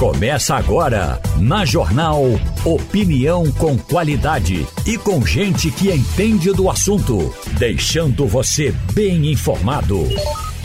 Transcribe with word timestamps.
Começa 0.00 0.54
agora, 0.54 1.20
na 1.38 1.66
Jornal 1.66 2.22
Opinião 2.64 3.52
com 3.52 3.76
qualidade 3.76 4.66
e 4.86 4.96
com 4.96 5.20
gente 5.26 5.70
que 5.70 5.92
entende 5.92 6.54
do 6.54 6.70
assunto, 6.70 7.18
deixando 7.58 8.26
você 8.26 8.74
bem 8.94 9.30
informado. 9.30 9.98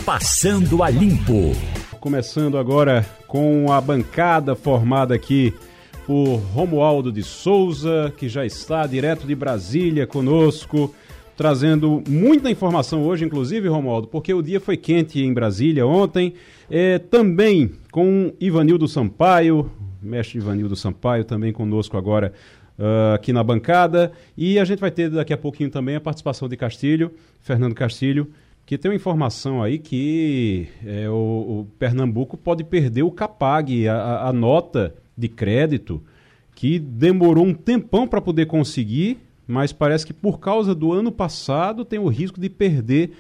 Passando 0.06 0.82
a 0.82 0.90
Limpo. 0.90 1.52
Começando 2.00 2.58
agora 2.58 3.06
com 3.28 3.74
a 3.74 3.82
bancada 3.82 4.56
formada 4.56 5.14
aqui 5.14 5.54
por 6.08 6.38
Romualdo 6.54 7.12
de 7.12 7.22
Souza, 7.22 8.14
que 8.16 8.30
já 8.30 8.46
está 8.46 8.88
direto 8.88 9.28
de 9.28 9.36
Brasília 9.36 10.08
conosco 10.08 10.96
trazendo 11.36 12.02
muita 12.08 12.50
informação 12.50 13.04
hoje, 13.04 13.26
inclusive, 13.26 13.68
Romualdo, 13.68 14.08
porque 14.08 14.34
o 14.34 14.42
dia 14.42 14.60
foi 14.60 14.78
quente 14.78 15.22
em 15.22 15.34
Brasília 15.34 15.86
ontem. 15.86 16.34
É, 16.70 16.98
também 16.98 17.72
com 17.96 18.34
Ivanildo 18.42 18.90
Sampaio, 18.90 19.72
mestre 20.02 20.38
Ivanildo 20.38 20.76
Sampaio, 20.76 21.24
também 21.24 21.54
conosco 21.54 21.96
agora 21.96 22.34
uh, 22.78 23.14
aqui 23.14 23.32
na 23.32 23.42
bancada. 23.42 24.12
E 24.38 24.60
a 24.60 24.66
gente 24.66 24.80
vai 24.80 24.92
ter 24.92 25.10
daqui 25.10 25.32
a 25.32 25.38
pouquinho 25.38 25.70
também 25.70 25.96
a 25.96 26.02
participação 26.02 26.50
de 26.50 26.58
Castilho, 26.58 27.14
Fernando 27.40 27.74
Castilho, 27.74 28.30
que 28.66 28.78
tem 28.78 28.92
uma 28.92 28.98
informação 28.98 29.64
aí 29.64 29.80
que 29.80 30.68
é, 30.86 31.10
o, 31.10 31.14
o, 31.14 31.68
Pernambuco 31.80 32.36
pode 32.36 32.66
perder 32.66 33.04
o 33.04 33.12
CAPAG, 33.12 33.88
a, 33.88 34.28
a 34.28 34.34
nota 34.34 34.94
de 35.18 35.30
crédito, 35.30 36.04
que 36.54 36.78
demorou 36.78 37.46
um 37.46 37.54
tempão 37.54 38.06
para 38.06 38.20
poder 38.20 38.46
conseguir 38.46 39.20
mas 39.48 39.72
parece 39.72 40.06
que 40.06 40.14
por 40.14 40.40
causa 40.40 40.74
do 40.74 40.92
ano 40.92 41.12
passado 41.12 41.86
tem 41.86 42.00
o 42.00 42.08
risco 42.08 42.40
de 42.40 42.50
perder 42.50 43.12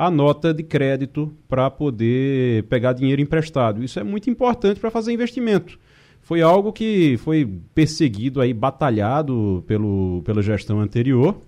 a 0.00 0.10
nota 0.10 0.54
de 0.54 0.62
crédito 0.62 1.30
para 1.46 1.70
poder 1.70 2.62
pegar 2.70 2.94
dinheiro 2.94 3.20
emprestado. 3.20 3.84
Isso 3.84 4.00
é 4.00 4.02
muito 4.02 4.30
importante 4.30 4.80
para 4.80 4.90
fazer 4.90 5.12
investimento. 5.12 5.78
Foi 6.22 6.40
algo 6.40 6.72
que 6.72 7.18
foi 7.18 7.46
perseguido 7.74 8.40
aí, 8.40 8.54
batalhado 8.54 9.62
pelo, 9.66 10.22
pela 10.24 10.40
gestão 10.40 10.80
anterior, 10.80 11.38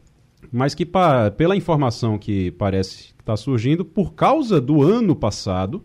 mas 0.52 0.74
que 0.74 0.84
pa, 0.84 1.30
pela 1.30 1.56
informação 1.56 2.18
que 2.18 2.50
parece 2.50 3.14
que 3.14 3.22
está 3.22 3.38
surgindo, 3.38 3.86
por 3.86 4.12
causa 4.12 4.60
do 4.60 4.82
ano 4.82 5.16
passado, 5.16 5.82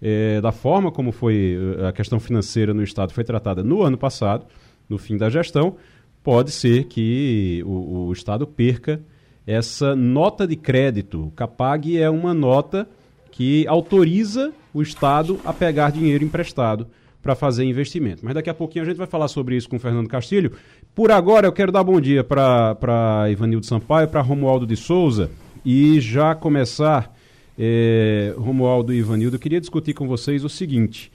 é, 0.00 0.40
da 0.40 0.50
forma 0.50 0.90
como 0.90 1.12
foi 1.12 1.56
eh, 1.78 1.86
a 1.86 1.92
questão 1.92 2.18
financeira 2.18 2.74
no 2.74 2.82
Estado 2.82 3.12
foi 3.12 3.22
tratada 3.22 3.62
no 3.62 3.80
ano 3.80 3.96
passado, 3.96 4.44
no 4.88 4.98
fim 4.98 5.16
da 5.16 5.30
gestão, 5.30 5.76
pode 6.20 6.50
ser 6.50 6.86
que 6.86 7.62
o, 7.64 8.06
o 8.08 8.12
Estado 8.12 8.44
perca 8.44 9.00
essa 9.46 9.94
nota 9.96 10.46
de 10.46 10.56
crédito. 10.56 11.26
O 11.26 11.30
CAPAG 11.32 11.98
é 11.98 12.08
uma 12.08 12.32
nota 12.32 12.88
que 13.30 13.66
autoriza 13.66 14.52
o 14.72 14.82
Estado 14.82 15.40
a 15.44 15.52
pegar 15.52 15.90
dinheiro 15.90 16.24
emprestado 16.24 16.86
para 17.22 17.34
fazer 17.34 17.64
investimento. 17.64 18.24
Mas 18.24 18.34
daqui 18.34 18.50
a 18.50 18.54
pouquinho 18.54 18.84
a 18.84 18.88
gente 18.88 18.96
vai 18.96 19.06
falar 19.06 19.28
sobre 19.28 19.56
isso 19.56 19.68
com 19.68 19.76
o 19.76 19.80
Fernando 19.80 20.08
Castilho. 20.08 20.52
Por 20.94 21.10
agora, 21.10 21.46
eu 21.46 21.52
quero 21.52 21.70
dar 21.70 21.84
bom 21.84 22.00
dia 22.00 22.24
para 22.24 23.26
Ivanildo 23.30 23.64
Sampaio, 23.64 24.08
para 24.08 24.20
Romualdo 24.20 24.66
de 24.66 24.76
Souza 24.76 25.30
e 25.64 26.00
já 26.00 26.34
começar, 26.34 27.16
é, 27.56 28.34
Romualdo 28.36 28.92
e 28.92 28.98
Ivanildo, 28.98 29.36
eu 29.36 29.40
queria 29.40 29.60
discutir 29.60 29.94
com 29.94 30.08
vocês 30.08 30.44
o 30.44 30.48
seguinte. 30.48 31.12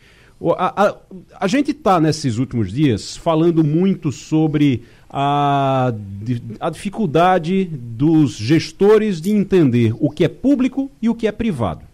A, 0.56 0.88
a, 0.88 0.96
a 1.42 1.48
gente 1.48 1.72
está, 1.72 2.00
nesses 2.00 2.38
últimos 2.38 2.72
dias, 2.72 3.18
falando 3.18 3.64
muito 3.64 4.12
sobre 4.12 4.84
a, 5.10 5.94
a 6.60 6.70
dificuldade 6.70 7.66
dos 7.66 8.36
gestores 8.36 9.22
de 9.22 9.32
entender 9.32 9.94
o 10.00 10.10
que 10.10 10.24
é 10.24 10.28
público 10.28 10.92
e 11.02 11.10
o 11.10 11.16
que 11.16 11.28
é 11.28 11.32
privado. 11.32 11.88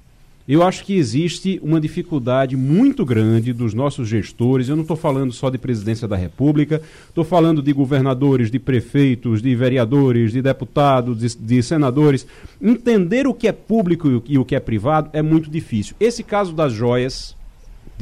Eu 0.45 0.61
acho 0.61 0.83
que 0.83 0.95
existe 0.97 1.57
uma 1.63 1.79
dificuldade 1.79 2.57
muito 2.57 3.05
grande 3.05 3.53
dos 3.53 3.73
nossos 3.73 4.09
gestores. 4.09 4.67
Eu 4.67 4.75
não 4.75 4.81
estou 4.81 4.97
falando 4.97 5.31
só 5.31 5.49
de 5.49 5.57
presidência 5.57 6.05
da 6.05 6.17
República, 6.17 6.81
estou 7.07 7.23
falando 7.23 7.61
de 7.61 7.71
governadores, 7.71 8.51
de 8.51 8.59
prefeitos, 8.59 9.41
de 9.41 9.55
vereadores, 9.55 10.33
de 10.33 10.41
deputados, 10.41 11.17
de, 11.17 11.37
de, 11.37 11.63
senadores. 11.63 12.27
Entender 12.61 13.25
o 13.25 13.33
que 13.33 13.47
é 13.47 13.53
público 13.53 14.21
e 14.27 14.37
o 14.37 14.43
que 14.43 14.53
é 14.53 14.59
privado 14.59 15.09
é 15.13 15.21
muito 15.21 15.49
difícil. 15.49 15.95
Esse 15.97 16.23
caso 16.23 16.53
das 16.53 16.73
joias 16.73 17.37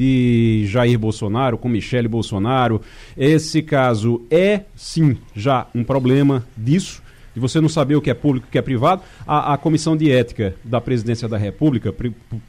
de 0.02 0.66
Jair 0.66 0.98
Bolsonaro 0.98 1.60
com 1.60 1.70
Michele 1.70 2.08
Bolsonaro. 2.08 2.82
Esse 3.16 3.62
caso 3.62 4.24
é, 4.32 4.62
sim, 4.76 5.16
já 5.36 5.68
um 5.76 5.84
problema 5.84 6.44
disso, 6.58 7.04
de 7.36 7.40
você 7.40 7.62
não 7.62 7.70
saber 7.70 7.96
o 7.96 8.02
que 8.02 8.10
é 8.10 8.14
público 8.16 8.48
e 8.48 8.50
o 8.50 8.52
que 8.52 8.58
é 8.58 8.64
privado. 8.64 9.04
A, 9.28 9.54
a 9.54 9.58
Comissão 9.60 9.96
de 9.96 10.12
Ética 10.12 10.56
da 10.64 10.82
Presidência 10.82 11.28
da 11.28 11.38
República, 11.38 11.94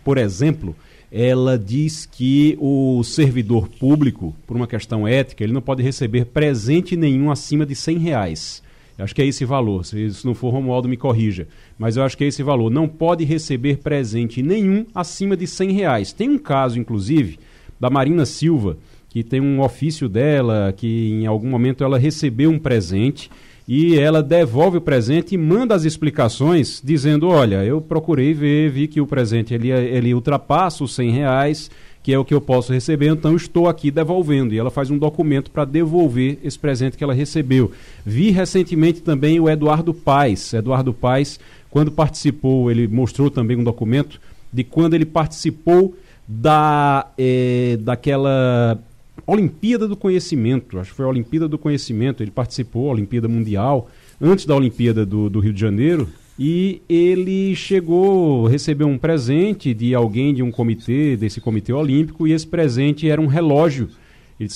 por 0.03 0.17
exemplo, 0.17 0.75
ela 1.13 1.59
diz 1.59 2.07
que 2.07 2.57
o 2.59 3.05
servidor 3.05 3.69
público, 3.69 4.35
por 4.47 4.57
uma 4.57 4.67
questão 4.67 5.07
ética, 5.07 5.45
ele 5.45 5.53
não 5.53 5.61
pode 5.61 5.83
receber 5.83 6.25
presente 6.25 6.97
nenhum 6.97 7.31
acima 7.31 7.67
de 7.67 7.75
100 7.75 7.99
reais. 7.99 8.63
Acho 9.03 9.15
que 9.15 9.23
é 9.23 9.27
esse 9.27 9.45
valor. 9.45 9.85
Se 9.85 10.07
isso 10.07 10.27
não 10.27 10.35
for, 10.35 10.51
Romualdo 10.51 10.89
me 10.89 10.97
corrija. 10.97 11.49
Mas 11.79 11.97
eu 11.97 12.03
acho 12.03 12.17
que 12.17 12.25
é 12.25 12.27
esse 12.29 12.43
valor. 12.43 12.71
Não 12.71 12.87
pode 12.87 13.25
receber 13.25 13.79
presente 13.79 14.43
nenhum 14.43 14.87
acima 14.95 15.37
de 15.37 15.47
100 15.47 15.73
reais. 15.73 16.13
Tem 16.13 16.29
um 16.29 16.39
caso, 16.39 16.79
inclusive, 16.79 17.39
da 17.79 17.91
Marina 17.91 18.25
Silva, 18.25 18.77
que 19.09 19.23
tem 19.23 19.41
um 19.41 19.61
ofício 19.61 20.09
dela, 20.09 20.73
que 20.75 21.11
em 21.11 21.27
algum 21.27 21.49
momento 21.49 21.85
ela 21.85 21.99
recebeu 21.99 22.51
um 22.51 22.59
presente 22.59 23.31
e 23.67 23.99
ela 23.99 24.23
devolve 24.23 24.79
o 24.79 24.81
presente 24.81 25.35
e 25.35 25.39
manda 25.39 25.75
as 25.75 25.85
explicações 25.85 26.81
dizendo, 26.83 27.29
olha, 27.29 27.65
eu 27.65 27.81
procurei 27.81 28.33
ver, 28.33 28.71
vi 28.71 28.89
que 28.89 29.01
o 29.01 29.07
presente 29.07 29.55
ele, 29.55 29.71
ele 29.71 30.15
ultrapassa 30.15 30.83
os 30.83 30.95
100 30.95 31.11
reais, 31.11 31.71
que 32.03 32.13
é 32.13 32.19
o 32.19 32.25
que 32.25 32.35
eu 32.35 32.41
posso 32.41 32.73
receber, 32.73 33.09
então 33.09 33.37
estou 33.37 33.69
aqui 33.69 33.91
devolvendo. 33.91 34.53
E 34.53 34.59
ela 34.59 34.71
faz 34.71 34.91
um 34.91 34.99
documento 34.99 35.51
para 35.51 35.65
devolver 35.65 36.39
esse 36.43 36.59
presente 36.59 36.97
que 36.97 37.05
ela 37.05 37.15
recebeu. 37.15 37.71
Vi 38.05 38.31
recentemente 38.31 39.01
também 39.01 39.39
o 39.39 39.49
Eduardo 39.49 39.95
Paes. 39.95 40.53
Eduardo 40.53 40.93
Paes, 40.93 41.39
quando 41.71 41.93
participou, 41.93 42.71
ele 42.71 42.89
mostrou 42.89 43.31
também 43.31 43.57
um 43.57 43.63
documento 43.63 44.21
de 44.53 44.65
quando 44.65 44.95
ele 44.95 45.07
participou 45.07 45.95
da, 46.27 47.07
é, 47.17 47.79
daquela 47.81 48.79
Olimpíada 49.25 49.87
do 49.87 49.97
Conhecimento. 49.97 50.81
Acho 50.81 50.91
que 50.91 50.97
foi 50.97 51.05
a 51.05 51.09
Olimpíada 51.09 51.47
do 51.47 51.57
Conhecimento. 51.57 52.23
Ele 52.23 52.33
participou, 52.33 52.89
a 52.89 52.93
Olimpíada 52.93 53.29
Mundial, 53.29 53.89
antes 54.21 54.45
da 54.45 54.57
Olimpíada 54.57 55.07
do, 55.07 55.31
do 55.31 55.39
Rio 55.39 55.53
de 55.53 55.61
Janeiro, 55.61 56.09
e 56.39 56.83
ele 56.89 57.55
chegou, 57.55 58.47
recebeu 58.47 58.89
um 58.89 58.99
presente 58.99 59.75
de 59.75 59.95
alguém 59.95 60.35
de 60.35 60.43
um 60.43 60.51
comitê, 60.51 61.17
desse 61.17 61.41
comitê 61.41 61.73
olímpico, 61.73 62.27
e 62.27 62.33
esse 62.33 62.47
presente 62.47 63.09
era 63.09 63.21
um 63.21 63.27
relógio. 63.27 63.89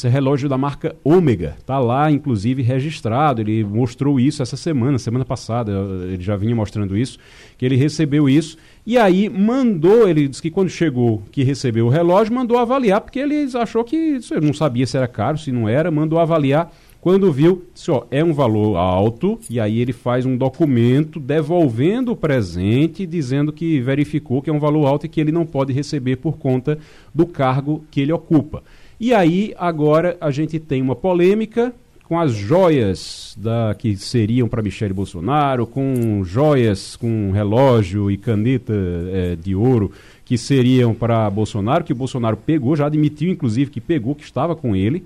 É 0.05 0.09
relógio 0.09 0.49
da 0.49 0.59
marca 0.59 0.97
Ômega, 1.05 1.55
está 1.61 1.79
lá 1.79 2.11
inclusive 2.11 2.61
registrado, 2.61 3.41
ele 3.41 3.63
mostrou 3.63 4.19
isso 4.19 4.43
essa 4.43 4.57
semana, 4.57 4.99
semana 4.99 5.25
passada, 5.25 5.71
ele 6.11 6.23
já 6.23 6.35
vinha 6.35 6.57
mostrando 6.57 6.97
isso, 6.97 7.19
que 7.57 7.65
ele 7.65 7.77
recebeu 7.77 8.29
isso, 8.29 8.57
e 8.85 8.99
aí 8.99 9.29
mandou, 9.29 10.09
ele 10.09 10.27
disse 10.27 10.43
que 10.43 10.51
quando 10.51 10.71
chegou, 10.71 11.23
que 11.31 11.45
recebeu 11.45 11.87
o 11.87 11.89
relógio, 11.89 12.35
mandou 12.35 12.59
avaliar, 12.59 13.01
porque 13.01 13.21
ele 13.21 13.47
achou 13.55 13.85
que, 13.85 14.19
não 14.43 14.53
sabia 14.53 14.87
se 14.89 14.97
era 14.97 15.07
caro, 15.07 15.39
se 15.39 15.53
não 15.53 15.69
era, 15.69 15.89
mandou 15.89 16.19
avaliar, 16.19 16.73
quando 17.07 17.31
viu, 17.31 17.65
disse, 17.73 17.89
ó, 17.89 18.03
é 18.11 18.25
um 18.25 18.33
valor 18.33 18.75
alto, 18.75 19.39
e 19.49 19.61
aí 19.61 19.79
ele 19.79 19.93
faz 19.93 20.27
um 20.27 20.37
documento 20.37 21.21
devolvendo 21.21 22.11
o 22.11 22.17
presente, 22.17 23.07
dizendo 23.07 23.53
que 23.53 23.81
verificou 23.81 24.43
que 24.43 24.51
é 24.51 24.53
um 24.53 24.59
valor 24.59 24.87
alto 24.87 25.07
e 25.07 25.09
que 25.09 25.21
ele 25.21 25.31
não 25.31 25.47
pode 25.47 25.73
receber 25.73 26.17
por 26.17 26.37
conta 26.37 26.77
do 27.15 27.25
cargo 27.25 27.85
que 27.93 28.01
ele 28.01 28.13
ocupa. 28.13 28.61
E 28.99 29.15
aí, 29.15 29.55
agora, 29.57 30.17
a 30.21 30.33
gente 30.33 30.59
tem 30.59 30.83
uma 30.83 30.97
polêmica 30.97 31.73
com 32.03 32.19
as 32.19 32.33
joias 32.33 33.37
da, 33.39 33.73
que 33.79 33.97
seriam 33.97 34.49
para 34.49 34.61
Michele 34.61 34.93
Bolsonaro, 34.93 35.65
com 35.65 36.25
joias 36.25 36.97
com 36.97 37.31
relógio 37.31 38.11
e 38.11 38.17
caneta 38.17 38.75
é, 39.13 39.37
de 39.37 39.55
ouro 39.55 39.93
que 40.25 40.37
seriam 40.37 40.93
para 40.93 41.31
Bolsonaro, 41.31 41.85
que 41.85 41.93
o 41.93 41.97
Bolsonaro 41.97 42.37
pegou, 42.37 42.75
já 42.75 42.87
admitiu, 42.87 43.31
inclusive, 43.31 43.71
que 43.71 43.81
pegou, 43.81 44.13
que 44.13 44.25
estava 44.25 44.57
com 44.57 44.75
ele 44.75 45.05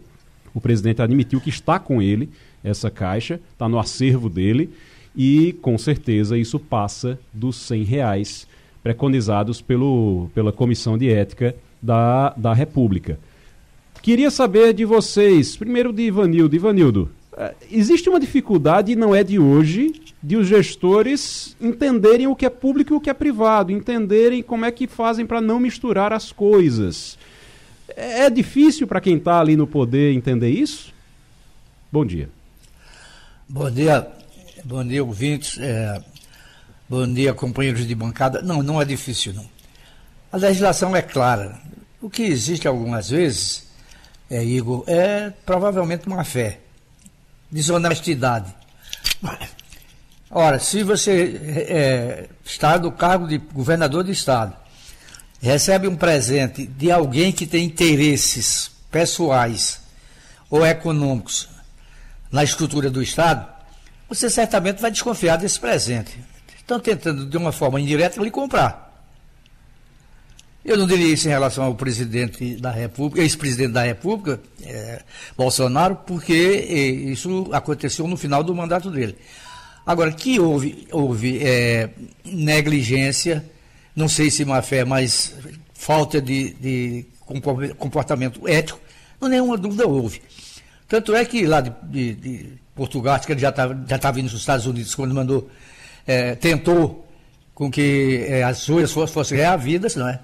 o 0.55 0.61
presidente 0.61 1.03
admitiu 1.03 1.41
que 1.41 1.51
está 1.51 1.79
com 1.79 2.01
ele 2.01 2.29
essa 2.63 2.91
caixa, 2.91 3.41
está 3.53 3.69
no 3.69 3.79
acervo 3.79 4.29
dele 4.29 4.71
e 5.17 5.53
com 5.61 5.77
certeza 5.77 6.39
isso 6.39 6.59
passa 6.59 7.19
dos 7.33 7.57
100 7.57 7.85
reais 7.85 8.47
preconizados 8.83 9.61
pelo, 9.61 10.31
pela 10.35 10.53
Comissão 10.53 10.97
de 10.97 11.11
Ética 11.11 11.55
da, 11.83 12.31
da 12.37 12.53
República. 12.53 13.19
Queria 14.03 14.31
saber 14.31 14.73
de 14.73 14.85
vocês, 14.85 15.57
primeiro 15.57 15.93
de 15.93 16.03
Ivanildo. 16.03 16.57
Ivanildo, 16.57 17.11
eh, 17.37 17.55
existe 17.71 18.09
uma 18.09 18.19
dificuldade, 18.19 18.93
e 18.93 18.97
não 18.97 19.15
é 19.15 19.23
de 19.23 19.39
hoje, 19.39 19.93
de 20.23 20.37
os 20.37 20.47
gestores 20.47 21.55
entenderem 21.61 22.27
o 22.27 22.35
que 22.35 22.47
é 22.47 22.51
público 22.51 22.95
e 22.95 22.97
o 22.97 23.01
que 23.01 23.11
é 23.11 23.15
privado, 23.15 23.73
entenderem 23.73 24.43
como 24.43 24.65
é 24.65 24.71
que 24.71 24.87
fazem 24.87 25.27
para 25.27 25.41
não 25.41 25.61
misturar 25.61 26.13
as 26.13 26.33
coisas. 26.33 27.19
É, 28.01 28.25
é 28.25 28.31
difícil 28.31 28.87
para 28.87 29.01
quem 29.01 29.19
está 29.19 29.39
ali 29.39 29.57
no 29.57 29.67
poder 29.67 30.15
entender 30.15 30.49
isso? 30.49 30.95
Bom 31.93 32.07
dia. 32.07 32.31
Bom 33.47 33.71
dia, 33.71 34.11
bom 34.65 34.83
dia, 34.83 35.05
ouvintes. 35.05 35.59
É, 35.61 36.03
bom 36.89 37.07
dia, 37.13 37.35
companheiros 37.35 37.87
de 37.87 37.95
bancada. 37.95 38.41
Não, 38.41 38.63
não 38.63 38.81
é 38.81 38.87
difícil, 38.87 39.35
não. 39.35 39.45
A 40.33 40.39
legislação 40.39 40.97
é 40.97 41.03
clara. 41.03 41.61
O 42.01 42.09
que 42.09 42.23
existe 42.23 42.67
algumas 42.67 43.11
vezes 43.11 43.69
é, 44.31 44.43
Igor, 44.43 44.83
é 44.87 45.31
provavelmente 45.45 46.09
má 46.09 46.25
fé, 46.25 46.61
desonestidade. 47.51 48.55
Ora, 50.31 50.59
se 50.59 50.83
você 50.85 51.39
é, 51.69 52.29
está 52.45 52.79
no 52.79 52.93
cargo 52.93 53.27
de 53.27 53.37
governador 53.37 54.05
de 54.05 54.13
estado, 54.13 54.57
recebe 55.41 55.89
um 55.89 55.97
presente 55.97 56.67
de 56.67 56.91
alguém 56.91 57.33
que 57.33 57.47
tem 57.47 57.65
interesses 57.65 58.71
pessoais 58.91 59.81
ou 60.51 60.67
econômicos 60.67 61.49
na 62.31 62.45
estrutura 62.45 62.91
do 62.91 63.03
estado, 63.03 63.47
você 64.09 64.29
certamente 64.29 64.81
vai 64.81 64.91
desconfiar 64.91 65.37
desse 65.37 65.59
presente. 65.59 66.19
Estão 66.57 66.79
tentando, 66.79 67.27
de 67.27 67.37
uma 67.37 67.53
forma 67.53 67.81
indireta, 67.81 68.21
lhe 68.21 68.31
comprar. 68.31 68.91
Eu 70.65 70.77
não 70.77 70.87
diria 70.87 71.15
isso 71.15 71.27
em 71.27 71.31
relação 71.31 71.65
ao 71.65 71.75
presidente 71.75 72.57
da 72.57 72.71
República, 72.71 73.23
ex-presidente 73.23 73.73
da 73.73 73.83
República, 73.83 74.41
é, 74.63 75.03
Bolsonaro, 75.37 75.97
porque 76.07 76.67
é, 76.69 76.75
isso 76.77 77.49
aconteceu 77.53 78.07
no 78.07 78.17
final 78.17 78.45
do 78.45 78.55
mandato 78.55 78.91
dele. 78.91 79.17
Agora, 79.87 80.13
que 80.13 80.39
houve, 80.39 80.87
houve 80.93 81.39
é, 81.43 81.89
negligência, 82.25 83.45
não 83.95 84.09
sei 84.09 84.31
se 84.31 84.45
má 84.45 84.63
fé, 84.63 84.85
mas 84.85 85.35
falta 85.75 86.21
de, 86.21 86.55
de 86.55 87.07
comportamento 87.79 88.47
ético, 88.47 88.81
não 89.21 89.29
nenhuma 89.29 89.57
dúvida 89.57 89.87
houve. 89.87 90.23
Tanto 90.89 91.15
é 91.15 91.25
que 91.25 91.47
lá 91.47 91.61
de, 91.61 91.73
de, 91.85 92.15
de 92.15 92.53
Portugal, 92.75 93.19
que 93.21 93.33
ele 93.33 93.41
já 93.41 93.51
estava 93.51 93.75
tá, 93.75 93.81
já 93.87 93.99
tá 93.99 94.11
vindo 94.11 94.31
dos 94.31 94.41
Estados 94.41 94.67
Unidos, 94.67 94.95
quando 94.95 95.15
mandou, 95.15 95.51
é, 96.07 96.35
tentou 96.35 97.07
com 97.55 97.71
que 97.71 98.25
é, 98.27 98.43
as 98.43 98.59
suas 98.59 98.91
fossem, 98.91 99.15
fossem 99.15 99.39
reavidas, 99.39 99.95
não 99.95 100.09
é? 100.09 100.21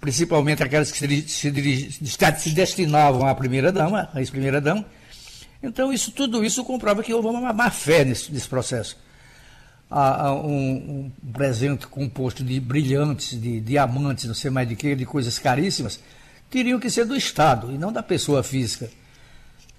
principalmente 0.00 0.62
aquelas 0.62 0.92
que 0.92 0.98
se, 0.98 1.28
se, 1.28 2.36
se 2.38 2.50
destinavam 2.50 3.26
à 3.26 3.34
primeira-dama, 3.34 4.08
à 4.14 4.20
ex-primeira-dama. 4.20 4.84
Então, 5.62 5.92
isso, 5.92 6.12
tudo 6.12 6.44
isso 6.44 6.64
comprova 6.64 7.02
que 7.02 7.12
houve 7.12 7.28
uma 7.28 7.52
má 7.52 7.70
fé 7.70 8.04
nesse, 8.04 8.32
nesse 8.32 8.48
processo. 8.48 8.96
Há, 9.90 10.26
há 10.26 10.34
um, 10.34 10.50
um, 10.50 11.32
presente 11.32 11.86
composto 11.86 12.44
de 12.44 12.60
brilhantes, 12.60 13.40
de 13.40 13.60
diamantes, 13.60 14.26
não 14.26 14.34
sei 14.34 14.50
mais 14.50 14.68
de 14.68 14.76
que, 14.76 14.94
de 14.94 15.06
coisas 15.06 15.38
caríssimas, 15.38 15.98
teriam 16.50 16.78
que 16.78 16.90
ser 16.90 17.06
do 17.06 17.16
Estado 17.16 17.72
e 17.72 17.78
não 17.78 17.90
da 17.90 18.02
pessoa 18.02 18.42
física. 18.42 18.90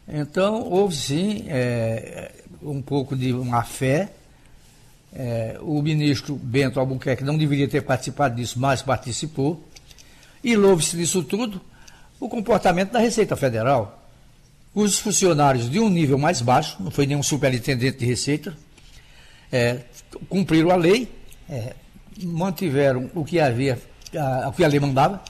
Então, 0.08 0.64
houve 0.64 0.96
sim 0.96 1.46
é, 1.48 2.32
um 2.64 2.82
pouco 2.82 3.16
de 3.16 3.32
má 3.32 3.64
fé. 3.64 4.10
É, 5.14 5.58
o 5.62 5.82
ministro 5.82 6.36
Bento 6.36 6.80
Albuquerque 6.80 7.24
não 7.24 7.38
deveria 7.38 7.68
ter 7.68 7.82
participado 7.82 8.36
disso, 8.36 8.60
mas 8.60 8.82
participou. 8.82 9.64
E 10.44 10.56
louve-se 10.56 10.98
disso 10.98 11.24
tudo 11.24 11.62
o 12.20 12.28
comportamento 12.28 12.92
da 12.92 13.00
Receita 13.00 13.36
Federal. 13.36 13.96
Os 14.74 15.00
funcionários 15.00 15.70
de 15.70 15.80
um 15.80 15.90
nível 15.90 16.18
mais 16.18 16.42
baixo, 16.42 16.78
não 16.80 16.92
foi 16.92 17.06
nenhum 17.06 17.24
superintendente 17.24 18.00
de 18.00 18.06
Receita, 18.06 18.56
é, 19.52 19.82
cumpriram 20.28 20.72
a 20.72 20.76
lei, 20.76 21.12
é, 21.50 21.76
mantiveram 22.24 23.10
o 23.14 23.24
que 23.24 23.40
havia, 23.40 23.80
a, 24.16 24.50
o 24.50 24.54
que 24.54 24.64
a 24.64 24.68
lei 24.68 24.80
mandava, 24.80 25.22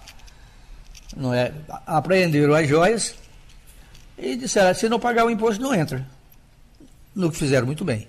não 1.15 1.33
é, 1.33 1.51
apreenderam 1.85 2.53
as 2.53 2.67
joias 2.67 3.15
e 4.17 4.35
disseram, 4.35 4.73
se 4.73 4.89
não 4.89 4.99
pagar 4.99 5.25
o 5.25 5.29
imposto, 5.29 5.61
não 5.61 5.73
entra. 5.73 6.05
No 7.15 7.31
que 7.31 7.37
fizeram 7.37 7.65
muito 7.65 7.83
bem. 7.83 8.07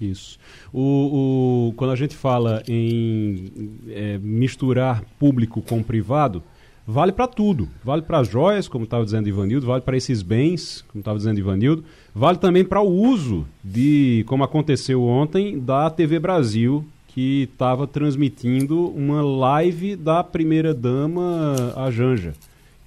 Isso. 0.00 0.38
O, 0.72 1.68
o, 1.68 1.72
quando 1.74 1.92
a 1.92 1.96
gente 1.96 2.16
fala 2.16 2.62
em 2.66 3.52
é, 3.88 4.18
misturar 4.18 5.04
público 5.18 5.62
com 5.62 5.82
privado, 5.82 6.42
vale 6.86 7.12
para 7.12 7.28
tudo. 7.28 7.68
Vale 7.84 8.02
para 8.02 8.18
as 8.18 8.28
joias, 8.28 8.66
como 8.66 8.84
estava 8.84 9.04
dizendo 9.04 9.28
Ivanildo, 9.28 9.66
vale 9.66 9.82
para 9.82 9.96
esses 9.96 10.22
bens, 10.22 10.82
como 10.88 11.00
estava 11.00 11.18
dizendo 11.18 11.38
Ivanildo, 11.38 11.84
vale 12.14 12.38
também 12.38 12.64
para 12.64 12.80
o 12.80 12.88
uso 12.88 13.46
de, 13.62 14.24
como 14.26 14.44
aconteceu 14.44 15.02
ontem, 15.02 15.58
da 15.58 15.90
TV 15.90 16.18
Brasil, 16.18 16.84
que 17.08 17.42
estava 17.42 17.86
transmitindo 17.86 18.88
uma 18.88 19.22
live 19.22 19.96
da 19.96 20.24
primeira-dama, 20.24 21.74
a 21.76 21.90
Janja. 21.90 22.32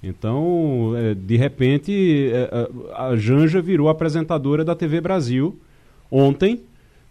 Então, 0.02 0.92
é, 0.96 1.14
de 1.14 1.36
repente, 1.36 2.30
é, 2.32 2.68
a 2.94 3.16
Janja 3.16 3.60
virou 3.60 3.88
apresentadora 3.88 4.64
da 4.64 4.74
TV 4.74 5.00
Brasil 5.00 5.56
ontem, 6.10 6.60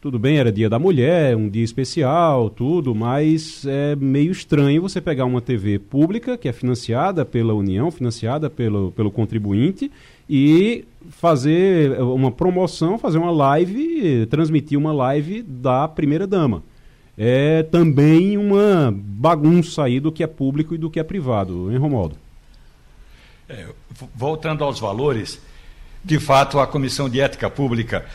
tudo 0.06 0.20
bem, 0.20 0.38
era 0.38 0.52
dia 0.52 0.70
da 0.70 0.78
mulher, 0.78 1.36
um 1.36 1.50
dia 1.50 1.64
especial, 1.64 2.48
tudo, 2.48 2.94
mas 2.94 3.66
é 3.66 3.96
meio 3.96 4.32
estranho 4.32 4.80
você 4.80 5.02
pegar 5.02 5.26
uma 5.26 5.42
TV 5.42 5.80
pública, 5.80 6.38
que 6.38 6.48
é 6.48 6.54
financiada 6.54 7.26
pela 7.26 7.56
União, 7.56 7.90
financiada 7.90 8.48
pelo, 8.48 8.92
pelo 8.92 9.10
contribuinte, 9.10 9.92
e 10.30 10.86
fazer 11.10 12.00
uma 12.00 12.32
promoção, 12.32 13.00
fazer 13.00 13.18
uma 13.18 13.32
live, 13.32 14.28
transmitir 14.28 14.78
uma 14.78 14.94
live 14.94 15.42
da 15.42 15.88
primeira-dama. 15.88 16.62
É 17.18 17.64
também 17.64 18.38
uma 18.38 18.94
bagunça 18.96 19.86
aí 19.86 20.00
do 20.00 20.12
que 20.12 20.22
é 20.22 20.28
público 20.28 20.76
e 20.76 20.78
do 20.78 20.88
que 20.88 21.00
é 21.00 21.04
privado, 21.04 21.72
hein, 21.72 21.80
Romualdo? 21.80 22.16
É, 23.50 23.66
voltando 24.14 24.64
aos 24.64 24.80
valores, 24.80 25.42
de 26.06 26.20
fato, 26.20 26.60
a 26.60 26.68
Comissão 26.68 27.10
de 27.10 27.20
Ética 27.20 27.50
Pública, 27.50 28.06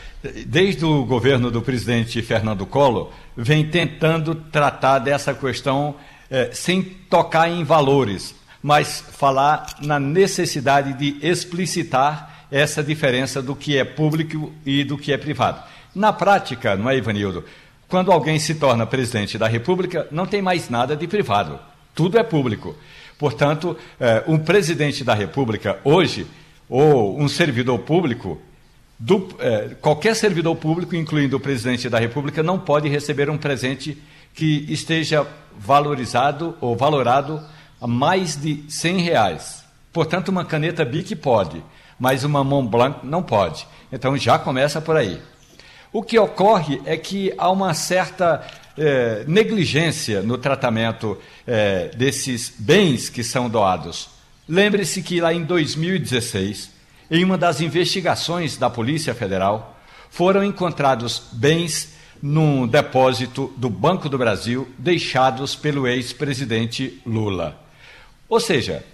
desde 0.46 0.84
o 0.84 1.04
governo 1.04 1.50
do 1.50 1.60
presidente 1.60 2.22
Fernando 2.22 2.64
Collor, 2.64 3.10
vem 3.36 3.66
tentando 3.66 4.32
tratar 4.32 5.00
dessa 5.00 5.34
questão 5.34 5.96
eh, 6.30 6.50
sem 6.52 6.82
tocar 6.82 7.50
em 7.50 7.64
valores, 7.64 8.32
mas 8.62 9.04
falar 9.18 9.66
na 9.82 9.98
necessidade 9.98 10.92
de 10.92 11.18
explicitar 11.20 12.46
essa 12.48 12.80
diferença 12.80 13.42
do 13.42 13.56
que 13.56 13.76
é 13.76 13.84
público 13.84 14.52
e 14.64 14.84
do 14.84 14.96
que 14.96 15.12
é 15.12 15.18
privado. 15.18 15.60
Na 15.92 16.12
prática, 16.12 16.76
não 16.76 16.88
é, 16.88 16.96
Ivanildo? 16.96 17.44
Quando 17.88 18.12
alguém 18.12 18.38
se 18.38 18.54
torna 18.54 18.86
presidente 18.86 19.36
da 19.36 19.48
República, 19.48 20.06
não 20.12 20.26
tem 20.26 20.40
mais 20.40 20.70
nada 20.70 20.94
de 20.94 21.08
privado. 21.08 21.58
Tudo 21.92 22.16
é 22.18 22.22
público. 22.22 22.76
Portanto, 23.18 23.76
eh, 23.98 24.22
um 24.28 24.38
presidente 24.38 25.02
da 25.02 25.12
República, 25.12 25.80
hoje, 25.82 26.24
ou 26.70 27.20
um 27.20 27.28
servidor 27.28 27.80
público, 27.80 28.40
do, 28.96 29.28
é, 29.40 29.70
qualquer 29.80 30.14
servidor 30.14 30.54
público, 30.54 30.94
incluindo 30.94 31.36
o 31.36 31.40
presidente 31.40 31.88
da 31.88 31.98
República, 31.98 32.42
não 32.42 32.58
pode 32.58 32.88
receber 32.88 33.28
um 33.28 33.36
presente 33.36 34.00
que 34.32 34.66
esteja 34.68 35.26
valorizado 35.58 36.56
ou 36.60 36.76
valorado 36.76 37.42
a 37.80 37.86
mais 37.86 38.36
de 38.36 38.64
100 38.68 39.00
reais. 39.00 39.64
Portanto, 39.92 40.28
uma 40.28 40.44
caneta 40.44 40.84
BIC 40.84 41.16
pode, 41.16 41.62
mas 41.98 42.22
uma 42.22 42.44
Mont 42.44 42.70
Blanc 42.70 42.98
não 43.04 43.22
pode. 43.22 43.66
Então 43.90 44.16
já 44.16 44.38
começa 44.38 44.80
por 44.80 44.96
aí. 44.96 45.20
O 45.92 46.02
que 46.04 46.16
ocorre 46.18 46.80
é 46.84 46.96
que 46.96 47.34
há 47.36 47.50
uma 47.50 47.74
certa 47.74 48.46
é, 48.78 49.24
negligência 49.26 50.22
no 50.22 50.38
tratamento 50.38 51.18
é, 51.44 51.88
desses 51.96 52.54
bens 52.56 53.08
que 53.08 53.24
são 53.24 53.50
doados. 53.50 54.19
Lembre-se 54.50 55.00
que 55.00 55.20
lá 55.20 55.32
em 55.32 55.44
2016, 55.44 56.72
em 57.08 57.22
uma 57.22 57.38
das 57.38 57.60
investigações 57.60 58.56
da 58.56 58.68
Polícia 58.68 59.14
Federal, 59.14 59.80
foram 60.10 60.42
encontrados 60.42 61.22
bens 61.30 61.92
num 62.20 62.66
depósito 62.66 63.54
do 63.56 63.70
Banco 63.70 64.08
do 64.08 64.18
Brasil 64.18 64.68
deixados 64.76 65.54
pelo 65.54 65.86
ex-presidente 65.86 67.00
Lula. 67.06 67.62
Ou 68.28 68.40
seja, 68.40 68.84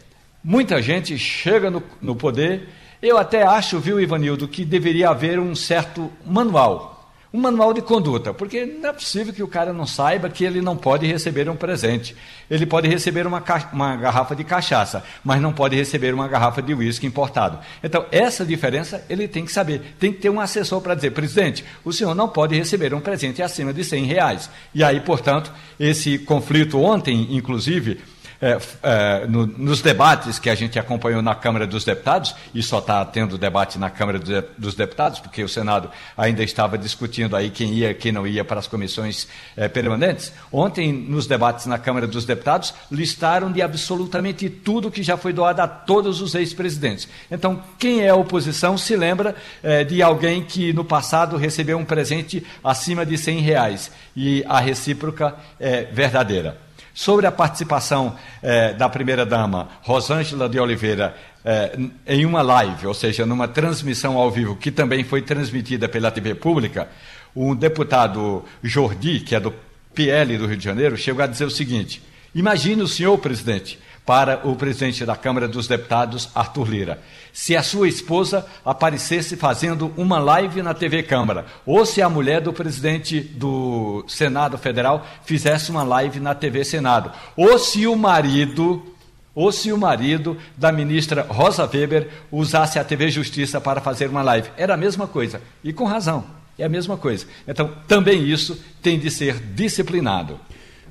muita 0.45 0.83
gente 0.83 1.17
chega 1.17 1.71
no, 1.71 1.83
no 2.03 2.15
poder. 2.15 2.69
Eu 3.01 3.17
até 3.17 3.43
acho, 3.43 3.81
viu, 3.81 3.99
Ivanildo, 3.99 4.47
que 4.47 4.63
deveria 4.63 5.09
haver 5.09 5.39
um 5.39 5.55
certo 5.55 6.13
manual 6.23 6.96
um 7.33 7.41
manual 7.41 7.73
de 7.73 7.83
conduta, 7.83 8.33
porque 8.33 8.65
não 8.65 8.91
é 8.91 8.93
possível 8.93 9.33
que 9.33 9.43
o 9.43 9.49
cara 9.49 9.73
não 9.73 9.87
saiba 9.87 10.29
que 10.29 10.45
ele 10.45 10.61
não 10.61 10.77
pode 10.77 11.07
receber 11.07 11.49
um 11.49 11.57
presente. 11.57 12.17
Ele 12.51 12.65
pode 12.65 12.89
receber 12.89 13.27
uma, 13.27 13.43
uma 13.73 13.97
garrafa 13.97 14.35
de 14.35 14.45
cachaça, 14.45 15.05
mas 15.25 15.41
não 15.41 15.53
pode 15.53 15.77
receber 15.77 16.15
uma 16.15 16.29
garrafa 16.29 16.63
de 16.63 16.73
uísque 16.73 17.07
importado. 17.07 17.59
Então, 17.83 18.07
essa 18.11 18.45
diferença 18.45 19.05
ele 19.09 19.27
tem 19.27 19.45
que 19.45 19.53
saber. 19.53 19.95
Tem 19.99 20.13
que 20.13 20.21
ter 20.21 20.31
um 20.31 20.41
assessor 20.41 20.81
para 20.81 20.95
dizer, 20.95 21.11
presidente, 21.11 21.65
o 21.85 21.93
senhor 21.93 22.15
não 22.15 22.29
pode 22.29 22.57
receber 22.57 22.95
um 22.95 23.01
presente 23.01 23.43
acima 23.43 23.73
de 23.73 23.85
100 23.85 24.05
reais. 24.05 24.51
E 24.75 24.83
aí, 24.85 25.01
portanto, 25.01 25.53
esse 25.79 26.19
conflito 26.19 26.81
ontem, 26.81 27.37
inclusive, 27.37 28.01
é, 28.41 28.59
é, 28.83 29.27
no, 29.27 29.47
nos 29.47 29.81
debates 29.81 30.39
que 30.39 30.51
a 30.51 30.55
gente 30.55 30.79
acompanhou 30.79 31.23
na 31.23 31.35
Câmara 31.35 31.67
dos 31.67 31.85
Deputados, 31.85 32.35
e 32.55 32.63
só 32.63 32.79
está 32.79 33.05
tendo 33.05 33.39
debate 33.39 33.79
na 33.79 33.91
Câmara 33.91 34.19
dos 34.57 34.75
Deputados, 34.75 35.21
porque 35.21 35.43
o 35.43 35.49
Senado 35.49 35.91
ainda 36.17 36.43
estava 36.43 36.77
discutindo 36.77 37.37
aí 37.37 37.51
quem 37.51 37.73
ia 37.75 37.95
quem 37.95 38.13
não 38.13 38.27
ia 38.27 38.45
para 38.45 38.59
as 38.59 38.67
comissões 38.67 39.27
é, 39.57 39.69
permanentes. 39.69 40.33
Ontem, 40.53 40.93
nos 40.93 41.27
debates 41.27 41.67
na 41.67 41.79
Câmara 41.79 42.07
dos 42.07 42.25
Deputados, 42.25 42.75
listaram 42.91 43.51
de 43.51 43.63
absolutamente 43.63 44.49
tudo 44.49 44.91
que 44.91 45.03
já 45.03 45.17
foi 45.17 45.33
doado 45.33 45.63
a 45.63 45.69
todos 45.69 46.21
os 46.21 46.35
ex-presidentes. 46.35 47.09
Então, 47.31 47.63
quem 47.79 48.03
é 48.03 48.13
oposição 48.13 48.77
se 48.77 48.97
lembra 48.97 49.35
é, 49.63 49.85
de 49.85 50.03
alguém 50.03 50.43
que 50.43 50.73
no 50.73 50.85
passado 50.85 51.37
recebeu 51.37 51.79
um 51.79 51.85
presente 51.85 52.45
acima 52.63 53.05
de 53.05 53.17
100 53.17 53.41
reais, 53.41 53.91
e 54.15 54.45
a 54.49 54.61
recíproca 54.61 55.35
é 55.59 55.85
verdadeira. 55.85 56.66
Sobre 56.97 57.27
a 57.27 57.31
participação 57.31 58.17
eh, 58.43 58.73
da 58.73 58.89
primeira-dama, 58.89 59.69
Rosângela 59.83 60.49
de 60.49 60.59
Oliveira, 60.59 61.15
eh, 61.45 61.79
em 62.07 62.25
uma 62.25 62.41
live, 62.41 62.87
ou 62.87 62.95
seja, 62.95 63.27
numa 63.27 63.47
transmissão 63.47 64.17
ao 64.17 64.31
vivo, 64.31 64.57
que 64.57 64.71
também 64.71 65.05
foi 65.05 65.21
transmitida 65.21 65.91
pela 65.91 66.11
TV 66.11 66.35
Pública, 66.35 66.89
um 67.37 67.55
deputado 67.55 68.43
Jordi, 68.63 69.21
que 69.21 69.35
é 69.35 69.41
do 69.41 69.53
PL 69.95 70.39
do 70.39 70.47
Rio 70.47 70.57
de 70.57 70.65
Janeiro, 70.65 70.97
chegou 70.97 71.23
a 71.23 71.27
dizer 71.27 71.45
o 71.45 71.51
seguinte: 71.51 72.03
imagine 72.35 72.81
o 72.81 72.89
senhor, 72.89 73.19
presidente, 73.19 73.79
para 74.07 74.47
o 74.47 74.55
presidente 74.55 75.05
da 75.05 75.17
Câmara 75.17 75.49
dos 75.49 75.67
Deputados, 75.67 76.31
Arthur 76.33 76.71
Lira. 76.71 77.03
Se 77.33 77.57
a 77.57 77.63
sua 77.63 77.89
esposa 77.89 78.47
aparecesse 78.65 79.37
fazendo 79.37 79.93
uma 79.97 80.21
live 80.21 80.63
na 80.63 80.73
TV 80.73 81.03
Câmara, 81.03 81.45
ou 81.67 81.85
se 81.85 82.01
a 82.01 82.09
mulher 82.09 82.41
do 82.41 82.53
presidente 82.53 83.21
do 83.21 84.05
Senado 84.07 84.57
Federal 84.57 85.05
fizesse 85.25 85.73
uma 85.73 85.83
live 85.83 86.21
na 86.21 86.37
TV 86.37 86.65
Senado, 86.65 87.11
ou 87.37 87.59
se 87.59 87.85
o 87.89 87.97
marido, 87.97 88.81
ou 89.35 89.51
se 89.51 89.73
o 89.73 89.77
marido 89.77 90.37
da 90.57 90.71
ministra 90.71 91.27
Rosa 91.29 91.69
Weber 91.71 92.09
usasse 92.31 92.79
a 92.79 92.85
TV 92.85 93.11
Justiça 93.11 93.61
para 93.61 93.81
fazer 93.81 94.09
uma 94.09 94.23
live. 94.23 94.51
Era 94.57 94.75
a 94.75 94.79
mesma 94.79 95.09
coisa, 95.09 95.43
e 95.65 95.73
com 95.73 95.85
razão. 95.85 96.25
É 96.59 96.65
a 96.65 96.71
mesma 96.71 96.97
coisa. 96.97 97.27
Então, 97.47 97.71
também 97.87 98.27
isso 98.27 98.59
tem 98.81 98.99
de 98.99 99.11
ser 99.11 99.39
disciplinado. 99.39 100.41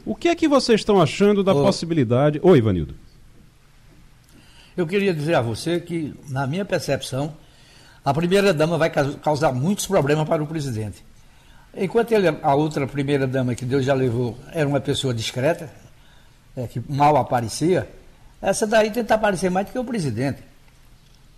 O 0.06 0.14
que 0.14 0.28
é 0.28 0.36
que 0.36 0.48
vocês 0.48 0.82
estão 0.82 1.02
achando 1.02 1.44
da 1.44 1.54
possibilidade. 1.54 2.40
Oi, 2.44 2.60
Ivanildo. 2.60 2.94
Eu 4.78 4.86
queria 4.86 5.14
dizer 5.14 5.36
a 5.36 5.42
você 5.42 5.80
que, 5.80 6.14
na 6.30 6.46
minha 6.46 6.66
percepção, 6.66 7.34
a 8.04 8.14
primeira-dama 8.14 8.78
vai 8.78 8.90
causar 8.90 9.52
muitos 9.52 9.88
problemas 9.88 10.28
para 10.28 10.44
o 10.44 10.48
presidente. 10.48 11.04
Enquanto 11.76 12.12
ele, 12.12 12.28
a 12.28 12.56
outra 12.56 12.86
primeira-dama 12.86 13.56
que 13.56 13.66
Deus 13.66 13.86
já 13.86 13.94
levou 13.94 14.38
era 14.52 14.68
uma 14.68 14.80
pessoa 14.80 15.14
discreta, 15.14 15.70
é, 16.56 16.68
que 16.68 16.82
mal 16.88 17.16
aparecia, 17.18 17.90
essa 18.42 18.68
daí 18.68 18.92
tenta 18.92 19.16
aparecer 19.16 19.50
mais 19.50 19.66
do 19.68 19.72
que 19.72 19.80
o 19.80 19.84
presidente. 19.84 20.42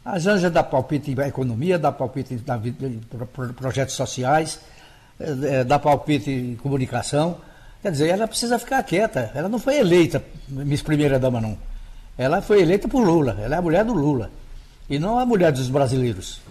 A 0.03 0.19
Janja 0.19 0.49
dá 0.49 0.63
palpite 0.63 1.11
em 1.11 1.19
economia, 1.21 1.77
dá 1.77 1.91
palpite 1.91 2.33
em 2.33 2.99
projetos 3.53 3.95
sociais, 3.95 4.59
é, 5.19 5.59
é, 5.59 5.63
dá 5.63 5.77
palpite 5.77 6.31
em 6.31 6.55
comunicação. 6.55 7.37
Quer 7.81 7.91
dizer, 7.91 8.09
ela 8.09 8.27
precisa 8.27 8.57
ficar 8.57 8.81
quieta. 8.83 9.31
Ela 9.35 9.47
não 9.47 9.59
foi 9.59 9.77
eleita 9.77 10.23
Miss 10.47 10.81
Primeira 10.81 11.19
Dama, 11.19 11.39
não. 11.39 11.57
Ela 12.17 12.41
foi 12.41 12.61
eleita 12.61 12.87
por 12.87 13.05
Lula, 13.05 13.37
ela 13.39 13.55
é 13.55 13.57
a 13.59 13.61
mulher 13.61 13.85
do 13.85 13.93
Lula. 13.93 14.31
E 14.89 14.97
não 14.97 15.19
a 15.19 15.25
mulher 15.25 15.51
dos 15.51 15.69
brasileiros. 15.69 16.41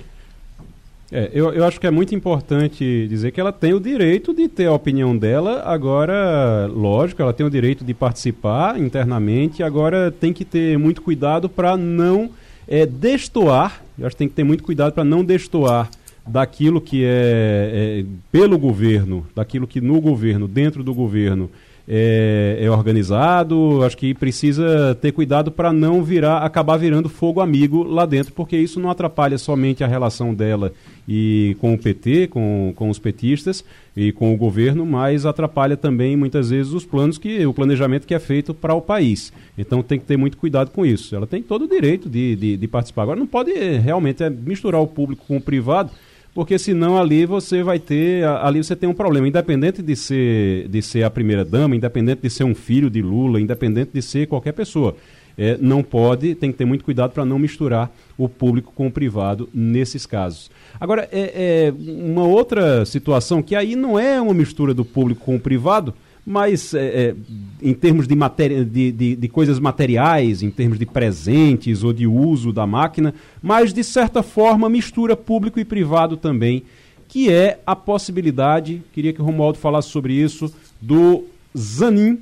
É, 1.10 1.30
eu, 1.32 1.52
eu 1.52 1.64
acho 1.64 1.80
que 1.80 1.86
é 1.86 1.90
muito 1.90 2.14
importante 2.14 3.06
dizer 3.08 3.30
que 3.30 3.40
ela 3.40 3.52
tem 3.52 3.72
o 3.72 3.80
direito 3.80 4.34
de 4.34 4.48
ter 4.48 4.66
a 4.66 4.72
opinião 4.72 5.16
dela, 5.16 5.62
agora, 5.64 6.66
lógico, 6.66 7.22
ela 7.22 7.32
tem 7.32 7.46
o 7.46 7.50
direito 7.50 7.84
de 7.84 7.94
participar 7.94 8.78
internamente, 8.78 9.62
agora 9.62 10.10
tem 10.10 10.32
que 10.32 10.44
ter 10.44 10.76
muito 10.76 11.02
cuidado 11.02 11.48
para 11.48 11.76
não 11.76 12.30
é, 12.66 12.84
destoar, 12.84 13.82
eu 13.96 14.06
acho 14.06 14.16
que 14.16 14.18
tem 14.18 14.28
que 14.28 14.34
ter 14.34 14.44
muito 14.44 14.64
cuidado 14.64 14.92
para 14.92 15.04
não 15.04 15.24
destoar 15.24 15.88
daquilo 16.26 16.80
que 16.80 17.04
é, 17.04 18.02
é, 18.02 18.04
pelo 18.32 18.58
governo, 18.58 19.24
daquilo 19.34 19.66
que 19.66 19.80
no 19.80 20.00
governo, 20.00 20.48
dentro 20.48 20.82
do 20.82 20.92
governo, 20.92 21.48
é, 21.88 22.58
é 22.60 22.70
organizado, 22.70 23.84
acho 23.84 23.96
que 23.96 24.12
precisa 24.12 24.96
ter 25.00 25.12
cuidado 25.12 25.52
para 25.52 25.72
não 25.72 26.02
virar, 26.02 26.38
acabar 26.38 26.76
virando 26.76 27.08
fogo 27.08 27.40
amigo 27.40 27.84
lá 27.84 28.04
dentro, 28.04 28.32
porque 28.32 28.56
isso 28.56 28.80
não 28.80 28.90
atrapalha 28.90 29.38
somente 29.38 29.84
a 29.84 29.86
relação 29.86 30.34
dela 30.34 30.72
e 31.08 31.56
com 31.60 31.74
o 31.74 31.78
PT, 31.78 32.26
com, 32.26 32.72
com 32.74 32.90
os 32.90 32.98
petistas 32.98 33.64
e 33.96 34.10
com 34.10 34.34
o 34.34 34.36
governo, 34.36 34.84
mas 34.84 35.24
atrapalha 35.24 35.76
também 35.76 36.16
muitas 36.16 36.50
vezes 36.50 36.72
os 36.72 36.84
planos 36.84 37.18
que 37.18 37.46
o 37.46 37.54
planejamento 37.54 38.06
que 38.06 38.14
é 38.14 38.18
feito 38.18 38.52
para 38.52 38.74
o 38.74 38.82
país. 38.82 39.32
Então 39.56 39.82
tem 39.82 39.98
que 39.98 40.04
ter 40.04 40.16
muito 40.16 40.36
cuidado 40.36 40.70
com 40.70 40.84
isso. 40.84 41.14
Ela 41.14 41.26
tem 41.26 41.42
todo 41.42 41.66
o 41.66 41.68
direito 41.68 42.08
de, 42.08 42.34
de, 42.34 42.56
de 42.56 42.68
participar. 42.68 43.02
Agora 43.02 43.18
não 43.18 43.26
pode 43.26 43.52
realmente 43.52 44.24
é, 44.24 44.28
misturar 44.28 44.80
o 44.80 44.86
público 44.86 45.24
com 45.26 45.36
o 45.36 45.40
privado 45.40 45.90
porque 46.36 46.58
senão 46.58 46.98
ali 46.98 47.24
você 47.24 47.62
vai 47.62 47.78
ter, 47.78 48.22
ali 48.26 48.62
você 48.62 48.76
tem 48.76 48.86
um 48.86 48.92
problema, 48.92 49.26
independente 49.26 49.80
de 49.80 49.96
ser, 49.96 50.68
de 50.68 50.82
ser 50.82 51.02
a 51.02 51.08
primeira 51.08 51.42
dama, 51.42 51.74
independente 51.74 52.20
de 52.20 52.28
ser 52.28 52.44
um 52.44 52.54
filho 52.54 52.90
de 52.90 53.00
Lula, 53.00 53.40
independente 53.40 53.92
de 53.94 54.02
ser 54.02 54.26
qualquer 54.26 54.52
pessoa. 54.52 54.94
É, 55.38 55.56
não 55.58 55.82
pode, 55.82 56.34
tem 56.34 56.52
que 56.52 56.58
ter 56.58 56.66
muito 56.66 56.84
cuidado 56.84 57.12
para 57.12 57.24
não 57.24 57.38
misturar 57.38 57.90
o 58.18 58.28
público 58.28 58.70
com 58.74 58.86
o 58.86 58.90
privado 58.90 59.48
nesses 59.52 60.04
casos. 60.04 60.50
Agora, 60.78 61.08
é, 61.10 61.72
é, 61.72 61.74
uma 61.78 62.24
outra 62.24 62.84
situação 62.84 63.40
que 63.40 63.56
aí 63.56 63.74
não 63.74 63.98
é 63.98 64.20
uma 64.20 64.34
mistura 64.34 64.74
do 64.74 64.84
público 64.84 65.24
com 65.24 65.36
o 65.36 65.40
privado, 65.40 65.94
mas 66.26 66.74
é, 66.74 66.80
é, 66.84 67.14
em 67.62 67.72
termos 67.72 68.08
de, 68.08 68.16
matéria, 68.16 68.64
de, 68.64 68.90
de, 68.90 69.14
de, 69.14 69.28
coisas 69.28 69.60
materiais, 69.60 70.42
em 70.42 70.50
termos 70.50 70.76
de 70.76 70.84
presentes 70.84 71.84
ou 71.84 71.92
de 71.92 72.04
uso 72.04 72.52
da 72.52 72.66
máquina, 72.66 73.14
mas 73.40 73.72
de 73.72 73.84
certa 73.84 74.24
forma 74.24 74.68
mistura 74.68 75.16
público 75.16 75.60
e 75.60 75.64
privado 75.64 76.16
também, 76.16 76.64
que 77.06 77.30
é 77.32 77.60
a 77.64 77.76
possibilidade, 77.76 78.82
queria 78.92 79.12
que 79.12 79.22
o 79.22 79.24
Romualdo 79.24 79.58
falasse 79.58 79.88
sobre 79.88 80.14
isso, 80.14 80.52
do 80.80 81.24
Zanin, 81.56 82.18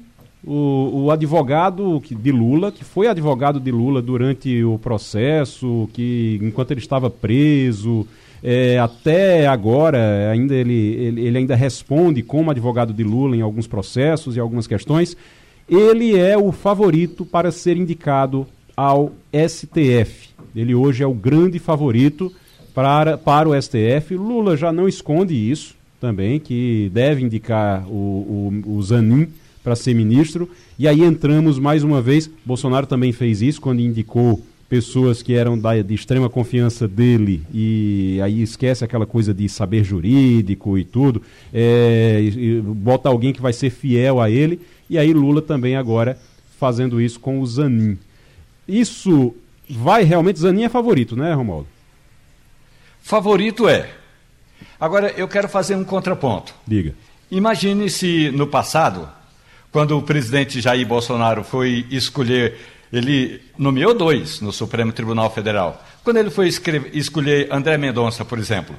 o, 0.47 1.05
o 1.05 1.11
advogado 1.11 2.03
de 2.11 2.31
Lula, 2.31 2.71
que 2.71 2.85
foi 2.85 3.07
advogado 3.07 3.59
de 3.59 3.71
Lula 3.71 4.03
durante 4.03 4.63
o 4.63 4.79
processo, 4.79 5.89
que 5.95 6.39
enquanto 6.43 6.73
ele 6.73 6.81
estava 6.81 7.09
preso, 7.09 8.07
é, 8.47 8.79
até 8.79 9.47
agora, 9.47 10.31
ainda 10.31 10.55
ele, 10.55 10.75
ele, 10.75 11.27
ele, 11.27 11.39
ainda 11.39 11.55
responde 11.57 12.23
como 12.23 12.51
advogado 12.51 12.93
de 12.93 13.03
Lula 13.03 13.35
em 13.35 13.41
alguns 13.41 13.67
processos 13.67 14.37
e 14.37 14.41
algumas 14.41 14.67
questões. 14.67 15.17
Ele 15.67 16.15
é 16.15 16.37
o 16.37 16.53
favorito 16.53 17.25
para 17.25 17.51
ser 17.51 17.79
indicado 17.79 18.47
ao 18.77 19.13
STF. 19.33 20.29
Ele 20.55 20.75
hoje 20.75 21.03
é 21.03 21.07
o 21.07 21.15
grande 21.15 21.59
favorito 21.59 22.31
para, 22.75 23.17
para 23.17 23.49
o 23.49 23.63
STF. 23.63 24.15
Lula 24.15 24.59
já 24.59 24.71
não 24.71 24.87
esconde 24.87 25.35
isso 25.35 25.75
também, 25.99 26.39
que 26.39 26.91
deve 26.93 27.25
indicar 27.25 27.89
o, 27.89 28.53
o, 28.67 28.77
o 28.77 28.83
Zanin 28.83 29.27
para 29.63 29.75
ser 29.75 29.95
ministro. 29.95 30.51
E 30.79 30.87
aí 30.87 31.03
entramos 31.03 31.59
mais 31.59 31.83
uma 31.83 32.03
vez. 32.03 32.31
Bolsonaro 32.45 32.87
também 32.87 33.11
fez 33.11 33.41
isso 33.41 33.59
quando 33.59 33.81
indicou 33.81 34.43
pessoas 34.75 35.23
que 35.23 35.37
eram 35.37 35.57
da, 35.57 35.81
de 35.81 35.95
extrema 35.95 36.29
confiança 36.29 36.89
dele 36.89 37.47
e 37.55 38.19
aí 38.25 38.43
esquece 38.43 38.85
aquela 38.85 39.07
coisa 39.07 39.33
de 39.33 39.49
saber 39.49 39.85
jurídico 39.85 40.77
e 40.77 40.83
tudo, 40.83 41.23
é, 41.53 42.19
e, 42.21 42.57
e 42.57 42.61
bota 42.61 43.09
alguém 43.09 43.33
que 43.33 43.41
vai 43.41 43.53
ser 43.53 43.71
fiel 43.71 44.21
a 44.21 44.29
ele, 44.29 44.61
e 44.91 44.99
aí 44.99 45.13
Lula 45.13 45.41
também 45.41 45.77
agora 45.77 46.19
fazendo 46.59 47.01
isso 47.01 47.21
com 47.21 47.39
o 47.39 47.47
Zanin. 47.47 47.97
Isso 48.67 49.33
vai 49.71 50.03
realmente, 50.03 50.41
Zanin 50.41 50.65
é 50.65 50.69
favorito, 50.69 51.15
né, 51.15 51.33
Romualdo? 51.33 51.69
Favorito 53.01 53.69
é. 53.69 53.91
Agora 54.81 55.15
eu 55.17 55.29
quero 55.29 55.49
fazer 55.49 55.77
um 55.77 55.85
contraponto. 55.85 56.53
Diga. 56.67 56.97
Imagine 57.31 57.89
se 57.89 58.33
no 58.33 58.49
passado, 58.49 59.09
quando 59.71 59.97
o 59.97 60.03
presidente 60.03 60.61
Jair 60.61 60.85
Bolsonaro 60.85 61.45
foi 61.45 61.87
escolher 61.93 62.57
ele 62.95 63.41
nomeou 63.59 63.93
dois 63.93 64.41
no 64.41 64.53
Supremo 64.53 64.93
Tribunal 64.93 65.29
Federal. 65.29 65.85
Quando 66.05 66.19
ele 66.19 66.31
foi 66.31 66.47
escolher 66.47 67.49
André 67.51 67.77
Mendonça, 67.77 68.25
por 68.25 68.39
exemplo, 68.39 68.77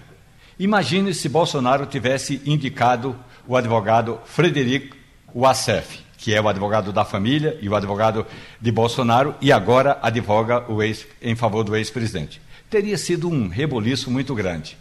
imagine 0.57 1.13
se 1.13 1.27
Bolsonaro 1.27 1.85
tivesse 1.85 2.41
indicado 2.45 3.13
o 3.45 3.57
advogado 3.57 4.17
Frederico 4.23 4.95
Wassef, 5.35 5.99
que 6.17 6.33
é 6.33 6.39
o 6.39 6.47
advogado 6.47 6.93
da 6.93 7.03
família 7.03 7.57
e 7.61 7.67
o 7.67 7.75
advogado 7.75 8.25
de 8.61 8.71
Bolsonaro, 8.71 9.35
e 9.41 9.51
agora 9.51 9.99
advoga 10.01 10.63
o 10.71 10.81
ex, 10.81 11.05
em 11.21 11.35
favor 11.35 11.65
do 11.65 11.75
ex-presidente. 11.75 12.41
Teria 12.69 12.97
sido 12.97 13.27
um 13.27 13.49
reboliço 13.49 14.09
muito 14.09 14.33
grande. 14.33 14.77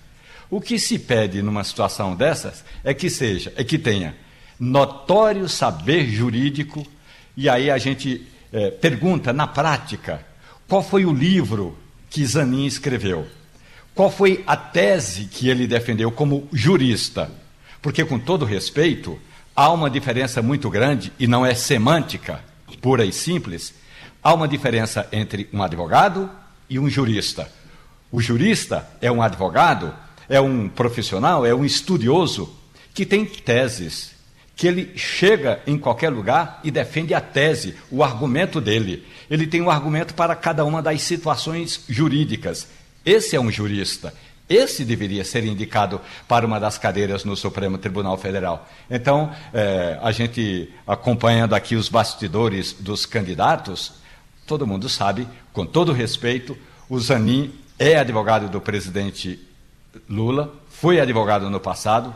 O 0.48 0.60
que 0.60 0.78
se 0.78 0.96
pede 0.96 1.42
numa 1.42 1.64
situação 1.64 2.14
dessas 2.14 2.64
é 2.84 2.94
que 2.94 3.10
seja, 3.10 3.52
é 3.56 3.64
que 3.64 3.78
tenha 3.78 4.14
notório 4.60 5.48
saber 5.48 6.06
jurídico, 6.06 6.86
e 7.36 7.48
aí 7.48 7.68
a 7.68 7.78
gente 7.78 8.28
é, 8.54 8.70
pergunta, 8.70 9.32
na 9.32 9.46
prática, 9.46 10.24
qual 10.68 10.82
foi 10.82 11.04
o 11.04 11.12
livro 11.12 11.76
que 12.08 12.24
Zanin 12.24 12.64
escreveu? 12.64 13.26
Qual 13.94 14.10
foi 14.10 14.42
a 14.46 14.56
tese 14.56 15.24
que 15.24 15.48
ele 15.48 15.66
defendeu 15.66 16.10
como 16.10 16.48
jurista? 16.52 17.30
Porque, 17.82 18.04
com 18.04 18.18
todo 18.18 18.44
respeito, 18.44 19.18
há 19.54 19.70
uma 19.72 19.90
diferença 19.90 20.40
muito 20.40 20.70
grande, 20.70 21.12
e 21.18 21.26
não 21.26 21.44
é 21.44 21.54
semântica 21.54 22.40
pura 22.84 23.04
e 23.04 23.12
simples, 23.12 23.74
há 24.22 24.34
uma 24.34 24.46
diferença 24.46 25.08
entre 25.10 25.48
um 25.52 25.62
advogado 25.62 26.30
e 26.68 26.78
um 26.78 26.88
jurista. 26.88 27.50
O 28.12 28.20
jurista 28.20 28.86
é 29.00 29.10
um 29.10 29.22
advogado, 29.22 29.94
é 30.28 30.40
um 30.40 30.68
profissional, 30.68 31.44
é 31.46 31.54
um 31.54 31.64
estudioso 31.64 32.54
que 32.92 33.06
tem 33.06 33.24
teses, 33.24 34.13
que 34.56 34.66
ele 34.66 34.92
chega 34.96 35.60
em 35.66 35.76
qualquer 35.76 36.10
lugar 36.10 36.60
e 36.62 36.70
defende 36.70 37.12
a 37.12 37.20
tese, 37.20 37.74
o 37.90 38.04
argumento 38.04 38.60
dele. 38.60 39.06
Ele 39.28 39.46
tem 39.46 39.60
um 39.60 39.70
argumento 39.70 40.14
para 40.14 40.36
cada 40.36 40.64
uma 40.64 40.80
das 40.80 41.02
situações 41.02 41.84
jurídicas. 41.88 42.68
Esse 43.04 43.34
é 43.34 43.40
um 43.40 43.50
jurista. 43.50 44.14
Esse 44.48 44.84
deveria 44.84 45.24
ser 45.24 45.44
indicado 45.44 46.00
para 46.28 46.46
uma 46.46 46.60
das 46.60 46.76
cadeiras 46.76 47.24
no 47.24 47.34
Supremo 47.34 47.78
Tribunal 47.78 48.16
Federal. 48.18 48.68
Então, 48.90 49.32
é, 49.52 49.98
a 50.02 50.12
gente 50.12 50.70
acompanhando 50.86 51.54
aqui 51.54 51.74
os 51.74 51.88
bastidores 51.88 52.72
dos 52.72 53.06
candidatos, 53.06 53.94
todo 54.46 54.66
mundo 54.66 54.88
sabe, 54.88 55.26
com 55.52 55.64
todo 55.64 55.92
respeito, 55.92 56.56
o 56.88 57.00
Zanin 57.00 57.52
é 57.78 57.96
advogado 57.96 58.48
do 58.48 58.60
presidente 58.60 59.40
Lula, 60.08 60.54
foi 60.68 61.00
advogado 61.00 61.48
no 61.48 61.58
passado, 61.58 62.14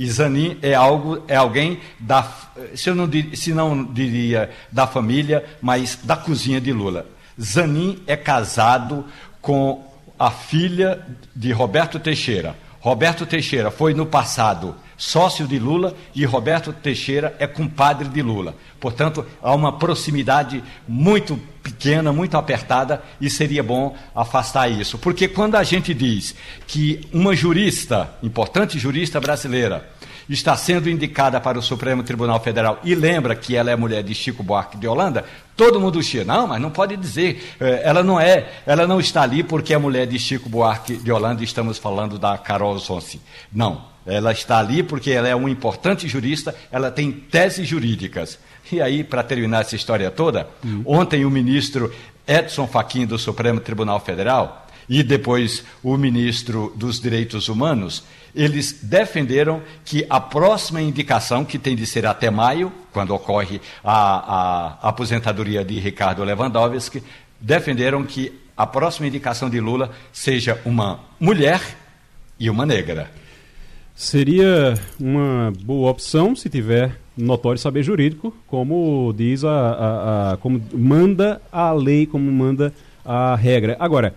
e 0.00 0.10
Zanin 0.10 0.56
é, 0.62 0.72
algo, 0.72 1.22
é 1.28 1.36
alguém 1.36 1.78
da, 1.98 2.26
se, 2.74 2.88
eu 2.88 2.94
não, 2.94 3.06
se 3.34 3.52
não 3.52 3.84
diria 3.84 4.48
da 4.72 4.86
família, 4.86 5.44
mas 5.60 5.98
da 6.02 6.16
cozinha 6.16 6.58
de 6.58 6.72
Lula. 6.72 7.06
Zanin 7.38 8.02
é 8.06 8.16
casado 8.16 9.04
com 9.42 9.84
a 10.18 10.30
filha 10.30 11.06
de 11.36 11.52
Roberto 11.52 12.00
Teixeira. 12.00 12.56
Roberto 12.80 13.26
Teixeira 13.26 13.70
foi 13.70 13.92
no 13.92 14.06
passado 14.06 14.74
sócio 14.96 15.46
de 15.46 15.58
Lula 15.58 15.94
e 16.14 16.24
Roberto 16.24 16.72
Teixeira 16.72 17.34
é 17.38 17.46
compadre 17.46 18.08
de 18.08 18.22
Lula. 18.22 18.54
Portanto, 18.78 19.24
há 19.42 19.54
uma 19.54 19.78
proximidade 19.78 20.62
muito 20.86 21.38
pequena, 21.62 22.12
muito 22.12 22.36
apertada 22.36 23.02
e 23.20 23.30
seria 23.30 23.62
bom 23.62 23.96
afastar 24.14 24.70
isso. 24.70 24.98
Porque 24.98 25.28
quando 25.28 25.56
a 25.56 25.62
gente 25.62 25.94
diz 25.94 26.34
que 26.66 27.06
uma 27.12 27.34
jurista, 27.34 28.10
importante 28.22 28.78
jurista 28.78 29.20
brasileira, 29.20 29.88
está 30.28 30.56
sendo 30.56 30.88
indicada 30.88 31.40
para 31.40 31.58
o 31.58 31.62
Supremo 31.62 32.02
Tribunal 32.02 32.40
Federal 32.40 32.78
e 32.84 32.94
lembra 32.94 33.34
que 33.34 33.56
ela 33.56 33.70
é 33.70 33.76
mulher 33.76 34.02
de 34.02 34.14
Chico 34.14 34.42
Buarque 34.42 34.76
de 34.76 34.86
Holanda, 34.86 35.24
todo 35.60 35.78
mundo 35.78 36.02
chia, 36.02 36.24
não, 36.24 36.46
mas 36.46 36.58
não 36.58 36.70
pode 36.70 36.96
dizer, 36.96 37.54
eh, 37.60 37.82
ela 37.84 38.02
não 38.02 38.18
é, 38.18 38.50
ela 38.64 38.86
não 38.86 38.98
está 38.98 39.20
ali 39.20 39.42
porque 39.42 39.74
é 39.74 39.78
mulher 39.78 40.06
de 40.06 40.18
Chico 40.18 40.48
Buarque 40.48 40.96
de 40.96 41.12
Holanda 41.12 41.42
e 41.42 41.44
estamos 41.44 41.76
falando 41.76 42.18
da 42.18 42.38
Carol 42.38 42.78
Sonsi. 42.78 43.20
Não, 43.52 43.84
ela 44.06 44.32
está 44.32 44.58
ali 44.58 44.82
porque 44.82 45.10
ela 45.10 45.28
é 45.28 45.34
uma 45.34 45.50
importante 45.50 46.08
jurista, 46.08 46.54
ela 46.72 46.90
tem 46.90 47.12
teses 47.12 47.68
jurídicas. 47.68 48.38
E 48.72 48.80
aí, 48.80 49.04
para 49.04 49.22
terminar 49.22 49.60
essa 49.60 49.76
história 49.76 50.10
toda, 50.10 50.48
hum. 50.64 50.82
ontem 50.86 51.26
o 51.26 51.30
ministro 51.30 51.92
Edson 52.26 52.66
Fachin 52.66 53.04
do 53.04 53.18
Supremo 53.18 53.60
Tribunal 53.60 54.00
Federal 54.00 54.66
e 54.88 55.02
depois 55.02 55.62
o 55.82 55.94
ministro 55.98 56.72
dos 56.74 56.98
Direitos 56.98 57.50
Humanos 57.50 58.02
eles 58.34 58.80
defenderam 58.82 59.62
que 59.84 60.06
a 60.08 60.20
próxima 60.20 60.80
indicação, 60.80 61.44
que 61.44 61.58
tem 61.58 61.74
de 61.74 61.86
ser 61.86 62.06
até 62.06 62.30
maio, 62.30 62.72
quando 62.92 63.14
ocorre 63.14 63.60
a, 63.84 64.78
a 64.82 64.88
aposentadoria 64.88 65.64
de 65.64 65.78
Ricardo 65.78 66.24
Lewandowski, 66.24 67.02
defenderam 67.40 68.04
que 68.04 68.32
a 68.56 68.66
próxima 68.66 69.06
indicação 69.06 69.48
de 69.48 69.60
Lula 69.60 69.90
seja 70.12 70.60
uma 70.64 71.00
mulher 71.18 71.60
e 72.38 72.50
uma 72.50 72.66
negra. 72.66 73.10
Seria 73.94 74.74
uma 74.98 75.52
boa 75.62 75.90
opção 75.90 76.34
se 76.34 76.48
tiver 76.48 76.96
notório 77.16 77.58
saber 77.58 77.82
jurídico, 77.82 78.34
como 78.46 79.12
diz 79.16 79.44
a, 79.44 79.50
a, 79.50 80.32
a 80.32 80.36
como 80.38 80.60
manda 80.72 81.40
a 81.52 81.72
lei, 81.72 82.06
como 82.06 82.30
manda 82.30 82.72
a 83.04 83.34
regra. 83.34 83.76
Agora, 83.78 84.14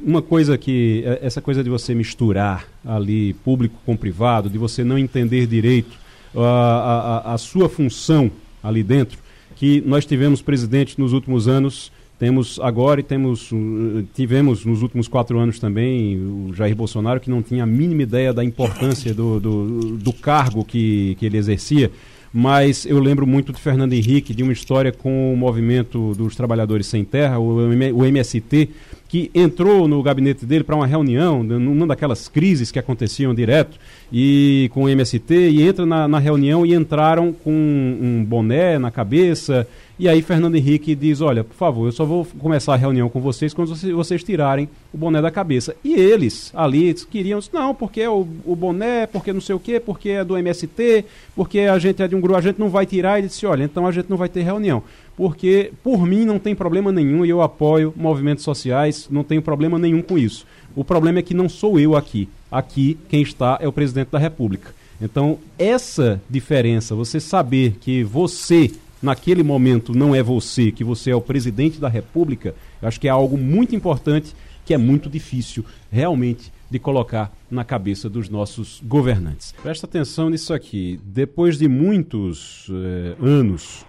uma 0.00 0.22
coisa 0.22 0.56
que 0.56 1.02
é, 1.04 1.20
essa 1.22 1.40
coisa 1.40 1.62
de 1.62 1.70
você 1.70 1.94
misturar 1.94 2.66
ali 2.84 3.34
público 3.44 3.76
com 3.84 3.96
privado, 3.96 4.48
de 4.48 4.58
você 4.58 4.84
não 4.84 4.98
entender 4.98 5.46
direito 5.46 5.96
a, 6.36 7.22
a, 7.30 7.34
a 7.34 7.38
sua 7.38 7.68
função 7.68 8.30
ali 8.62 8.82
dentro, 8.82 9.18
que 9.56 9.82
nós 9.86 10.04
tivemos 10.04 10.40
presidente 10.42 10.98
nos 10.98 11.12
últimos 11.12 11.48
anos, 11.48 11.90
temos 12.18 12.58
agora 12.60 13.00
e 13.00 13.02
temos 13.02 13.52
uh, 13.52 14.04
tivemos 14.14 14.64
nos 14.64 14.82
últimos 14.82 15.06
quatro 15.06 15.38
anos 15.38 15.60
também 15.60 16.16
o 16.18 16.52
Jair 16.52 16.74
Bolsonaro 16.74 17.20
que 17.20 17.30
não 17.30 17.42
tinha 17.42 17.62
a 17.62 17.66
mínima 17.66 18.02
ideia 18.02 18.32
da 18.32 18.42
importância 18.42 19.14
do, 19.14 19.38
do, 19.38 19.96
do 19.96 20.12
cargo 20.12 20.64
que, 20.64 21.16
que 21.18 21.26
ele 21.26 21.36
exercia. 21.36 21.90
Mas 22.32 22.84
eu 22.84 22.98
lembro 22.98 23.26
muito 23.26 23.52
de 23.52 23.60
Fernando 23.60 23.94
Henrique, 23.94 24.34
de 24.34 24.42
uma 24.42 24.52
história 24.52 24.92
com 24.92 25.32
o 25.32 25.36
movimento 25.36 26.14
dos 26.14 26.36
trabalhadores 26.36 26.86
sem 26.86 27.02
terra, 27.02 27.38
o 27.38 28.04
MST, 28.04 28.68
que 29.08 29.30
entrou 29.34 29.88
no 29.88 30.02
gabinete 30.02 30.44
dele 30.44 30.62
para 30.62 30.76
uma 30.76 30.86
reunião, 30.86 31.42
numa 31.42 31.86
daquelas 31.86 32.28
crises 32.28 32.70
que 32.70 32.78
aconteciam 32.78 33.34
direto, 33.34 33.78
e 34.12 34.70
com 34.74 34.84
o 34.84 34.88
MST, 34.88 35.34
e 35.34 35.62
entra 35.62 35.86
na, 35.86 36.06
na 36.06 36.18
reunião 36.18 36.64
e 36.64 36.74
entraram 36.74 37.32
com 37.32 37.50
um 37.50 38.22
boné 38.22 38.78
na 38.78 38.90
cabeça. 38.90 39.66
E 39.98 40.08
aí 40.08 40.22
Fernando 40.22 40.54
Henrique 40.54 40.94
diz: 40.94 41.20
Olha, 41.20 41.42
por 41.42 41.54
favor, 41.54 41.86
eu 41.86 41.92
só 41.92 42.04
vou 42.04 42.24
começar 42.38 42.74
a 42.74 42.76
reunião 42.76 43.08
com 43.08 43.20
vocês 43.20 43.52
quando 43.52 43.74
vocês, 43.74 44.22
tirarem 44.22 44.68
o 44.92 44.98
boné 44.98 45.20
da 45.20 45.30
cabeça. 45.30 45.74
E 45.82 45.94
eles 45.94 46.52
ali 46.54 46.94
queriam, 46.94 47.40
não, 47.52 47.74
porque 47.74 48.02
é 48.02 48.10
o, 48.10 48.26
o 48.44 48.54
boné, 48.54 49.06
porque 49.06 49.32
não 49.32 49.40
sei 49.40 49.56
o 49.56 49.60
quê, 49.60 49.80
porque 49.80 50.10
é 50.10 50.24
do 50.24 50.36
MST, 50.36 51.04
porque 51.34 51.60
a 51.60 51.78
gente 51.78 52.02
é 52.02 52.06
de 52.06 52.14
um 52.14 52.20
grupo, 52.20 52.38
a 52.38 52.42
gente 52.42 52.60
não 52.60 52.68
vai 52.68 52.86
tirar. 52.86 53.18
E 53.18 53.22
ele 53.22 53.28
disse: 53.28 53.46
Olha, 53.46 53.64
então 53.64 53.86
a 53.86 53.92
gente 53.92 54.08
não 54.08 54.16
vai 54.16 54.28
ter 54.28 54.42
reunião 54.42 54.82
porque 55.18 55.72
por 55.82 56.06
mim 56.06 56.24
não 56.24 56.38
tem 56.38 56.54
problema 56.54 56.92
nenhum 56.92 57.26
e 57.26 57.28
eu 57.28 57.42
apoio 57.42 57.92
movimentos 57.96 58.44
sociais, 58.44 59.08
não 59.10 59.24
tenho 59.24 59.42
problema 59.42 59.76
nenhum 59.76 60.00
com 60.00 60.16
isso. 60.16 60.46
O 60.76 60.84
problema 60.84 61.18
é 61.18 61.22
que 61.22 61.34
não 61.34 61.48
sou 61.48 61.80
eu 61.80 61.96
aqui. 61.96 62.28
Aqui 62.48 62.96
quem 63.08 63.20
está 63.20 63.58
é 63.60 63.66
o 63.66 63.72
presidente 63.72 64.12
da 64.12 64.18
República. 64.20 64.72
Então, 65.02 65.40
essa 65.58 66.22
diferença, 66.30 66.94
você 66.94 67.18
saber 67.18 67.78
que 67.80 68.04
você, 68.04 68.70
naquele 69.02 69.42
momento, 69.42 69.92
não 69.92 70.14
é 70.14 70.22
você, 70.22 70.70
que 70.70 70.84
você 70.84 71.10
é 71.10 71.16
o 71.16 71.20
presidente 71.20 71.80
da 71.80 71.88
República, 71.88 72.54
eu 72.80 72.86
acho 72.86 73.00
que 73.00 73.08
é 73.08 73.10
algo 73.10 73.36
muito 73.36 73.74
importante, 73.74 74.36
que 74.64 74.72
é 74.72 74.78
muito 74.78 75.10
difícil 75.10 75.64
realmente 75.90 76.52
de 76.70 76.78
colocar 76.78 77.32
na 77.50 77.64
cabeça 77.64 78.08
dos 78.08 78.28
nossos 78.28 78.80
governantes. 78.84 79.52
Presta 79.64 79.84
atenção 79.84 80.30
nisso 80.30 80.54
aqui. 80.54 81.00
Depois 81.02 81.58
de 81.58 81.66
muitos 81.66 82.68
eh, 82.70 83.16
anos 83.20 83.84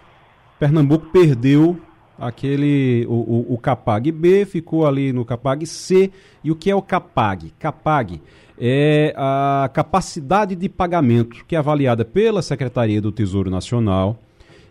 Pernambuco 0.60 1.08
perdeu 1.08 1.80
aquele 2.20 3.06
o, 3.08 3.14
o, 3.14 3.54
o, 3.54 3.58
Capag 3.58 4.12
B, 4.12 4.46
ficou 4.46 4.86
ali 4.86 5.14
no 5.14 5.24
Capag 5.24 5.66
C. 5.66 6.12
E 6.44 6.52
o 6.52 6.56
que 6.56 6.70
é 6.70 6.76
o 6.76 6.82
Capag? 6.82 7.54
Capag 7.58 8.22
é 8.60 9.14
a 9.16 9.70
capacidade 9.74 10.54
de 10.54 10.68
pagamento 10.68 11.46
que 11.48 11.56
é 11.56 11.60
avaliada 11.60 12.04
pela 12.04 12.42
Secretaria 12.42 13.02
do 13.02 13.12
Tesouro 13.12 13.50
Nacional. 13.50 14.20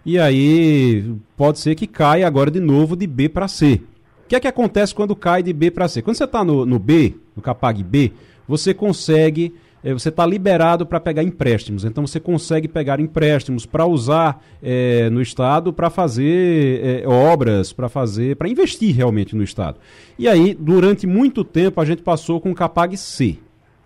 E 0.05 0.19
aí 0.19 1.15
pode 1.37 1.59
ser 1.59 1.75
que 1.75 1.87
caia 1.87 2.27
agora 2.27 2.51
de 2.51 2.61
novo 2.61 2.95
de 2.95 3.07
B 3.07 3.29
para 3.29 3.49
C. 3.49 3.81
O 4.25 4.29
que 4.29 4.37
é 4.37 4.41
que 4.41 4.47
acontece 4.47 4.95
quando 4.95 5.17
cai 5.17 5.43
de 5.43 5.55
B 5.55 5.71
para 5.71 5.89
C? 5.89 6.03
Quando 6.03 6.17
você 6.17 6.25
está 6.25 6.45
no, 6.45 6.67
no 6.67 6.79
B, 6.79 7.15
no 7.35 7.41
Capag 7.41 7.83
B, 7.83 8.13
você 8.47 8.75
consegue 8.75 9.55
é, 9.83 9.93
você 9.93 10.09
está 10.09 10.27
liberado 10.27 10.85
para 10.85 11.01
pegar 11.01 11.23
empréstimos. 11.23 11.85
Então 11.85 12.07
você 12.07 12.19
consegue 12.19 12.69
pegar 12.69 13.01
empréstimos 13.01 13.65
para 13.65 13.87
usar 13.87 14.43
é, 14.63 15.09
no 15.11 15.23
Estado 15.23 15.73
para 15.73 15.91
fazer 15.91 16.81
é, 16.85 17.09
obras, 17.09 17.73
para 17.73 17.89
fazer, 17.89 18.37
para 18.37 18.49
investir 18.49 18.95
realmente 18.95 19.37
no 19.37 19.43
Estado. 19.43 19.79
E 20.19 20.27
aí, 20.27 20.57
durante 20.59 21.07
muito 21.07 21.45
tempo, 21.45 21.81
a 21.81 21.85
gente 21.85 22.03
passou 22.03 22.41
com 22.41 22.51
o 22.51 22.55
Capag 22.55 22.97
C. 22.97 23.39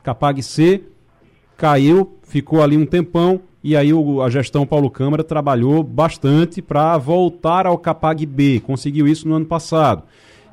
Capag 0.02 0.42
C 0.42 0.82
caiu, 1.56 2.16
ficou 2.22 2.62
ali 2.62 2.76
um 2.76 2.86
tempão, 2.86 3.40
e 3.62 3.76
aí 3.76 3.92
o, 3.92 4.20
a 4.20 4.28
gestão 4.28 4.66
Paulo 4.66 4.90
Câmara 4.90 5.22
trabalhou 5.22 5.84
bastante 5.84 6.60
para 6.60 6.98
voltar 6.98 7.66
ao 7.66 7.78
Capag 7.78 8.26
B. 8.26 8.60
Conseguiu 8.60 9.06
isso 9.06 9.28
no 9.28 9.34
ano 9.34 9.46
passado. 9.46 10.02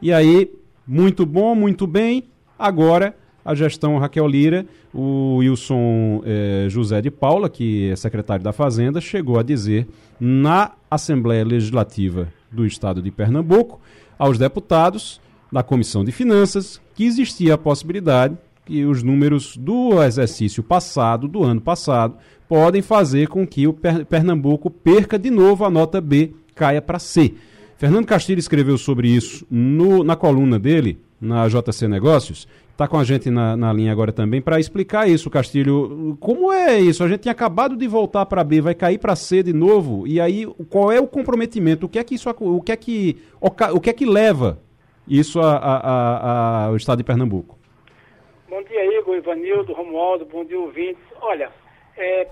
E 0.02 0.14
aí, 0.14 0.52
muito 0.86 1.26
bom, 1.26 1.56
muito 1.56 1.88
bem. 1.88 2.26
Agora 2.58 3.16
a 3.44 3.56
gestão 3.56 3.98
Raquel 3.98 4.28
Lira, 4.28 4.66
o 4.94 5.38
Wilson 5.38 6.22
eh, 6.26 6.68
José 6.70 7.02
de 7.02 7.10
Paula, 7.10 7.50
que 7.50 7.90
é 7.90 7.96
secretário 7.96 8.44
da 8.44 8.52
Fazenda, 8.52 9.00
chegou 9.02 9.40
a 9.40 9.44
dizer 9.44 9.88
na 10.20 10.72
Assembleia 10.90 11.46
Legislativa 11.46 12.28
do 12.52 12.66
Estado 12.66 13.02
de 13.02 13.12
Pernambuco 13.12 13.80
aos 14.18 14.38
deputados 14.38 15.22
da 15.52 15.64
Comissão 15.64 16.04
de 16.04 16.12
Finanças 16.12 16.82
que 16.96 17.06
existia 17.06 17.54
a 17.54 17.58
possibilidade 17.58 18.38
que 18.66 18.86
os 18.86 19.02
números 19.02 19.58
do 19.58 20.04
exercício 20.04 20.62
passado, 20.62 21.28
do 21.28 21.44
ano 21.44 21.62
passado, 21.62 22.16
podem 22.48 22.82
fazer 22.82 23.28
com 23.28 23.48
que 23.48 23.66
o 23.66 23.74
Pernambuco 23.74 24.70
perca 24.70 25.18
de 25.18 25.32
novo 25.32 25.66
a 25.66 25.70
nota 25.70 26.00
B, 26.02 26.34
caia 26.54 26.82
para 26.82 27.00
C. 27.00 27.34
Fernando 27.78 28.06
Castilho 28.06 28.40
escreveu 28.40 28.78
sobre 28.78 29.08
isso 29.08 29.48
no, 29.50 30.04
na 30.04 30.16
coluna 30.16 30.60
dele, 30.60 31.00
na 31.22 31.48
JC 31.48 31.88
Negócios, 31.88 32.48
está 32.80 32.88
com 32.88 32.98
a 32.98 33.04
gente 33.04 33.30
na, 33.30 33.58
na 33.58 33.74
linha 33.74 33.92
agora 33.92 34.14
também 34.14 34.42
para 34.42 34.58
explicar 34.58 35.06
isso, 35.06 35.30
Castilho. 35.30 36.18
Como 36.18 36.50
é 36.50 36.80
isso? 36.80 37.04
A 37.04 37.10
gente 37.10 37.20
tinha 37.22 37.34
acabado 37.34 37.76
de 37.76 37.86
voltar 37.90 38.26
para 38.26 38.42
B, 38.42 38.62
vai 38.62 38.74
cair 38.74 38.98
para 38.98 39.18
C 39.18 39.44
de 39.44 39.52
novo. 39.52 40.08
E 40.08 40.22
aí, 40.22 40.46
qual 40.70 40.90
é 40.90 40.98
o 40.98 41.06
comprometimento? 41.06 41.88
O 41.88 41.90
que 41.90 42.00
é 42.00 42.04
que 42.06 42.16
isso, 42.16 42.30
o 42.30 42.62
que 42.62 42.72
é 42.72 42.78
que, 42.78 43.22
o 43.42 43.82
que 43.82 43.90
é 43.90 43.94
que 43.94 44.06
leva 44.06 44.60
isso 45.06 45.42
ao 45.42 46.74
estado 46.78 47.00
de 47.00 47.04
Pernambuco? 47.04 47.60
Bom 48.50 48.64
dia, 48.64 48.98
Igor, 48.98 49.18
Ivanildo, 49.18 49.74
Romualdo, 49.74 50.26
bom 50.26 50.46
dia, 50.46 50.58
ouvintes. 50.58 51.04
Olha, 51.20 51.52
é, 51.98 52.28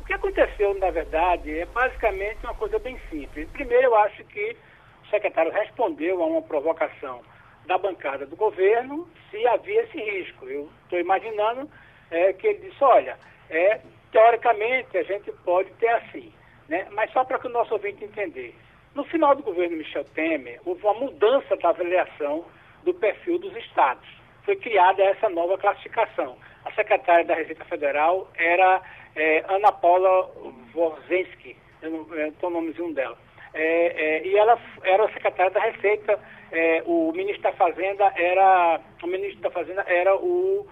o 0.00 0.06
que 0.06 0.14
aconteceu, 0.14 0.72
na 0.78 0.90
verdade, 0.90 1.50
é 1.50 1.66
basicamente 1.66 2.38
uma 2.44 2.54
coisa 2.54 2.78
bem 2.78 2.96
simples. 3.10 3.46
Primeiro, 3.52 3.88
eu 3.88 3.96
acho 3.96 4.24
que 4.24 4.56
o 5.04 5.10
secretário 5.10 5.52
respondeu 5.52 6.22
a 6.22 6.26
uma 6.26 6.40
provocação 6.40 7.20
da 7.66 7.78
bancada 7.78 8.26
do 8.26 8.36
governo 8.36 9.08
se 9.30 9.46
havia 9.46 9.82
esse 9.82 9.98
risco. 9.98 10.48
Eu 10.48 10.68
estou 10.84 10.98
imaginando 10.98 11.68
é, 12.10 12.32
que 12.32 12.46
ele 12.46 12.70
disse, 12.70 12.82
olha, 12.82 13.16
é, 13.50 13.80
teoricamente 14.10 14.96
a 14.96 15.02
gente 15.02 15.30
pode 15.44 15.70
ter 15.74 15.88
assim, 15.88 16.32
né? 16.68 16.86
mas 16.92 17.12
só 17.12 17.24
para 17.24 17.38
que 17.38 17.46
o 17.46 17.50
nosso 17.50 17.74
ouvinte 17.74 18.04
entender. 18.04 18.54
No 18.94 19.04
final 19.04 19.34
do 19.34 19.42
governo 19.42 19.76
Michel 19.76 20.04
Temer, 20.04 20.60
houve 20.64 20.82
uma 20.82 20.94
mudança 20.94 21.56
da 21.56 21.68
avaliação 21.68 22.44
do 22.82 22.94
perfil 22.94 23.38
dos 23.38 23.54
estados. 23.56 24.08
Foi 24.44 24.56
criada 24.56 25.02
essa 25.02 25.28
nova 25.28 25.58
classificação. 25.58 26.36
A 26.64 26.72
secretária 26.72 27.24
da 27.24 27.34
Receita 27.34 27.64
Federal 27.66 28.30
era 28.36 28.80
é, 29.14 29.44
Ana 29.48 29.70
Paula 29.72 30.30
Worzensky, 30.74 31.56
eu 31.82 31.90
não 31.90 32.26
estou 32.28 32.50
nomezinho 32.50 32.94
dela. 32.94 33.18
É, 33.52 34.18
é, 34.18 34.26
e 34.26 34.36
ela 34.36 34.58
era 34.82 35.12
secretária 35.12 35.50
da 35.50 35.60
Receita, 35.60 36.18
é, 36.52 36.82
o 36.86 37.12
ministro 37.12 37.42
da 37.42 37.52
Fazenda 37.52 38.12
era 38.16 38.80
o 39.02 39.06
ministro 39.06 39.40
da 39.40 39.50
Fazenda 39.50 39.84
era 39.86 40.16
o, 40.16 40.66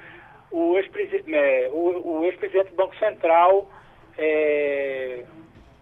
o 0.51 0.79
ex-presidente 0.79 1.35
é, 1.35 1.69
o, 1.73 2.21
o 2.21 2.25
ex 2.25 2.39
do 2.39 2.77
Banco 2.77 2.97
Central 2.97 3.69
é, 4.17 5.25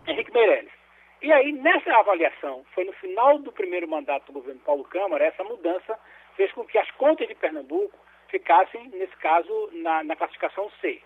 Henrique 0.06 0.32
Meirelles. 0.32 0.72
E 1.20 1.32
aí, 1.32 1.52
nessa 1.52 1.94
avaliação, 1.96 2.64
foi 2.74 2.84
no 2.84 2.92
final 2.94 3.38
do 3.38 3.52
primeiro 3.52 3.86
mandato 3.86 4.26
do 4.26 4.32
governo 4.32 4.60
Paulo 4.60 4.82
Câmara, 4.84 5.24
essa 5.24 5.44
mudança 5.44 5.96
fez 6.36 6.50
com 6.52 6.64
que 6.64 6.76
as 6.76 6.90
contas 6.92 7.28
de 7.28 7.34
Pernambuco 7.36 7.96
ficassem, 8.28 8.88
nesse 8.88 9.16
caso, 9.18 9.70
na, 9.72 10.02
na 10.02 10.16
classificação 10.16 10.68
C. 10.80 11.00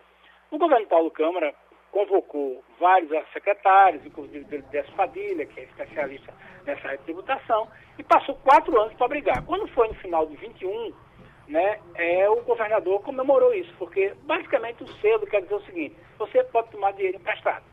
O 0.51 0.57
governo 0.57 0.87
Paulo 0.87 1.11
Câmara 1.11 1.55
convocou 1.91 2.65
vários 2.79 3.11
secretários, 3.33 4.07
inclusive 4.07 4.63
Décio 4.71 4.95
Padilha, 4.95 5.45
que 5.45 5.61
é 5.61 5.65
especialista 5.65 6.33
nessa 6.67 6.89
retributação, 6.89 7.69
e 7.99 8.03
passou 8.03 8.35
quatro 8.37 8.79
anos 8.81 8.95
para 8.95 9.09
brigar. 9.09 9.45
Quando 9.45 9.67
foi 9.69 9.89
no 9.89 9.95
final 9.95 10.27
de 10.27 10.37
21, 10.37 10.93
né, 11.49 11.79
é, 11.95 12.29
o 12.29 12.43
governador 12.43 13.01
comemorou 13.03 13.55
isso, 13.55 13.73
porque 13.79 14.13
basicamente 14.25 14.83
o 14.83 14.89
selo 15.01 15.27
quer 15.27 15.43
dizer 15.43 15.55
o 15.55 15.65
seguinte, 15.65 15.97
você 16.19 16.43
pode 16.45 16.71
tomar 16.71 16.93
dinheiro 16.93 17.17
emprestado. 17.17 17.65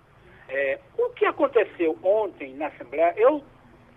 É, 0.48 0.80
o 0.98 1.10
que 1.10 1.26
aconteceu 1.26 1.98
ontem 2.04 2.54
na 2.54 2.68
Assembleia, 2.68 3.14
eu 3.18 3.44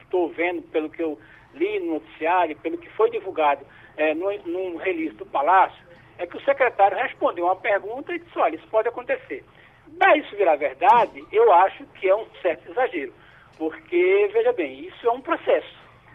estou 0.00 0.28
vendo, 0.30 0.62
pelo 0.62 0.88
que 0.88 1.02
eu 1.02 1.18
li 1.54 1.80
no 1.80 1.94
noticiário, 1.94 2.56
pelo 2.56 2.78
que 2.78 2.88
foi 2.90 3.10
divulgado 3.10 3.66
é, 3.96 4.14
no, 4.14 4.30
num 4.46 4.76
release 4.76 5.14
do 5.16 5.26
Palácio, 5.26 5.84
é 6.18 6.26
que 6.26 6.36
o 6.36 6.44
secretário 6.44 6.96
respondeu 6.96 7.44
uma 7.44 7.56
pergunta 7.56 8.14
e 8.14 8.18
disse, 8.18 8.38
olha, 8.38 8.56
isso 8.56 8.66
pode 8.68 8.88
acontecer. 8.88 9.44
Para 9.98 10.16
isso 10.16 10.34
virar 10.36 10.56
verdade, 10.56 11.24
eu 11.30 11.52
acho 11.52 11.84
que 11.86 12.08
é 12.08 12.14
um 12.14 12.26
certo 12.42 12.70
exagero, 12.70 13.12
porque, 13.58 14.30
veja 14.32 14.52
bem, 14.52 14.86
isso 14.86 15.06
é 15.06 15.10
um 15.10 15.20
processo. 15.20 15.74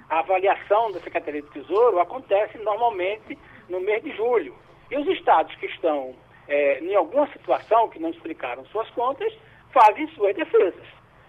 A 0.09 0.19
avaliação 0.19 0.91
da 0.91 0.99
Secretaria 0.99 1.41
do 1.41 1.49
Tesouro 1.49 1.99
acontece 1.99 2.57
normalmente 2.59 3.37
no 3.69 3.79
mês 3.79 4.03
de 4.03 4.15
julho. 4.15 4.55
E 4.89 4.97
os 4.97 5.07
estados 5.07 5.55
que 5.55 5.65
estão 5.67 6.13
é, 6.47 6.79
em 6.79 6.93
alguma 6.95 7.27
situação 7.31 7.89
que 7.89 7.99
não 7.99 8.09
explicaram 8.09 8.65
suas 8.65 8.89
contas, 8.91 9.33
fazem 9.71 10.07
suas 10.09 10.35
defesas. 10.35 10.85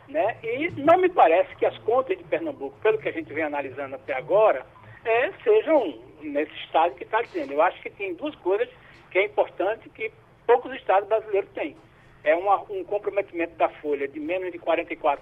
Né? 0.09 0.37
E 0.43 0.71
não 0.77 0.99
me 0.99 1.09
parece 1.09 1.55
que 1.57 1.65
as 1.65 1.79
contas 1.79 2.19
de 2.19 2.25
Pernambuco, 2.25 2.79
pelo 2.81 2.99
que 2.99 3.09
a 3.09 3.13
gente 3.13 3.33
vem 3.33 3.45
analisando 3.45 3.95
até 3.95 4.15
agora, 4.15 4.67
é, 5.05 5.33
sejam 5.45 5.99
nesse 6.21 6.53
estado 6.65 6.95
que 6.95 7.05
está 7.05 7.23
dizendo. 7.23 7.53
Eu 7.53 7.63
acho 7.63 7.81
que 7.81 7.91
tem 7.91 8.15
duas 8.15 8.35
coisas 8.37 8.69
que 9.11 9.19
é 9.19 9.25
importante 9.25 9.89
que 9.91 10.13
poucos 10.47 10.75
estados 10.75 11.09
brasileiros 11.09 11.51
têm 11.51 11.77
é 12.25 12.35
uma, 12.35 12.61
um 12.71 12.85
comprometimento 12.85 13.55
da 13.57 13.69
folha 13.69 14.07
de 14.07 14.21
menos 14.21 14.53
de 14.53 14.59
44% 14.59 15.19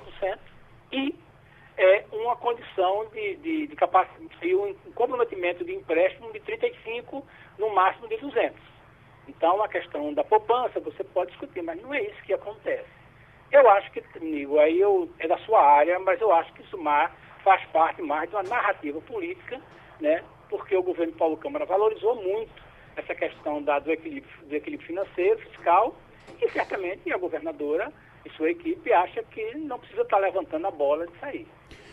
e 0.92 1.14
é 1.76 2.04
uma 2.12 2.36
condição 2.36 3.06
de, 3.12 3.36
de, 3.36 3.66
de 3.68 3.76
capacidade, 3.76 4.54
um 4.54 4.74
comprometimento 4.94 5.64
de 5.64 5.74
empréstimo 5.74 6.32
de 6.32 6.40
35%, 6.40 7.22
no 7.58 7.74
máximo 7.74 8.08
de 8.08 8.16
200%. 8.16 8.52
Então, 9.28 9.62
a 9.62 9.68
questão 9.68 10.12
da 10.12 10.24
poupança 10.24 10.80
você 10.80 11.04
pode 11.04 11.30
discutir, 11.30 11.62
mas 11.62 11.80
não 11.80 11.94
é 11.94 12.02
isso 12.02 12.22
que 12.22 12.34
acontece. 12.34 12.88
Eu 13.52 13.68
acho 13.70 13.90
que, 13.92 14.02
amigo, 14.16 14.58
aí 14.58 14.78
eu, 14.78 15.08
é 15.18 15.26
da 15.26 15.38
sua 15.38 15.62
área, 15.62 15.98
mas 15.98 16.20
eu 16.20 16.32
acho 16.32 16.52
que 16.52 16.62
isso 16.62 16.76
mais, 16.78 17.10
faz 17.42 17.64
parte 17.66 18.02
mais 18.02 18.28
de 18.28 18.36
uma 18.36 18.42
narrativa 18.42 19.00
política, 19.00 19.60
né? 20.00 20.22
porque 20.50 20.76
o 20.76 20.82
governo 20.82 21.12
Paulo 21.14 21.36
Câmara 21.36 21.64
valorizou 21.64 22.16
muito 22.16 22.52
essa 22.96 23.14
questão 23.14 23.62
da, 23.62 23.78
do, 23.78 23.90
equilíbrio, 23.90 24.46
do 24.46 24.54
equilíbrio 24.54 24.86
financeiro, 24.86 25.38
fiscal, 25.38 25.94
e 26.42 26.48
certamente 26.50 27.10
a 27.12 27.16
governadora 27.16 27.92
e 28.24 28.30
sua 28.36 28.50
equipe 28.50 28.92
acha 28.92 29.22
que 29.22 29.56
não 29.56 29.78
precisa 29.78 30.02
estar 30.02 30.18
levantando 30.18 30.66
a 30.66 30.70
bola 30.70 31.06
de 31.06 31.18
sair. 31.18 31.46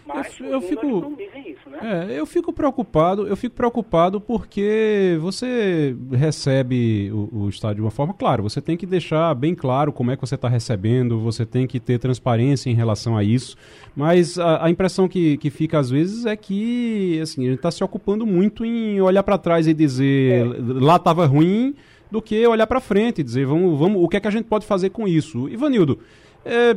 Mas 0.08 0.40
eu, 0.40 0.48
eu 0.48 0.62
fico, 0.62 0.86
não 0.86 1.14
dizem 1.14 1.52
isso, 1.52 1.70
né? 1.70 2.08
É, 2.10 2.18
eu 2.20 2.26
fico 2.26 2.54
preocupado, 2.54 3.28
eu 3.28 3.36
fico 3.36 3.56
preocupado 3.56 4.22
porque 4.22 5.18
você 5.20 5.96
recebe 6.14 7.12
o, 7.12 7.44
o 7.44 7.50
Estado 7.50 7.76
de 7.76 7.82
uma 7.82 7.92
forma, 7.92 8.14
claro, 8.14 8.42
você 8.42 8.62
tem 8.62 8.78
que 8.78 8.86
deixar 8.86 9.34
bem 9.36 9.54
claro 9.54 9.92
como 9.92 10.10
é 10.10 10.16
que 10.16 10.22
você 10.22 10.36
está 10.36 10.48
recebendo, 10.48 11.20
você 11.20 11.46
tem 11.46 11.68
que 11.68 11.80
ter 11.80 12.00
transparência 12.00 12.70
em 12.70 12.74
relação 12.74 13.18
a 13.18 13.24
isso, 13.24 13.58
mas 13.94 14.40
a, 14.40 14.66
a 14.66 14.70
impressão 14.70 15.10
que, 15.10 15.38
que 15.38 15.50
fica 15.50 15.78
às 15.78 15.90
vezes 15.90 16.26
é 16.26 16.38
que 16.38 17.20
assim, 17.22 17.42
a 17.46 17.50
gente 17.50 17.58
está 17.58 17.72
se 17.72 17.84
ocupando 17.84 18.26
muito 18.26 18.64
em 18.64 19.02
olhar 19.02 19.24
para 19.24 19.38
trás 19.38 19.68
e 19.68 19.74
dizer 19.74 20.46
é. 20.46 20.46
lá 20.58 20.96
estava 20.96 21.26
ruim, 21.26 21.76
do 22.10 22.22
que 22.22 22.46
olhar 22.48 22.68
para 22.68 22.80
frente 22.80 23.22
e 23.22 23.24
dizer, 23.24 23.46
vamos, 23.46 23.78
vamos, 23.78 24.02
o 24.02 24.08
que 24.08 24.18
é 24.18 24.20
que 24.20 24.28
a 24.28 24.32
gente 24.32 24.46
pode 24.46 24.66
fazer 24.66 24.90
com 24.90 25.08
isso? 25.08 25.50
Ivanildo, 25.50 26.00
é, 26.46 26.76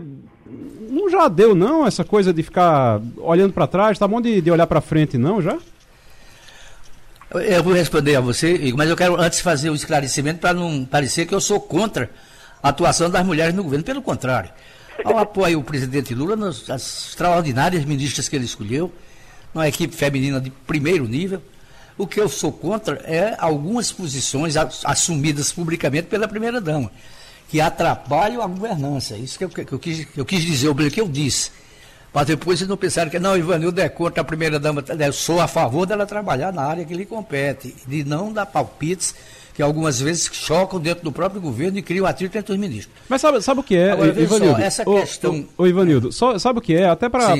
não 0.91 1.09
já 1.09 1.29
deu 1.29 1.55
não 1.55 1.87
essa 1.87 2.05
coisa 2.05 2.33
de 2.33 2.43
ficar 2.43 3.01
olhando 3.17 3.53
para 3.53 3.67
trás, 3.67 3.99
tá 3.99 4.09
bom 4.09 4.21
de, 4.21 4.41
de 4.41 4.51
olhar 4.51 4.67
para 4.67 4.81
frente 4.81 5.17
não 5.17 5.41
já? 5.41 5.57
Eu 7.33 7.63
vou 7.63 7.73
responder 7.73 8.17
a 8.17 8.21
você, 8.21 8.73
mas 8.77 8.91
eu 8.91 8.97
quero 8.97 9.15
antes 9.21 9.41
fazer 9.41 9.71
um 9.71 9.75
esclarecimento 9.75 10.41
para 10.41 10.53
não 10.53 10.85
parecer 10.85 11.27
que 11.27 11.35
eu 11.35 11.41
sou 11.41 11.61
contra 11.61 12.11
a 12.61 12.71
atuação 12.71 13.09
das 13.09 13.25
mulheres 13.25 13.55
no 13.55 13.63
governo. 13.63 13.85
Pelo 13.85 14.03
contrário, 14.03 14.51
ao 15.05 15.17
apoio 15.17 15.61
o 15.61 15.63
presidente 15.63 16.13
Lula 16.13 16.35
nas 16.35 16.69
extraordinárias 16.69 17.85
ministras 17.85 18.29
que 18.29 18.35
ele 18.35 18.47
escolheu, 18.47 18.93
uma 19.55 19.69
equipe 19.69 19.95
feminina 19.95 20.41
de 20.41 20.51
primeiro 20.51 21.07
nível, 21.07 21.41
o 22.01 22.07
que 22.07 22.19
eu 22.19 22.29
sou 22.29 22.51
contra 22.51 22.97
é 23.05 23.37
algumas 23.39 23.93
posições 23.93 24.57
assumidas 24.85 25.53
publicamente 25.53 26.07
pela 26.09 26.27
primeira-dama, 26.27 26.91
que 27.49 27.61
atrapalham 27.61 28.43
a 28.43 28.47
governança. 28.47 29.17
Isso 29.17 29.37
que 29.37 29.45
eu, 29.45 29.49
que 29.49 29.73
eu, 29.73 29.79
quis, 29.79 30.07
eu 30.17 30.25
quis 30.25 30.43
dizer, 30.43 30.69
o 30.69 30.75
que 30.75 31.01
eu 31.01 31.09
disse. 31.09 31.51
Para 32.13 32.25
depois 32.25 32.59
vocês 32.59 32.69
não 32.69 32.77
pensarem 32.77 33.11
que, 33.11 33.19
não, 33.19 33.37
Ivanildo 33.37 33.81
é 33.81 33.89
contra 33.89 34.23
a 34.23 34.25
primeira-dama. 34.25 34.83
Eu 34.99 35.13
sou 35.13 35.41
a 35.41 35.47
favor 35.47 35.87
dela 35.87 36.07
trabalhar 36.07 36.53
na 36.53 36.63
área 36.63 36.85
que 36.85 36.95
lhe 36.95 37.05
compete, 37.05 37.75
de 37.87 38.03
não 38.03 38.33
dar 38.33 38.47
palpites 38.47 39.15
que 39.55 39.63
algumas 39.63 40.01
vezes 40.01 40.31
chocam 40.33 40.81
dentro 40.81 41.05
do 41.05 41.13
próprio 41.13 41.41
governo 41.41 41.79
e 41.79 41.83
criam 41.83 42.07
atrito 42.07 42.39
entre 42.39 42.53
os 42.53 42.59
ministros. 42.59 42.97
Mas 43.09 43.21
sabe, 43.21 43.43
sabe 43.43 43.61
o 43.61 43.63
que 43.63 43.77
é, 43.77 43.91
Agora, 43.91 44.21
Ivanildo? 44.21 44.57
Só, 44.57 44.63
essa 44.63 44.85
questão... 44.85 45.47
Ô, 45.59 45.65
ô, 45.65 45.67
Ivanildo, 45.67 46.13
só, 46.13 46.39
sabe 46.39 46.61
o 46.61 46.63
que 46.63 46.75
é? 46.75 46.89
Até 46.89 47.09
para 47.09 47.35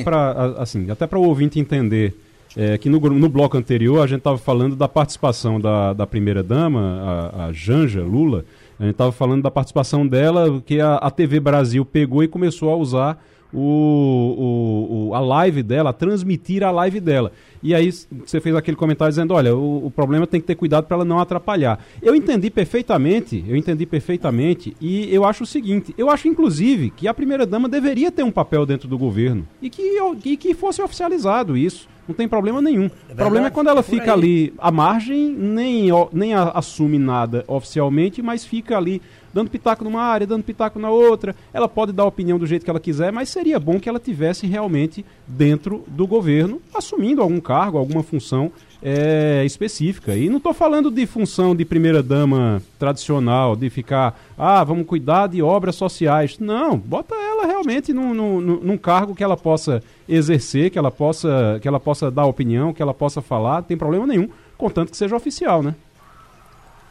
assim, 0.59 0.91
até 0.91 1.07
para 1.07 1.17
o 1.17 1.23
ouvinte 1.23 1.59
entender 1.59 2.13
é, 2.55 2.77
que 2.77 2.89
no, 2.89 2.99
no 2.99 3.29
bloco 3.29 3.57
anterior 3.57 4.01
a 4.01 4.07
gente 4.07 4.19
estava 4.19 4.37
falando 4.37 4.75
da 4.75 4.87
participação 4.87 5.59
da, 5.59 5.93
da 5.93 6.05
primeira-dama, 6.07 7.31
a, 7.33 7.45
a, 7.45 7.53
Janja 7.53 8.01
Lula, 8.01 8.45
a 8.79 8.83
gente 8.83 8.93
estava 8.93 9.11
falando 9.11 9.43
da 9.43 9.51
participação 9.51 10.07
dela, 10.07 10.61
que 10.65 10.79
a, 10.79 10.95
a 10.95 11.11
TV 11.11 11.39
Brasil 11.39 11.85
pegou 11.85 12.23
e 12.23 12.27
começou 12.27 12.69
a 12.71 12.75
usar 12.75 13.23
o, 13.53 15.09
o, 15.09 15.15
a 15.15 15.19
live 15.19 15.63
dela, 15.63 15.93
transmitir 15.93 16.63
a 16.63 16.71
live 16.71 16.99
dela. 16.99 17.31
E 17.63 17.75
aí 17.75 17.91
você 17.91 18.39
fez 18.39 18.55
aquele 18.55 18.77
comentário 18.77 19.11
dizendo, 19.11 19.33
olha, 19.33 19.55
o, 19.55 19.85
o 19.85 19.91
problema 19.91 20.25
tem 20.25 20.41
que 20.41 20.47
ter 20.47 20.55
cuidado 20.55 20.85
para 20.85 20.95
ela 20.95 21.05
não 21.05 21.19
atrapalhar. 21.19 21.83
Eu 22.01 22.15
entendi 22.15 22.49
perfeitamente, 22.49 23.43
eu 23.47 23.55
entendi 23.55 23.85
perfeitamente, 23.85 24.75
e 24.81 25.13
eu 25.13 25.23
acho 25.25 25.43
o 25.43 25.47
seguinte, 25.47 25.93
eu 25.97 26.09
acho 26.09 26.27
inclusive 26.27 26.89
que 26.89 27.07
a 27.07 27.13
primeira-dama 27.13 27.69
deveria 27.69 28.11
ter 28.11 28.23
um 28.23 28.31
papel 28.31 28.65
dentro 28.65 28.87
do 28.87 28.97
governo 28.97 29.47
e 29.61 29.69
que, 29.69 29.97
e 30.25 30.37
que 30.37 30.53
fosse 30.53 30.81
oficializado 30.81 31.55
isso. 31.55 31.87
Não 32.07 32.15
tem 32.15 32.27
problema 32.27 32.61
nenhum. 32.61 32.89
É 33.07 33.13
o 33.13 33.15
problema 33.15 33.47
é 33.47 33.49
quando 33.49 33.69
ela 33.69 33.83
fica 33.83 34.11
ali 34.11 34.53
à 34.57 34.71
margem, 34.71 35.29
nem, 35.29 35.89
nem 36.11 36.33
assume 36.33 36.97
nada 36.97 37.45
oficialmente, 37.47 38.21
mas 38.21 38.43
fica 38.43 38.75
ali 38.75 39.01
dando 39.33 39.49
pitaco 39.49 39.83
numa 39.83 40.01
área, 40.01 40.27
dando 40.27 40.43
pitaco 40.43 40.79
na 40.79 40.89
outra. 40.89 41.35
Ela 41.53 41.67
pode 41.67 41.91
dar 41.91 42.05
opinião 42.05 42.37
do 42.37 42.45
jeito 42.45 42.63
que 42.63 42.69
ela 42.69 42.79
quiser, 42.79 43.11
mas 43.11 43.29
seria 43.29 43.59
bom 43.59 43.79
que 43.79 43.89
ela 43.89 43.99
tivesse 43.99 44.47
realmente 44.47 45.05
dentro 45.27 45.83
do 45.87 46.05
governo, 46.07 46.61
assumindo 46.73 47.21
algum 47.21 47.39
cargo, 47.39 47.77
alguma 47.77 48.03
função 48.03 48.51
é, 48.81 49.43
específica. 49.45 50.15
E 50.15 50.29
não 50.29 50.37
estou 50.37 50.53
falando 50.53 50.89
de 50.89 51.05
função 51.05 51.55
de 51.55 51.63
primeira-dama 51.63 52.61
tradicional, 52.79 53.55
de 53.55 53.69
ficar, 53.69 54.19
ah, 54.37 54.63
vamos 54.63 54.87
cuidar 54.87 55.27
de 55.27 55.41
obras 55.41 55.75
sociais. 55.75 56.39
Não, 56.39 56.77
bota 56.77 57.13
ela 57.15 57.45
realmente 57.45 57.93
num, 57.93 58.13
num, 58.13 58.41
num 58.41 58.77
cargo 58.77 59.15
que 59.15 59.23
ela 59.23 59.37
possa 59.37 59.83
exercer, 60.09 60.71
que 60.71 60.79
ela 60.79 60.91
possa, 60.91 61.59
que 61.61 61.67
ela 61.67 61.79
possa 61.79 62.09
dar 62.09 62.25
opinião, 62.25 62.73
que 62.73 62.81
ela 62.81 62.93
possa 62.93 63.21
falar, 63.21 63.57
não 63.57 63.63
tem 63.63 63.77
problema 63.77 64.07
nenhum, 64.07 64.29
contanto 64.57 64.91
que 64.91 64.97
seja 64.97 65.15
oficial, 65.15 65.61
né? 65.61 65.75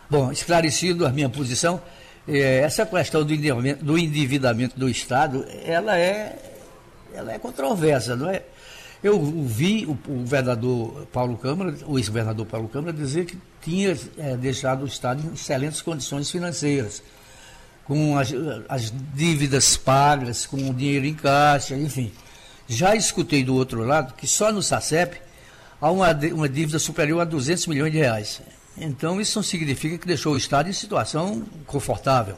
Bom, 0.09 0.33
esclarecido 0.33 1.07
a 1.07 1.11
minha 1.11 1.29
posição, 1.29 1.81
essa 2.29 2.87
questão 2.87 3.25
do 3.25 3.33
endividamento, 3.33 3.85
do 3.85 3.99
endividamento 3.99 4.79
do 4.79 4.89
Estado, 4.89 5.47
ela 5.65 5.99
é, 5.99 6.37
ela 7.15 7.33
é 7.33 7.39
controversa, 7.39 8.15
não 8.15 8.29
é? 8.29 8.43
Eu 9.03 9.19
vi 9.47 9.87
o, 9.87 9.93
o 9.93 10.19
governador 10.19 11.07
Paulo 11.11 11.39
Câmara, 11.39 11.75
o 11.87 11.99
ex-governador 11.99 12.45
Paulo 12.47 12.69
Câmara, 12.69 12.93
dizer 12.93 13.25
que 13.25 13.39
tinha 13.63 13.97
é, 14.19 14.37
deixado 14.37 14.83
o 14.83 14.87
Estado 14.87 15.27
em 15.27 15.33
excelentes 15.33 15.81
condições 15.81 16.31
financeiras, 16.31 17.03
com 17.85 18.19
as, 18.19 18.31
as 18.69 18.93
dívidas 19.15 19.77
pagas, 19.77 20.45
com 20.45 20.69
o 20.69 20.75
dinheiro 20.75 21.07
em 21.07 21.15
caixa, 21.15 21.75
enfim. 21.75 22.13
Já 22.69 22.95
escutei 22.95 23.43
do 23.43 23.55
outro 23.55 23.83
lado 23.85 24.15
que 24.15 24.27
só 24.27 24.53
no 24.53 24.63
SACEP 24.63 25.17
há 25.81 25.91
uma, 25.91 26.13
uma 26.33 26.49
dívida 26.49 26.79
superior 26.79 27.21
a 27.21 27.25
200 27.25 27.67
milhões 27.67 27.91
de 27.91 27.99
reais. 27.99 28.43
Então, 28.77 29.21
isso 29.21 29.39
não 29.39 29.43
significa 29.43 29.99
que 29.99 30.07
deixou 30.07 30.35
o 30.35 30.37
Estado 30.37 30.69
em 30.69 30.73
situação 30.73 31.45
confortável. 31.67 32.37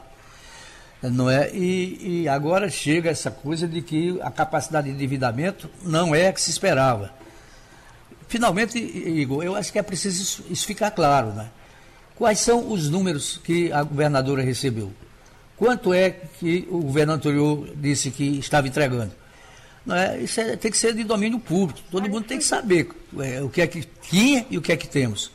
Não 1.01 1.29
é? 1.29 1.51
E, 1.53 2.21
e 2.23 2.29
agora 2.29 2.69
chega 2.69 3.09
essa 3.09 3.29
coisa 3.29 3.67
de 3.67 3.81
que 3.81 4.19
a 4.21 4.31
capacidade 4.31 4.87
de 4.87 4.93
endividamento 4.93 5.69
não 5.83 6.15
é 6.15 6.27
a 6.27 6.33
que 6.33 6.41
se 6.41 6.49
esperava. 6.49 7.11
Finalmente, 8.27 8.79
Igor, 8.79 9.43
eu 9.43 9.55
acho 9.55 9.71
que 9.71 9.77
é 9.77 9.83
preciso 9.83 10.43
isso, 10.49 10.65
ficar 10.65 10.91
claro. 10.91 11.33
Né? 11.33 11.49
Quais 12.15 12.39
são 12.39 12.71
os 12.71 12.89
números 12.89 13.39
que 13.43 13.71
a 13.71 13.83
governadora 13.83 14.41
recebeu? 14.41 14.91
Quanto 15.57 15.93
é 15.93 16.09
que 16.09 16.67
o 16.69 16.79
governo 16.79 17.13
anterior 17.13 17.69
disse 17.75 18.09
que 18.09 18.39
estava 18.39 18.67
entregando? 18.67 19.11
Não 19.85 19.95
é? 19.95 20.19
Isso 20.19 20.39
é, 20.39 20.55
tem 20.55 20.71
que 20.71 20.77
ser 20.77 20.93
de 20.93 21.03
domínio 21.03 21.39
público. 21.39 21.81
Todo 21.91 22.09
mundo 22.09 22.25
tem 22.25 22.37
que 22.37 22.43
saber 22.43 22.89
é, 23.19 23.41
o 23.41 23.49
que 23.49 23.61
é 23.61 23.67
que 23.67 23.85
tinha 24.01 24.45
e 24.49 24.57
o 24.57 24.61
que 24.61 24.71
é 24.71 24.77
que 24.77 24.87
temos. 24.87 25.31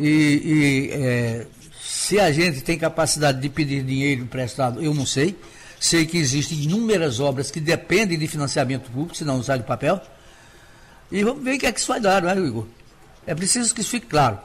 E, 0.00 0.08
e 0.08 0.90
é, 0.92 1.46
se 1.78 2.18
a 2.18 2.32
gente 2.32 2.62
tem 2.62 2.78
capacidade 2.78 3.38
de 3.38 3.50
pedir 3.50 3.82
dinheiro 3.82 4.22
emprestado, 4.22 4.82
eu 4.82 4.94
não 4.94 5.04
sei. 5.04 5.36
Sei 5.78 6.06
que 6.06 6.16
existem 6.16 6.62
inúmeras 6.62 7.20
obras 7.20 7.50
que 7.50 7.60
dependem 7.60 8.18
de 8.18 8.26
financiamento 8.26 8.90
público, 8.90 9.14
senão 9.14 9.36
não 9.36 9.44
sai 9.44 9.58
do 9.58 9.64
papel. 9.64 10.00
E 11.12 11.22
vamos 11.22 11.44
ver 11.44 11.56
o 11.56 11.58
que 11.58 11.66
é 11.66 11.72
que 11.72 11.78
isso 11.78 11.88
vai 11.88 12.00
dar, 12.00 12.22
não 12.22 12.30
é, 12.30 12.36
Igor? 12.36 12.66
É 13.26 13.34
preciso 13.34 13.74
que 13.74 13.82
isso 13.82 13.90
fique 13.90 14.06
claro. 14.06 14.38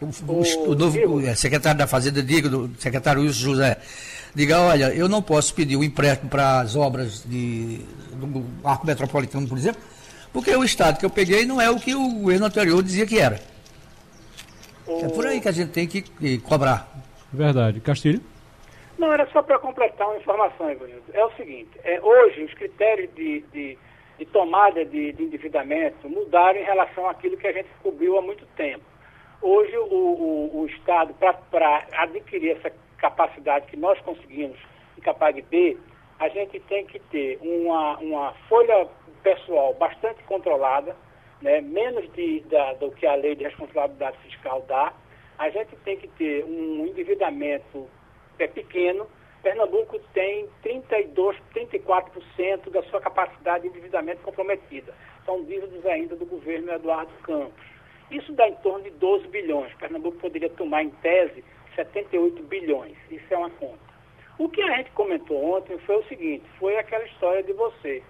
O, 0.00 0.06
o, 0.06 0.70
o 0.70 0.74
novo 0.76 0.98
o 0.98 1.36
secretário 1.36 1.78
da 1.78 1.86
Fazenda 1.88 2.22
diga, 2.22 2.56
o 2.56 2.70
secretário 2.78 3.22
Wilson 3.22 3.40
José, 3.40 3.78
diga, 4.32 4.60
olha, 4.60 4.94
eu 4.94 5.08
não 5.08 5.20
posso 5.20 5.52
pedir 5.54 5.74
o 5.74 5.80
um 5.80 5.84
empréstimo 5.84 6.30
para 6.30 6.60
as 6.60 6.76
obras 6.76 7.24
de, 7.26 7.80
do 8.14 8.44
Arco 8.62 8.86
Metropolitano, 8.86 9.48
por 9.48 9.58
exemplo, 9.58 9.80
porque 10.32 10.54
o 10.54 10.62
estado 10.62 10.98
que 10.98 11.04
eu 11.04 11.10
peguei 11.10 11.44
não 11.44 11.60
é 11.60 11.68
o 11.68 11.80
que 11.80 11.96
o 11.96 12.08
governo 12.10 12.46
anterior 12.46 12.80
dizia 12.80 13.06
que 13.06 13.18
era. 13.18 13.40
É 14.88 15.08
por 15.08 15.26
aí 15.26 15.40
que 15.40 15.48
a 15.48 15.52
gente 15.52 15.70
tem 15.70 15.86
que, 15.86 16.02
que 16.02 16.38
cobrar. 16.38 16.88
Verdade. 17.32 17.80
Castilho? 17.80 18.22
Não, 18.98 19.12
era 19.12 19.26
só 19.30 19.42
para 19.42 19.58
completar 19.58 20.08
uma 20.08 20.16
informação, 20.16 20.70
Ivanildo. 20.70 21.04
É 21.12 21.24
o 21.24 21.30
seguinte, 21.32 21.70
é, 21.84 22.00
hoje 22.00 22.42
os 22.42 22.54
critérios 22.54 23.14
de, 23.14 23.40
de, 23.52 23.78
de 24.18 24.26
tomada 24.26 24.84
de, 24.84 25.12
de, 25.12 25.22
endividamento 25.22 26.08
mudaram 26.08 26.58
em 26.58 26.64
relação 26.64 27.08
àquilo 27.08 27.36
que 27.36 27.46
a 27.46 27.52
gente 27.52 27.68
cobriu 27.82 28.18
há 28.18 28.22
muito 28.22 28.44
tempo. 28.56 28.82
Hoje 29.40 29.76
o, 29.76 29.84
o, 29.84 30.60
o 30.62 30.66
Estado, 30.66 31.14
para 31.14 31.86
adquirir 31.92 32.56
essa 32.56 32.72
capacidade 32.96 33.66
que 33.66 33.76
nós 33.76 34.00
conseguimos 34.00 34.58
em 34.96 35.00
Capag 35.00 35.40
B, 35.42 35.76
a 36.18 36.28
gente 36.28 36.58
tem 36.60 36.84
que 36.84 36.98
ter 36.98 37.38
uma, 37.40 37.98
uma 37.98 38.32
folha 38.48 38.88
pessoal 39.22 39.74
bastante 39.74 40.22
controlada, 40.24 40.96
né, 41.40 41.60
menos 41.60 42.10
de, 42.12 42.40
da, 42.40 42.74
do 42.74 42.90
que 42.92 43.06
a 43.06 43.14
lei 43.14 43.34
de 43.34 43.44
responsabilidade 43.44 44.18
fiscal 44.18 44.64
dá. 44.66 44.92
A 45.38 45.50
gente 45.50 45.76
tem 45.84 45.96
que 45.96 46.08
ter 46.08 46.44
um 46.44 46.86
endividamento 46.86 47.88
é, 48.38 48.46
pequeno. 48.46 49.06
Pernambuco 49.42 49.98
tem 50.12 50.48
32, 50.62 51.36
34% 51.54 52.70
da 52.70 52.82
sua 52.84 53.00
capacidade 53.00 53.62
de 53.62 53.68
endividamento 53.68 54.20
comprometida. 54.22 54.92
São 55.24 55.44
dívidas 55.44 55.84
ainda 55.86 56.16
do 56.16 56.26
governo 56.26 56.72
Eduardo 56.72 57.12
Campos. 57.22 57.64
Isso 58.10 58.32
dá 58.32 58.48
em 58.48 58.54
torno 58.56 58.84
de 58.84 58.90
12 58.90 59.28
bilhões. 59.28 59.72
Pernambuco 59.74 60.18
poderia 60.18 60.50
tomar, 60.50 60.82
em 60.82 60.90
tese, 60.90 61.44
78 61.76 62.42
bilhões. 62.44 62.96
Isso 63.10 63.32
é 63.32 63.36
uma 63.36 63.50
conta. 63.50 63.88
O 64.38 64.48
que 64.48 64.62
a 64.62 64.76
gente 64.76 64.90
comentou 64.92 65.56
ontem 65.56 65.78
foi 65.78 65.96
o 65.96 66.04
seguinte, 66.04 66.44
foi 66.58 66.76
aquela 66.78 67.04
história 67.04 67.42
de 67.42 67.52
você 67.52 68.02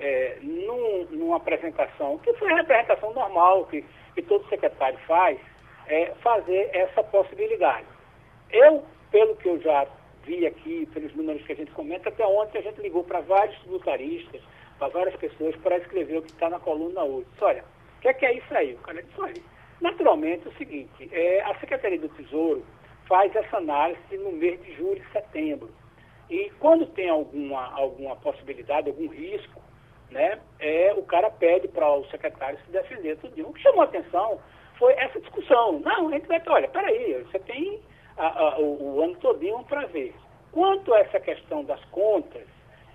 é, 0.00 0.38
num, 0.42 1.04
numa 1.10 1.36
apresentação, 1.36 2.18
que 2.18 2.32
foi 2.34 2.52
a 2.52 2.60
apresentação 2.60 3.12
normal 3.12 3.66
que, 3.66 3.84
que 4.14 4.22
todo 4.22 4.48
secretário 4.48 4.98
faz, 5.06 5.38
é 5.86 6.06
fazer 6.22 6.70
essa 6.72 7.02
possibilidade. 7.02 7.86
Eu, 8.50 8.82
pelo 9.10 9.36
que 9.36 9.48
eu 9.48 9.60
já 9.60 9.86
vi 10.24 10.46
aqui, 10.46 10.86
pelos 10.92 11.14
números 11.14 11.44
que 11.44 11.52
a 11.52 11.56
gente 11.56 11.70
comenta, 11.72 12.08
até 12.08 12.26
ontem 12.26 12.58
a 12.58 12.62
gente 12.62 12.80
ligou 12.80 13.04
para 13.04 13.20
vários 13.20 13.58
tributaristas, 13.60 14.40
para 14.78 14.88
várias 14.88 15.16
pessoas, 15.16 15.54
para 15.56 15.76
escrever 15.76 16.18
o 16.18 16.22
que 16.22 16.30
está 16.30 16.48
na 16.48 16.58
coluna 16.58 17.02
hoje. 17.02 17.26
Disse, 17.32 17.44
olha, 17.44 17.64
o 17.98 18.00
que 18.00 18.08
é, 18.08 18.14
que 18.14 18.26
é 18.26 18.34
isso 18.34 18.54
aí? 18.54 18.74
O 18.74 18.78
cara 18.78 19.02
disse, 19.02 19.20
olha, 19.20 19.42
naturalmente 19.80 20.46
é 20.46 20.50
o 20.50 20.54
seguinte, 20.54 21.08
é, 21.12 21.42
a 21.42 21.54
Secretaria 21.60 21.98
do 21.98 22.08
Tesouro 22.10 22.64
faz 23.06 23.34
essa 23.36 23.58
análise 23.58 24.16
no 24.16 24.32
mês 24.32 24.60
de 24.62 24.74
julho 24.74 25.02
e 25.02 25.12
setembro. 25.12 25.70
E 26.30 26.50
quando 26.58 26.86
tem 26.86 27.10
alguma, 27.10 27.70
alguma 27.74 28.16
possibilidade, 28.16 28.88
algum 28.88 29.08
risco, 29.08 29.60
né, 30.14 30.38
é, 30.60 30.94
o 30.96 31.02
cara 31.02 31.28
pede 31.28 31.66
para 31.66 31.92
o 31.92 32.06
secretário 32.06 32.56
se 32.64 32.70
defender 32.70 33.18
tudo. 33.18 33.48
O 33.48 33.52
que 33.52 33.60
chamou 33.60 33.82
a 33.82 33.84
atenção 33.84 34.38
foi 34.78 34.92
essa 34.94 35.20
discussão. 35.20 35.80
Não, 35.80 36.08
a 36.08 36.12
gente 36.12 36.28
vai, 36.28 36.40
olha, 36.46 36.68
peraí, 36.68 37.20
você 37.24 37.38
tem 37.40 37.80
a, 38.16 38.26
a, 38.26 38.58
o, 38.60 38.94
o, 38.94 39.02
ano 39.02 39.16
todinho 39.16 39.64
para 39.64 39.86
ver. 39.86 40.14
Quanto 40.52 40.94
a 40.94 41.00
essa 41.00 41.18
questão 41.18 41.64
das 41.64 41.84
contas, 41.86 42.46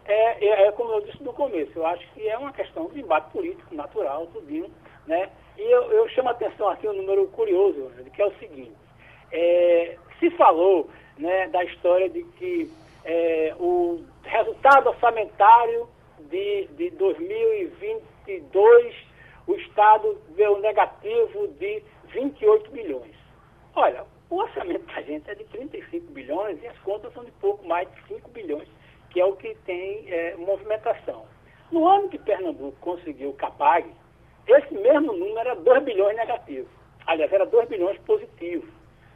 é, 0.05 0.45
é, 0.45 0.67
é, 0.67 0.71
como 0.71 0.93
eu 0.93 1.01
disse 1.01 1.21
no 1.21 1.33
começo, 1.33 1.73
eu 1.75 1.85
acho 1.85 2.07
que 2.13 2.25
é 2.25 2.37
uma 2.37 2.53
questão 2.53 2.87
de 2.87 3.01
embate 3.01 3.29
político 3.31 3.75
natural, 3.75 4.25
tudinho, 4.27 4.71
né? 5.05 5.29
E 5.57 5.61
eu, 5.61 5.91
eu 5.91 6.07
chamo 6.09 6.29
a 6.29 6.31
atenção 6.31 6.69
aqui 6.69 6.87
um 6.87 6.93
número 6.93 7.27
curioso, 7.27 7.91
que 8.15 8.21
é 8.21 8.25
o 8.25 8.33
seguinte, 8.39 8.71
é, 9.29 9.97
se 10.19 10.29
falou 10.31 10.89
né, 11.17 11.49
da 11.49 11.65
história 11.65 12.09
de 12.09 12.23
que 12.23 12.71
é, 13.03 13.53
o 13.59 14.01
resultado 14.23 14.87
orçamentário 14.87 15.89
de, 16.29 16.67
de 16.77 16.91
2022, 16.91 18.95
o 19.47 19.55
Estado 19.55 20.21
deu 20.35 20.59
negativo 20.59 21.47
de 21.59 21.83
28 22.13 22.71
bilhões. 22.71 23.15
Olha, 23.75 24.05
o 24.29 24.37
orçamento 24.37 24.85
da 24.85 25.01
gente 25.01 25.29
é 25.29 25.35
de 25.35 25.43
35 25.45 26.11
bilhões 26.11 26.61
e 26.61 26.67
as 26.67 26.77
contas 26.79 27.13
são 27.13 27.25
de 27.25 27.31
pouco 27.33 27.67
mais 27.67 27.87
de 27.93 28.01
5 28.07 28.29
bilhões, 28.29 28.67
que 29.09 29.19
é 29.19 29.25
o 29.25 29.35
que 29.35 29.55
tem 29.65 30.05
é, 30.07 30.35
movimentação. 30.35 31.25
No 31.71 31.87
ano 31.87 32.09
que 32.09 32.17
Pernambuco 32.17 32.77
conseguiu 32.79 33.29
o 33.29 33.33
CAPAG, 33.33 33.91
esse 34.47 34.73
mesmo 34.73 35.13
número 35.13 35.39
era 35.39 35.55
2 35.55 35.83
bilhões 35.83 36.15
negativo. 36.15 36.67
Aliás, 37.05 37.31
era 37.31 37.45
2 37.45 37.69
bilhões 37.69 37.97
positivo. 37.99 38.67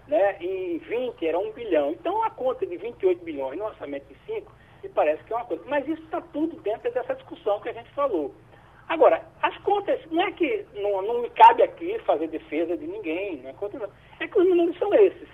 Né? 0.08 0.38
Em 0.39 0.78
20 0.80 1.26
era 1.26 1.39
1 1.39 1.52
bilhão. 1.54 1.91
Então, 1.91 2.21
a 2.23 2.30
conta 2.30 2.65
de 2.65 2.78
28 2.78 3.23
bilhões 3.23 3.58
no 3.58 3.65
orçamento 3.65 4.06
de 4.08 4.15
5 4.26 4.52
me 4.84 4.89
parece 4.89 5.24
que 5.24 5.34
é 5.34 5.36
uma 5.36 5.46
coisa. 5.46 5.63
Mas 5.67 5.88
isso 5.88 6.04
está 6.04 6.22
tudo 6.22 6.60
dentro 6.62 6.91
dessa 6.91 7.15
discussão 7.15 7.60
que 7.62 7.69
a 7.69 7.74
gente 7.74 7.89
falou. 7.91 8.34
Agora, 8.89 9.24
as 9.41 9.58
contas, 9.60 10.00
não 10.12 10.22
é 10.22 10.32
que 10.34 10.65
não, 10.76 11.02
não 11.02 11.22
me 11.22 11.30
cabe 11.32 11.63
aqui 11.63 11.98
fazer 12.00 12.28
defesa 12.28 12.76
de 12.76 12.86
ninguém, 12.86 13.38
não 13.38 13.50
é, 13.50 13.54
contra, 13.54 13.89
é 14.19 14.28
que 14.28 14.38
os 14.38 14.48
números 14.48 14.78
são 14.78 14.93
esses. 14.93 15.30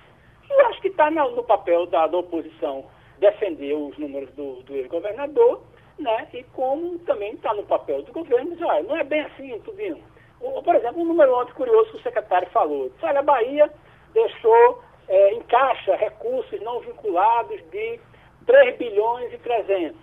E 0.48 0.54
eu 0.54 0.68
acho 0.68 0.80
que 0.82 0.90
está 0.90 1.10
no 1.10 1.44
papel 1.44 1.88
da, 1.88 2.08
da, 2.08 2.18
oposição 2.18 2.86
defender 3.18 3.74
os 3.74 3.98
números 3.98 4.30
do, 4.32 4.62
do 4.64 4.76
ex-governador, 4.76 5.62
né? 5.98 6.28
E 6.34 6.44
como 6.56 7.00
também 7.00 7.34
está 7.34 7.54
no 7.54 7.64
papel 7.64 8.04
do 8.04 8.14
governo, 8.14 8.52
dizer, 8.52 8.66
olha, 8.66 8.84
não 8.84 8.96
é 8.96 9.04
bem 9.04 9.22
assim, 9.22 9.60
Tubinho. 9.62 10.02
Por 10.40 10.76
exemplo, 10.76 11.02
um 11.02 11.06
número 11.06 11.36
ontem 11.36 11.54
curioso 11.54 11.92
que 11.92 11.98
o 11.98 12.02
secretário 12.02 12.50
falou. 12.52 12.90
Olha, 13.02 13.20
a 13.20 13.24
Bahia 13.24 13.70
deixou 14.14 14.82
é, 15.10 15.34
em 15.34 15.42
caixa 15.42 15.96
recursos 15.96 16.62
não 16.62 16.80
vinculados 16.80 17.62
de 17.72 18.00
3 18.46 18.78
bilhões 18.78 19.34
e 19.34 19.38
300. 19.38 19.96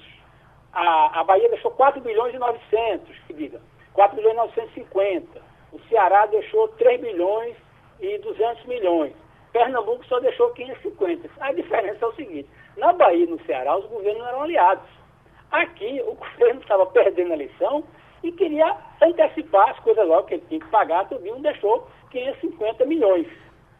A, 0.72 1.20
a 1.20 1.24
Bahia 1.24 1.48
deixou 1.48 1.70
4 1.70 2.00
bilhões 2.00 2.34
e 2.34 2.38
900, 2.38 3.18
que 3.26 3.32
diga, 3.32 3.60
4 3.94 4.16
bilhões 4.16 4.34
e 4.34 4.36
950. 4.36 5.42
O 5.72 5.80
Ceará 5.88 6.26
deixou 6.26 6.68
3 6.68 7.00
bilhões 7.00 7.56
e 8.00 8.18
200 8.18 8.64
milhões. 8.66 9.14
Pernambuco 9.52 10.04
só 10.04 10.20
deixou 10.20 10.50
550. 10.50 11.30
A 11.40 11.52
diferença 11.52 12.04
é 12.04 12.08
o 12.08 12.14
seguinte, 12.14 12.48
na 12.76 12.92
Bahia 12.92 13.24
e 13.24 13.26
no 13.26 13.42
Ceará 13.46 13.76
os 13.76 13.86
governos 13.86 14.26
eram 14.26 14.42
aliados. 14.42 14.88
Aqui 15.50 16.02
o 16.06 16.12
governo 16.36 16.60
estava 16.60 16.84
perdendo 16.86 17.32
a 17.32 17.36
eleição 17.36 17.82
e 18.22 18.30
queria 18.32 18.76
antecipar 19.00 19.70
as 19.70 19.78
coisas 19.80 20.06
logo 20.06 20.26
que 20.26 20.34
ele 20.34 20.44
tinha 20.48 20.60
que 20.60 20.68
pagar, 20.68 21.08
tudo 21.08 21.40
deixou 21.40 21.88
550 22.10 22.84
milhões. 22.84 23.26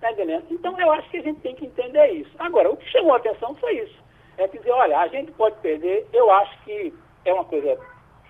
Tá 0.01 0.13
entendendo? 0.13 0.47
Então 0.51 0.79
eu 0.81 0.91
acho 0.93 1.11
que 1.11 1.19
a 1.19 1.23
gente 1.23 1.41
tem 1.41 1.55
que 1.55 1.67
entender 1.67 2.07
isso. 2.09 2.31
Agora, 2.39 2.71
o 2.71 2.77
que 2.77 2.89
chamou 2.91 3.15
a 3.15 3.17
atenção 3.17 3.55
foi 3.57 3.79
isso 3.79 4.06
é 4.39 4.47
dizer, 4.47 4.71
olha, 4.71 4.99
a 4.99 5.09
gente 5.09 5.33
pode 5.33 5.57
perder, 5.57 6.07
eu 6.13 6.31
acho 6.31 6.63
que 6.65 6.93
é 7.25 7.33
uma 7.33 7.45
coisa 7.45 7.79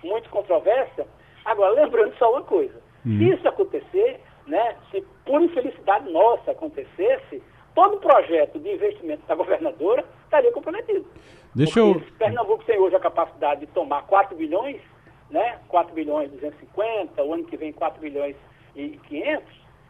muito 0.03 0.29
controversa. 0.29 1.07
Agora, 1.45 1.71
lembrando 1.71 2.15
só 2.17 2.31
uma 2.31 2.43
coisa, 2.43 2.79
uhum. 3.05 3.17
se 3.17 3.29
isso 3.29 3.47
acontecer, 3.47 4.19
né, 4.45 4.75
se 4.91 5.01
por 5.25 5.41
infelicidade 5.41 6.09
nossa 6.11 6.51
acontecesse, 6.51 7.41
todo 7.75 7.97
o 7.97 7.99
projeto 7.99 8.59
de 8.59 8.73
investimento 8.73 9.25
da 9.27 9.35
governadora 9.35 10.03
estaria 10.23 10.51
comprometido. 10.51 11.05
Deixa 11.53 11.73
Porque 11.73 11.99
eu... 11.99 12.05
Se 12.05 12.11
Pernambuco 12.13 12.63
tem 12.65 12.79
hoje 12.79 12.95
a 12.95 12.99
capacidade 12.99 13.61
de 13.61 13.67
tomar 13.67 14.03
4 14.07 14.35
bilhões, 14.35 14.81
né? 15.29 15.59
4 15.67 15.93
bilhões 15.93 16.31
e 16.31 16.35
250, 16.35 17.23
o 17.23 17.33
ano 17.33 17.45
que 17.45 17.57
vem 17.57 17.71
4 17.71 17.99
bilhões 17.99 18.35
e 18.75 18.97
500, 19.07 19.43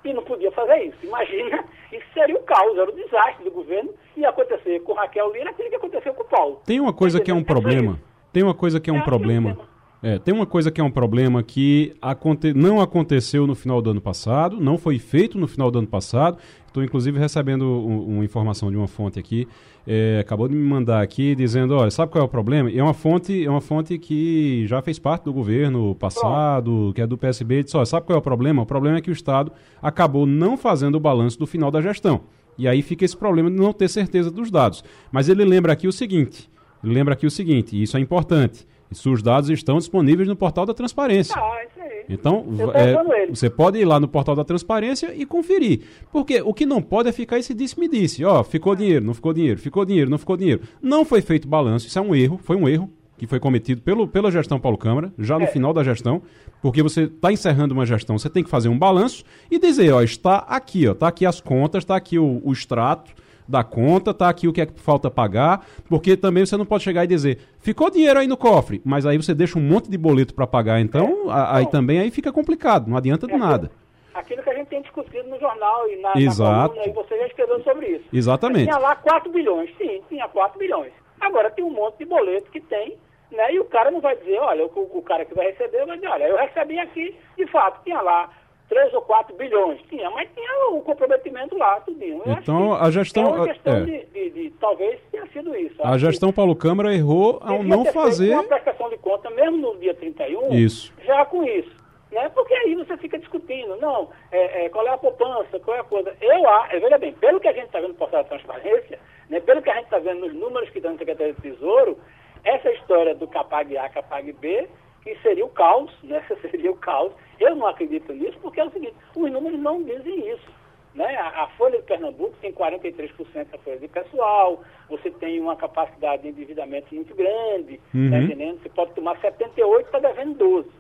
e 0.03 0.13
não 0.13 0.23
podia 0.23 0.51
fazer 0.51 0.83
isso. 0.83 0.97
Imagina, 1.03 1.63
isso 1.91 2.05
seria 2.13 2.35
o 2.35 2.43
caos, 2.43 2.77
era 2.77 2.89
o 2.89 2.95
desastre 2.95 3.43
do 3.43 3.51
governo, 3.51 3.93
ia 4.15 4.29
acontecer 4.29 4.79
com 4.81 4.93
Raquel 4.93 5.31
Lira 5.31 5.49
aquilo 5.49 5.69
que 5.69 5.75
aconteceu 5.75 6.13
com 6.13 6.23
o 6.23 6.27
Paulo. 6.27 6.61
Tem 6.65 6.79
uma 6.79 6.93
coisa 6.93 7.19
que 7.19 7.31
é 7.31 7.33
um 7.33 7.43
problema, 7.43 7.99
tem 8.31 8.43
uma 8.43 8.53
coisa 8.53 8.79
que 8.79 8.89
é 8.89 8.93
um 8.93 9.01
problema 9.01 9.57
é, 10.01 10.19
tem 10.19 10.33
uma 10.33 10.45
coisa 10.45 10.69
que 10.69 10.79
é 10.79 10.83
um 10.83 10.91
problema 10.91 11.41
que 11.41 11.95
aconte... 12.01 12.53
não 12.53 12.79
aconteceu 12.79 13.47
no 13.47 13.55
final 13.55 13.81
do 13.81 13.89
ano 13.89 14.01
passado, 14.01 14.59
não 14.59 14.77
foi 14.77 14.99
feito 14.99 15.37
no 15.37 15.47
final 15.47 15.71
do 15.71 15.79
ano 15.79 15.87
passado. 15.87 16.37
Estou 16.67 16.83
inclusive 16.83 17.17
recebendo 17.17 17.65
um, 17.65 18.17
uma 18.17 18.25
informação 18.25 18.69
de 18.69 18.77
uma 18.77 18.87
fonte 18.87 19.17
aqui, 19.17 19.47
é, 19.87 20.19
acabou 20.19 20.47
de 20.47 20.53
me 20.53 20.61
mandar 20.61 21.01
aqui 21.01 21.33
dizendo, 21.33 21.73
olha, 21.75 21.89
sabe 21.89 22.11
qual 22.11 22.21
é 22.21 22.25
o 22.25 22.29
problema? 22.29 22.69
É 22.69 22.83
uma 22.83 22.93
fonte, 22.93 23.43
é 23.43 23.49
uma 23.49 23.61
fonte 23.61 23.97
que 23.97 24.67
já 24.67 24.81
fez 24.81 24.99
parte 24.99 25.23
do 25.23 25.33
governo 25.33 25.95
passado, 25.95 26.91
que 26.93 27.01
é 27.01 27.07
do 27.07 27.17
PSB, 27.17 27.63
disse, 27.63 27.75
olha, 27.75 27.85
sabe 27.85 28.05
qual 28.05 28.17
é 28.17 28.19
o 28.19 28.21
problema? 28.21 28.61
O 28.61 28.65
problema 28.65 28.97
é 28.97 29.01
que 29.01 29.09
o 29.09 29.13
Estado 29.13 29.51
acabou 29.81 30.27
não 30.27 30.55
fazendo 30.57 30.95
o 30.95 30.99
balanço 30.99 31.39
do 31.39 31.47
final 31.47 31.71
da 31.71 31.81
gestão. 31.81 32.21
E 32.57 32.67
aí 32.67 32.83
fica 32.83 33.05
esse 33.05 33.17
problema 33.17 33.49
de 33.49 33.55
não 33.55 33.73
ter 33.73 33.87
certeza 33.87 34.29
dos 34.29 34.51
dados. 34.51 34.83
Mas 35.11 35.29
ele 35.29 35.43
lembra 35.43 35.73
aqui 35.73 35.87
o 35.87 35.91
seguinte, 35.91 36.47
ele 36.83 36.93
lembra 36.93 37.15
aqui 37.15 37.25
o 37.25 37.31
seguinte, 37.31 37.75
e 37.75 37.81
isso 37.81 37.97
é 37.97 37.99
importante 37.99 38.67
os 38.91 39.21
dados 39.21 39.49
estão 39.49 39.77
disponíveis 39.77 40.27
no 40.27 40.35
portal 40.35 40.65
da 40.65 40.73
transparência. 40.73 41.35
Ah, 41.37 41.63
isso 41.65 41.81
aí. 41.81 42.05
Então, 42.09 42.45
é, 42.73 43.27
você 43.27 43.49
pode 43.49 43.77
ir 43.77 43.85
lá 43.85 43.99
no 43.99 44.07
portal 44.07 44.35
da 44.35 44.43
transparência 44.43 45.13
e 45.13 45.25
conferir. 45.25 45.81
Porque 46.11 46.41
o 46.41 46.53
que 46.53 46.65
não 46.65 46.81
pode 46.81 47.09
é 47.09 47.11
ficar 47.11 47.37
esse 47.37 47.53
disse-me 47.53 47.87
disse. 47.87 48.23
Ó, 48.23 48.43
ficou 48.43 48.75
dinheiro, 48.75 49.05
não 49.05 49.13
ficou 49.13 49.33
dinheiro, 49.33 49.59
ficou 49.59 49.83
dinheiro, 49.83 50.09
não 50.09 50.17
ficou 50.17 50.37
dinheiro. 50.37 50.61
Não 50.81 51.03
foi 51.03 51.21
feito 51.21 51.47
balanço, 51.47 51.87
isso 51.87 51.99
é 51.99 52.01
um 52.01 52.15
erro, 52.15 52.39
foi 52.41 52.55
um 52.55 52.67
erro 52.67 52.89
que 53.17 53.25
foi 53.25 53.39
cometido 53.39 53.81
pelo, 53.81 54.07
pela 54.07 54.31
gestão 54.31 54.59
Paulo 54.59 54.77
Câmara, 54.77 55.11
já 55.17 55.39
no 55.39 55.45
é. 55.45 55.47
final 55.47 55.73
da 55.73 55.83
gestão, 55.83 56.21
porque 56.61 56.83
você 56.83 57.03
está 57.03 57.31
encerrando 57.31 57.73
uma 57.73 57.85
gestão, 57.85 58.17
você 58.17 58.29
tem 58.29 58.43
que 58.43 58.49
fazer 58.49 58.69
um 58.69 58.77
balanço 58.77 59.23
e 59.49 59.57
dizer, 59.57 59.91
ó, 59.91 60.03
está 60.03 60.37
aqui, 60.37 60.87
ó, 60.87 60.91
está 60.91 61.07
aqui 61.07 61.25
as 61.25 61.41
contas, 61.41 61.83
está 61.83 61.95
aqui 61.95 62.19
o, 62.19 62.41
o 62.43 62.53
extrato, 62.53 63.11
da 63.47 63.63
conta, 63.63 64.13
tá 64.13 64.27
aqui 64.29 64.47
o 64.47 64.53
que 64.53 64.61
é 64.61 64.65
que 64.65 64.79
falta 64.79 65.09
pagar, 65.09 65.65
porque 65.87 66.17
também 66.17 66.45
você 66.45 66.57
não 66.57 66.65
pode 66.65 66.83
chegar 66.83 67.03
e 67.03 67.07
dizer, 67.07 67.39
ficou 67.59 67.89
dinheiro 67.89 68.19
aí 68.19 68.27
no 68.27 68.35
cofre, 68.35 68.81
mas 68.83 69.05
aí 69.05 69.17
você 69.17 69.33
deixa 69.33 69.57
um 69.57 69.61
monte 69.61 69.89
de 69.89 69.97
boleto 69.97 70.33
para 70.33 70.45
pagar, 70.45 70.79
então 70.79 71.31
é. 71.31 71.57
aí 71.57 71.65
também 71.67 71.99
aí 71.99 72.11
fica 72.11 72.31
complicado, 72.31 72.87
não 72.87 72.97
adianta 72.97 73.25
de 73.25 73.33
é 73.33 73.37
nada. 73.37 73.71
Aquilo 74.13 74.41
que 74.41 74.49
a 74.49 74.55
gente 74.55 74.67
tem 74.67 74.81
discutido 74.81 75.29
no 75.29 75.39
jornal 75.39 75.87
e 75.89 75.95
na, 76.01 76.13
Exato. 76.15 76.75
na 76.75 76.83
coluna, 76.83 76.87
e 76.87 76.91
você 76.91 77.17
já 77.19 77.27
escreveu 77.27 77.63
sobre 77.63 77.87
isso. 77.87 78.05
Exatamente. 78.11 78.65
Tinha 78.65 78.79
lá 78.79 78.95
4 78.95 79.31
bilhões, 79.31 79.69
sim, 79.77 80.01
tinha 80.09 80.27
4 80.27 80.57
bilhões. 80.57 80.91
Agora 81.21 81.51
tem 81.51 81.63
um 81.63 81.71
monte 81.71 81.99
de 81.99 82.05
boleto 82.05 82.49
que 82.51 82.59
tem, 82.59 82.97
né? 83.31 83.53
E 83.53 83.59
o 83.59 83.65
cara 83.65 83.91
não 83.91 84.01
vai 84.01 84.15
dizer, 84.15 84.39
olha, 84.39 84.65
o, 84.65 84.69
o 84.75 85.01
cara 85.03 85.23
que 85.23 85.35
vai 85.35 85.51
receber 85.51 85.85
vai 85.85 85.97
dizer, 85.97 86.07
olha, 86.07 86.23
eu 86.23 86.37
recebi 86.37 86.79
aqui, 86.79 87.15
de 87.37 87.45
fato, 87.47 87.83
tinha 87.83 88.01
lá 88.01 88.29
3 88.69 88.93
ou 88.93 89.01
4 89.01 89.35
bilhões. 89.35 89.81
Tinha, 89.89 90.09
mas 90.11 90.29
tinha 90.33 90.69
o 90.71 90.81
comprometimento 90.81 91.57
lá, 91.57 91.79
tudinho. 91.81 92.21
Eu 92.25 92.33
então, 92.33 92.73
a 92.73 92.91
gestão. 92.91 93.23
É 93.23 93.29
uma 93.29 93.47
questão 93.47 93.75
é. 93.75 93.81
de, 93.81 94.05
de, 94.05 94.29
de, 94.29 94.49
Talvez 94.59 94.99
tenha 95.11 95.25
sido 95.27 95.55
isso. 95.55 95.75
A 95.81 95.97
gestão 95.97 96.33
Paulo 96.33 96.55
Câmara 96.55 96.93
errou 96.93 97.39
ao 97.41 97.63
não 97.63 97.85
fazer. 97.85 98.33
Uma 98.33 98.43
prestação 98.43 98.89
de 98.89 98.97
conta, 98.97 99.29
mesmo 99.29 99.57
no 99.57 99.77
dia 99.77 99.93
31, 99.93 100.53
isso. 100.53 100.93
já 101.05 101.25
com 101.25 101.43
isso. 101.43 101.75
Né? 102.11 102.29
Porque 102.29 102.53
aí 102.53 102.75
você 102.75 102.97
fica 102.97 103.19
discutindo, 103.19 103.75
não, 103.77 104.09
é, 104.31 104.65
é, 104.65 104.69
qual 104.69 104.87
é 104.87 104.91
a 104.91 104.97
poupança, 104.97 105.59
qual 105.59 105.75
é 105.75 105.81
a 105.81 105.83
coisa. 105.83 106.15
Eu, 106.21 106.47
ah, 106.47 106.67
veja 106.71 106.97
bem, 106.97 107.13
pelo 107.13 107.39
que 107.39 107.47
a 107.47 107.53
gente 107.53 107.65
está 107.65 107.79
vendo 107.79 107.89
no 107.89 107.95
portal 107.95 108.23
da 108.23 108.29
transparência, 108.29 108.99
né, 109.29 109.39
pelo 109.41 109.61
que 109.61 109.69
a 109.69 109.75
gente 109.75 109.85
está 109.85 109.99
vendo 109.99 110.21
nos 110.21 110.33
números 110.33 110.69
que 110.69 110.77
estão 110.77 110.93
no 110.93 110.97
Secretaria 110.97 111.33
do 111.33 111.41
Tesouro, 111.41 111.97
essa 112.43 112.71
história 112.71 113.13
do 113.13 113.27
CAPAG 113.27 113.77
A, 113.77 113.89
CAPAG 113.89 114.31
B, 114.33 114.69
que 115.15 115.21
seria 115.21 115.45
o 115.45 115.49
caos, 115.49 115.91
né? 116.03 116.23
seria 116.41 116.71
o 116.71 116.77
caos. 116.77 117.13
Eu 117.39 117.55
não 117.55 117.67
acredito 117.67 118.11
nisso 118.13 118.37
porque 118.41 118.59
é 118.59 118.65
o 118.65 118.71
seguinte, 118.71 118.95
os 119.15 119.31
números 119.31 119.59
não 119.59 119.83
dizem 119.83 120.29
isso. 120.29 120.57
Né? 120.93 121.15
A, 121.15 121.43
a 121.43 121.47
Folha 121.49 121.77
de 121.77 121.85
Pernambuco 121.85 122.35
tem 122.41 122.51
43% 122.51 123.51
da 123.51 123.57
folha 123.59 123.77
de 123.77 123.87
pessoal, 123.87 124.63
você 124.89 125.11
tem 125.11 125.39
uma 125.39 125.55
capacidade 125.55 126.23
de 126.23 126.29
endividamento 126.29 126.93
muito 126.93 127.13
grande, 127.13 127.79
uhum. 127.93 128.09
tá 128.09 128.17
entendendo? 128.17 128.61
Você 128.63 128.69
pode 128.69 128.93
tomar 128.93 129.15
78 129.19 129.79
e 129.79 129.85
está 129.85 129.99
devendo 129.99 130.35
12. 130.37 130.71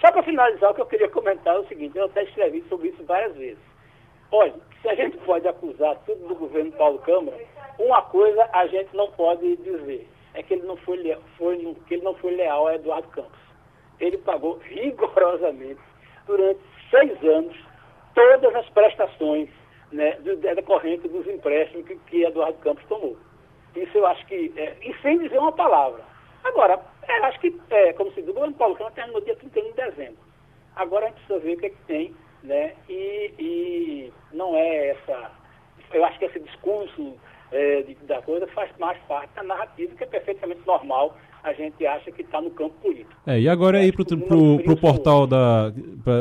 Só 0.00 0.12
para 0.12 0.22
finalizar, 0.22 0.70
o 0.70 0.74
que 0.74 0.80
eu 0.80 0.86
queria 0.86 1.08
comentar 1.08 1.56
é 1.56 1.58
o 1.58 1.66
seguinte, 1.66 1.98
eu 1.98 2.04
até 2.04 2.22
escrevi 2.22 2.62
sobre 2.68 2.90
isso 2.90 3.02
várias 3.04 3.34
vezes. 3.34 3.58
Olha, 4.30 4.54
se 4.80 4.88
a 4.88 4.94
gente 4.94 5.16
pode 5.18 5.48
acusar 5.48 5.96
tudo 6.06 6.28
do 6.28 6.36
governo 6.36 6.70
Paulo 6.72 7.00
Câmara, 7.00 7.36
uma 7.80 8.02
coisa 8.02 8.48
a 8.52 8.64
gente 8.68 8.94
não 8.94 9.10
pode 9.10 9.56
dizer, 9.56 10.06
é 10.34 10.42
que 10.42 10.54
ele 10.54 10.66
não 10.68 10.76
foi, 10.76 11.16
foi, 11.36 11.76
que 11.88 11.94
ele 11.94 12.04
não 12.04 12.14
foi 12.14 12.36
leal 12.36 12.68
a 12.68 12.76
Eduardo 12.76 13.08
Campos 13.08 13.47
ele 14.00 14.18
pagou 14.18 14.58
rigorosamente, 14.58 15.80
durante 16.26 16.60
seis 16.90 17.22
anos, 17.24 17.56
todas 18.14 18.54
as 18.54 18.68
prestações 18.70 19.48
né, 19.92 20.18
decorrentes 20.54 21.10
dos 21.10 21.26
empréstimos 21.26 21.86
que, 21.86 21.96
que 22.06 22.24
Eduardo 22.24 22.58
Campos 22.58 22.84
tomou. 22.86 23.16
Isso 23.74 23.96
eu 23.96 24.06
acho 24.06 24.24
que, 24.26 24.52
é, 24.56 24.76
e 24.82 24.94
sem 25.02 25.18
dizer 25.18 25.38
uma 25.38 25.52
palavra. 25.52 26.02
Agora, 26.44 26.80
é, 27.02 27.12
acho 27.26 27.40
que, 27.40 27.58
é, 27.70 27.92
como 27.92 28.10
se 28.12 28.20
diz, 28.20 28.30
o 28.30 28.34
governo 28.34 28.54
Paulo 28.54 28.76
Câmara 28.76 28.94
terminou 28.94 29.20
dia 29.20 29.36
31 29.36 29.64
de 29.68 29.72
dezembro. 29.72 30.18
Agora 30.76 31.06
a 31.06 31.08
gente 31.08 31.18
precisa 31.18 31.38
ver 31.40 31.54
o 31.54 31.58
que, 31.58 31.66
é 31.66 31.70
que 31.70 31.82
tem, 31.86 32.14
né? 32.42 32.74
E, 32.88 33.34
e 33.38 34.12
não 34.32 34.54
é 34.54 34.88
essa. 34.88 35.32
Eu 35.92 36.04
acho 36.04 36.18
que 36.18 36.26
esse 36.26 36.40
discurso 36.40 37.16
é, 37.50 37.82
de, 37.82 37.94
da 38.06 38.22
coisa 38.22 38.46
faz 38.48 38.70
mais 38.78 38.98
parte 39.04 39.34
da 39.34 39.42
narrativa, 39.42 39.94
que 39.94 40.04
é 40.04 40.06
perfeitamente 40.06 40.66
normal 40.66 41.16
a 41.42 41.52
gente 41.52 41.86
acha 41.86 42.10
que 42.10 42.22
está 42.22 42.40
no 42.40 42.50
campo 42.50 42.74
político. 42.82 43.10
É, 43.26 43.40
e 43.40 43.48
agora 43.48 43.80
é 43.80 43.86
ir 43.86 43.92
para 43.92 44.02
o 44.02 44.76
portal 44.76 45.26
da 45.26 45.72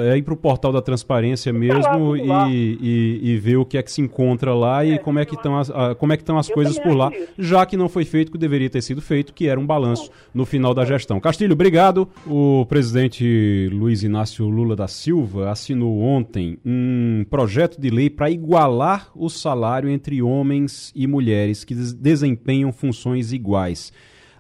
é 0.10 0.18
ir 0.18 0.24
pro 0.24 0.36
portal 0.36 0.72
da 0.72 0.82
transparência 0.82 1.52
tá 1.52 1.58
mesmo 1.58 2.16
lá, 2.26 2.50
e, 2.50 2.78
e, 2.82 3.32
e, 3.32 3.38
ver 3.38 3.58
o 3.58 3.66
que 3.66 3.78
é 3.78 3.84
que 3.84 3.92
se 3.92 4.02
encontra 4.02 4.54
lá 4.54 4.86
é, 4.86 4.96
e 4.96 5.00
como 5.00 5.20
é 5.20 5.26
que 5.26 5.36
estão 5.36 5.58
as, 5.58 5.72
como 5.98 6.14
é 6.14 6.18
que 6.18 6.24
estão 6.24 6.38
as 6.38 6.50
coisas 6.50 6.78
por 6.80 6.94
lá, 6.94 7.12
isso. 7.12 7.34
já 7.38 7.66
que 7.66 7.76
não 7.76 7.90
foi 7.90 8.06
feito 8.06 8.30
o 8.30 8.32
que 8.34 8.38
deveria 8.38 8.70
ter 8.70 8.82
sido 8.82 9.02
feito, 9.02 9.34
que 9.34 9.48
era 9.48 9.60
um 9.60 9.66
balanço 9.66 10.12
no 10.34 10.46
final 10.46 10.74
da 10.74 10.86
gestão. 10.86 11.20
Castilho, 11.20 11.54
obrigado. 11.54 12.08
O 12.26 12.66
presidente 12.68 13.70
Luiz 13.72 14.04
Inácio 14.04 14.48
Lula 14.48 14.76
da 14.76 14.88
Silva 14.88 15.50
assinou 15.50 16.00
ontem 16.00 16.58
um 16.66 17.26
projeto 17.30 17.80
de 17.80 17.90
lei 17.90 18.10
para 18.10 18.30
igualar 18.30 19.10
o 19.16 19.30
salário 19.30 19.90
entre 19.90 20.22
homens 20.22 20.92
e 20.96 21.08
mulheres 21.08 21.64
que 21.64 21.74
desempenham 21.74 22.72
funções 22.72 23.32
iguais. 23.32 23.92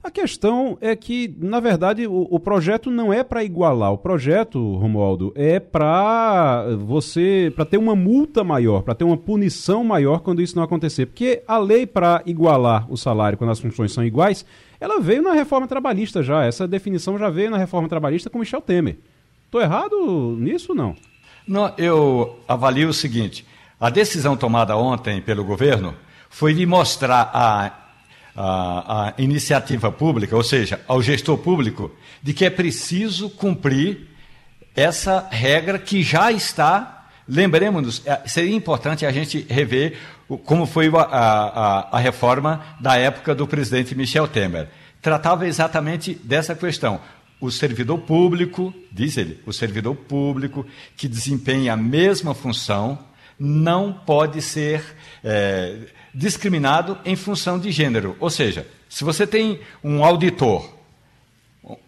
A 0.07 0.09
questão 0.09 0.77
é 0.79 0.95
que, 0.95 1.35
na 1.37 1.59
verdade, 1.59 2.07
o, 2.07 2.25
o 2.31 2.39
projeto 2.39 2.89
não 2.89 3.11
é 3.11 3.25
para 3.25 3.43
igualar. 3.43 3.91
O 3.91 3.97
projeto, 3.97 4.77
Romualdo, 4.77 5.33
é 5.35 5.59
para 5.59 6.63
você, 6.77 7.51
para 7.53 7.65
ter 7.65 7.75
uma 7.75 7.93
multa 7.93 8.41
maior, 8.41 8.83
para 8.83 8.95
ter 8.95 9.03
uma 9.03 9.17
punição 9.17 9.83
maior 9.83 10.21
quando 10.21 10.41
isso 10.41 10.55
não 10.55 10.63
acontecer. 10.63 11.07
Porque 11.07 11.43
a 11.45 11.57
lei 11.57 11.85
para 11.85 12.23
igualar 12.25 12.89
o 12.89 12.95
salário 12.95 13.37
quando 13.37 13.49
as 13.49 13.59
funções 13.59 13.91
são 13.91 14.01
iguais, 14.01 14.45
ela 14.79 15.01
veio 15.01 15.21
na 15.21 15.33
reforma 15.33 15.67
trabalhista 15.67 16.23
já. 16.23 16.45
Essa 16.45 16.65
definição 16.65 17.17
já 17.17 17.29
veio 17.29 17.51
na 17.51 17.57
reforma 17.57 17.89
trabalhista 17.89 18.29
com 18.29 18.39
Michel 18.39 18.61
Temer. 18.61 18.99
Estou 19.43 19.59
errado 19.59 20.37
nisso 20.39 20.73
não? 20.73 20.95
Não, 21.45 21.73
eu 21.77 22.39
avalio 22.47 22.87
o 22.87 22.93
seguinte: 22.93 23.45
a 23.77 23.89
decisão 23.89 24.37
tomada 24.37 24.77
ontem 24.77 25.21
pelo 25.21 25.43
governo 25.43 25.93
foi 26.29 26.53
de 26.53 26.65
mostrar 26.65 27.29
a 27.33 27.86
a, 28.37 29.07
a 29.07 29.13
iniciativa 29.17 29.91
pública, 29.91 30.35
ou 30.35 30.43
seja, 30.43 30.79
ao 30.87 31.01
gestor 31.01 31.39
público, 31.39 31.91
de 32.21 32.33
que 32.33 32.45
é 32.45 32.49
preciso 32.51 33.31
cumprir 33.31 34.07
essa 34.75 35.27
regra 35.31 35.79
que 35.79 36.03
já 36.03 36.31
está. 36.31 37.07
Lembremos-nos, 37.27 38.05
é, 38.05 38.21
seria 38.27 38.55
importante 38.55 39.05
a 39.07 39.11
gente 39.11 39.43
rever 39.49 39.97
como 40.45 40.65
foi 40.67 40.87
a, 40.87 41.01
a, 41.01 41.97
a, 41.97 41.99
reforma 41.99 42.63
da 42.79 42.95
época 42.95 43.33
do 43.33 43.47
presidente 43.47 43.95
Michel 43.95 44.27
Temer. 44.27 44.69
Tratava 45.01 45.47
exatamente 45.47 46.13
dessa 46.13 46.53
questão. 46.53 46.99
O 47.39 47.49
servidor 47.49 47.99
público, 47.99 48.73
diz 48.91 49.17
ele, 49.17 49.39
o 49.45 49.53
servidor 49.53 49.95
público 49.95 50.65
que 50.95 51.07
desempenha 51.07 51.73
a 51.73 51.77
mesma 51.77 52.35
função 52.35 52.99
não 53.39 53.93
pode 53.93 54.41
ser 54.41 54.83
é, 55.23 55.75
discriminado 56.17 56.97
em 57.05 57.15
função 57.15 57.59
de 57.59 57.71
gênero. 57.71 58.17
Ou 58.19 58.31
seja, 58.31 58.65
se 58.89 59.03
você 59.03 59.27
tem 59.27 59.59
um 59.83 60.03
auditor 60.03 60.67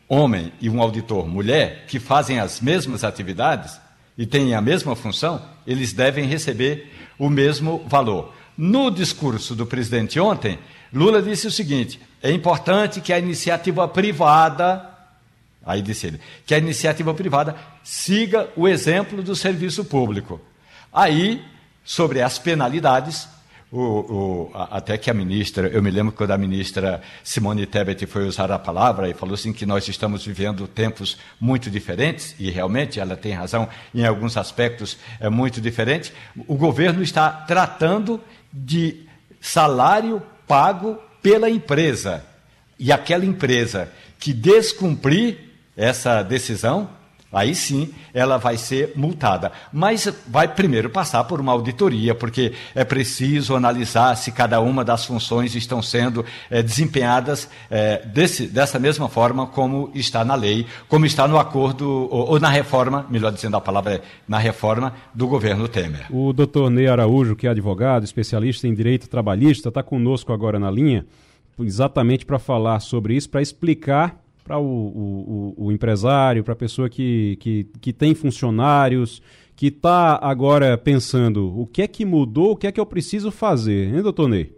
homem 0.08 0.54
e 0.62 0.70
um 0.70 0.80
auditor 0.80 1.28
mulher 1.28 1.86
que 1.88 2.00
fazem 2.00 2.40
as 2.40 2.62
mesmas 2.62 3.04
atividades 3.04 3.80
e 4.16 4.28
têm 4.28 4.54
a 4.54 4.62
mesma 4.62 4.96
função, 4.96 5.42
eles 5.66 5.94
devem 5.94 6.26
receber 6.26 6.94
o 7.18 7.28
mesmo 7.28 7.84
valor. 7.88 8.32
No 8.56 8.92
discurso 8.92 9.56
do 9.56 9.66
presidente 9.66 10.20
ontem, 10.20 10.60
Lula 10.94 11.24
disse 11.24 11.48
o 11.48 11.52
seguinte: 11.52 12.00
é 12.22 12.32
importante 12.32 13.02
que 13.02 13.12
a 13.12 13.18
iniciativa 13.18 13.88
privada, 13.88 14.88
aí 15.66 15.82
disse 15.82 16.06
ele, 16.06 16.22
que 16.46 16.54
a 16.54 16.60
iniciativa 16.60 17.14
privada 17.16 17.56
siga 17.84 18.48
o 18.56 18.68
exemplo 18.68 19.24
do 19.24 19.36
serviço 19.36 19.84
público. 19.86 20.40
Aí, 20.94 21.44
sobre 21.84 22.22
as 22.22 22.38
penalidades, 22.38 23.28
o, 23.72 23.80
o, 23.80 24.52
até 24.54 24.98
que 24.98 25.12
a 25.12 25.14
ministra, 25.14 25.68
eu 25.68 25.82
me 25.82 25.92
lembro 25.92 26.12
quando 26.12 26.32
a 26.32 26.38
ministra 26.38 27.02
Simone 27.24 27.68
Tebet 27.68 28.06
foi 28.08 28.28
usar 28.28 28.52
a 28.52 28.58
palavra 28.58 29.08
e 29.08 29.14
falou 29.14 29.36
assim 29.36 29.54
que 29.54 29.66
nós 29.66 29.88
estamos 29.88 30.26
vivendo 30.26 30.68
tempos 30.68 31.18
muito 31.40 31.70
diferentes, 31.70 32.36
e 32.40 32.50
realmente 32.50 33.00
ela 33.00 33.16
tem 33.16 33.34
razão 33.34 33.70
em 33.94 34.06
alguns 34.06 34.38
aspectos 34.38 34.98
é 35.20 35.30
muito 35.30 35.62
diferente. 35.62 36.12
O 36.48 36.56
governo 36.56 37.04
está 37.04 37.30
tratando 37.30 38.20
de 38.52 39.08
salário 39.40 40.22
pago 40.48 40.98
pela 41.22 41.50
empresa. 41.50 42.26
E 42.80 42.92
aquela 42.92 43.26
empresa 43.26 43.92
que 44.18 44.34
descumprir 44.34 45.38
essa 45.78 46.24
decisão, 46.24 46.90
Aí 47.32 47.54
sim 47.54 47.90
ela 48.14 48.38
vai 48.38 48.58
ser 48.58 48.94
multada. 48.96 49.52
Mas 49.72 50.12
vai 50.28 50.48
primeiro 50.48 50.90
passar 50.90 51.24
por 51.26 51.40
uma 51.40 51.52
auditoria, 51.52 52.16
porque 52.16 52.54
é 52.74 52.84
preciso 52.84 53.56
analisar 53.56 54.16
se 54.16 54.32
cada 54.32 54.60
uma 54.60 54.84
das 54.84 55.06
funções 55.06 55.56
estão 55.56 55.82
sendo 55.82 56.26
é, 56.50 56.64
desempenhadas 56.64 57.50
é, 57.70 58.04
desse, 58.06 58.48
dessa 58.48 58.80
mesma 58.80 59.08
forma 59.08 59.46
como 59.48 59.92
está 59.94 60.26
na 60.26 60.36
lei, 60.36 60.66
como 60.88 61.06
está 61.06 61.28
no 61.28 61.38
acordo, 61.38 61.88
ou, 61.88 62.32
ou, 62.32 62.40
na 62.40 62.50
reforma, 62.50 63.06
melhor 63.10 63.32
dizendo 63.32 63.58
a 63.58 63.62
palavra, 63.62 63.96
é, 63.96 64.02
na 64.28 64.38
reforma 64.38 64.94
do 65.14 65.28
governo 65.28 65.68
Temer. 65.68 66.08
O 66.10 66.34
doutor 66.34 66.70
Ney 66.70 66.88
Araújo, 66.88 67.36
que 67.36 67.46
é 67.46 67.52
advogado, 67.52 68.04
especialista 68.04 68.68
em 68.68 68.74
direito 68.74 69.08
trabalhista, 69.08 69.70
está 69.70 69.84
conosco 69.84 70.34
agora 70.34 70.58
na 70.58 70.72
linha, 70.72 71.06
exatamente 71.60 72.26
para 72.26 72.40
falar 72.40 72.80
sobre 72.80 73.16
isso, 73.16 73.30
para 73.30 73.42
explicar 73.42 74.20
para 74.50 74.58
o, 74.58 74.66
o, 74.66 75.54
o, 75.66 75.72
empresário, 75.72 76.44
para 76.44 76.54
a 76.54 76.56
pessoa 76.56 76.90
que, 76.90 77.38
que, 77.40 77.68
que 77.80 77.94
tem 77.94 78.16
funcionários, 78.16 79.22
que 79.56 79.68
está 79.68 80.18
agora 80.20 80.76
pensando 80.76 81.56
o 81.56 81.68
que 81.68 81.84
é 81.84 81.88
que 81.88 82.04
mudou, 82.04 82.54
o 82.54 82.56
que 82.56 82.66
é 82.66 82.72
que 82.72 82.80
eu 82.80 82.86
preciso 82.88 83.30
fazer, 83.30 83.94
hein, 83.94 84.02
doutor 84.02 84.28
Ney? 84.28 84.52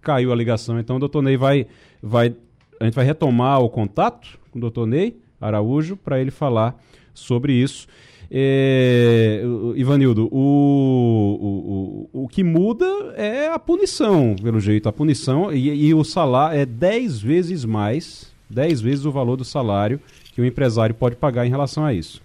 Caiu 0.00 0.32
a 0.32 0.34
ligação, 0.34 0.80
então 0.80 0.96
o 0.96 0.98
doutor 0.98 1.20
Ney 1.20 1.36
vai, 1.36 1.66
vai. 2.02 2.34
A 2.80 2.86
gente 2.86 2.94
vai 2.94 3.04
retomar 3.04 3.60
o 3.60 3.68
contato 3.68 4.38
com 4.50 4.56
o 4.56 4.60
doutor 4.62 4.86
Ney 4.86 5.14
Araújo 5.38 5.94
para 5.94 6.18
ele 6.18 6.30
falar 6.30 6.82
sobre 7.12 7.52
isso. 7.52 7.86
É, 8.30 9.42
Ivanildo, 9.76 10.26
o, 10.32 12.08
o, 12.14 12.22
o, 12.22 12.28
que 12.28 12.42
muda 12.42 12.86
é 13.14 13.48
a 13.48 13.58
punição, 13.58 14.34
pelo 14.42 14.58
jeito. 14.58 14.88
A 14.88 14.92
punição 14.92 15.52
e, 15.52 15.68
e 15.68 15.92
o 15.92 16.02
salário 16.02 16.58
é 16.58 16.64
10 16.64 17.20
vezes 17.20 17.66
mais 17.66 18.32
10 18.50 18.80
vezes 18.80 19.04
o 19.04 19.12
valor 19.12 19.36
do 19.36 19.44
salário 19.44 20.00
que 20.34 20.40
o 20.40 20.44
empresário 20.44 20.94
pode 20.94 21.16
pagar 21.16 21.46
em 21.46 21.50
relação 21.50 21.84
a 21.84 21.92
isso. 21.92 22.20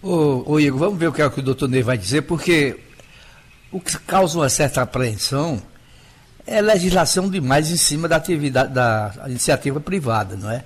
Ô, 0.00 0.44
ô 0.46 0.60
Igor, 0.60 0.78
vamos 0.78 0.98
ver 0.98 1.08
o 1.08 1.12
que, 1.12 1.20
é 1.20 1.26
o 1.26 1.30
que 1.30 1.40
o 1.40 1.42
doutor 1.42 1.68
Ney 1.68 1.82
vai 1.82 1.98
dizer, 1.98 2.22
porque 2.22 2.78
o 3.72 3.80
que 3.80 3.98
causa 3.98 4.38
uma 4.38 4.48
certa 4.48 4.82
apreensão 4.82 5.60
é 6.46 6.60
legislação 6.62 7.28
demais 7.28 7.70
em 7.70 7.76
cima 7.76 8.08
da 8.08 8.16
atividade 8.16 8.72
da 8.72 9.12
iniciativa 9.26 9.80
privada, 9.80 10.36
não 10.36 10.50
é? 10.50 10.64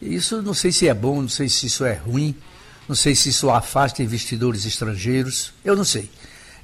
Isso 0.00 0.42
não 0.42 0.54
sei 0.54 0.70
se 0.70 0.86
é 0.86 0.94
bom, 0.94 1.22
não 1.22 1.28
sei 1.28 1.48
se 1.48 1.66
isso 1.66 1.84
é 1.84 1.94
ruim, 1.94 2.34
não 2.88 2.94
sei 2.94 3.14
se 3.14 3.28
isso 3.28 3.50
afasta 3.50 4.02
investidores 4.02 4.66
estrangeiros, 4.66 5.52
eu 5.64 5.74
não 5.74 5.84
sei. 5.84 6.10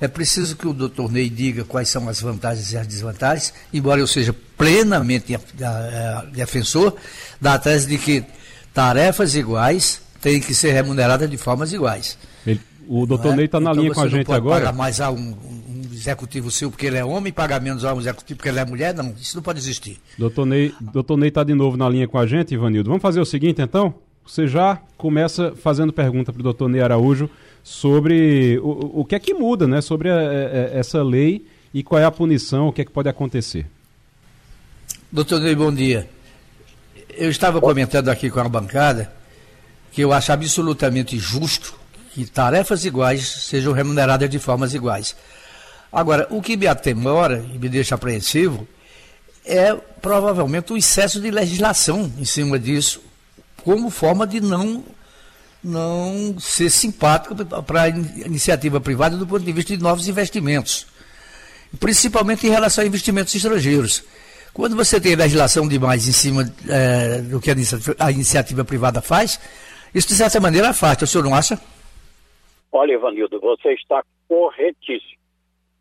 É 0.01 0.07
preciso 0.07 0.57
que 0.57 0.66
o 0.66 0.72
doutor 0.72 1.11
Ney 1.11 1.28
diga 1.28 1.64
quais 1.64 1.88
são 1.88 2.09
as 2.09 2.20
vantagens 2.20 2.72
e 2.72 2.76
as 2.76 2.86
desvantagens, 2.86 3.53
embora 3.72 4.01
eu 4.01 4.07
seja 4.07 4.34
plenamente 4.57 5.36
defensor 6.32 6.94
da 7.40 7.59
tese 7.59 7.88
de 7.88 7.99
que 7.99 8.24
tarefas 8.72 9.34
iguais 9.34 10.01
têm 10.20 10.40
que 10.40 10.55
ser 10.55 10.72
remuneradas 10.72 11.28
de 11.28 11.36
formas 11.36 11.72
iguais. 11.72 12.16
Ele, 12.46 12.61
o 12.86 13.07
doutor 13.07 13.32
é? 13.32 13.36
Ney 13.36 13.44
está 13.46 13.59
na 13.59 13.72
então 13.72 13.82
linha 13.82 13.94
com 13.94 14.01
a 14.01 14.09
gente 14.09 14.32
agora. 14.32 14.66
Pagar 14.66 14.72
mais 14.72 15.01
a 15.01 15.11
um, 15.11 15.16
um, 15.16 15.82
executivo 15.92 16.49
seu 16.51 16.70
porque 16.70 16.86
ele 16.86 16.96
é 16.96 17.05
homem, 17.05 17.32
pagar 17.32 17.61
menos 17.61 17.84
a 17.84 17.92
um 17.92 18.01
executivo 18.01 18.36
porque 18.36 18.49
ele 18.49 18.61
é 18.61 18.64
mulher, 18.64 18.94
não, 18.94 19.12
isso 19.20 19.36
não 19.36 19.42
pode 19.42 19.59
existir. 19.59 19.99
Doutor 20.16 20.46
Ney 20.46 20.72
doutor 20.80 21.16
Ney 21.16 21.28
está 21.28 21.42
de 21.42 21.55
novo 21.55 21.76
na 21.76 21.88
linha 21.88 22.07
com 22.07 22.18
a 22.18 22.26
gente, 22.26 22.55
Ivanildo. 22.55 22.88
Vamos 22.88 23.03
fazer 23.03 23.20
o 23.20 23.26
seguinte 23.26 23.61
então? 23.61 23.94
Você 24.24 24.46
já 24.46 24.80
começa 24.96 25.55
fazendo 25.57 25.92
pergunta 25.92 26.32
para 26.32 26.40
o 26.40 26.42
doutor 26.42 26.68
Ney 26.68 26.82
Araújo 26.82 27.28
sobre 27.68 28.58
o, 28.62 29.00
o 29.00 29.04
que 29.04 29.14
é 29.14 29.18
que 29.18 29.34
muda, 29.34 29.68
né? 29.68 29.82
Sobre 29.82 30.08
a, 30.08 30.16
a, 30.16 30.78
essa 30.78 31.02
lei 31.02 31.46
e 31.72 31.82
qual 31.82 32.00
é 32.00 32.04
a 32.04 32.10
punição, 32.10 32.68
o 32.68 32.72
que 32.72 32.80
é 32.80 32.84
que 32.84 32.90
pode 32.90 33.10
acontecer. 33.10 33.66
Doutor 35.12 35.38
Ney, 35.40 35.54
bom 35.54 35.72
dia. 35.72 36.08
Eu 37.10 37.30
estava 37.30 37.60
comentando 37.60 38.08
aqui 38.08 38.30
com 38.30 38.40
a 38.40 38.48
bancada 38.48 39.12
que 39.92 40.00
eu 40.00 40.14
acho 40.14 40.32
absolutamente 40.32 41.18
justo 41.18 41.74
que 42.14 42.24
tarefas 42.24 42.86
iguais 42.86 43.28
sejam 43.28 43.74
remuneradas 43.74 44.30
de 44.30 44.38
formas 44.38 44.72
iguais. 44.72 45.14
Agora, 45.92 46.26
o 46.30 46.40
que 46.40 46.56
me 46.56 46.66
atemora 46.66 47.44
e 47.54 47.58
me 47.58 47.68
deixa 47.68 47.94
apreensivo 47.94 48.66
é 49.44 49.74
provavelmente 50.00 50.72
o 50.72 50.76
excesso 50.76 51.20
de 51.20 51.30
legislação 51.30 52.10
em 52.18 52.24
cima 52.24 52.58
disso, 52.58 53.02
como 53.62 53.90
forma 53.90 54.26
de 54.26 54.40
não 54.40 54.82
não 55.68 56.38
ser 56.38 56.70
simpático 56.70 57.34
para 57.62 57.82
a 57.82 57.88
iniciativa 57.88 58.80
privada 58.80 59.16
do 59.16 59.26
ponto 59.26 59.44
de 59.44 59.52
vista 59.52 59.76
de 59.76 59.82
novos 59.82 60.08
investimentos, 60.08 60.86
principalmente 61.78 62.46
em 62.46 62.50
relação 62.50 62.82
a 62.82 62.86
investimentos 62.86 63.34
estrangeiros. 63.34 64.04
Quando 64.52 64.74
você 64.74 65.00
tem 65.00 65.14
legislação 65.14 65.68
demais 65.68 66.08
em 66.08 66.12
cima 66.12 66.42
é, 66.68 67.20
do 67.20 67.40
que 67.40 67.50
a 67.50 67.52
iniciativa, 67.52 67.96
a 67.98 68.10
iniciativa, 68.10 68.64
privada 68.64 69.00
faz, 69.00 69.38
isso 69.94 70.08
de 70.08 70.14
certa 70.14 70.40
maneira 70.40 70.70
afasta, 70.70 71.04
o 71.04 71.08
senhor 71.08 71.24
não 71.24 71.34
acha? 71.34 71.60
Olha, 72.72 72.92
Ivanildo, 72.92 73.38
você 73.40 73.72
está 73.74 74.02
corretíssimo. 74.26 75.18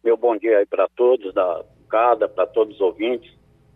Meu 0.03 0.15
bom 0.15 0.37
dia 0.37 0.59
aí 0.59 0.65
para 0.65 0.87
todos, 0.95 1.33
da 1.33 1.63
cada, 1.89 2.27
para 2.27 2.45
todos 2.45 2.75
os 2.75 2.81
ouvintes. 2.81 3.31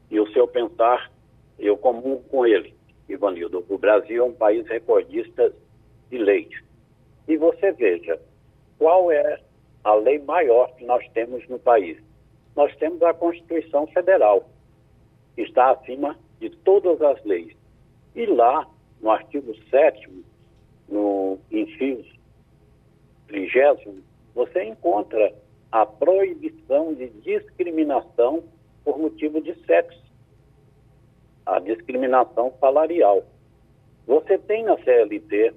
E 0.10 0.20
o 0.20 0.32
seu 0.34 0.48
pensar, 0.48 1.12
eu 1.58 1.78
comungo 1.78 2.24
com 2.30 2.46
ele, 2.46 2.74
Ivanildo. 3.10 3.66
O 3.70 3.78
Brasil 3.78 4.24
é 4.24 4.28
um 4.28 4.34
país 4.34 4.68
recordista 4.68 5.52
de 6.12 6.18
leite. 6.18 6.64
E 7.28 7.38
você 7.38 7.72
veja, 7.72 8.20
qual 8.78 9.12
é 9.12 9.40
a 9.84 9.96
lei 9.96 10.20
maior 10.20 10.76
que 10.76 10.86
nós 10.86 11.08
temos 11.14 11.48
no 11.48 11.58
país? 11.58 11.98
Nós 12.56 12.76
temos 12.76 13.02
a 13.02 13.14
Constituição 13.14 13.88
Federal, 13.88 14.48
que 15.36 15.42
está 15.42 15.72
acima 15.72 16.20
de 16.40 16.50
todas 16.50 17.02
as 17.02 17.24
leis. 17.24 17.56
E 18.14 18.26
lá, 18.26 18.68
no 19.02 19.10
artigo 19.10 19.56
7 19.70 20.10
no 20.90 21.40
inciso 21.50 22.12
30, 23.28 24.04
você 24.36 24.64
encontra 24.66 25.34
a 25.72 25.86
proibição 25.86 26.94
de 26.94 27.08
discriminação 27.22 28.44
por 28.84 29.00
motivo 29.00 29.40
de 29.40 29.56
sexo, 29.66 30.04
a 31.46 31.60
discriminação 31.60 32.54
salarial. 32.60 33.24
Você 34.06 34.38
tem 34.38 34.64
na 34.64 34.78
CLT 34.80 35.54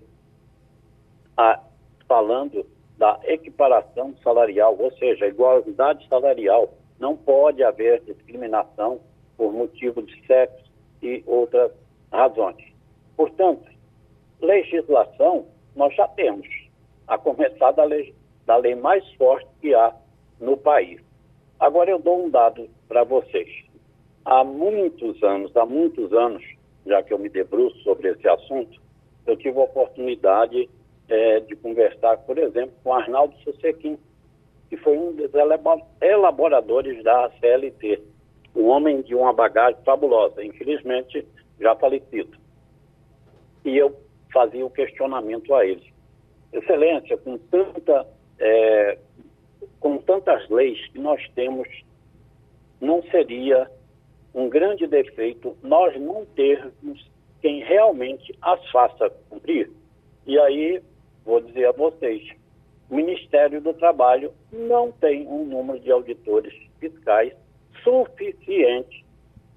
a, 1.37 1.61
falando 2.07 2.66
da 2.97 3.18
equiparação 3.24 4.14
salarial, 4.22 4.76
ou 4.78 4.93
seja, 4.93 5.26
igualdade 5.26 6.07
salarial. 6.09 6.72
Não 6.99 7.16
pode 7.16 7.62
haver 7.62 8.01
discriminação 8.03 9.01
por 9.37 9.53
motivo 9.53 10.03
de 10.03 10.26
sexo 10.26 10.64
e 11.03 11.22
outras 11.26 11.72
razões. 12.12 12.62
Portanto, 13.16 13.68
legislação 14.41 15.47
nós 15.74 15.95
já 15.95 16.07
temos, 16.09 16.47
a 17.07 17.18
começar 17.18 17.72
da 17.72 17.85
lei, 17.85 18.14
da 18.47 18.57
lei 18.57 18.74
mais 18.74 19.05
forte 19.14 19.49
que 19.61 19.74
há 19.74 19.95
no 20.41 20.57
país. 20.57 21.01
Agora 21.59 21.91
eu 21.91 21.99
dou 21.99 22.24
um 22.24 22.30
dado 22.30 22.68
para 22.89 23.05
vocês. 23.05 23.49
Há 24.24 24.45
muitos 24.45 25.22
anos, 25.22 25.55
há 25.57 25.66
muitos 25.66 26.12
anos, 26.12 26.43
já 26.87 27.03
que 27.03 27.12
eu 27.12 27.18
me 27.18 27.28
debruço 27.28 27.76
sobre 27.80 28.11
esse 28.11 28.26
assunto, 28.28 28.80
eu 29.26 29.37
tive 29.37 29.59
a 29.59 29.64
oportunidade 29.64 30.68
é, 31.09 31.40
de 31.40 31.55
conversar, 31.57 32.18
por 32.18 32.38
exemplo, 32.38 32.74
com 32.82 32.92
Arnaldo 32.92 33.36
Sussequim, 33.38 33.98
que 34.68 34.76
foi 34.76 34.96
um 34.96 35.12
dos 35.12 35.30
elaboradores 36.00 37.02
da 37.05 37.30
CLT, 37.40 38.02
um 38.57 38.66
homem 38.66 39.02
de 39.02 39.14
uma 39.14 39.32
bagagem 39.32 39.80
fabulosa, 39.84 40.42
infelizmente 40.42 41.26
já 41.61 41.74
falecido. 41.76 42.36
E 43.64 43.76
eu 43.76 43.94
fazia 44.32 44.64
o 44.64 44.70
questionamento 44.70 45.55
a 45.55 45.64
ele. 45.64 45.92
Excelência, 46.52 47.16
com, 47.18 47.38
tanta, 47.38 48.07
é, 48.38 48.98
com 49.80 49.98
tantas 49.98 50.48
leis 50.48 50.78
que 50.88 50.98
nós 50.98 51.20
temos, 51.34 51.68
não 52.80 53.02
seria 53.05 53.70
um 54.34 54.48
grande 54.48 54.86
defeito 54.86 55.57
nós 55.62 55.98
não 56.00 56.26
termos 56.26 57.09
quem 57.40 57.62
realmente 57.62 58.34
as 58.42 58.70
faça 58.70 59.11
cumprir? 59.28 59.70
E 60.26 60.38
aí 60.38 60.82
vou 61.25 61.41
dizer 61.41 61.66
a 61.66 61.72
vocês, 61.72 62.22
o 62.91 62.97
Ministério 62.97 63.61
do 63.61 63.72
Trabalho 63.75 64.33
não 64.53 64.93
tem 64.93 65.27
um 65.27 65.45
número 65.45 65.81
de 65.81 65.91
auditores 65.91 66.53
fiscais 66.79 67.33
suficiente 67.83 69.05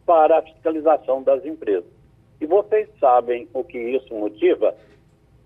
para 0.05 0.39
a 0.39 0.41
fiscalização 0.41 1.22
das 1.22 1.45
empresas. 1.45 1.91
E 2.39 2.45
vocês 2.45 2.88
sabem 2.99 3.47
o 3.53 3.63
que 3.63 3.78
isso 3.78 4.13
motiva? 4.13 4.76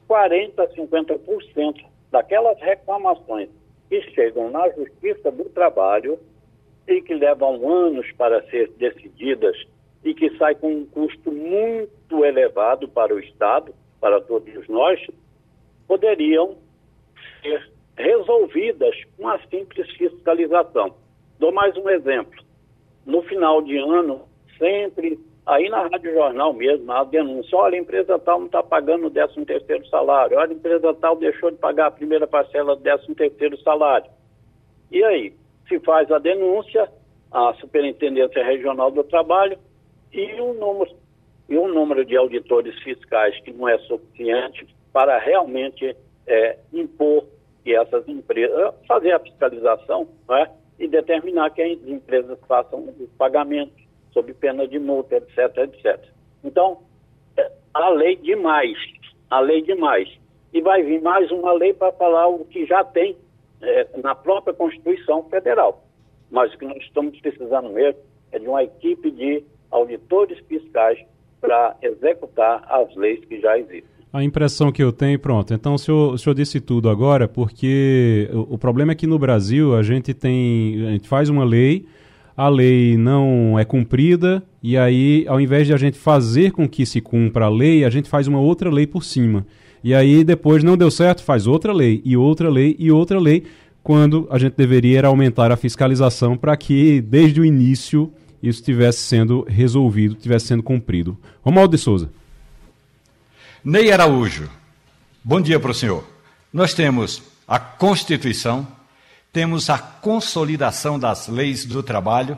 40% 0.07 0.59
a 0.59 0.67
50% 0.67 1.85
daquelas 2.11 2.59
reclamações 2.59 3.49
que 3.89 4.01
chegam 4.11 4.49
na 4.51 4.69
Justiça 4.69 5.31
do 5.31 5.45
Trabalho 5.45 6.19
e 6.87 7.01
que 7.01 7.13
levam 7.13 7.67
anos 7.69 8.11
para 8.13 8.43
ser 8.49 8.69
decididas 8.77 9.55
e 10.03 10.13
que 10.13 10.35
saem 10.37 10.57
com 10.57 10.71
um 10.71 10.85
custo 10.85 11.31
muito 11.31 12.25
elevado 12.25 12.87
para 12.87 13.13
o 13.13 13.19
Estado, 13.19 13.73
para 13.99 14.19
todos 14.21 14.67
nós, 14.67 14.99
poderiam 15.91 16.55
ser 17.41 17.69
resolvidas 17.97 18.95
com 19.17 19.27
a 19.27 19.37
simples 19.49 19.91
fiscalização. 19.97 20.95
Dou 21.37 21.51
mais 21.51 21.75
um 21.75 21.89
exemplo. 21.89 22.41
No 23.05 23.21
final 23.23 23.61
de 23.61 23.77
ano, 23.77 24.21
sempre, 24.57 25.19
aí 25.45 25.67
na 25.67 25.89
Rádio 25.89 26.13
Jornal 26.13 26.53
mesmo, 26.53 26.89
a 26.93 27.03
denúncia, 27.03 27.57
olha, 27.57 27.77
a 27.77 27.81
empresa 27.81 28.17
tal 28.19 28.39
não 28.39 28.45
está 28.45 28.63
pagando 28.63 29.07
o 29.07 29.11
13 29.11 29.43
terceiro 29.43 29.85
salário, 29.87 30.37
olha, 30.37 30.53
a 30.53 30.55
empresa 30.55 30.93
tal 30.93 31.17
deixou 31.17 31.51
de 31.51 31.57
pagar 31.57 31.87
a 31.87 31.91
primeira 31.91 32.25
parcela 32.25 32.73
do 32.73 32.81
13 32.81 33.13
terceiro 33.13 33.61
salário. 33.61 34.09
E 34.89 35.03
aí, 35.03 35.33
se 35.67 35.77
faz 35.81 36.09
a 36.09 36.19
denúncia, 36.19 36.89
a 37.29 37.53
Superintendência 37.55 38.45
Regional 38.45 38.91
do 38.91 39.03
Trabalho 39.03 39.59
e 40.13 40.39
um 40.39 40.53
número, 40.53 40.95
e 41.49 41.55
número 41.55 42.05
de 42.05 42.15
auditores 42.15 42.81
fiscais 42.81 43.37
que 43.41 43.51
não 43.51 43.67
é 43.67 43.77
suficiente 43.79 44.65
para 44.91 45.17
realmente 45.19 45.95
é, 46.27 46.57
impor 46.73 47.25
que 47.63 47.75
essas 47.75 48.07
empresas, 48.07 48.73
fazer 48.87 49.11
a 49.11 49.19
fiscalização 49.19 50.07
né, 50.27 50.49
e 50.79 50.87
determinar 50.87 51.51
que 51.51 51.61
as 51.61 51.87
empresas 51.87 52.37
façam 52.47 52.87
os 52.99 53.09
pagamentos 53.17 53.81
sob 54.11 54.33
pena 54.33 54.67
de 54.67 54.79
multa, 54.79 55.15
etc, 55.15 55.57
etc. 55.57 56.03
Então, 56.43 56.79
é, 57.37 57.51
a 57.73 57.89
lei 57.89 58.15
demais, 58.17 58.77
a 59.29 59.39
lei 59.39 59.61
demais. 59.61 60.09
E 60.53 60.61
vai 60.61 60.83
vir 60.83 61.01
mais 61.01 61.31
uma 61.31 61.53
lei 61.53 61.73
para 61.73 61.93
falar 61.93 62.27
o 62.27 62.43
que 62.45 62.65
já 62.65 62.83
tem 62.83 63.15
é, 63.61 63.87
na 64.03 64.13
própria 64.13 64.53
Constituição 64.53 65.23
Federal. 65.29 65.83
Mas 66.29 66.53
o 66.53 66.57
que 66.57 66.65
nós 66.65 66.77
estamos 66.83 67.19
precisando 67.19 67.69
mesmo 67.69 68.01
é 68.31 68.39
de 68.39 68.47
uma 68.47 68.63
equipe 68.63 69.11
de 69.11 69.43
auditores 69.69 70.39
fiscais 70.47 70.99
para 71.39 71.75
executar 71.81 72.63
as 72.69 72.93
leis 72.95 73.23
que 73.25 73.39
já 73.39 73.57
existem. 73.57 73.90
A 74.13 74.23
impressão 74.23 74.71
que 74.73 74.83
eu 74.83 74.91
tenho, 74.91 75.17
pronto. 75.17 75.53
Então 75.53 75.75
o 75.75 75.77
senhor, 75.77 76.13
o 76.13 76.17
senhor 76.17 76.35
disse 76.35 76.59
tudo 76.59 76.89
agora, 76.89 77.29
porque 77.29 78.29
o, 78.33 78.55
o, 78.55 78.57
problema 78.57 78.91
é 78.91 78.95
que 78.95 79.07
no 79.07 79.17
Brasil 79.17 79.73
a 79.75 79.81
gente 79.81 80.13
tem. 80.13 80.85
A 80.85 80.91
gente 80.91 81.07
faz 81.07 81.29
uma 81.29 81.45
lei, 81.45 81.85
a 82.35 82.49
lei 82.49 82.97
não 82.97 83.57
é 83.57 83.63
cumprida, 83.63 84.43
e 84.61 84.77
aí, 84.77 85.25
ao 85.29 85.39
invés 85.39 85.65
de 85.65 85.73
a 85.73 85.77
gente 85.77 85.97
fazer 85.97 86.51
com 86.51 86.67
que 86.67 86.85
se 86.85 86.99
cumpra 86.99 87.45
a 87.45 87.49
lei, 87.49 87.85
a 87.85 87.89
gente 87.89 88.09
faz 88.09 88.27
uma 88.27 88.39
outra 88.39 88.69
lei 88.69 88.85
por 88.85 89.03
cima. 89.03 89.45
E 89.81 89.93
aí, 89.93 90.25
depois 90.25 90.61
não 90.61 90.75
deu 90.75 90.91
certo, 90.91 91.23
faz 91.23 91.47
outra 91.47 91.71
lei, 91.71 92.01
e 92.03 92.17
outra 92.17 92.49
lei, 92.49 92.75
e 92.77 92.91
outra 92.91 93.17
lei, 93.17 93.43
quando 93.81 94.27
a 94.29 94.37
gente 94.37 94.53
deveria 94.55 95.07
aumentar 95.07 95.51
a 95.51 95.57
fiscalização 95.57 96.35
para 96.35 96.55
que, 96.57 96.99
desde 97.01 97.39
o 97.39 97.45
início, 97.45 98.11
isso 98.43 98.59
estivesse 98.59 98.99
sendo 98.99 99.45
resolvido, 99.47 100.15
estivesse 100.15 100.47
sendo 100.47 100.61
cumprido. 100.61 101.17
Romualdo 101.41 101.75
de 101.75 101.81
Souza. 101.81 102.11
Ney 103.63 103.91
Araújo, 103.91 104.49
bom 105.23 105.39
dia 105.39 105.59
para 105.59 105.69
o 105.69 105.73
senhor. 105.73 106.03
Nós 106.51 106.73
temos 106.73 107.21
a 107.47 107.59
Constituição, 107.59 108.67
temos 109.31 109.69
a 109.69 109.77
consolidação 109.77 110.97
das 110.97 111.27
leis 111.27 111.63
do 111.63 111.83
trabalho, 111.83 112.35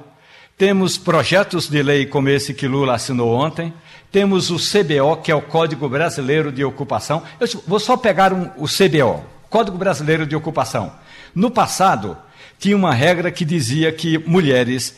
temos 0.57 0.97
projetos 0.97 1.69
de 1.69 1.81
lei 1.81 2.05
como 2.05 2.27
esse 2.27 2.53
que 2.53 2.67
Lula 2.67 2.95
assinou 2.95 3.33
ontem, 3.33 3.73
temos 4.11 4.51
o 4.51 4.57
CBO, 4.57 5.15
que 5.23 5.31
é 5.31 5.35
o 5.35 5.41
Código 5.41 5.87
Brasileiro 5.87 6.51
de 6.51 6.65
Ocupação. 6.65 7.23
Eu 7.39 7.47
vou 7.65 7.79
só 7.79 7.95
pegar 7.95 8.33
um, 8.33 8.49
o 8.57 8.65
CBO, 8.65 9.23
Código 9.49 9.77
Brasileiro 9.77 10.27
de 10.27 10.35
Ocupação. 10.35 10.91
No 11.33 11.49
passado, 11.49 12.17
tinha 12.59 12.75
uma 12.75 12.93
regra 12.93 13.31
que 13.31 13.45
dizia 13.45 13.93
que 13.93 14.17
mulheres 14.17 14.97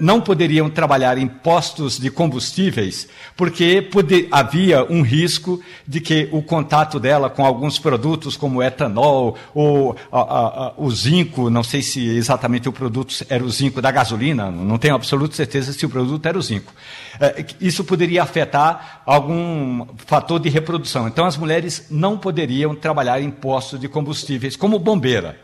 não 0.00 0.20
poderiam 0.20 0.70
trabalhar 0.70 1.18
em 1.18 1.26
postos 1.26 1.98
de 1.98 2.10
combustíveis, 2.10 3.08
porque 3.36 3.82
poder, 3.82 4.28
havia 4.30 4.84
um 4.84 5.02
risco 5.02 5.60
de 5.86 6.00
que 6.00 6.28
o 6.32 6.42
contato 6.42 7.00
dela 7.00 7.28
com 7.28 7.44
alguns 7.44 7.78
produtos, 7.78 8.36
como 8.36 8.62
etanol 8.62 9.36
ou 9.54 9.96
a, 10.10 10.20
a, 10.20 10.66
a, 10.66 10.74
o 10.76 10.90
zinco, 10.90 11.50
não 11.50 11.64
sei 11.64 11.82
se 11.82 12.06
exatamente 12.08 12.68
o 12.68 12.72
produto 12.72 13.14
era 13.28 13.42
o 13.42 13.50
zinco 13.50 13.82
da 13.82 13.90
gasolina, 13.90 14.50
não 14.50 14.78
tenho 14.78 14.94
absoluta 14.94 15.34
certeza 15.34 15.72
se 15.72 15.84
o 15.84 15.88
produto 15.88 16.24
era 16.26 16.38
o 16.38 16.42
zinco. 16.42 16.72
Eh, 17.20 17.44
isso 17.60 17.84
poderia 17.84 18.22
afetar 18.22 19.02
algum 19.04 19.86
fator 19.96 20.38
de 20.38 20.48
reprodução. 20.48 21.08
Então, 21.08 21.24
as 21.24 21.36
mulheres 21.36 21.86
não 21.90 22.16
poderiam 22.16 22.74
trabalhar 22.74 23.20
em 23.20 23.30
postos 23.30 23.80
de 23.80 23.88
combustíveis 23.88 24.56
como 24.56 24.78
bombeira, 24.78 25.38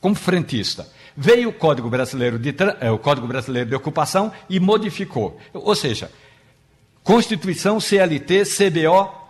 como 0.00 0.14
frentista. 0.14 0.86
Veio 1.16 1.50
o 1.50 1.52
Código 1.52 1.88
Brasileiro 1.88 2.38
de, 2.38 2.54
é, 2.80 2.90
o 2.90 2.98
Código 2.98 3.26
Brasileiro 3.26 3.68
de 3.68 3.76
Ocupação 3.76 4.32
e 4.48 4.58
modificou. 4.58 5.38
Ou 5.52 5.74
seja, 5.74 6.10
Constituição, 7.04 7.78
CLT, 7.78 8.44
CBO, 8.44 9.24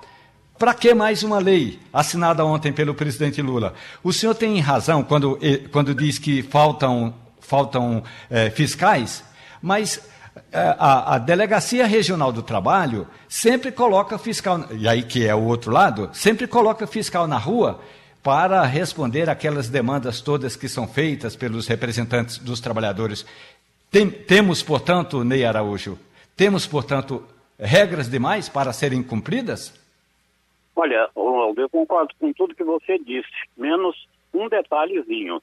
para 0.58 0.72
que 0.72 0.94
mais 0.94 1.22
uma 1.22 1.38
lei 1.38 1.80
assinada 1.92 2.44
ontem 2.44 2.72
pelo 2.72 2.94
presidente 2.94 3.42
Lula? 3.42 3.74
O 4.02 4.12
senhor 4.12 4.34
tem 4.34 4.58
razão 4.60 5.02
quando, 5.02 5.38
quando 5.72 5.94
diz 5.94 6.18
que 6.18 6.42
faltam, 6.42 7.12
faltam 7.40 8.02
é, 8.30 8.48
fiscais, 8.48 9.24
mas 9.60 10.00
é, 10.52 10.76
a, 10.78 11.16
a, 11.16 11.18
Delegacia 11.18 11.86
Regional 11.86 12.32
do 12.32 12.42
Trabalho 12.42 13.06
sempre 13.28 13.72
coloca 13.72 14.16
fiscal, 14.16 14.64
e 14.70 14.88
aí 14.88 15.02
que 15.02 15.26
é 15.26 15.34
o 15.34 15.42
outro 15.42 15.72
lado, 15.72 16.08
sempre 16.12 16.46
coloca 16.46 16.86
fiscal 16.86 17.26
na 17.26 17.36
rua 17.38 17.80
para 18.24 18.62
responder 18.64 19.28
aquelas 19.28 19.68
demandas 19.68 20.22
todas 20.22 20.56
que 20.56 20.66
são 20.66 20.88
feitas 20.88 21.36
pelos 21.36 21.68
representantes 21.68 22.38
dos 22.38 22.58
trabalhadores. 22.58 23.26
Tem, 23.90 24.10
temos, 24.10 24.62
portanto, 24.62 25.22
Ney 25.22 25.44
Araújo, 25.44 25.98
temos, 26.34 26.66
portanto, 26.66 27.22
regras 27.58 28.10
demais 28.10 28.48
para 28.48 28.72
serem 28.72 29.02
cumpridas? 29.02 29.78
Olha, 30.74 31.08
Ronaldo, 31.14 31.60
eu 31.60 31.68
concordo 31.68 32.14
com 32.18 32.32
tudo 32.32 32.54
que 32.54 32.64
você 32.64 32.98
disse, 32.98 33.28
menos 33.56 34.08
um 34.32 34.48
detalhezinho. 34.48 35.40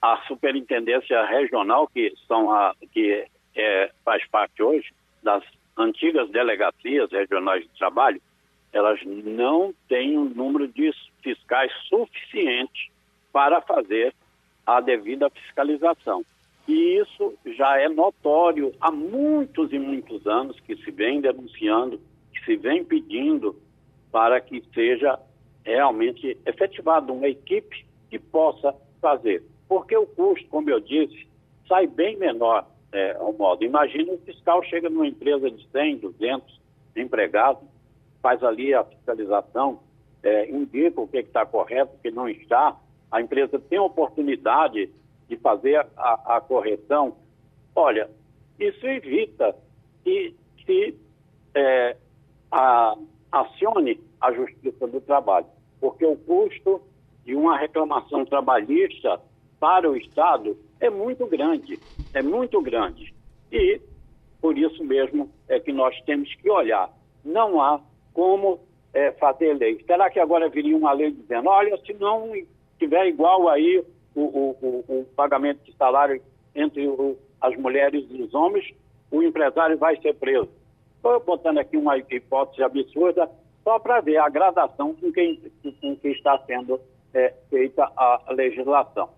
A 0.00 0.16
superintendência 0.26 1.22
regional, 1.26 1.86
que, 1.86 2.14
são 2.26 2.50
a, 2.50 2.74
que 2.92 3.26
é, 3.54 3.90
faz 4.02 4.26
parte 4.28 4.62
hoje 4.62 4.88
das 5.22 5.44
antigas 5.76 6.30
delegacias 6.30 7.12
regionais 7.12 7.62
de 7.62 7.78
trabalho, 7.78 8.20
elas 8.72 8.98
não 9.04 9.74
têm 9.86 10.16
um 10.16 10.24
número 10.24 10.66
de 10.66 10.90
fiscais 11.22 11.72
suficiente 11.88 12.90
para 13.32 13.60
fazer 13.60 14.14
a 14.66 14.80
devida 14.80 15.30
fiscalização. 15.30 16.24
E 16.68 16.98
isso 17.00 17.34
já 17.56 17.78
é 17.78 17.88
notório 17.88 18.72
há 18.80 18.90
muitos 18.92 19.72
e 19.72 19.78
muitos 19.78 20.26
anos 20.26 20.58
que 20.60 20.76
se 20.76 20.90
vem 20.90 21.20
denunciando, 21.20 22.00
que 22.32 22.44
se 22.44 22.56
vem 22.56 22.84
pedindo 22.84 23.56
para 24.12 24.40
que 24.40 24.62
seja 24.74 25.18
realmente 25.64 26.36
efetivada 26.46 27.12
uma 27.12 27.28
equipe 27.28 27.84
que 28.08 28.18
possa 28.18 28.74
fazer. 29.00 29.42
Porque 29.68 29.96
o 29.96 30.06
custo, 30.06 30.46
como 30.48 30.70
eu 30.70 30.80
disse, 30.80 31.26
sai 31.68 31.86
bem 31.86 32.16
menor 32.16 32.66
é, 32.92 33.12
ao 33.12 33.32
modo. 33.32 33.64
Imagina 33.64 34.12
o 34.12 34.18
fiscal 34.18 34.62
chega 34.64 34.88
numa 34.88 35.06
empresa 35.06 35.50
de 35.50 35.66
100, 35.68 35.98
200 35.98 36.60
empregados, 36.96 37.62
faz 38.22 38.42
ali 38.42 38.74
a 38.74 38.84
fiscalização, 38.84 39.80
é, 40.22 40.50
indica 40.50 41.00
o 41.00 41.08
que 41.08 41.18
está 41.18 41.44
correto, 41.46 41.94
o 41.94 41.98
que 41.98 42.10
não 42.10 42.28
está. 42.28 42.76
A 43.10 43.20
empresa 43.20 43.58
tem 43.58 43.78
a 43.78 43.82
oportunidade 43.82 44.90
de 45.28 45.36
fazer 45.36 45.86
a, 45.96 46.36
a 46.36 46.40
correção. 46.40 47.16
Olha, 47.74 48.10
isso 48.58 48.86
evita 48.86 49.56
que 50.04 50.34
se 50.64 50.94
é, 51.54 51.96
a, 52.50 52.96
acione 53.32 54.00
a 54.20 54.32
Justiça 54.32 54.86
do 54.86 55.00
Trabalho, 55.00 55.46
porque 55.80 56.04
o 56.04 56.16
custo 56.16 56.82
de 57.24 57.34
uma 57.34 57.56
reclamação 57.56 58.24
trabalhista 58.24 59.20
para 59.58 59.90
o 59.90 59.96
Estado 59.96 60.56
é 60.80 60.90
muito 60.90 61.26
grande, 61.26 61.78
é 62.14 62.22
muito 62.22 62.60
grande. 62.60 63.14
E 63.52 63.80
por 64.40 64.56
isso 64.56 64.82
mesmo 64.84 65.30
é 65.48 65.60
que 65.60 65.72
nós 65.72 65.98
temos 66.02 66.34
que 66.36 66.50
olhar. 66.50 66.90
Não 67.24 67.60
há 67.60 67.80
como 68.12 68.60
é, 68.92 69.12
fazer 69.12 69.54
lei. 69.54 69.82
Será 69.86 70.10
que 70.10 70.18
agora 70.18 70.48
viria 70.48 70.76
uma 70.76 70.92
lei 70.92 71.10
dizendo, 71.10 71.48
olha, 71.48 71.76
se 71.84 71.92
não 71.94 72.32
tiver 72.78 73.06
igual 73.06 73.48
aí 73.48 73.84
o, 74.14 74.20
o, 74.20 74.56
o, 74.60 75.00
o 75.00 75.04
pagamento 75.16 75.62
de 75.64 75.72
salário 75.76 76.20
entre 76.54 76.88
as 77.40 77.56
mulheres 77.56 78.04
e 78.10 78.22
os 78.22 78.34
homens, 78.34 78.72
o 79.10 79.22
empresário 79.22 79.78
vai 79.78 79.96
ser 80.00 80.14
preso? 80.14 80.48
Estou 80.96 81.18
botando 81.20 81.58
aqui 81.58 81.76
uma 81.76 81.96
hipótese 81.96 82.62
absurda 82.62 83.30
só 83.64 83.78
para 83.78 84.00
ver 84.00 84.18
a 84.18 84.28
gradação 84.28 84.94
com 84.94 85.12
que, 85.12 85.40
com 85.80 85.96
que 85.96 86.08
está 86.08 86.38
sendo 86.46 86.80
é, 87.14 87.32
feita 87.48 87.90
a 87.96 88.24
legislação. 88.30 89.08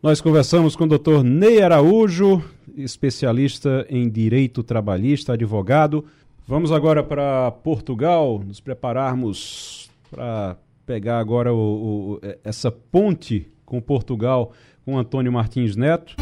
Nós 0.00 0.20
conversamos 0.20 0.76
com 0.76 0.84
o 0.84 0.88
doutor 0.88 1.24
Ney 1.24 1.60
Araújo, 1.60 2.40
especialista 2.76 3.84
em 3.90 4.08
direito 4.08 4.62
trabalhista, 4.62 5.32
advogado. 5.32 6.04
Vamos 6.48 6.72
agora 6.72 7.02
para 7.02 7.50
Portugal, 7.50 8.42
nos 8.42 8.58
prepararmos 8.58 9.90
para 10.10 10.56
pegar 10.86 11.18
agora 11.18 11.52
o, 11.52 12.14
o, 12.14 12.20
essa 12.42 12.72
ponte 12.72 13.46
com 13.66 13.82
Portugal, 13.82 14.54
com 14.82 14.96
Antônio 14.96 15.30
Martins 15.30 15.76
Neto. 15.76 16.16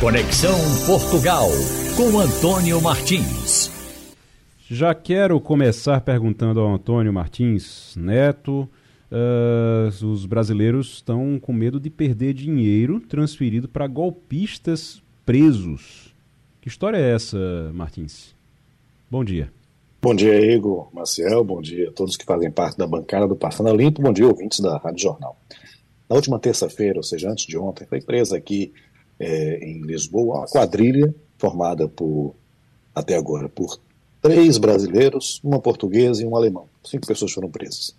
Conexão 0.00 0.54
Portugal 0.86 1.48
com 1.96 2.20
Antônio 2.20 2.80
Martins. 2.80 3.72
Já 4.68 4.94
quero 4.94 5.40
começar 5.40 6.00
perguntando 6.00 6.60
ao 6.60 6.72
Antônio 6.72 7.12
Martins 7.12 7.96
Neto. 7.96 8.68
Uh, 9.10 10.06
os 10.06 10.26
brasileiros 10.26 10.92
estão 10.92 11.40
com 11.40 11.52
medo 11.52 11.80
de 11.80 11.90
perder 11.90 12.34
dinheiro 12.34 13.00
transferido 13.00 13.68
para 13.68 13.88
golpistas 13.88 15.02
presos. 15.26 16.14
Que 16.60 16.68
história 16.68 16.98
é 16.98 17.14
essa, 17.14 17.72
Martins? 17.74 18.38
Bom 19.10 19.24
dia. 19.24 19.52
Bom 20.00 20.14
dia, 20.14 20.40
Igor, 20.40 20.88
Maciel, 20.94 21.42
bom 21.42 21.60
dia 21.60 21.88
a 21.88 21.92
todos 21.92 22.16
que 22.16 22.24
fazem 22.24 22.48
parte 22.48 22.78
da 22.78 22.86
bancada 22.86 23.26
do 23.26 23.34
Passando 23.34 23.74
Limpo, 23.74 24.00
bom 24.00 24.12
dia, 24.12 24.24
ouvintes 24.24 24.60
da 24.60 24.78
Rádio 24.78 25.02
Jornal. 25.02 25.36
Na 26.08 26.14
última 26.14 26.38
terça-feira, 26.38 26.96
ou 26.96 27.02
seja, 27.02 27.28
antes 27.28 27.44
de 27.44 27.58
ontem, 27.58 27.84
foi 27.86 28.00
presa 28.00 28.36
aqui 28.36 28.72
é, 29.18 29.68
em 29.68 29.82
Lisboa 29.82 30.36
uma 30.36 30.46
quadrilha 30.46 31.12
formada 31.36 31.88
por, 31.88 32.36
até 32.94 33.16
agora, 33.16 33.48
por 33.48 33.80
três 34.22 34.58
brasileiros, 34.58 35.40
uma 35.42 35.58
portuguesa 35.58 36.22
e 36.22 36.24
um 36.24 36.36
alemão. 36.36 36.68
Cinco 36.84 37.08
pessoas 37.08 37.32
foram 37.32 37.50
presas. 37.50 37.96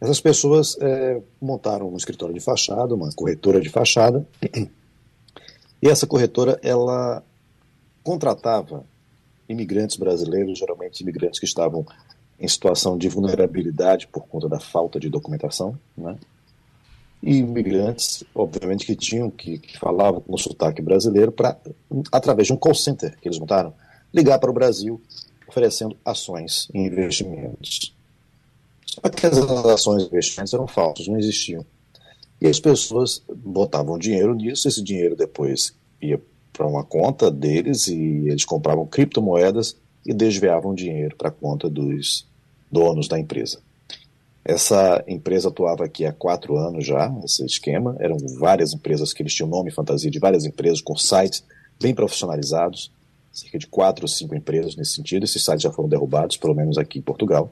Essas 0.00 0.20
pessoas 0.20 0.76
é, 0.80 1.20
montaram 1.42 1.92
um 1.92 1.96
escritório 1.96 2.32
de 2.32 2.40
fachada, 2.40 2.94
uma 2.94 3.10
corretora 3.12 3.60
de 3.60 3.68
fachada, 3.68 4.24
e 5.82 5.88
essa 5.88 6.06
corretora 6.06 6.56
ela 6.62 7.20
contratava 8.04 8.84
imigrantes 9.50 9.96
brasileiros, 9.96 10.58
geralmente 10.58 11.00
imigrantes 11.00 11.40
que 11.40 11.46
estavam 11.46 11.84
em 12.38 12.48
situação 12.48 12.96
de 12.96 13.08
vulnerabilidade 13.08 14.06
por 14.06 14.26
conta 14.26 14.48
da 14.48 14.60
falta 14.60 14.98
de 14.98 15.10
documentação, 15.10 15.78
né? 15.96 16.16
E 17.22 17.36
imigrantes, 17.36 18.24
obviamente, 18.34 18.86
que 18.86 18.96
tinham 18.96 19.30
que, 19.30 19.58
que 19.58 19.78
falavam 19.78 20.22
com 20.22 20.34
o 20.34 20.38
sotaque 20.38 20.80
brasileiro 20.80 21.30
para, 21.30 21.54
através 22.10 22.46
de 22.46 22.54
um 22.54 22.56
call 22.56 22.74
center 22.74 23.14
que 23.20 23.28
eles 23.28 23.38
montaram, 23.38 23.74
ligar 24.14 24.38
para 24.38 24.50
o 24.50 24.54
Brasil 24.54 24.98
oferecendo 25.46 25.96
ações 26.02 26.68
e 26.72 26.78
investimentos. 26.78 27.94
Só 28.86 29.00
que 29.08 29.26
as 29.26 29.36
ações 29.36 30.04
e 30.04 30.06
investimentos 30.06 30.54
eram 30.54 30.66
falsos, 30.66 31.08
não 31.08 31.18
existiam. 31.18 31.66
E 32.40 32.46
as 32.46 32.58
pessoas 32.58 33.22
botavam 33.28 33.98
dinheiro 33.98 34.34
nisso, 34.34 34.66
esse 34.66 34.82
dinheiro 34.82 35.14
depois 35.14 35.74
ia 36.00 36.18
para 36.60 36.66
uma 36.66 36.84
conta 36.84 37.30
deles 37.30 37.88
e 37.88 38.28
eles 38.28 38.44
compravam 38.44 38.86
criptomoedas 38.86 39.74
e 40.04 40.12
desviavam 40.12 40.74
dinheiro 40.74 41.16
para 41.16 41.30
a 41.30 41.32
conta 41.32 41.70
dos 41.70 42.26
donos 42.70 43.08
da 43.08 43.18
empresa. 43.18 43.62
Essa 44.44 45.02
empresa 45.08 45.48
atuava 45.48 45.86
aqui 45.86 46.04
há 46.04 46.12
quatro 46.12 46.58
anos 46.58 46.84
já, 46.84 47.10
esse 47.24 47.42
esquema. 47.46 47.96
Eram 47.98 48.18
várias 48.38 48.74
empresas 48.74 49.14
que 49.14 49.22
eles 49.22 49.32
tinham 49.32 49.48
nome 49.48 49.70
e 49.70 49.72
fantasia 49.72 50.10
de 50.10 50.18
várias 50.18 50.44
empresas 50.44 50.82
com 50.82 50.94
sites 50.94 51.42
bem 51.80 51.94
profissionalizados 51.94 52.92
cerca 53.32 53.58
de 53.58 53.66
quatro 53.66 54.04
ou 54.04 54.08
cinco 54.08 54.34
empresas 54.34 54.76
nesse 54.76 54.96
sentido. 54.96 55.24
Esses 55.24 55.42
sites 55.42 55.62
já 55.62 55.72
foram 55.72 55.88
derrubados, 55.88 56.36
pelo 56.36 56.54
menos 56.54 56.76
aqui 56.76 56.98
em 56.98 57.02
Portugal. 57.02 57.50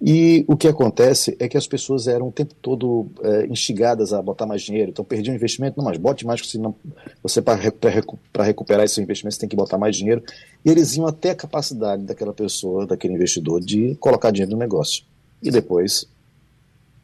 E 0.00 0.44
o 0.48 0.56
que 0.56 0.68
acontece 0.68 1.36
é 1.38 1.48
que 1.48 1.56
as 1.56 1.66
pessoas 1.66 2.06
eram 2.06 2.28
o 2.28 2.32
tempo 2.32 2.54
todo 2.60 3.06
é, 3.22 3.46
instigadas 3.46 4.12
a 4.12 4.20
botar 4.20 4.44
mais 4.44 4.62
dinheiro. 4.62 4.90
Então, 4.90 5.04
perdiam 5.04 5.34
investimento, 5.34 5.78
não, 5.78 5.84
mas 5.84 5.96
bote 5.96 6.26
mais, 6.26 6.46
senão 6.46 6.74
você, 7.22 7.40
para 7.40 7.54
recuperar 8.42 8.84
esse 8.84 9.00
investimento, 9.00 9.34
você 9.34 9.40
tem 9.40 9.48
que 9.48 9.56
botar 9.56 9.78
mais 9.78 9.96
dinheiro. 9.96 10.22
E 10.64 10.70
eles 10.70 10.94
iam 10.96 11.06
até 11.06 11.30
a 11.30 11.34
capacidade 11.34 12.02
daquela 12.02 12.34
pessoa, 12.34 12.86
daquele 12.86 13.14
investidor, 13.14 13.60
de 13.60 13.94
colocar 13.96 14.30
dinheiro 14.30 14.52
no 14.52 14.58
negócio. 14.58 15.04
E 15.42 15.50
depois 15.50 16.06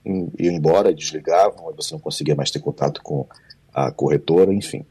iam 0.05 0.53
embora, 0.53 0.93
desligavam, 0.93 1.73
você 1.77 1.95
não 1.95 2.01
conseguia 2.01 2.35
mais 2.35 2.51
ter 2.51 2.59
contato 2.59 3.03
com 3.03 3.27
a 3.73 3.91
corretora, 3.91 4.53
enfim. 4.53 4.85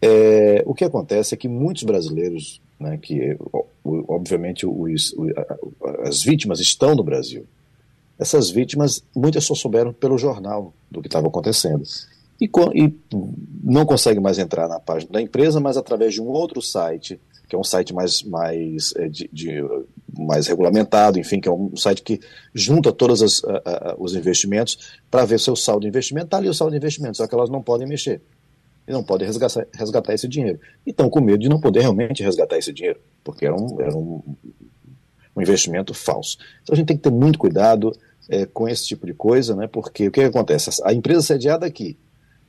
É, 0.00 0.62
o 0.64 0.74
que 0.74 0.84
acontece 0.84 1.34
é 1.34 1.36
que 1.36 1.48
muitos 1.48 1.82
brasileiros, 1.82 2.60
né, 2.78 2.96
que 2.96 3.36
obviamente 3.84 4.66
os, 4.66 5.14
as 6.04 6.22
vítimas 6.22 6.60
estão 6.60 6.94
no 6.94 7.02
Brasil, 7.02 7.46
essas 8.18 8.50
vítimas, 8.50 9.02
muitas 9.16 9.44
só 9.44 9.54
souberam 9.54 9.94
pelo 9.94 10.18
jornal 10.18 10.74
do 10.90 11.00
que 11.00 11.08
estava 11.08 11.26
acontecendo. 11.26 11.82
E, 12.38 12.50
e, 12.74 12.94
não 13.62 13.86
conseguem 13.86 14.22
mais 14.22 14.38
entrar 14.38 14.68
na 14.68 14.78
página 14.78 15.12
da 15.12 15.22
empresa, 15.22 15.58
mas 15.58 15.78
através 15.78 16.14
de 16.14 16.20
um 16.20 16.28
outro 16.28 16.60
site, 16.60 17.18
que 17.48 17.56
é 17.56 17.58
um 17.58 17.64
site 17.64 17.94
mais, 17.94 18.22
mais, 18.22 18.94
é, 18.96 19.08
de, 19.08 19.28
de, 19.32 19.64
mais 20.18 20.46
regulamentado, 20.46 21.18
enfim, 21.18 21.40
que 21.40 21.48
é 21.48 21.52
um 21.52 21.74
site 21.76 22.02
que 22.02 22.20
junta 22.54 22.92
todos 22.92 23.42
os 23.98 24.14
investimentos 24.14 24.98
para 25.10 25.24
ver 25.24 25.40
seu 25.40 25.56
saldo 25.56 25.82
de 25.82 25.88
investimento. 25.88 26.26
Está 26.26 26.36
ali 26.36 26.48
o 26.48 26.54
saldo 26.54 26.72
de 26.72 26.76
investimento, 26.76 27.16
só 27.16 27.26
que 27.26 27.34
elas 27.34 27.48
não 27.48 27.62
podem 27.62 27.88
mexer 27.88 28.20
e 28.90 28.92
não 28.92 29.04
podem 29.04 29.24
resgatar, 29.24 29.64
resgatar 29.72 30.12
esse 30.12 30.26
dinheiro. 30.26 30.58
E 30.84 30.90
estão 30.90 31.08
com 31.08 31.20
medo 31.20 31.38
de 31.38 31.48
não 31.48 31.60
poder 31.60 31.80
realmente 31.80 32.24
resgatar 32.24 32.58
esse 32.58 32.72
dinheiro, 32.72 32.98
porque 33.22 33.46
era 33.46 33.54
um, 33.54 33.80
era 33.80 33.96
um, 33.96 34.20
um 35.34 35.40
investimento 35.40 35.94
falso. 35.94 36.36
Então 36.62 36.74
a 36.74 36.76
gente 36.76 36.88
tem 36.88 36.96
que 36.96 37.02
ter 37.04 37.12
muito 37.12 37.38
cuidado 37.38 37.92
é, 38.28 38.44
com 38.46 38.68
esse 38.68 38.88
tipo 38.88 39.06
de 39.06 39.14
coisa, 39.14 39.54
né, 39.54 39.68
porque 39.68 40.08
o 40.08 40.10
que, 40.10 40.22
acontece? 40.22 40.82
A 40.84 40.92
empresa 40.92 41.22
sediada 41.22 41.64
aqui, 41.64 41.96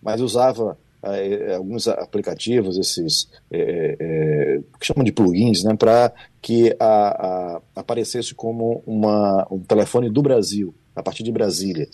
mas 0.01 0.19
usava 0.19 0.79
é, 1.03 1.53
alguns 1.53 1.87
aplicativos, 1.87 2.75
esses 2.79 3.29
é, 3.51 3.97
é, 3.99 4.59
que 4.79 4.87
chamam 4.87 5.03
de 5.03 5.11
plugins, 5.11 5.63
né, 5.63 5.75
para 5.75 6.11
que 6.41 6.75
a, 6.79 7.55
a, 7.55 7.61
aparecesse 7.75 8.33
como 8.33 8.81
uma, 8.87 9.47
um 9.51 9.59
telefone 9.59 10.09
do 10.09 10.23
Brasil, 10.23 10.73
a 10.95 11.03
partir 11.03 11.21
de 11.21 11.31
Brasília, 11.31 11.87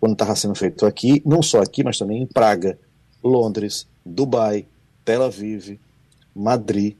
quando 0.00 0.14
estava 0.14 0.34
sendo 0.34 0.54
feito 0.54 0.86
aqui, 0.86 1.22
não 1.26 1.42
só 1.42 1.60
aqui, 1.60 1.84
mas 1.84 1.98
também 1.98 2.22
em 2.22 2.26
Praga, 2.26 2.78
Londres, 3.22 3.86
Dubai, 4.04 4.66
Tel 5.04 5.22
Aviv, 5.22 5.78
Madrid, 6.34 6.96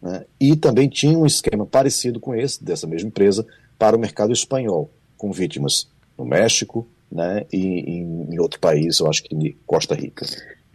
né? 0.00 0.24
e 0.40 0.54
também 0.56 0.88
tinha 0.88 1.18
um 1.18 1.26
esquema 1.26 1.66
parecido 1.66 2.20
com 2.20 2.34
esse, 2.34 2.62
dessa 2.62 2.86
mesma 2.86 3.08
empresa, 3.08 3.46
para 3.78 3.96
o 3.96 3.98
mercado 3.98 4.32
espanhol, 4.32 4.90
com 5.16 5.32
vítimas 5.32 5.88
no 6.16 6.24
México 6.24 6.86
né? 7.10 7.46
e 7.52 7.58
em, 7.58 8.34
em 8.34 8.38
outro 8.38 8.58
país, 8.58 8.98
eu 8.98 9.08
acho 9.08 9.22
que 9.22 9.34
em 9.34 9.56
Costa 9.66 9.94
Rica. 9.94 10.26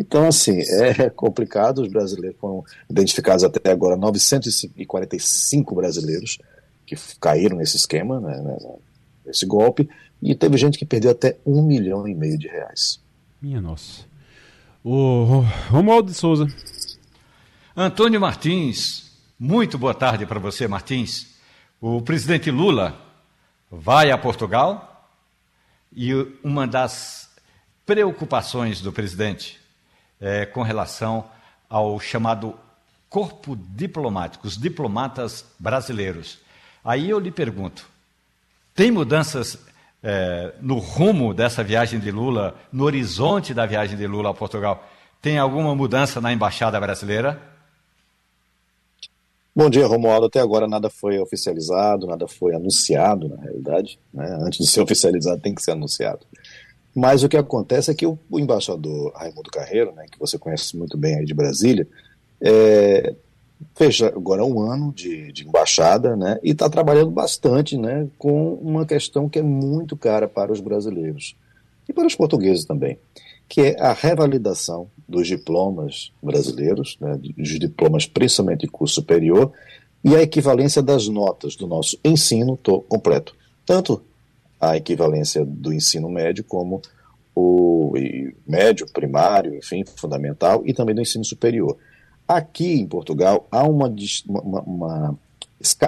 Então, 0.01 0.27
assim, 0.27 0.59
é 0.61 1.09
complicado. 1.13 1.83
Os 1.83 1.87
brasileiros 1.87 2.39
foram 2.39 2.63
identificados 2.89 3.43
até 3.43 3.71
agora 3.71 3.95
945 3.95 5.75
brasileiros 5.75 6.39
que 6.85 6.95
caíram 7.19 7.57
nesse 7.57 7.77
esquema, 7.77 8.19
né, 8.19 8.57
nesse 9.25 9.45
golpe, 9.45 9.87
e 10.21 10.35
teve 10.35 10.57
gente 10.57 10.77
que 10.77 10.85
perdeu 10.85 11.11
até 11.11 11.37
um 11.45 11.61
milhão 11.61 12.07
e 12.07 12.15
meio 12.15 12.37
de 12.37 12.47
reais. 12.47 12.99
Minha 13.41 13.61
nossa. 13.61 14.10
O 14.83 15.45
Romualdo 15.69 16.09
de 16.09 16.17
Souza. 16.17 16.47
Antônio 17.77 18.19
Martins, 18.19 19.11
muito 19.39 19.77
boa 19.77 19.93
tarde 19.93 20.25
para 20.25 20.39
você, 20.39 20.67
Martins. 20.67 21.35
O 21.79 22.01
presidente 22.01 22.49
Lula 22.49 22.99
vai 23.69 24.09
a 24.09 24.17
Portugal 24.17 25.07
e 25.95 26.11
uma 26.43 26.65
das 26.65 27.29
preocupações 27.85 28.81
do 28.81 28.91
presidente 28.91 29.59
é 30.19 30.47
com 30.47 30.63
relação 30.63 31.29
ao 31.69 31.99
chamado 31.99 32.57
corpo 33.07 33.55
diplomático, 33.55 34.47
os 34.47 34.57
diplomatas 34.57 35.45
brasileiros. 35.59 36.39
Aí 36.83 37.07
eu 37.07 37.19
lhe 37.19 37.29
pergunto: 37.29 37.87
tem 38.73 38.89
mudanças 38.89 39.59
é, 40.03 40.53
no 40.61 40.77
rumo 40.79 41.33
dessa 41.33 41.63
viagem 41.63 41.99
de 41.99 42.11
Lula, 42.11 42.55
no 42.71 42.83
horizonte 42.85 43.53
da 43.53 43.65
viagem 43.65 43.97
de 43.97 44.07
Lula 44.07 44.31
a 44.31 44.33
Portugal, 44.33 44.83
tem 45.21 45.37
alguma 45.37 45.75
mudança 45.75 46.19
na 46.19 46.33
embaixada 46.33 46.79
brasileira? 46.79 47.39
Bom 49.55 49.69
dia, 49.69 49.85
Romualdo. 49.85 50.27
Até 50.27 50.39
agora 50.39 50.67
nada 50.67 50.89
foi 50.89 51.19
oficializado, 51.19 52.07
nada 52.07 52.27
foi 52.27 52.55
anunciado, 52.55 53.29
na 53.29 53.35
realidade. 53.35 53.99
Né? 54.13 54.25
Antes 54.41 54.65
de 54.65 54.71
ser 54.71 54.79
oficializado, 54.81 55.41
tem 55.41 55.53
que 55.53 55.61
ser 55.61 55.71
anunciado. 55.71 56.25
Mas 56.95 57.23
o 57.23 57.29
que 57.29 57.37
acontece 57.37 57.91
é 57.91 57.93
que 57.93 58.05
o, 58.05 58.17
embaixador 58.33 59.13
Raimundo 59.13 59.49
Carreiro, 59.51 59.93
né, 59.93 60.05
que 60.11 60.19
você 60.19 60.37
conhece 60.37 60.75
muito 60.75 60.97
bem 60.97 61.19
aí 61.19 61.25
de 61.25 61.33
Brasília, 61.33 61.87
é, 62.41 63.13
fez 63.75 64.01
agora 64.01 64.43
um 64.43 64.59
ano 64.61 64.91
de, 64.93 65.31
de 65.31 65.47
embaixada, 65.47 66.15
né, 66.15 66.39
e 66.43 66.51
está 66.51 66.69
trabalhando 66.69 67.11
bastante, 67.11 67.77
né, 67.77 68.07
com 68.17 68.55
uma 68.55 68.85
questão 68.85 69.29
que 69.29 69.39
é 69.39 69.43
muito 69.43 69.95
cara 69.95 70.27
para 70.27 70.51
os 70.51 70.59
brasileiros 70.59 71.35
e 71.87 71.93
para 71.93 72.07
os 72.07 72.15
portugueses 72.15 72.65
também, 72.65 72.97
que 73.47 73.61
é 73.61 73.81
a 73.81 73.93
revalidação 73.93 74.87
dos 75.07 75.27
diplomas 75.27 76.11
brasileiros, 76.21 76.97
né, 76.99 77.17
dos 77.17 77.59
diplomas 77.59 78.05
principalmente 78.05 78.61
de 78.61 78.67
curso 78.67 78.95
superior, 78.95 79.51
e 80.03 80.15
a 80.15 80.21
equivalência 80.21 80.81
das 80.81 81.07
notas 81.07 81.55
do 81.55 81.67
nosso 81.67 81.97
ensino 82.03 82.57
completo, 82.87 83.35
tanto 83.65 84.01
a 84.59 84.75
equivalência 84.77 85.45
do 85.45 85.71
ensino 85.73 86.09
médio 86.09 86.43
como 86.43 86.81
o 87.35 87.93
médio, 88.47 88.85
primário, 88.91 89.55
enfim, 89.55 89.83
fundamental, 89.95 90.63
e 90.65 90.73
também 90.73 90.93
do 90.93 91.01
ensino 91.01 91.23
superior. 91.23 91.77
Aqui 92.31 92.79
em 92.79 92.87
Portugal 92.87 93.45
há 93.51 93.67
uma, 93.67 93.93
uma, 94.25 94.61
uma 94.61 95.19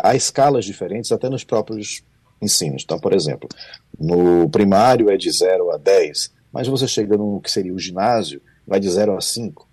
há 0.04 0.14
escalas 0.14 0.66
diferentes 0.66 1.12
até 1.14 1.30
nos 1.30 1.46
próprios 1.46 2.04
ensinos. 2.42 2.84
Então, 2.84 3.00
por 3.00 3.14
exemplo, 3.14 3.48
no 3.98 4.50
primário 4.50 5.10
é 5.10 5.16
de 5.16 5.32
0 5.32 5.72
a 5.72 5.78
10, 5.78 6.34
mas 6.52 6.68
você 6.68 6.86
chega 6.86 7.16
no 7.16 7.40
que 7.40 7.50
seria 7.50 7.74
o 7.74 7.80
ginásio, 7.80 8.42
vai 8.68 8.78
de 8.78 8.90
0 8.90 9.16
a 9.16 9.22
5. 9.22 9.66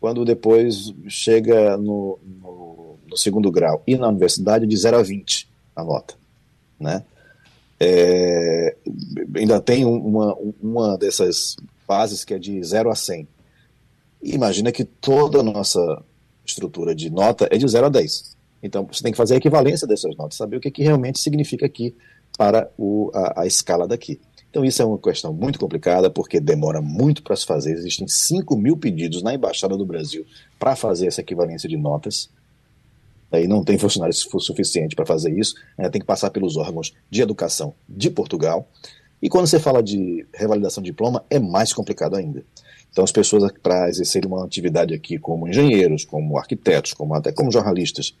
Quando 0.00 0.24
depois 0.24 0.94
chega 1.06 1.76
no, 1.76 2.18
no, 2.24 2.98
no 3.10 3.16
segundo 3.18 3.50
grau 3.50 3.82
e 3.86 3.94
na 3.94 4.08
universidade, 4.08 4.66
de 4.66 4.74
0 4.74 4.96
a 4.96 5.02
20 5.02 5.46
a 5.76 5.84
nota. 5.84 6.14
Né? 6.80 7.04
É, 7.78 8.74
ainda 9.36 9.60
tem 9.60 9.84
uma, 9.84 10.34
uma 10.62 10.96
dessas 10.96 11.56
fases 11.86 12.24
que 12.24 12.32
é 12.32 12.38
de 12.38 12.62
0 12.64 12.90
a 12.90 12.94
100. 12.94 13.28
Imagina 14.22 14.72
que 14.72 14.84
toda 14.84 15.40
a 15.40 15.42
nossa 15.42 16.02
estrutura 16.46 16.94
de 16.94 17.10
nota 17.10 17.48
é 17.50 17.58
de 17.58 17.66
0 17.66 17.86
a 17.86 17.88
10. 17.88 18.36
Então 18.62 18.86
você 18.90 19.02
tem 19.02 19.12
que 19.12 19.18
fazer 19.18 19.34
a 19.34 19.36
equivalência 19.38 19.86
dessas 19.86 20.16
notas, 20.16 20.36
saber 20.36 20.56
o 20.56 20.60
que, 20.60 20.70
que 20.70 20.82
realmente 20.82 21.18
significa 21.18 21.66
aqui 21.66 21.94
para 22.36 22.70
o, 22.76 23.10
a, 23.14 23.42
a 23.42 23.46
escala 23.46 23.86
daqui. 23.86 24.20
Então 24.50 24.64
isso 24.64 24.80
é 24.80 24.84
uma 24.84 24.98
questão 24.98 25.32
muito 25.32 25.58
complicada, 25.58 26.08
porque 26.08 26.40
demora 26.40 26.80
muito 26.80 27.22
para 27.22 27.36
se 27.36 27.44
fazer. 27.44 27.72
Existem 27.72 28.08
5 28.08 28.56
mil 28.56 28.76
pedidos 28.76 29.22
na 29.22 29.34
Embaixada 29.34 29.76
do 29.76 29.84
Brasil 29.84 30.24
para 30.58 30.74
fazer 30.74 31.06
essa 31.06 31.20
equivalência 31.20 31.68
de 31.68 31.76
notas. 31.76 32.30
Aí 33.30 33.46
não 33.46 33.64
tem 33.64 33.76
funcionários 33.76 34.26
suficiente 34.38 34.94
para 34.94 35.04
fazer 35.04 35.36
isso, 35.36 35.54
né? 35.76 35.90
tem 35.90 36.00
que 36.00 36.06
passar 36.06 36.30
pelos 36.30 36.56
órgãos 36.56 36.94
de 37.10 37.20
educação 37.20 37.74
de 37.88 38.08
Portugal. 38.08 38.68
E 39.20 39.28
quando 39.28 39.46
você 39.46 39.58
fala 39.58 39.82
de 39.82 40.26
revalidação 40.32 40.82
de 40.82 40.90
diploma, 40.90 41.24
é 41.28 41.38
mais 41.38 41.72
complicado 41.72 42.16
ainda. 42.16 42.44
Então, 42.96 43.04
as 43.04 43.12
pessoas, 43.12 43.52
para 43.62 43.90
exercerem 43.90 44.26
uma 44.26 44.42
atividade 44.42 44.94
aqui 44.94 45.18
como 45.18 45.46
engenheiros, 45.46 46.02
como 46.02 46.38
arquitetos, 46.38 46.94
como 46.94 47.12
até 47.12 47.30
como 47.30 47.52
jornalistas, 47.52 48.16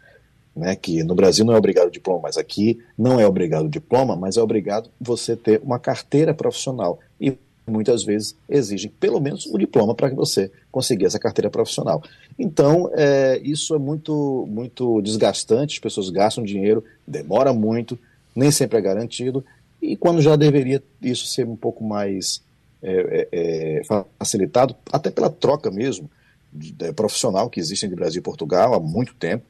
né, 0.54 0.76
que 0.76 1.02
no 1.02 1.14
Brasil 1.14 1.46
não 1.46 1.54
é 1.54 1.56
obrigado 1.56 1.86
o 1.86 1.90
diploma, 1.90 2.20
mas 2.24 2.36
aqui 2.36 2.78
não 2.96 3.18
é 3.18 3.26
obrigado 3.26 3.64
o 3.64 3.70
diploma, 3.70 4.14
mas 4.14 4.36
é 4.36 4.42
obrigado 4.42 4.90
você 5.00 5.34
ter 5.34 5.62
uma 5.64 5.78
carteira 5.78 6.34
profissional. 6.34 6.98
E 7.18 7.38
muitas 7.66 8.04
vezes 8.04 8.36
exigem 8.46 8.92
pelo 9.00 9.18
menos 9.18 9.46
o 9.46 9.56
diploma 9.56 9.94
para 9.94 10.10
que 10.10 10.14
você 10.14 10.50
conseguir 10.70 11.06
essa 11.06 11.18
carteira 11.18 11.48
profissional. 11.48 12.02
Então, 12.38 12.90
é, 12.92 13.40
isso 13.42 13.74
é 13.74 13.78
muito, 13.78 14.46
muito 14.46 15.00
desgastante, 15.00 15.76
as 15.76 15.80
pessoas 15.80 16.10
gastam 16.10 16.44
dinheiro, 16.44 16.84
demora 17.06 17.50
muito, 17.50 17.98
nem 18.34 18.50
sempre 18.50 18.76
é 18.76 18.82
garantido, 18.82 19.42
e 19.80 19.96
quando 19.96 20.20
já 20.20 20.36
deveria 20.36 20.82
isso 21.00 21.26
ser 21.28 21.46
um 21.46 21.56
pouco 21.56 21.82
mais 21.82 22.44
é, 22.86 23.28
é, 23.32 23.78
é 23.78 23.82
facilitado, 24.18 24.76
até 24.92 25.10
pela 25.10 25.28
troca 25.28 25.70
mesmo 25.70 26.10
de, 26.52 26.72
de, 26.72 26.92
profissional 26.92 27.50
que 27.50 27.60
existe 27.60 27.84
entre 27.84 27.96
Brasil 27.96 28.20
e 28.20 28.22
Portugal 28.22 28.74
há 28.74 28.80
muito 28.80 29.14
tempo, 29.14 29.44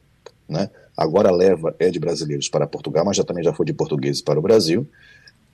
né? 0.49 0.71
Agora 0.97 1.29
a 1.29 1.33
leva 1.33 1.75
é 1.79 1.91
de 1.91 1.99
brasileiros 1.99 2.49
para 2.49 2.67
Portugal, 2.67 3.05
mas 3.05 3.17
já 3.17 3.25
também 3.25 3.45
já 3.45 3.53
foi 3.53 3.67
de 3.67 3.75
portugueses 3.75 4.23
para 4.23 4.39
o 4.39 4.43
Brasil. 4.43 4.89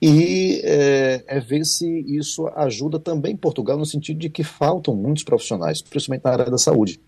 E 0.01 0.61
é, 0.63 1.23
é, 1.27 1.39
ver 1.39 1.65
se 1.65 1.87
isso 2.07 2.47
ajuda 2.55 2.99
também 2.99 3.35
Portugal 3.35 3.77
no 3.77 3.85
sentido 3.85 4.19
de 4.19 4.29
que 4.29 4.43
faltam 4.43 4.95
muitos 4.95 5.23
profissionais, 5.23 5.81
principalmente 5.81 6.23
na 6.23 6.31
área 6.31 6.51
da 6.51 6.57
saúde. 6.57 6.99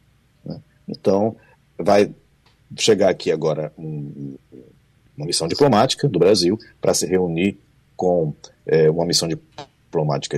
Né? 0.44 0.60
Então, 0.88 1.36
vai 1.78 2.14
chegar 2.78 3.10
aqui 3.10 3.32
agora 3.32 3.72
um, 3.78 4.36
uma 5.16 5.26
missão 5.26 5.48
diplomática 5.48 6.08
do 6.08 6.20
Brasil 6.20 6.58
para 6.82 6.94
se 6.94 7.06
reunir 7.06 7.58
com 7.96 8.34
é, 8.66 8.90
uma 8.90 9.06
missão 9.06 9.28
diplomática 9.28 9.75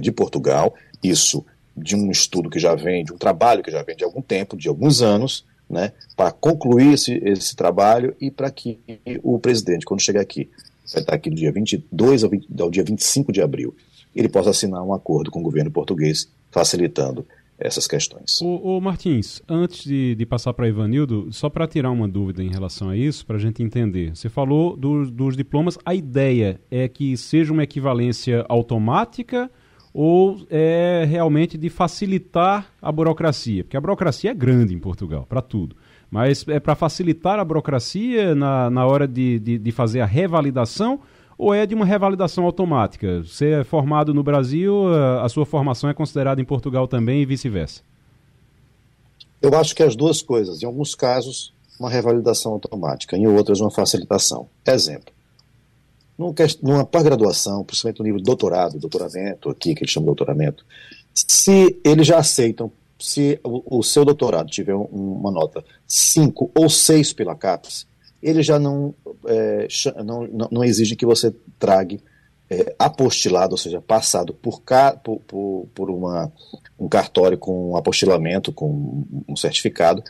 de 0.01 0.11
Portugal, 0.11 0.73
isso 1.03 1.45
de 1.75 1.95
um 1.95 2.09
estudo 2.09 2.49
que 2.49 2.59
já 2.59 2.75
vem, 2.75 3.03
de 3.03 3.13
um 3.13 3.17
trabalho 3.17 3.63
que 3.63 3.71
já 3.71 3.83
vem 3.83 3.95
de 3.95 4.03
algum 4.03 4.21
tempo, 4.21 4.57
de 4.57 4.67
alguns 4.67 5.01
anos, 5.01 5.45
né, 5.69 5.91
para 6.15 6.31
concluir 6.31 6.93
esse, 6.93 7.13
esse 7.23 7.55
trabalho 7.55 8.15
e 8.19 8.31
para 8.31 8.49
que 8.49 8.79
o 9.21 9.37
presidente, 9.37 9.85
quando 9.85 10.01
chegar 10.01 10.21
aqui, 10.21 10.49
vai 10.91 11.01
estar 11.01 11.15
aqui 11.15 11.29
do 11.29 11.35
dia 11.35 11.51
22 11.51 12.23
ao, 12.23 12.29
20, 12.29 12.47
ao 12.61 12.71
dia 12.71 12.83
25 12.83 13.31
de 13.31 13.41
abril, 13.41 13.75
ele 14.15 14.29
possa 14.29 14.49
assinar 14.49 14.83
um 14.83 14.93
acordo 14.93 15.29
com 15.29 15.39
o 15.39 15.43
governo 15.43 15.69
português, 15.69 16.29
facilitando 16.49 17.25
essas 17.59 17.87
questões. 17.87 18.39
O, 18.41 18.79
Martins, 18.79 19.41
antes 19.49 19.83
de, 19.83 20.15
de 20.15 20.25
passar 20.25 20.53
para 20.53 20.67
Ivanildo, 20.67 21.27
só 21.31 21.49
para 21.49 21.67
tirar 21.67 21.91
uma 21.91 22.07
dúvida 22.07 22.43
em 22.43 22.49
relação 22.49 22.89
a 22.89 22.95
isso, 22.95 23.25
para 23.25 23.37
a 23.37 23.39
gente 23.39 23.63
entender. 23.63 24.15
Você 24.15 24.29
falou 24.29 24.77
do, 24.77 25.09
dos 25.09 25.35
diplomas, 25.35 25.77
a 25.83 25.95
ideia 25.95 26.61
é 26.69 26.87
que 26.87 27.17
seja 27.17 27.51
uma 27.51 27.63
equivalência 27.63 28.45
automática 28.47 29.49
ou 29.93 30.45
é 30.51 31.05
realmente 31.09 31.57
de 31.57 31.69
facilitar 31.69 32.71
a 32.79 32.91
burocracia? 32.91 33.63
Porque 33.63 33.77
a 33.77 33.81
burocracia 33.81 34.29
é 34.29 34.33
grande 34.33 34.75
em 34.75 34.79
Portugal, 34.79 35.25
para 35.27 35.41
tudo. 35.41 35.75
Mas 36.09 36.47
é 36.47 36.59
para 36.59 36.75
facilitar 36.75 37.39
a 37.39 37.43
burocracia 37.43 38.35
na, 38.35 38.69
na 38.69 38.85
hora 38.85 39.07
de, 39.07 39.39
de, 39.39 39.57
de, 39.57 39.71
fazer 39.71 40.01
a 40.01 40.05
revalidação 40.05 41.01
ou 41.37 41.53
é 41.53 41.65
de 41.65 41.75
uma 41.75 41.85
revalidação 41.85 42.45
automática? 42.45 43.23
Você 43.23 43.51
é 43.51 43.63
formado 43.63 44.13
no 44.13 44.23
Brasil, 44.23 44.87
a, 44.93 45.25
a 45.25 45.29
sua 45.29 45.45
formação 45.45 45.89
é 45.89 45.93
considerada 45.93 46.41
em 46.41 46.45
Portugal 46.45 46.87
também 46.87 47.21
e 47.21 47.25
vice-versa? 47.25 47.81
Eu 49.41 49.53
acho 49.55 49.75
que 49.75 49.83
as 49.83 49.95
duas 49.95 50.21
coisas. 50.21 50.63
Em 50.63 50.65
alguns 50.65 50.95
casos, 50.95 51.53
uma 51.79 51.89
revalidação 51.89 52.53
automática, 52.53 53.15
em 53.15 53.27
outras, 53.27 53.61
uma 53.61 53.69
facilitação. 53.69 54.47
Exemplo 54.65 55.17
numa 56.61 56.83
pós-graduação, 56.83 57.63
principalmente 57.63 57.99
no 57.99 58.05
nível 58.05 58.17
de 58.17 58.25
doutorado, 58.25 58.79
doutoramento, 58.79 59.49
aqui 59.49 59.75
que 59.75 59.83
eles 59.83 59.91
chamam 59.91 60.05
de 60.05 60.15
doutoramento, 60.15 60.65
se 61.13 61.79
eles 61.83 62.07
já 62.07 62.17
aceitam, 62.17 62.71
se 62.99 63.39
o, 63.43 63.83
seu 63.83 64.03
doutorado 64.03 64.49
tiver 64.49 64.73
um, 64.73 64.85
uma 64.85 65.29
nota 65.29 65.63
5 65.85 66.51
ou 66.55 66.67
6 66.67 67.13
pela 67.13 67.35
CAPES, 67.35 67.85
eles 68.29 68.45
já 68.45 68.59
não, 68.59 68.93
é, 69.25 69.67
não, 70.03 70.49
não, 70.51 70.63
exigem 70.63 70.97
que 70.97 71.05
você 71.05 71.33
trague 71.57 72.01
é, 72.49 72.75
apostilado, 72.77 73.53
ou 73.53 73.57
seja, 73.57 73.81
passado 73.81 74.33
por, 74.33 74.61
por, 75.25 75.67
por, 75.73 75.89
uma, 75.89 76.31
um 76.77 76.89
cartório 76.89 77.37
com 77.37 77.71
um 77.71 77.77
apostilamento, 77.77 78.51
com 78.51 79.05
um 79.27 79.35
certificado, 79.35 80.03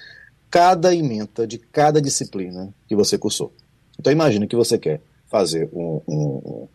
cada 0.50 0.96
ementa 0.96 1.46
de 1.46 1.60
cada 1.60 2.02
disciplina 2.02 2.74
que 2.88 2.96
você 2.96 3.18
cursou. 3.18 3.54
Então 4.00 4.12
imagine 4.12 4.48
que 4.48 4.56
você 4.56 4.78
quer 4.78 5.02
fazer 5.28 5.70
um, 5.72 6.02
um, 6.08 6.68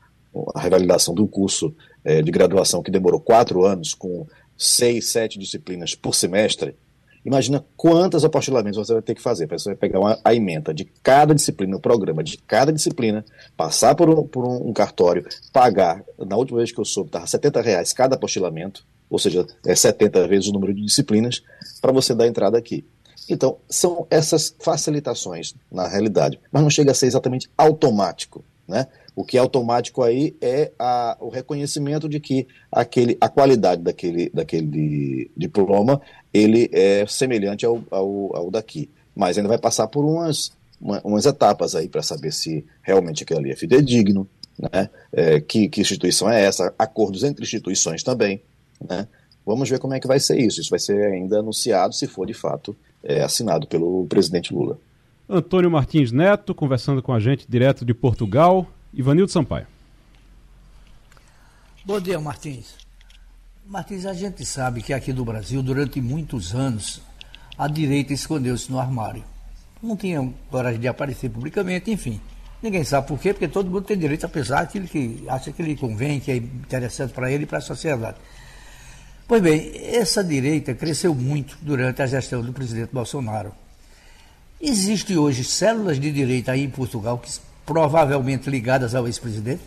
a 0.54 0.60
revalidação 0.60 1.14
do 1.14 1.26
curso 1.26 1.74
é, 2.04 2.22
de 2.22 2.30
graduação 2.30 2.82
que 2.82 2.90
demorou 2.90 3.18
quatro 3.18 3.64
anos, 3.64 3.94
com 3.94 4.26
seis, 4.56 5.10
sete 5.10 5.38
disciplinas 5.38 5.94
por 5.94 6.14
semestre, 6.14 6.76
imagina 7.24 7.64
quantos 7.76 8.24
apostilamentos 8.24 8.78
você 8.78 8.92
vai 8.92 9.02
ter 9.02 9.14
que 9.14 9.22
fazer. 9.22 9.46
Você 9.46 9.70
vai 9.70 9.76
pegar 9.76 10.00
uma, 10.00 10.18
a 10.24 10.34
emenda 10.34 10.72
de 10.74 10.84
cada 11.02 11.34
disciplina, 11.34 11.76
o 11.76 11.80
programa 11.80 12.22
de 12.22 12.36
cada 12.38 12.72
disciplina, 12.72 13.24
passar 13.56 13.94
por 13.94 14.08
um, 14.08 14.26
por 14.26 14.44
um, 14.44 14.72
cartório, 14.72 15.26
pagar, 15.52 16.04
na 16.18 16.36
última 16.36 16.58
vez 16.58 16.72
que 16.72 16.80
eu 16.80 16.84
soube, 16.84 17.08
estava 17.08 17.26
70 17.26 17.60
reais 17.60 17.92
cada 17.92 18.16
apostilamento, 18.16 18.84
ou 19.08 19.18
seja, 19.18 19.46
é 19.66 19.74
70 19.74 20.26
vezes 20.26 20.48
o 20.48 20.52
número 20.52 20.74
de 20.74 20.82
disciplinas, 20.82 21.42
para 21.80 21.92
você 21.92 22.14
dar 22.14 22.26
entrada 22.26 22.56
aqui. 22.56 22.84
Então, 23.28 23.58
são 23.68 24.06
essas 24.10 24.54
facilitações 24.58 25.54
na 25.70 25.86
realidade, 25.86 26.40
mas 26.50 26.62
não 26.62 26.70
chega 26.70 26.90
a 26.90 26.94
ser 26.94 27.06
exatamente 27.06 27.48
automático. 27.56 28.44
Né? 28.66 28.86
O 29.14 29.24
que 29.24 29.36
é 29.36 29.40
automático 29.40 30.02
aí 30.02 30.34
é 30.40 30.72
a, 30.78 31.16
o 31.20 31.28
reconhecimento 31.28 32.08
de 32.08 32.18
que 32.18 32.46
aquele, 32.70 33.16
a 33.20 33.28
qualidade 33.28 33.82
daquele, 33.82 34.30
daquele 34.30 35.30
diploma 35.36 36.00
ele 36.32 36.70
é 36.72 37.04
semelhante 37.06 37.66
ao, 37.66 37.82
ao, 37.90 38.36
ao 38.36 38.50
daqui. 38.50 38.88
Mas 39.14 39.36
ainda 39.36 39.48
vai 39.48 39.58
passar 39.58 39.86
por 39.88 40.04
umas, 40.04 40.52
uma, 40.80 41.00
umas 41.04 41.26
etapas 41.26 41.74
aí 41.74 41.88
para 41.88 42.02
saber 42.02 42.32
se 42.32 42.64
realmente 42.82 43.22
aquele 43.22 43.40
ali 43.40 43.50
é 43.50 43.56
fidedigno, 43.56 44.26
né? 44.58 44.88
É, 45.12 45.40
que, 45.40 45.68
que 45.68 45.80
instituição 45.80 46.30
é 46.30 46.42
essa, 46.42 46.72
acordos 46.78 47.22
entre 47.22 47.44
instituições 47.44 48.02
também. 48.02 48.40
Né? 48.88 49.06
Vamos 49.44 49.68
ver 49.68 49.78
como 49.78 49.94
é 49.94 50.00
que 50.00 50.06
vai 50.06 50.20
ser 50.20 50.38
isso. 50.38 50.60
Isso 50.60 50.70
vai 50.70 50.78
ser 50.78 51.04
ainda 51.04 51.40
anunciado 51.40 51.94
se 51.94 52.06
for 52.06 52.26
de 52.26 52.34
fato 52.34 52.74
é, 53.02 53.22
assinado 53.22 53.66
pelo 53.66 54.06
presidente 54.06 54.54
Lula. 54.54 54.78
Antônio 55.28 55.70
Martins 55.70 56.12
Neto, 56.12 56.54
conversando 56.54 57.02
com 57.02 57.12
a 57.12 57.20
gente 57.20 57.46
direto 57.48 57.84
de 57.84 57.94
Portugal. 57.94 58.66
Ivanildo 58.94 59.32
Sampaio. 59.32 59.66
Bom 61.84 61.98
dia, 61.98 62.20
Martins. 62.20 62.74
Martins, 63.66 64.04
a 64.04 64.12
gente 64.12 64.44
sabe 64.44 64.82
que 64.82 64.92
aqui 64.92 65.12
no 65.12 65.24
Brasil, 65.24 65.62
durante 65.62 66.00
muitos 66.00 66.54
anos, 66.54 67.00
a 67.56 67.66
direita 67.68 68.12
escondeu-se 68.12 68.70
no 68.70 68.78
armário. 68.78 69.24
Não 69.82 69.96
tinha 69.96 70.32
coragem 70.50 70.78
de 70.78 70.88
aparecer 70.88 71.30
publicamente, 71.30 71.90
enfim. 71.90 72.20
Ninguém 72.62 72.84
sabe 72.84 73.08
por 73.08 73.18
quê, 73.18 73.32
porque 73.32 73.48
todo 73.48 73.70
mundo 73.70 73.82
tem 73.82 73.98
direito 73.98 74.26
a 74.26 74.28
pensar 74.28 74.60
aquilo 74.60 74.86
que 74.86 75.24
acha 75.26 75.50
que 75.50 75.62
lhe 75.62 75.74
convém, 75.74 76.20
que 76.20 76.30
é 76.30 76.36
interessante 76.36 77.12
para 77.12 77.32
ele 77.32 77.44
e 77.44 77.46
para 77.46 77.58
a 77.58 77.62
sociedade. 77.62 78.18
Pois 79.26 79.42
bem, 79.42 79.72
essa 79.74 80.22
direita 80.22 80.74
cresceu 80.74 81.14
muito 81.14 81.56
durante 81.62 82.02
a 82.02 82.06
gestão 82.06 82.42
do 82.42 82.52
presidente 82.52 82.90
Bolsonaro. 82.92 83.52
Existem 84.60 85.16
hoje 85.16 85.42
células 85.42 85.98
de 85.98 86.12
direita 86.12 86.52
aí 86.52 86.62
em 86.62 86.70
Portugal, 86.70 87.18
que, 87.18 87.28
provavelmente 87.64 88.50
ligadas 88.50 88.94
ao 88.94 89.06
ex-presidente? 89.06 89.62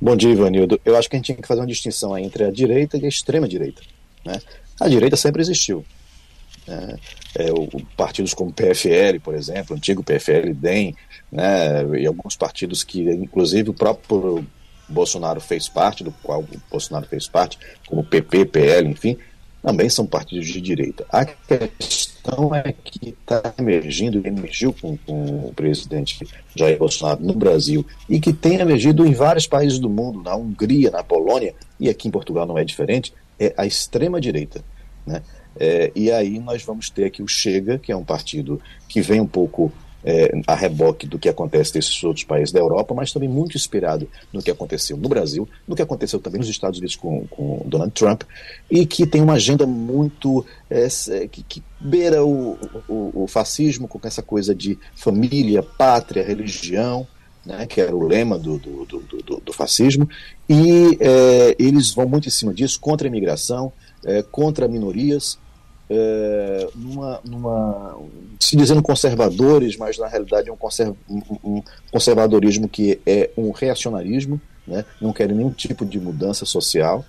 Bom 0.00 0.14
dia, 0.14 0.30
Ivanildo. 0.30 0.80
Eu 0.84 0.96
acho 0.96 1.08
que 1.08 1.16
a 1.16 1.18
gente 1.18 1.26
tinha 1.26 1.36
que 1.36 1.48
fazer 1.48 1.60
uma 1.60 1.66
distinção 1.66 2.16
entre 2.16 2.44
a 2.44 2.50
direita 2.50 2.96
e 2.96 3.04
a 3.04 3.08
extrema-direita. 3.08 3.82
Né? 4.24 4.40
A 4.80 4.88
direita 4.88 5.16
sempre 5.16 5.42
existiu. 5.42 5.84
Né? 6.66 6.96
É, 7.34 7.52
o, 7.52 7.68
partidos 7.96 8.32
como 8.32 8.52
PFL, 8.52 9.18
por 9.22 9.34
exemplo, 9.34 9.74
antigo 9.74 10.04
PFL, 10.04 10.54
DEM, 10.54 10.94
né? 11.32 11.82
e 11.98 12.06
alguns 12.06 12.36
partidos 12.36 12.84
que, 12.84 13.02
inclusive, 13.10 13.70
o 13.70 13.74
próprio 13.74 14.46
Bolsonaro 14.88 15.40
fez 15.40 15.68
parte, 15.68 16.04
do 16.04 16.12
qual 16.22 16.40
o 16.40 16.48
Bolsonaro 16.70 17.06
fez 17.06 17.26
parte, 17.26 17.58
como 17.86 18.04
PP, 18.04 18.46
PL, 18.46 18.88
enfim, 18.88 19.18
também 19.62 19.88
são 19.88 20.06
partidos 20.06 20.46
de 20.46 20.60
direita. 20.60 21.04
A 21.10 21.24
questão 21.24 22.54
é 22.54 22.72
que 22.72 23.08
está 23.08 23.54
emergindo, 23.58 24.26
emergiu 24.26 24.72
com, 24.72 24.96
com, 24.98 25.48
o 25.48 25.52
presidente 25.54 26.26
Jair 26.54 26.78
Bolsonaro 26.78 27.22
no 27.22 27.34
Brasil 27.34 27.84
e 28.08 28.20
que 28.20 28.32
tem 28.32 28.56
emergido 28.60 29.06
em 29.06 29.12
vários 29.12 29.46
países 29.46 29.78
do 29.78 29.90
mundo, 29.90 30.22
na 30.22 30.34
Hungria, 30.36 30.90
na 30.90 31.02
Polônia 31.02 31.54
e 31.78 31.88
aqui 31.88 32.08
em 32.08 32.10
Portugal 32.10 32.46
não 32.46 32.58
é 32.58 32.64
diferente, 32.64 33.12
é 33.38 33.52
a 33.56 33.66
extrema 33.66 34.20
direita, 34.20 34.64
né? 35.06 35.22
É, 35.60 35.90
e 35.94 36.10
aí 36.12 36.38
nós 36.38 36.62
vamos 36.62 36.88
ter 36.88 37.04
aqui 37.04 37.20
o 37.20 37.26
Chega, 37.26 37.78
que 37.78 37.90
é 37.90 37.96
um 37.96 38.04
partido 38.04 38.60
que 38.88 39.00
vem 39.00 39.20
um 39.20 39.26
pouco 39.26 39.72
é, 40.08 40.30
a 40.46 40.54
reboque 40.54 41.06
do 41.06 41.18
que 41.18 41.28
acontece 41.28 41.74
nesses 41.74 42.02
outros 42.02 42.24
países 42.24 42.50
da 42.50 42.58
Europa, 42.58 42.94
mas 42.94 43.12
também 43.12 43.28
muito 43.28 43.58
inspirado 43.58 44.08
no 44.32 44.42
que 44.42 44.50
aconteceu 44.50 44.96
no 44.96 45.06
Brasil, 45.06 45.46
no 45.66 45.76
que 45.76 45.82
aconteceu 45.82 46.18
também 46.18 46.38
nos 46.38 46.48
Estados 46.48 46.78
Unidos 46.78 46.96
com, 46.96 47.26
com 47.26 47.60
Donald 47.66 47.92
Trump, 47.92 48.22
e 48.70 48.86
que 48.86 49.06
tem 49.06 49.20
uma 49.20 49.34
agenda 49.34 49.66
muito. 49.66 50.46
É, 50.70 50.88
que, 51.30 51.42
que, 51.42 51.62
beira 51.78 52.24
o, 52.24 52.58
o, 52.88 53.24
o 53.24 53.26
fascismo 53.26 53.86
com 53.86 54.00
essa 54.02 54.22
coisa 54.22 54.54
de 54.54 54.78
família, 54.96 55.62
pátria, 55.62 56.24
religião. 56.24 57.06
Né, 57.46 57.64
que 57.64 57.80
era 57.80 57.96
o 57.96 58.06
lema 58.06 58.38
do, 58.38 58.58
do, 58.58 58.84
do, 58.84 58.98
do, 59.22 59.40
do 59.40 59.52
fascismo, 59.54 60.06
e 60.46 60.98
é, 61.00 61.56
eles 61.58 61.94
vão 61.94 62.06
muito 62.06 62.28
em 62.28 62.30
cima 62.30 62.52
disso, 62.52 62.78
contra 62.78 63.06
a 63.06 63.08
imigração, 63.08 63.72
é, 64.04 64.22
contra 64.22 64.68
minorias, 64.68 65.38
é, 65.90 66.68
numa, 66.74 67.20
numa, 67.24 67.98
se 68.38 68.56
dizendo 68.56 68.82
conservadores, 68.82 69.76
mas 69.76 69.98
na 69.98 70.06
realidade 70.06 70.48
é 70.48 70.52
um, 70.52 70.56
conserv, 70.56 70.94
um, 71.08 71.62
conservadorismo 71.90 72.68
que 72.68 73.00
é 73.06 73.30
um 73.36 73.50
reacionarismo, 73.50 74.40
né? 74.66 74.84
não 75.00 75.12
querem 75.12 75.36
nenhum 75.36 75.50
tipo 75.50 75.84
de 75.84 75.98
mudança 75.98 76.44
social. 76.44 77.04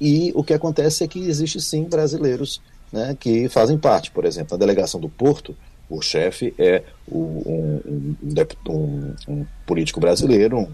E 0.00 0.30
o 0.34 0.44
que 0.44 0.54
acontece 0.54 1.02
é 1.02 1.08
que 1.08 1.18
existe 1.18 1.60
sim 1.60 1.84
brasileiros 1.84 2.60
né, 2.92 3.16
que 3.18 3.48
fazem 3.48 3.78
parte. 3.78 4.10
Por 4.10 4.24
exemplo, 4.24 4.54
a 4.54 4.58
delegação 4.58 5.00
do 5.00 5.08
Porto, 5.08 5.56
o 5.88 6.00
chefe 6.02 6.54
é 6.58 6.82
o, 7.06 7.18
um, 7.46 8.14
um, 8.68 9.14
um, 9.28 9.46
político 9.66 10.00
brasileiro, 10.00 10.58
um 10.58 10.68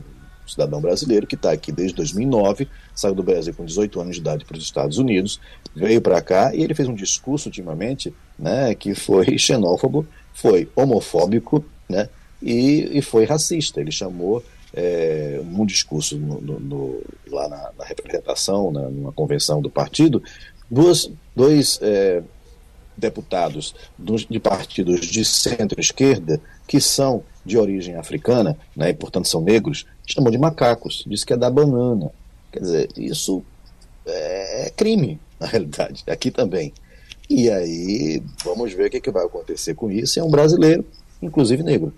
cidadão 0.46 0.80
brasileiro 0.80 1.26
que 1.26 1.34
está 1.34 1.52
aqui 1.52 1.72
desde 1.72 1.96
2009, 1.96 2.68
saiu 2.94 3.14
do 3.14 3.22
Brasil 3.22 3.54
com 3.54 3.64
18 3.64 4.00
anos 4.00 4.16
de 4.16 4.20
idade 4.20 4.44
para 4.44 4.56
os 4.56 4.64
Estados 4.64 4.98
Unidos, 4.98 5.40
veio 5.74 6.00
para 6.00 6.20
cá 6.20 6.54
e 6.54 6.62
ele 6.62 6.74
fez 6.74 6.88
um 6.88 6.94
discurso 6.94 7.48
ultimamente 7.48 8.14
né, 8.38 8.74
que 8.74 8.94
foi 8.94 9.36
xenófobo, 9.38 10.06
foi 10.32 10.68
homofóbico 10.74 11.64
né, 11.88 12.08
e, 12.42 12.98
e 12.98 13.02
foi 13.02 13.24
racista. 13.24 13.80
Ele 13.80 13.92
chamou 13.92 14.42
é, 14.72 15.40
num 15.44 15.64
discurso 15.64 16.16
no, 16.18 16.40
no, 16.40 16.60
no, 16.60 17.02
lá 17.28 17.48
na, 17.48 17.70
na 17.78 17.84
representação, 17.84 18.70
numa 18.70 19.12
convenção 19.12 19.62
do 19.62 19.70
partido, 19.70 20.22
duas, 20.70 21.10
dois 21.34 21.78
é, 21.80 22.22
deputados 22.96 23.74
de 23.98 24.40
partidos 24.40 25.06
de 25.06 25.24
centro-esquerda 25.24 26.40
que 26.66 26.80
são 26.80 27.22
de 27.44 27.58
origem 27.58 27.96
africana, 27.96 28.56
né, 28.74 28.90
e 28.90 28.94
portanto 28.94 29.28
são 29.28 29.40
negros, 29.40 29.86
chamam 30.06 30.30
de 30.30 30.38
macacos, 30.38 31.04
diz 31.06 31.24
que 31.24 31.32
é 31.32 31.36
da 31.36 31.50
banana. 31.50 32.10
Quer 32.52 32.60
dizer, 32.60 32.88
isso 32.96 33.42
é 34.06 34.72
crime, 34.76 35.18
na 35.38 35.46
realidade, 35.46 36.04
aqui 36.06 36.30
também. 36.30 36.72
E 37.28 37.50
aí, 37.50 38.22
vamos 38.44 38.72
ver 38.72 38.86
o 38.86 38.90
que, 38.90 38.98
é 38.98 39.00
que 39.00 39.10
vai 39.10 39.24
acontecer 39.24 39.74
com 39.74 39.90
isso. 39.90 40.20
É 40.20 40.22
um 40.22 40.30
brasileiro, 40.30 40.84
inclusive 41.22 41.62
negro. 41.62 41.92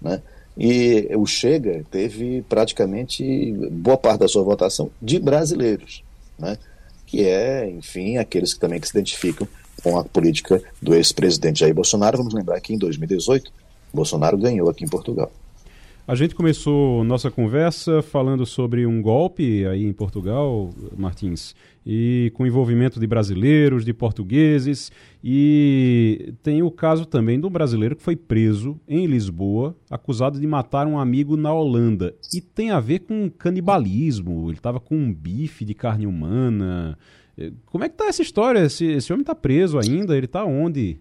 Né? 0.00 0.20
E 0.56 1.08
o 1.16 1.26
Chega 1.26 1.84
teve 1.90 2.42
praticamente 2.48 3.52
boa 3.70 3.96
parte 3.96 4.20
da 4.20 4.28
sua 4.28 4.42
votação 4.42 4.90
de 5.00 5.18
brasileiros, 5.18 6.02
né? 6.38 6.58
que 7.06 7.24
é, 7.24 7.68
enfim, 7.70 8.16
aqueles 8.18 8.52
que 8.52 8.60
também 8.60 8.80
que 8.80 8.88
se 8.88 8.96
identificam 8.96 9.48
com 9.82 9.98
a 9.98 10.04
política 10.04 10.62
do 10.80 10.94
ex-presidente 10.94 11.60
Jair 11.60 11.74
Bolsonaro. 11.74 12.18
Vamos 12.18 12.34
lembrar 12.34 12.60
que 12.60 12.74
em 12.74 12.78
2018 12.78 13.52
Bolsonaro 13.96 14.38
ganhou 14.38 14.70
aqui 14.70 14.84
em 14.84 14.88
Portugal. 14.88 15.32
A 16.08 16.14
gente 16.14 16.36
começou 16.36 17.02
nossa 17.02 17.32
conversa 17.32 18.00
falando 18.00 18.46
sobre 18.46 18.86
um 18.86 19.02
golpe 19.02 19.66
aí 19.66 19.84
em 19.84 19.92
Portugal, 19.92 20.70
Martins, 20.96 21.52
e 21.84 22.30
com 22.32 22.46
envolvimento 22.46 23.00
de 23.00 23.08
brasileiros, 23.08 23.84
de 23.84 23.92
portugueses, 23.92 24.92
e 25.22 26.32
tem 26.44 26.62
o 26.62 26.70
caso 26.70 27.06
também 27.06 27.40
de 27.40 27.46
um 27.46 27.50
brasileiro 27.50 27.96
que 27.96 28.04
foi 28.04 28.14
preso 28.14 28.78
em 28.86 29.04
Lisboa, 29.06 29.74
acusado 29.90 30.38
de 30.38 30.46
matar 30.46 30.86
um 30.86 30.96
amigo 30.96 31.36
na 31.36 31.52
Holanda. 31.52 32.14
E 32.32 32.40
tem 32.40 32.70
a 32.70 32.78
ver 32.78 33.00
com 33.00 33.28
canibalismo, 33.28 34.44
ele 34.46 34.58
estava 34.58 34.78
com 34.78 34.96
um 34.96 35.12
bife 35.12 35.64
de 35.64 35.74
carne 35.74 36.06
humana. 36.06 36.96
Como 37.64 37.82
é 37.82 37.88
que 37.88 37.96
tá 37.96 38.06
essa 38.06 38.22
história? 38.22 38.60
Esse, 38.60 38.84
esse 38.84 39.12
homem 39.12 39.22
está 39.22 39.34
preso 39.34 39.76
ainda? 39.76 40.16
Ele 40.16 40.26
está 40.26 40.44
onde? 40.44 41.00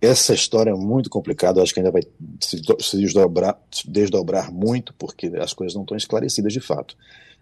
Essa 0.00 0.32
história 0.32 0.70
é 0.70 0.74
muito 0.74 1.10
complicada, 1.10 1.60
acho 1.60 1.74
que 1.74 1.80
ainda 1.80 1.90
vai 1.90 2.02
se, 2.40 2.62
se 2.80 2.96
desdobrar, 2.96 4.52
muito, 4.52 4.94
porque 4.94 5.26
as 5.40 5.52
coisas 5.52 5.74
não 5.74 5.82
estão 5.82 5.96
esclarecidas 5.96 6.52
de 6.52 6.60
fato. 6.60 6.96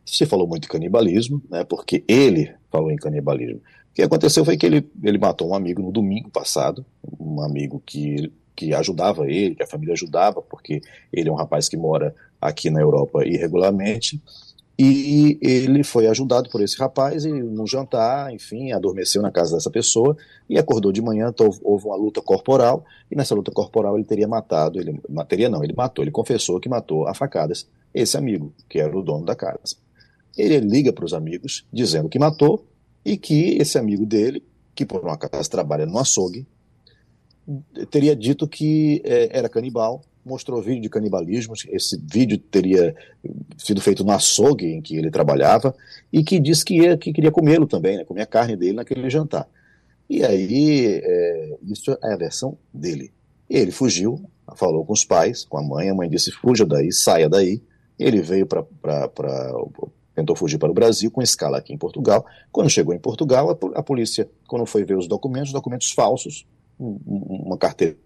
Você 0.05 0.25
falou 0.25 0.47
muito 0.47 0.63
de 0.63 0.69
canibalismo, 0.69 1.43
né, 1.51 1.65
porque 1.65 2.03
ele 2.09 2.55
falou 2.71 2.91
em 2.91 2.97
canibalismo. 2.97 3.59
O 3.91 3.95
que 3.95 4.03
aconteceu 4.03 4.45
foi 4.45 4.57
que 4.57 4.65
ele, 4.65 4.89
ele 5.03 5.19
matou 5.19 5.51
um 5.51 5.55
amigo 5.55 5.83
no 5.83 5.93
domingo 5.93 6.31
passado, 6.31 6.85
um 7.19 7.43
amigo 7.43 7.83
que, 7.85 8.33
que 8.55 8.73
ajudava 8.73 9.31
ele, 9.31 9.55
que 9.55 9.63
a 9.63 9.67
família 9.67 9.93
ajudava, 9.93 10.41
porque 10.41 10.81
ele 11.13 11.29
é 11.29 11.33
um 11.33 11.37
rapaz 11.37 11.69
que 11.69 11.77
mora 11.77 12.15
aqui 12.41 12.71
na 12.71 12.81
Europa 12.81 13.27
irregularmente, 13.27 14.21
e 14.79 15.39
ele 15.41 15.83
foi 15.83 16.07
ajudado 16.07 16.51
por 16.51 16.61
esse 16.61 16.77
rapaz 16.77 17.25
e 17.25 17.33
no 17.33 17.67
jantar, 17.67 18.33
enfim, 18.33 18.73
adormeceu 18.73 19.23
na 19.23 19.31
casa 19.31 19.57
dessa 19.57 19.71
pessoa 19.71 20.15
e 20.49 20.59
acordou 20.59 20.93
de 20.93 21.01
manhã, 21.01 21.31
então 21.31 21.49
houve 21.63 21.87
uma 21.87 21.97
luta 21.97 22.21
corporal 22.21 22.85
e 23.11 23.17
nessa 23.17 23.35
luta 23.35 23.51
corporal 23.51 23.97
ele 23.97 24.05
teria 24.05 24.29
matado, 24.29 24.79
ele 24.79 25.01
teria 25.29 25.49
não, 25.49 25.65
ele 25.65 25.73
matou, 25.75 26.05
ele 26.05 26.11
confessou 26.11 26.61
que 26.61 26.69
matou 26.69 27.09
a 27.09 27.15
facadas 27.15 27.67
esse 27.95 28.19
amigo, 28.19 28.53
que 28.69 28.79
era 28.79 28.95
o 28.95 29.03
dono 29.03 29.25
da 29.25 29.35
casa. 29.35 29.77
Ele 30.37 30.61
liga 30.61 30.93
para 30.93 31.07
os 31.07 31.15
amigos 31.15 31.67
dizendo 31.73 32.11
que 32.11 32.19
matou 32.19 32.67
e 33.03 33.17
que 33.17 33.57
esse 33.57 33.79
amigo 33.79 34.05
dele, 34.05 34.45
que 34.75 34.85
por 34.85 35.03
um 35.03 35.09
acaso 35.09 35.51
trabalha 35.51 35.87
no 35.87 35.99
açougue, 35.99 36.47
teria 37.91 38.15
dito 38.15 38.47
que 38.47 39.01
é, 39.05 39.39
era 39.39 39.49
canibal 39.49 40.03
mostrou 40.27 40.61
vídeo 40.61 40.83
de 40.83 40.89
canibalismo. 40.89 41.55
Esse 41.69 41.97
vídeo 41.97 42.37
teria 42.37 42.95
sido 43.57 43.81
feito 43.81 44.05
no 44.05 44.11
açougue 44.11 44.67
em 44.67 44.83
que 44.83 44.97
ele 44.97 45.11
trabalhava 45.11 45.75
e 46.13 46.25
que 46.25 46.41
disse 46.41 46.65
que, 46.65 46.75
ia, 46.79 46.99
que 46.99 47.13
queria 47.13 47.31
comê-lo 47.31 47.67
também, 47.67 47.97
né, 47.97 48.05
comer 48.05 48.23
a 48.23 48.27
carne 48.27 48.57
dele 48.57 48.73
naquele 48.73 49.09
jantar. 49.09 49.49
E 50.11 50.25
aí, 50.25 51.01
é, 51.03 51.57
isso 51.63 51.97
é 52.03 52.13
a 52.13 52.17
versão 52.17 52.59
dele. 52.75 53.13
Ele 53.49 53.71
fugiu, 53.71 54.29
falou 54.57 54.85
com 54.85 54.93
os 54.93 55.05
pais, 55.05 55.45
com 55.45 55.57
a 55.59 55.63
mãe, 55.63 55.89
a 55.89 55.95
mãe 55.95 56.09
disse: 56.09 56.33
fuja 56.33 56.67
daí, 56.67 56.93
saia 56.93 57.29
daí. 57.29 57.63
Ele 57.99 58.21
veio 58.21 58.47
para. 58.47 58.65
tentou 60.15 60.37
fugir 60.37 60.59
para 60.59 60.71
o 60.71 60.75
Brasil, 60.75 61.11
com 61.11 61.23
escala 61.23 61.59
aqui 61.59 61.73
em 61.73 61.79
Portugal. 61.79 62.27
Quando 62.53 62.69
chegou 62.69 62.95
em 62.95 62.99
Portugal, 62.99 63.51
a, 63.51 63.79
a 63.79 63.83
polícia, 63.83 64.29
quando 64.47 64.67
foi 64.67 64.85
ver 64.85 64.97
os 64.97 65.09
documentos, 65.09 65.53
documentos 65.53 65.91
falsos, 65.93 66.47
uma 66.79 67.57
carteira 67.57 67.97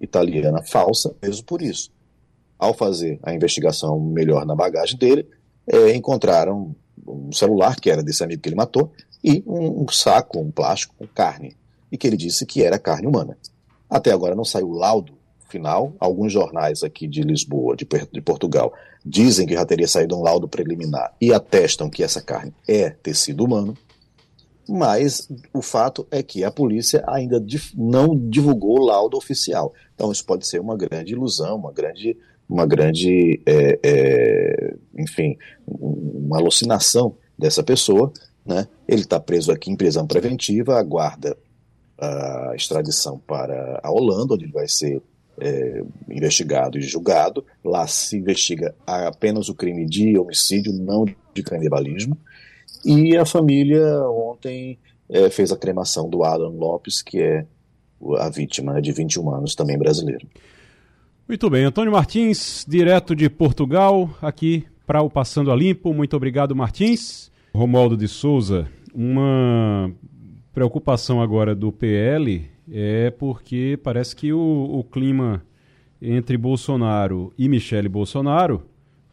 italiana 0.00 0.62
falsa, 0.62 1.14
mesmo 1.22 1.44
por 1.44 1.62
isso. 1.62 1.90
Ao 2.58 2.72
fazer 2.72 3.18
a 3.22 3.34
investigação 3.34 3.98
melhor 3.98 4.46
na 4.46 4.54
bagagem 4.54 4.96
dele, 4.96 5.26
é, 5.66 5.94
encontraram 5.94 6.74
um 7.06 7.32
celular 7.32 7.76
que 7.76 7.90
era 7.90 8.02
desse 8.02 8.22
amigo 8.22 8.42
que 8.42 8.48
ele 8.48 8.56
matou 8.56 8.92
e 9.22 9.42
um, 9.46 9.84
um 9.84 9.88
saco, 9.88 10.40
um 10.40 10.50
plástico 10.50 10.94
com 10.98 11.06
carne, 11.06 11.56
e 11.90 11.98
que 11.98 12.06
ele 12.06 12.16
disse 12.16 12.46
que 12.46 12.62
era 12.62 12.78
carne 12.78 13.06
humana. 13.06 13.36
Até 13.88 14.10
agora 14.10 14.34
não 14.34 14.44
saiu 14.44 14.70
o 14.70 14.78
laudo 14.78 15.12
final. 15.48 15.94
Alguns 16.00 16.32
jornais 16.32 16.82
aqui 16.82 17.06
de 17.06 17.22
Lisboa, 17.22 17.76
de, 17.76 17.86
de 18.10 18.20
Portugal, 18.20 18.72
dizem 19.04 19.46
que 19.46 19.54
já 19.54 19.64
teria 19.66 19.86
saído 19.86 20.16
um 20.16 20.22
laudo 20.22 20.48
preliminar 20.48 21.14
e 21.20 21.32
atestam 21.32 21.90
que 21.90 22.02
essa 22.02 22.22
carne 22.22 22.54
é 22.66 22.90
tecido 22.90 23.44
humano 23.44 23.76
mas 24.68 25.28
o 25.52 25.60
fato 25.60 26.06
é 26.10 26.22
que 26.22 26.44
a 26.44 26.50
polícia 26.50 27.02
ainda 27.06 27.44
não 27.76 28.16
divulgou 28.16 28.78
o 28.78 28.84
laudo 28.84 29.16
oficial. 29.16 29.72
Então 29.94 30.12
isso 30.12 30.24
pode 30.24 30.46
ser 30.46 30.60
uma 30.60 30.76
grande 30.76 31.12
ilusão, 31.12 31.56
uma 31.56 31.72
grande, 31.72 32.16
uma 32.48 32.66
grande, 32.66 33.40
é, 33.44 33.78
é, 33.82 34.74
enfim, 34.96 35.36
uma 35.66 36.38
alucinação 36.38 37.16
dessa 37.38 37.62
pessoa. 37.62 38.12
Né? 38.44 38.66
Ele 38.86 39.02
está 39.02 39.18
preso 39.18 39.52
aqui 39.52 39.70
em 39.70 39.76
prisão 39.76 40.06
preventiva, 40.06 40.78
aguarda 40.78 41.36
a 41.98 42.52
extradição 42.56 43.18
para 43.18 43.80
a 43.82 43.90
Holanda, 43.90 44.34
onde 44.34 44.44
ele 44.44 44.52
vai 44.52 44.68
ser 44.68 45.00
é, 45.40 45.82
investigado 46.08 46.78
e 46.78 46.82
julgado. 46.82 47.44
Lá 47.64 47.86
se 47.86 48.16
investiga 48.16 48.74
apenas 48.86 49.48
o 49.48 49.54
crime 49.54 49.86
de 49.86 50.18
homicídio, 50.18 50.72
não 50.72 51.04
de 51.04 51.42
canibalismo. 51.42 52.16
E 52.84 53.16
a 53.16 53.24
família 53.24 53.86
ontem 54.08 54.78
é, 55.08 55.30
fez 55.30 55.52
a 55.52 55.56
cremação 55.56 56.08
do 56.08 56.24
Alan 56.24 56.50
Lopes, 56.50 57.02
que 57.02 57.20
é 57.20 57.46
a 58.18 58.28
vítima 58.28 58.80
de 58.80 58.92
21 58.92 59.34
anos, 59.34 59.54
também 59.54 59.78
brasileiro. 59.78 60.26
Muito 61.28 61.48
bem, 61.48 61.64
Antônio 61.64 61.92
Martins, 61.92 62.64
direto 62.68 63.14
de 63.14 63.30
Portugal, 63.30 64.10
aqui 64.20 64.64
para 64.86 65.02
o 65.02 65.08
Passando 65.08 65.52
a 65.52 65.56
Limpo. 65.56 65.94
Muito 65.94 66.16
obrigado, 66.16 66.54
Martins. 66.56 67.30
Romualdo 67.54 67.96
de 67.96 68.08
Souza, 68.08 68.68
uma 68.92 69.92
preocupação 70.52 71.22
agora 71.22 71.54
do 71.54 71.70
PL 71.70 72.50
é 72.70 73.10
porque 73.10 73.78
parece 73.82 74.14
que 74.16 74.32
o, 74.32 74.38
o 74.38 74.84
clima 74.84 75.42
entre 76.00 76.36
Bolsonaro 76.36 77.32
e 77.38 77.48
Michele 77.48 77.88
Bolsonaro 77.88 78.62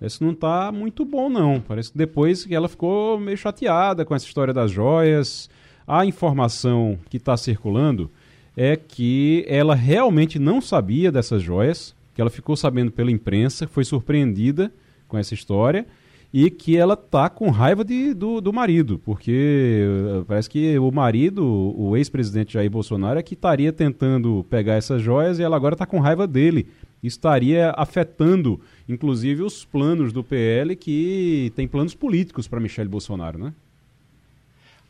esse 0.02 0.24
não 0.24 0.32
está 0.32 0.72
muito 0.72 1.04
bom, 1.04 1.30
não. 1.30 1.60
Parece 1.60 1.92
que 1.92 1.98
depois 1.98 2.46
que 2.46 2.56
ela 2.56 2.70
ficou 2.70 3.20
meio 3.20 3.38
chateada 3.38 4.06
com 4.06 4.16
essa 4.16 4.26
história 4.26 4.54
das 4.54 4.72
joias. 4.72 5.50
A 5.88 6.06
informação 6.06 7.00
que 7.10 7.18
está 7.18 7.36
circulando 7.36 8.12
é 8.56 8.76
que 8.76 9.44
ela 9.48 9.74
realmente 9.74 10.38
não 10.38 10.62
sabia 10.62 11.12
dessas 11.12 11.42
joias, 11.42 11.96
que 12.14 12.22
ela 12.22 12.30
ficou 12.30 12.56
sabendo 12.56 12.92
pela 12.92 13.12
imprensa, 13.12 13.68
foi 13.68 13.84
surpreendida 13.84 14.72
com 15.08 15.18
essa 15.18 15.34
história 15.34 15.86
e 16.32 16.50
que 16.50 16.78
ela 16.78 16.96
tá 16.96 17.28
com 17.28 17.50
raiva 17.50 17.84
de, 17.84 18.14
do, 18.14 18.40
do 18.40 18.54
marido, 18.54 19.00
porque 19.00 19.84
uh, 20.20 20.26
parece 20.26 20.50
que 20.50 20.78
o 20.78 20.92
marido, 20.92 21.44
o 21.76 21.98
ex-presidente 21.98 22.54
Jair 22.54 22.70
Bolsonaro, 22.70 23.20
é 23.20 23.24
que 23.24 23.34
estaria 23.34 23.74
tentando 23.74 24.46
pegar 24.50 24.76
essas 24.76 25.02
joias 25.02 25.40
e 25.40 25.44
ela 25.44 25.56
agora 25.56 25.74
está 25.74 25.86
com 25.86 26.00
raiva 26.00 26.28
dele. 26.28 26.68
Estaria 27.02 27.74
afetando, 27.78 28.60
inclusive, 28.90 29.44
os 29.44 29.64
planos 29.64 30.12
do 30.12 30.24
PL, 30.24 30.76
que 30.76 31.54
tem 31.56 31.68
planos 31.68 31.94
políticos 31.94 32.48
para 32.48 32.60
Michele 32.60 32.90
Bolsonaro, 32.90 33.38
né? 33.38 33.54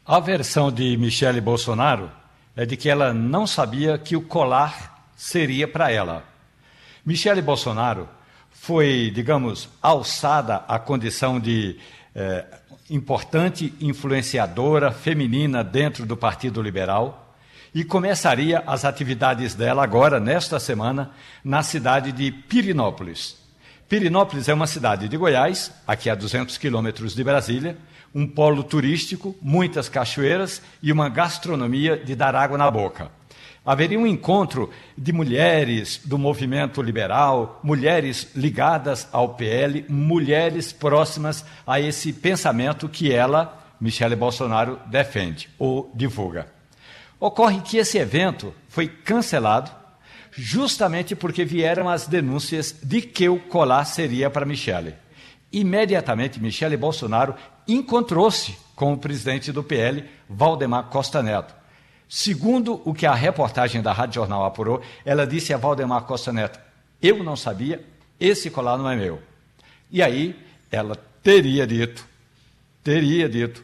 A 0.05 0.19
versão 0.19 0.71
de 0.71 0.97
Michele 0.97 1.41
Bolsonaro 1.41 2.09
é 2.55 2.65
de 2.65 2.75
que 2.75 2.89
ela 2.89 3.13
não 3.13 3.45
sabia 3.45 3.97
que 3.97 4.15
o 4.15 4.21
colar 4.21 5.11
seria 5.15 5.67
para 5.67 5.91
ela. 5.91 6.25
Michele 7.05 7.41
Bolsonaro 7.41 8.07
foi, 8.49 9.11
digamos, 9.13 9.69
alçada 9.81 10.63
à 10.67 10.79
condição 10.79 11.39
de 11.39 11.77
eh, 12.15 12.45
importante 12.89 13.73
influenciadora 13.79 14.91
feminina 14.91 15.63
dentro 15.63 16.05
do 16.05 16.17
Partido 16.17 16.61
Liberal 16.61 17.35
e 17.73 17.83
começaria 17.83 18.63
as 18.65 18.85
atividades 18.85 19.53
dela 19.53 19.83
agora, 19.83 20.19
nesta 20.19 20.59
semana, 20.59 21.11
na 21.43 21.61
cidade 21.61 22.11
de 22.11 22.31
Pirinópolis. 22.31 23.48
Pirinópolis 23.89 24.47
é 24.47 24.53
uma 24.53 24.67
cidade 24.67 25.09
de 25.09 25.17
Goiás, 25.17 25.71
aqui 25.87 26.09
a 26.09 26.15
200 26.15 26.57
quilômetros 26.57 27.15
de 27.15 27.23
Brasília, 27.23 27.75
um 28.13 28.27
polo 28.27 28.63
turístico, 28.63 29.35
muitas 29.41 29.89
cachoeiras 29.89 30.61
e 30.81 30.91
uma 30.91 31.09
gastronomia 31.09 31.97
de 31.97 32.15
dar 32.15 32.35
água 32.35 32.57
na 32.57 32.69
boca 32.69 33.11
haveria 33.65 33.99
um 33.99 34.07
encontro 34.07 34.71
de 34.97 35.13
mulheres 35.13 36.01
do 36.03 36.17
movimento 36.17 36.81
liberal, 36.81 37.59
mulheres 37.61 38.31
ligadas 38.35 39.07
ao 39.11 39.35
PL, 39.35 39.85
mulheres 39.87 40.73
próximas 40.73 41.45
a 41.67 41.79
esse 41.79 42.11
pensamento 42.11 42.89
que 42.89 43.13
ela, 43.13 43.63
Michele 43.79 44.15
Bolsonaro, 44.15 44.79
defende 44.87 45.49
ou 45.59 45.91
divulga. 45.93 46.47
Ocorre 47.19 47.61
que 47.61 47.77
esse 47.77 47.99
evento 47.99 48.53
foi 48.67 48.87
cancelado 48.87 49.69
justamente 50.31 51.15
porque 51.15 51.45
vieram 51.45 51.89
as 51.89 52.07
denúncias 52.07 52.75
de 52.83 53.01
que 53.01 53.27
o 53.29 53.39
colar 53.39 53.85
seria 53.85 54.29
para 54.29 54.45
Michele. 54.45 54.95
Imediatamente, 55.51 56.39
Michele 56.39 56.77
Bolsonaro 56.77 57.35
encontrou-se 57.67 58.55
com 58.75 58.93
o 58.93 58.97
presidente 58.97 59.51
do 59.51 59.63
PL, 59.63 60.05
Valdemar 60.29 60.85
Costa 60.85 61.23
Neto 61.23 61.59
Segundo 62.09 62.81
o 62.83 62.91
que 62.91 63.05
a 63.05 63.13
reportagem 63.13 63.83
da 63.83 63.93
Rádio 63.93 64.15
Jornal 64.15 64.43
apurou, 64.43 64.81
ela 65.05 65.27
disse 65.27 65.53
a 65.53 65.57
Valdemar 65.57 66.05
Costa 66.05 66.33
Neto: 66.33 66.59
Eu 66.99 67.23
não 67.23 67.35
sabia, 67.35 67.85
esse 68.19 68.49
colar 68.49 68.79
não 68.79 68.89
é 68.89 68.95
meu. 68.95 69.21
E 69.91 70.01
aí 70.01 70.35
ela 70.71 70.95
teria 71.21 71.67
dito, 71.67 72.03
teria 72.83 73.29
dito, 73.29 73.63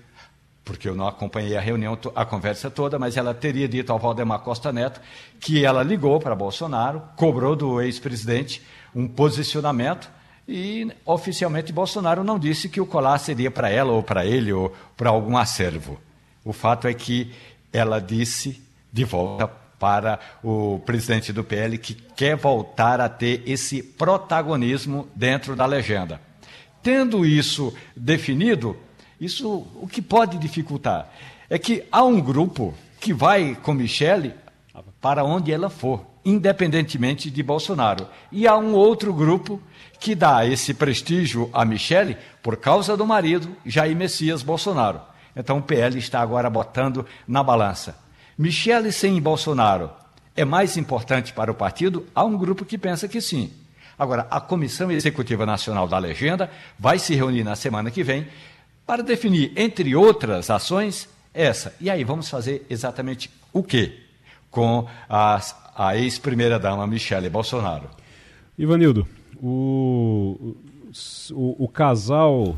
porque 0.65 0.89
eu 0.89 0.95
não 0.95 1.07
acompanhei 1.07 1.55
a 1.55 1.61
reunião, 1.61 1.97
a 2.15 2.25
conversa 2.25 2.71
toda, 2.71 2.97
mas 2.97 3.15
ela 3.15 3.35
teria 3.35 3.67
dito 3.67 3.93
ao 3.93 3.99
Valdemar 3.99 4.39
Costa 4.39 4.73
Neto 4.73 4.99
que 5.39 5.63
ela 5.63 5.83
ligou 5.83 6.19
para 6.19 6.35
Bolsonaro, 6.35 7.03
cobrou 7.15 7.55
do 7.55 7.79
ex-presidente 7.79 8.63
um 8.93 9.07
posicionamento 9.07 10.09
e 10.47 10.91
oficialmente 11.05 11.71
Bolsonaro 11.71 12.23
não 12.23 12.39
disse 12.39 12.67
que 12.67 12.81
o 12.81 12.85
colar 12.85 13.19
seria 13.19 13.51
para 13.51 13.69
ela 13.69 13.91
ou 13.93 14.01
para 14.01 14.25
ele 14.25 14.51
ou 14.51 14.73
para 14.97 15.11
algum 15.11 15.37
acervo. 15.37 15.99
O 16.43 16.51
fato 16.51 16.87
é 16.87 16.93
que 16.93 17.31
ela 17.71 17.99
disse 17.99 18.61
de 18.91 19.03
volta 19.03 19.47
para 19.79 20.19
o 20.43 20.79
presidente 20.85 21.31
do 21.31 21.43
PL 21.43 21.77
que 21.77 21.93
quer 21.93 22.35
voltar 22.35 22.99
a 22.99 23.09
ter 23.09 23.43
esse 23.45 23.83
protagonismo 23.83 25.07
dentro 25.15 25.55
da 25.55 25.65
legenda. 25.65 26.19
Tendo 26.81 27.25
isso 27.25 27.73
definido, 27.95 28.77
isso 29.25 29.67
o 29.75 29.87
que 29.87 30.01
pode 30.01 30.37
dificultar 30.37 31.09
é 31.49 31.59
que 31.59 31.83
há 31.91 32.03
um 32.03 32.21
grupo 32.21 32.73
que 32.99 33.13
vai 33.13 33.55
com 33.55 33.73
Michele 33.73 34.33
para 35.01 35.23
onde 35.23 35.51
ela 35.51 35.69
for, 35.69 36.05
independentemente 36.23 37.29
de 37.29 37.43
Bolsonaro. 37.43 38.07
E 38.31 38.47
há 38.47 38.57
um 38.57 38.73
outro 38.73 39.13
grupo 39.13 39.61
que 39.99 40.15
dá 40.15 40.45
esse 40.45 40.73
prestígio 40.73 41.49
a 41.53 41.63
Michele 41.63 42.17
por 42.41 42.57
causa 42.57 42.97
do 42.97 43.05
marido 43.05 43.55
Jair 43.65 43.95
Messias 43.95 44.41
Bolsonaro. 44.41 45.01
Então 45.35 45.59
o 45.59 45.61
PL 45.61 45.97
está 45.99 46.21
agora 46.21 46.49
botando 46.49 47.05
na 47.27 47.43
balança. 47.43 47.97
Michele 48.37 48.91
sem 48.91 49.21
Bolsonaro 49.21 49.91
é 50.35 50.43
mais 50.43 50.77
importante 50.77 51.33
para 51.33 51.51
o 51.51 51.55
partido? 51.55 52.05
Há 52.13 52.23
um 52.23 52.37
grupo 52.37 52.65
que 52.65 52.77
pensa 52.77 53.07
que 53.07 53.21
sim. 53.21 53.51
Agora, 53.97 54.27
a 54.29 54.41
Comissão 54.41 54.91
Executiva 54.91 55.45
Nacional 55.45 55.87
da 55.87 55.97
Legenda 55.97 56.51
vai 56.77 56.99
se 56.99 57.15
reunir 57.15 57.45
na 57.45 57.55
semana 57.55 57.89
que 57.89 58.03
vem 58.03 58.27
para 58.85 59.01
definir, 59.01 59.51
entre 59.55 59.95
outras 59.95 60.49
ações, 60.49 61.09
essa. 61.33 61.75
E 61.81 61.89
aí, 61.89 62.03
vamos 62.03 62.29
fazer 62.29 62.65
exatamente 62.69 63.29
o 63.51 63.63
quê 63.63 63.99
com 64.51 64.87
a, 65.09 65.41
a 65.75 65.97
ex-primeira-dama 65.97 66.85
Michele 66.87 67.29
Bolsonaro? 67.29 67.89
Ivanildo, 68.57 69.05
o, 69.41 70.55
o, 71.31 71.65
o 71.65 71.67
casal, 71.67 72.55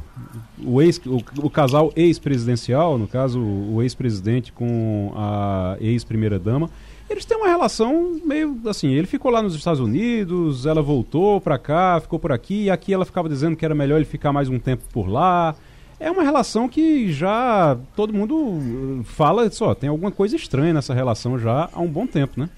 o, 0.63 0.81
ex, 0.81 1.01
o, 1.05 1.23
o 1.41 1.49
casal 1.49 1.91
ex-presidencial, 1.95 2.97
no 2.97 3.07
caso 3.07 3.39
o 3.41 3.81
ex-presidente 3.81 4.51
com 4.51 5.11
a 5.15 5.75
ex-primeira-dama, 5.79 6.69
eles 7.09 7.25
têm 7.25 7.37
uma 7.37 7.47
relação 7.47 8.19
meio 8.23 8.59
assim, 8.67 8.89
ele 8.89 9.07
ficou 9.07 9.31
lá 9.31 9.41
nos 9.41 9.55
Estados 9.55 9.79
Unidos, 9.79 10.65
ela 10.65 10.81
voltou 10.81 11.39
para 11.39 11.57
cá, 11.57 11.99
ficou 11.99 12.19
por 12.19 12.31
aqui, 12.31 12.65
e 12.65 12.69
aqui 12.69 12.93
ela 12.93 13.05
ficava 13.05 13.29
dizendo 13.29 13.55
que 13.55 13.63
era 13.63 13.73
melhor 13.73 13.95
ele 13.95 14.05
ficar 14.05 14.33
mais 14.33 14.49
um 14.49 14.59
tempo 14.59 14.83
por 14.91 15.07
lá. 15.07 15.55
É 15.99 16.11
uma 16.11 16.21
relação 16.21 16.69
que 16.69 17.11
já 17.11 17.77
todo 17.95 18.13
mundo 18.13 18.35
uh, 18.35 19.03
fala, 19.03 19.49
só 19.49 19.73
tem 19.73 19.89
alguma 19.89 20.11
coisa 20.11 20.35
estranha 20.35 20.73
nessa 20.73 20.93
relação 20.93 21.39
já 21.39 21.69
há 21.73 21.79
um 21.79 21.87
bom 21.87 22.05
tempo, 22.05 22.39
né? 22.39 22.49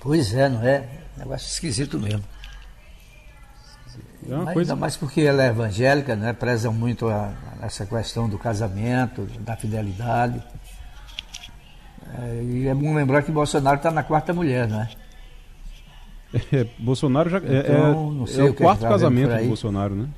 Pois 0.00 0.34
é, 0.34 0.48
não 0.48 0.62
é? 0.66 0.88
Negócio 1.16 1.46
esquisito 1.46 2.00
mesmo. 2.00 2.24
É 4.28 4.34
Ainda 4.34 4.52
coisa... 4.52 4.76
mais 4.76 4.96
porque 4.96 5.20
ela 5.20 5.42
é 5.42 5.48
evangélica, 5.48 6.16
né? 6.16 6.32
preza 6.32 6.70
muito 6.70 7.08
a, 7.08 7.32
a 7.60 7.66
essa 7.66 7.86
questão 7.86 8.28
do 8.28 8.38
casamento, 8.38 9.26
da 9.40 9.56
fidelidade. 9.56 10.42
É, 12.18 12.42
e 12.42 12.66
é 12.66 12.74
bom 12.74 12.94
lembrar 12.94 13.22
que 13.22 13.30
Bolsonaro 13.30 13.76
está 13.76 13.90
na 13.90 14.02
quarta 14.02 14.32
mulher, 14.32 14.66
né? 14.68 14.88
É, 16.52 16.64
Bolsonaro 16.78 17.28
já 17.28 17.38
é, 17.38 17.40
então, 17.40 18.24
é, 18.24 18.40
é 18.40 18.44
o 18.44 18.54
quarto 18.54 18.82
casamento 18.82 19.36
do 19.36 19.48
Bolsonaro, 19.48 19.96
né? 19.96 20.08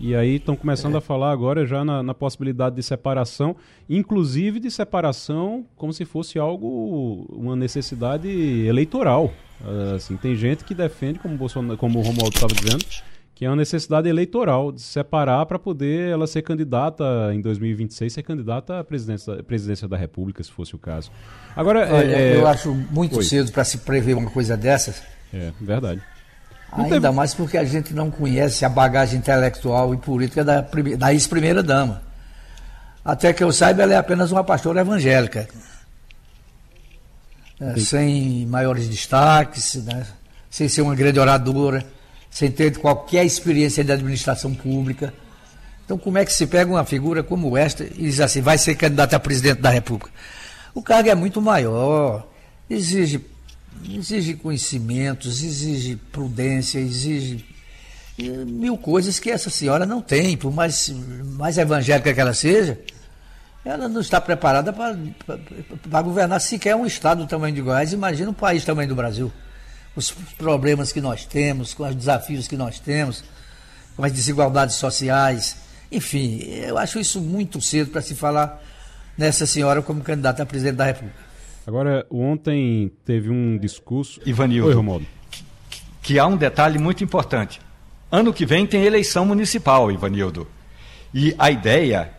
E 0.00 0.14
aí 0.14 0.36
estão 0.36 0.54
começando 0.54 0.94
é. 0.94 0.98
a 0.98 1.00
falar 1.00 1.32
agora 1.32 1.66
já 1.66 1.84
na, 1.84 2.02
na, 2.02 2.14
possibilidade 2.14 2.76
de 2.76 2.82
separação, 2.82 3.56
inclusive 3.88 4.60
de 4.60 4.70
separação 4.70 5.66
como 5.76 5.92
se 5.92 6.04
fosse 6.04 6.38
algo, 6.38 7.26
uma 7.30 7.56
necessidade 7.56 8.28
eleitoral. 8.28 9.32
Assim, 9.96 10.16
tem 10.16 10.36
gente 10.36 10.64
que 10.64 10.72
defende, 10.72 11.18
como, 11.18 11.36
Bolsonaro, 11.36 11.76
como 11.76 11.98
o 11.98 12.02
Romualdo 12.02 12.36
estava 12.36 12.54
dizendo, 12.54 12.84
que 13.34 13.44
é 13.44 13.50
uma 13.50 13.56
necessidade 13.56 14.08
eleitoral 14.08 14.70
de 14.70 14.80
se 14.80 14.88
separar 14.88 15.46
para 15.46 15.58
poder 15.58 16.10
ela 16.10 16.26
ser 16.26 16.42
candidata 16.42 17.04
em 17.32 17.40
2026, 17.40 18.12
ser 18.12 18.22
candidata 18.22 18.78
à 18.78 18.84
presidência, 18.84 19.42
presidência 19.42 19.88
da 19.88 19.96
República, 19.96 20.42
se 20.44 20.50
fosse 20.50 20.76
o 20.76 20.78
caso. 20.78 21.10
Agora, 21.56 21.88
Olha, 21.92 22.16
é, 22.16 22.36
eu 22.36 22.46
acho 22.46 22.72
muito 22.72 23.16
Oi. 23.16 23.24
cedo 23.24 23.50
para 23.50 23.64
se 23.64 23.78
prever 23.78 24.14
uma 24.14 24.30
coisa 24.30 24.56
dessas. 24.56 25.02
É, 25.32 25.52
verdade. 25.60 26.02
Ainda 26.72 27.00
teve... 27.00 27.10
mais 27.10 27.34
porque 27.34 27.56
a 27.56 27.64
gente 27.64 27.94
não 27.94 28.10
conhece 28.10 28.64
a 28.64 28.68
bagagem 28.68 29.18
intelectual 29.18 29.94
e 29.94 29.96
política 29.96 30.44
da, 30.44 30.64
da 30.96 31.12
ex-primeira 31.12 31.62
dama. 31.62 32.02
Até 33.04 33.32
que 33.32 33.42
eu 33.42 33.52
saiba, 33.52 33.82
ela 33.82 33.94
é 33.94 33.96
apenas 33.96 34.30
uma 34.30 34.44
pastora 34.44 34.80
evangélica. 34.80 35.48
É, 37.60 37.80
sem 37.80 38.46
maiores 38.46 38.86
destaques, 38.88 39.74
né? 39.76 40.06
sem 40.50 40.68
ser 40.68 40.82
uma 40.82 40.94
grande 40.94 41.18
oradora 41.18 41.84
sem 42.30 42.50
ter 42.50 42.76
qualquer 42.78 43.24
experiência 43.24 43.82
de 43.82 43.92
administração 43.92 44.54
pública. 44.54 45.12
Então, 45.84 45.96
como 45.96 46.18
é 46.18 46.24
que 46.24 46.32
se 46.32 46.46
pega 46.46 46.70
uma 46.70 46.84
figura 46.84 47.22
como 47.22 47.56
esta 47.56 47.84
e 47.84 47.88
diz 47.88 48.20
assim, 48.20 48.40
vai 48.40 48.58
ser 48.58 48.74
candidato 48.74 49.14
a 49.14 49.20
presidente 49.20 49.60
da 49.60 49.70
República? 49.70 50.10
O 50.74 50.82
cargo 50.82 51.08
é 51.08 51.14
muito 51.14 51.40
maior, 51.40 52.28
exige 52.68 53.24
exige 53.84 54.34
conhecimentos, 54.34 55.42
exige 55.42 55.96
prudência, 56.10 56.78
exige 56.78 57.44
mil 58.46 58.76
coisas 58.76 59.18
que 59.18 59.30
essa 59.30 59.48
senhora 59.48 59.86
não 59.86 60.00
tem, 60.00 60.36
por 60.36 60.52
mais, 60.52 60.88
mais 61.36 61.56
evangélica 61.56 62.12
que 62.12 62.20
ela 62.20 62.34
seja, 62.34 62.78
ela 63.64 63.88
não 63.88 64.00
está 64.00 64.20
preparada 64.20 64.72
para 64.72 66.02
governar 66.02 66.40
sequer 66.40 66.74
um 66.74 66.86
estado 66.86 67.24
do 67.24 67.28
tamanho 67.28 67.54
de 67.54 67.60
Goiás, 67.60 67.92
imagina 67.92 68.30
um 68.30 68.34
país 68.34 68.62
do 68.62 68.66
tamanho 68.66 68.88
do 68.88 68.94
Brasil. 68.94 69.30
Os 69.94 70.10
problemas 70.10 70.92
que 70.92 71.00
nós 71.00 71.24
temos, 71.24 71.74
com 71.74 71.86
os 71.86 71.94
desafios 71.94 72.48
que 72.48 72.56
nós 72.56 72.78
temos, 72.78 73.22
com 73.96 74.04
as 74.04 74.12
desigualdades 74.12 74.76
sociais, 74.76 75.56
enfim, 75.90 76.40
eu 76.42 76.78
acho 76.78 76.98
isso 76.98 77.20
muito 77.20 77.60
cedo 77.60 77.90
para 77.90 78.00
se 78.00 78.14
falar 78.14 78.62
nessa 79.16 79.46
senhora 79.46 79.82
como 79.82 80.02
candidata 80.02 80.42
a 80.42 80.46
presidente 80.46 80.76
da 80.76 80.84
República. 80.84 81.27
Agora, 81.68 82.06
ontem 82.10 82.90
teve 83.04 83.28
um 83.28 83.58
discurso. 83.58 84.18
Ivanildo. 84.24 84.70
Oi, 84.70 84.74
Romualdo. 84.74 85.06
Que, 85.30 85.82
que 86.02 86.18
há 86.18 86.26
um 86.26 86.34
detalhe 86.34 86.78
muito 86.78 87.04
importante. 87.04 87.60
Ano 88.10 88.32
que 88.32 88.46
vem 88.46 88.66
tem 88.66 88.84
eleição 88.84 89.26
municipal, 89.26 89.92
Ivanildo. 89.92 90.48
E 91.12 91.34
a 91.38 91.50
ideia 91.50 92.10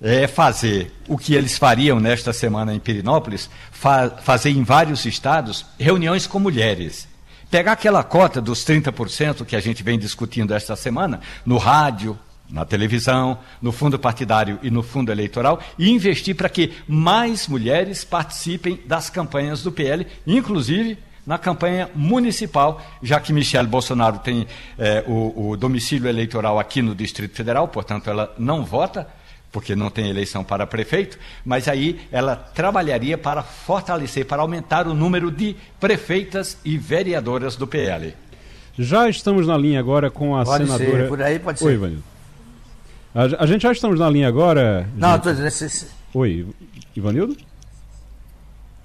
é 0.00 0.28
fazer 0.28 0.92
o 1.08 1.18
que 1.18 1.34
eles 1.34 1.58
fariam 1.58 1.98
nesta 1.98 2.32
semana 2.32 2.72
em 2.72 2.78
Pirinópolis, 2.78 3.50
fa 3.72 4.08
fazer 4.08 4.50
em 4.50 4.62
vários 4.62 5.04
estados 5.04 5.66
reuniões 5.80 6.28
com 6.28 6.38
mulheres. 6.38 7.08
Pegar 7.50 7.72
aquela 7.72 8.04
cota 8.04 8.40
dos 8.40 8.64
30% 8.64 9.44
que 9.44 9.56
a 9.56 9.60
gente 9.60 9.82
vem 9.82 9.98
discutindo 9.98 10.54
esta 10.54 10.76
semana, 10.76 11.18
no 11.44 11.58
rádio, 11.58 12.16
na 12.52 12.66
televisão, 12.66 13.38
no 13.62 13.72
fundo 13.72 13.98
partidário 13.98 14.58
e 14.62 14.70
no 14.70 14.82
fundo 14.82 15.10
eleitoral, 15.10 15.58
e 15.78 15.88
investir 15.88 16.36
para 16.36 16.50
que 16.50 16.70
mais 16.86 17.48
mulheres 17.48 18.04
participem 18.04 18.78
das 18.86 19.08
campanhas 19.08 19.62
do 19.62 19.72
PL, 19.72 20.06
inclusive 20.26 20.98
na 21.26 21.38
campanha 21.38 21.88
municipal, 21.94 22.82
já 23.02 23.18
que 23.18 23.32
Michele 23.32 23.66
Bolsonaro 23.66 24.18
tem 24.18 24.46
é, 24.78 25.02
o, 25.06 25.50
o 25.50 25.56
domicílio 25.56 26.08
eleitoral 26.08 26.58
aqui 26.58 26.82
no 26.82 26.94
Distrito 26.94 27.34
Federal, 27.34 27.68
portanto 27.68 28.10
ela 28.10 28.34
não 28.38 28.64
vota, 28.64 29.08
porque 29.50 29.74
não 29.74 29.88
tem 29.88 30.10
eleição 30.10 30.44
para 30.44 30.66
prefeito, 30.66 31.18
mas 31.44 31.68
aí 31.68 32.00
ela 32.10 32.34
trabalharia 32.34 33.16
para 33.16 33.42
fortalecer, 33.42 34.26
para 34.26 34.42
aumentar 34.42 34.86
o 34.86 34.94
número 34.94 35.30
de 35.30 35.56
prefeitas 35.78 36.58
e 36.64 36.76
vereadoras 36.76 37.56
do 37.56 37.66
PL. 37.66 38.14
Já 38.78 39.08
estamos 39.08 39.46
na 39.46 39.56
linha 39.56 39.78
agora 39.78 40.10
com 40.10 40.36
a 40.36 40.44
pode 40.44 40.64
senadora. 40.64 41.02
Ser, 41.02 41.08
por 41.08 41.22
aí 41.22 41.38
pode 41.38 41.58
ser. 41.58 41.66
Oi, 41.66 41.74
Ivanildo. 41.74 42.11
A, 43.14 43.44
a, 43.44 43.46
gente 43.46 43.62
já 43.62 43.72
estamos 43.72 44.00
na 44.00 44.08
linha 44.08 44.26
agora. 44.26 44.88
Não, 44.96 45.16
estou 45.16 45.34
dizendo. 45.34 45.90
Oi, 46.14 46.46
Ivanildo? 46.96 47.36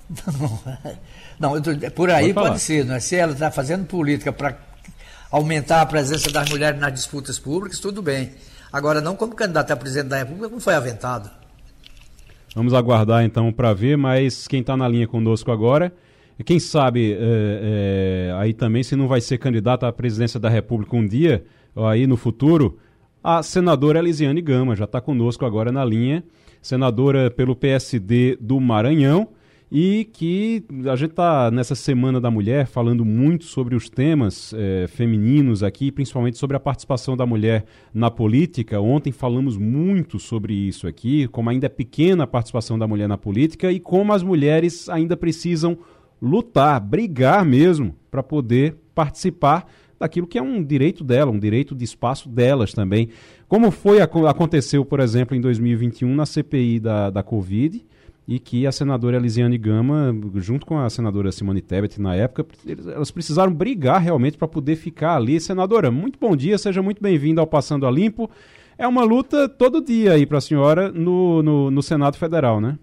Não, 1.39 1.53
não 1.53 1.61
tô, 1.61 1.71
por 1.91 2.09
aí 2.09 2.33
pode, 2.33 2.47
pode 2.47 2.61
ser, 2.61 2.83
não 2.83 2.95
é? 2.95 2.99
Se 2.99 3.15
ela 3.15 3.33
está 3.33 3.51
fazendo 3.51 3.85
política 3.85 4.33
para 4.33 4.57
aumentar 5.29 5.81
a 5.81 5.85
presença 5.85 6.31
das 6.31 6.49
mulheres 6.49 6.79
nas 6.79 6.91
disputas 6.91 7.37
públicas, 7.37 7.79
tudo 7.79 8.01
bem. 8.01 8.31
Agora, 8.73 9.01
não 9.01 9.15
como 9.15 9.35
candidato 9.35 9.69
a 9.69 9.75
presidente 9.75 10.07
da 10.07 10.17
República, 10.17 10.49
como 10.49 10.59
foi 10.59 10.73
aventado. 10.73 11.29
Vamos 12.55 12.73
aguardar 12.73 13.23
então 13.23 13.51
para 13.51 13.71
ver, 13.73 13.97
mas 13.97 14.47
quem 14.47 14.61
está 14.61 14.75
na 14.75 14.87
linha 14.87 15.07
conosco 15.07 15.51
agora, 15.51 15.93
quem 16.43 16.59
sabe 16.59 17.13
é, 17.13 17.17
é, 17.19 18.33
aí 18.39 18.53
também 18.53 18.81
se 18.81 18.95
não 18.95 19.07
vai 19.07 19.21
ser 19.21 19.37
candidato 19.37 19.85
à 19.85 19.91
presidência 19.91 20.39
da 20.39 20.49
República 20.49 20.95
um 20.95 21.05
dia, 21.05 21.45
aí 21.75 22.07
no 22.07 22.17
futuro, 22.17 22.79
a 23.29 23.43
senadora 23.43 23.99
Elisiane 23.99 24.41
Gama 24.41 24.73
já 24.73 24.85
está 24.85 25.01
conosco 25.01 25.45
agora 25.45 25.69
na 25.69 25.83
linha, 25.83 26.23
senadora 26.61 27.29
pelo 27.29 27.57
PSD 27.57 28.37
do 28.39 28.57
Maranhão 28.57 29.27
e 29.69 30.09
que 30.13 30.63
a 30.89 30.95
gente 30.95 31.09
está 31.09 31.51
nessa 31.51 31.75
Semana 31.75 32.21
da 32.21 32.31
Mulher 32.31 32.67
falando 32.67 33.03
muito 33.03 33.43
sobre 33.43 33.75
os 33.75 33.89
temas 33.89 34.53
é, 34.57 34.87
femininos 34.87 35.61
aqui, 35.61 35.91
principalmente 35.91 36.37
sobre 36.37 36.55
a 36.55 36.59
participação 36.61 37.17
da 37.17 37.25
mulher 37.25 37.65
na 37.93 38.09
política. 38.09 38.79
Ontem 38.79 39.11
falamos 39.11 39.57
muito 39.57 40.19
sobre 40.19 40.53
isso 40.53 40.87
aqui, 40.87 41.27
como 41.27 41.49
ainda 41.49 41.65
é 41.65 41.69
pequena 41.69 42.23
a 42.23 42.27
participação 42.27 42.79
da 42.79 42.87
mulher 42.87 43.09
na 43.09 43.17
política 43.17 43.69
e 43.69 43.77
como 43.81 44.13
as 44.13 44.23
mulheres 44.23 44.87
ainda 44.87 45.17
precisam 45.17 45.77
lutar, 46.21 46.79
brigar 46.79 47.43
mesmo 47.43 47.93
para 48.09 48.23
poder 48.23 48.77
participar 48.95 49.67
daquilo 49.99 50.27
que 50.27 50.37
é 50.37 50.41
um 50.41 50.63
direito 50.63 51.03
dela, 51.03 51.31
um 51.31 51.39
direito 51.39 51.75
de 51.75 51.83
espaço 51.83 52.29
delas 52.29 52.73
também. 52.73 53.09
Como 53.47 53.71
foi 53.71 53.99
aconteceu, 54.01 54.83
por 54.85 54.99
exemplo, 54.99 55.35
em 55.35 55.41
2021 55.41 56.13
na 56.13 56.25
CPI 56.25 56.79
da, 56.79 57.09
da 57.09 57.23
Covid 57.23 57.85
e 58.27 58.39
que 58.39 58.67
a 58.67 58.71
senadora 58.71 59.15
Elisiane 59.15 59.57
Gama, 59.57 60.13
junto 60.35 60.65
com 60.65 60.77
a 60.77 60.89
senadora 60.89 61.31
Simone 61.31 61.61
Tebet 61.61 61.99
na 62.01 62.13
época, 62.13 62.45
elas 62.93 63.09
precisaram 63.09 63.53
brigar 63.53 64.01
realmente 64.01 64.37
para 64.37 64.47
poder 64.47 64.75
ficar 64.75 65.15
ali. 65.15 65.39
Senadora, 65.39 65.89
muito 65.89 66.19
bom 66.19 66.35
dia, 66.35 66.57
seja 66.57 66.81
muito 66.81 67.01
bem-vinda 67.01 67.39
ao 67.39 67.47
Passando 67.47 67.87
a 67.87 67.91
Limpo. 67.91 68.29
É 68.77 68.85
uma 68.85 69.03
luta 69.03 69.47
todo 69.47 69.81
dia 69.81 70.11
aí 70.11 70.25
para 70.25 70.39
a 70.39 70.41
senhora 70.41 70.91
no, 70.91 71.41
no, 71.41 71.71
no, 71.71 71.81
Senado 71.81 72.17
Federal, 72.17 72.59
né? 72.59 72.77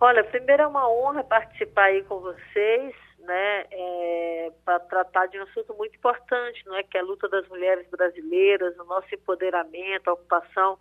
Olha, 0.00 0.24
primeiro 0.24 0.62
é 0.62 0.66
uma 0.66 0.90
honra 0.90 1.22
participar 1.22 1.84
aí 1.84 2.02
com 2.02 2.18
vocês, 2.18 2.92
né, 3.22 3.64
é, 3.70 4.52
para 4.64 4.80
tratar 4.80 5.26
de 5.26 5.38
um 5.38 5.42
assunto 5.42 5.74
muito 5.74 5.96
importante, 5.96 6.64
não 6.66 6.76
é, 6.76 6.82
que 6.82 6.96
é 6.96 7.00
a 7.00 7.04
luta 7.04 7.28
das 7.28 7.46
mulheres 7.48 7.88
brasileiras, 7.88 8.78
o 8.78 8.84
nosso 8.84 9.14
empoderamento, 9.14 10.08
a 10.08 10.12
ocupação 10.12 10.78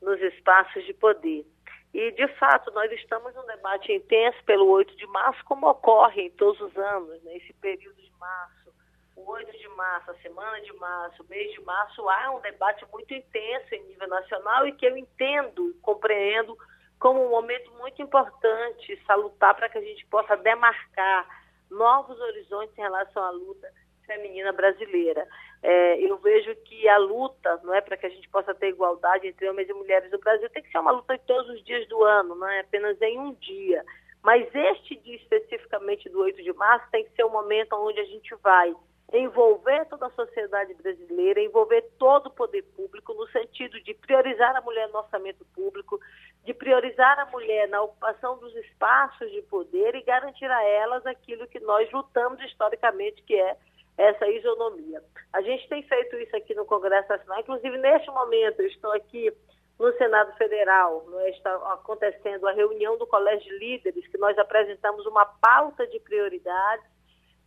nos 0.00 0.20
espaços 0.20 0.84
de 0.84 0.94
poder. 0.94 1.44
E, 1.92 2.12
de 2.12 2.28
fato, 2.34 2.70
nós 2.72 2.92
estamos 2.92 3.34
num 3.34 3.46
debate 3.46 3.92
intenso 3.92 4.38
pelo 4.44 4.68
8 4.68 4.94
de 4.96 5.06
março, 5.06 5.42
como 5.44 5.68
ocorre 5.68 6.22
em 6.22 6.30
todos 6.30 6.60
os 6.60 6.76
anos, 6.76 7.22
né? 7.22 7.36
esse 7.36 7.52
período 7.54 7.96
de 7.96 8.12
março, 8.20 8.72
o 9.16 9.30
8 9.30 9.58
de 9.58 9.68
março, 9.68 10.10
a 10.10 10.14
semana 10.16 10.60
de 10.60 10.72
março, 10.74 11.22
o 11.22 11.26
mês 11.28 11.50
de 11.52 11.60
março, 11.62 12.08
há 12.08 12.30
um 12.30 12.40
debate 12.40 12.84
muito 12.92 13.12
intenso 13.14 13.74
em 13.74 13.82
nível 13.84 14.08
nacional 14.08 14.66
e 14.66 14.72
que 14.72 14.86
eu 14.86 14.96
entendo, 14.96 15.74
compreendo 15.80 16.56
como 16.98 17.24
um 17.24 17.30
momento 17.30 17.70
muito 17.72 18.02
importante, 18.02 19.00
salutar 19.06 19.54
para 19.54 19.68
que 19.68 19.78
a 19.78 19.82
gente 19.82 20.04
possa 20.06 20.36
demarcar 20.36 21.26
novos 21.70 22.18
horizontes 22.20 22.76
em 22.76 22.82
relação 22.82 23.22
à 23.22 23.30
luta 23.30 23.68
feminina 24.06 24.52
brasileira. 24.52 25.26
É, 25.62 26.00
eu 26.00 26.16
vejo 26.18 26.54
que 26.64 26.88
a 26.88 26.96
luta, 26.98 27.60
não 27.62 27.74
é 27.74 27.80
para 27.80 27.96
que 27.96 28.06
a 28.06 28.08
gente 28.08 28.28
possa 28.30 28.54
ter 28.54 28.68
igualdade 28.68 29.26
entre 29.26 29.48
homens 29.48 29.68
e 29.68 29.74
mulheres 29.74 30.10
no 30.10 30.18
Brasil, 30.18 30.48
tem 30.50 30.62
que 30.62 30.70
ser 30.70 30.78
uma 30.78 30.92
luta 30.92 31.18
de 31.18 31.24
todos 31.24 31.50
os 31.50 31.62
dias 31.64 31.86
do 31.88 32.02
ano, 32.04 32.34
não 32.34 32.48
é 32.48 32.60
apenas 32.60 33.00
em 33.02 33.18
um 33.18 33.34
dia. 33.34 33.84
Mas 34.22 34.48
este 34.54 34.96
dia 34.96 35.16
especificamente 35.16 36.08
do 36.08 36.20
8 36.20 36.42
de 36.42 36.52
março 36.52 36.90
tem 36.90 37.04
que 37.04 37.14
ser 37.14 37.24
o 37.24 37.30
momento 37.30 37.74
onde 37.74 38.00
a 38.00 38.04
gente 38.04 38.34
vai 38.36 38.74
envolver 39.12 39.86
toda 39.86 40.06
a 40.06 40.10
sociedade 40.10 40.74
brasileira, 40.74 41.40
envolver 41.40 41.82
todo 41.98 42.26
o 42.26 42.30
poder 42.30 42.62
público 42.76 43.14
no 43.14 43.26
sentido 43.28 43.80
de 43.82 43.94
priorizar 43.94 44.54
a 44.54 44.60
mulher 44.60 44.88
no 44.88 44.98
orçamento 44.98 45.46
público, 45.54 45.98
de 46.44 46.52
priorizar 46.52 47.18
a 47.18 47.26
mulher 47.26 47.68
na 47.68 47.82
ocupação 47.82 48.38
dos 48.38 48.54
espaços 48.56 49.30
de 49.30 49.42
poder 49.42 49.94
e 49.94 50.02
garantir 50.02 50.50
a 50.50 50.62
elas 50.62 51.06
aquilo 51.06 51.46
que 51.46 51.60
nós 51.60 51.90
lutamos 51.90 52.40
historicamente, 52.42 53.22
que 53.22 53.34
é 53.34 53.56
essa 53.96 54.28
isonomia. 54.28 55.02
A 55.32 55.40
gente 55.40 55.68
tem 55.68 55.82
feito 55.82 56.16
isso 56.16 56.36
aqui 56.36 56.54
no 56.54 56.66
Congresso 56.66 57.08
Nacional, 57.08 57.40
inclusive 57.40 57.76
neste 57.78 58.10
momento, 58.10 58.60
eu 58.60 58.68
estou 58.68 58.92
aqui 58.92 59.32
no 59.78 59.92
Senado 59.96 60.36
Federal, 60.36 61.04
é? 61.20 61.30
está 61.30 61.54
acontecendo 61.72 62.46
a 62.46 62.52
reunião 62.52 62.98
do 62.98 63.06
Colégio 63.06 63.48
de 63.48 63.58
Líderes, 63.58 64.06
que 64.08 64.18
nós 64.18 64.36
apresentamos 64.38 65.06
uma 65.06 65.24
pauta 65.24 65.86
de 65.86 65.98
prioridades, 66.00 66.84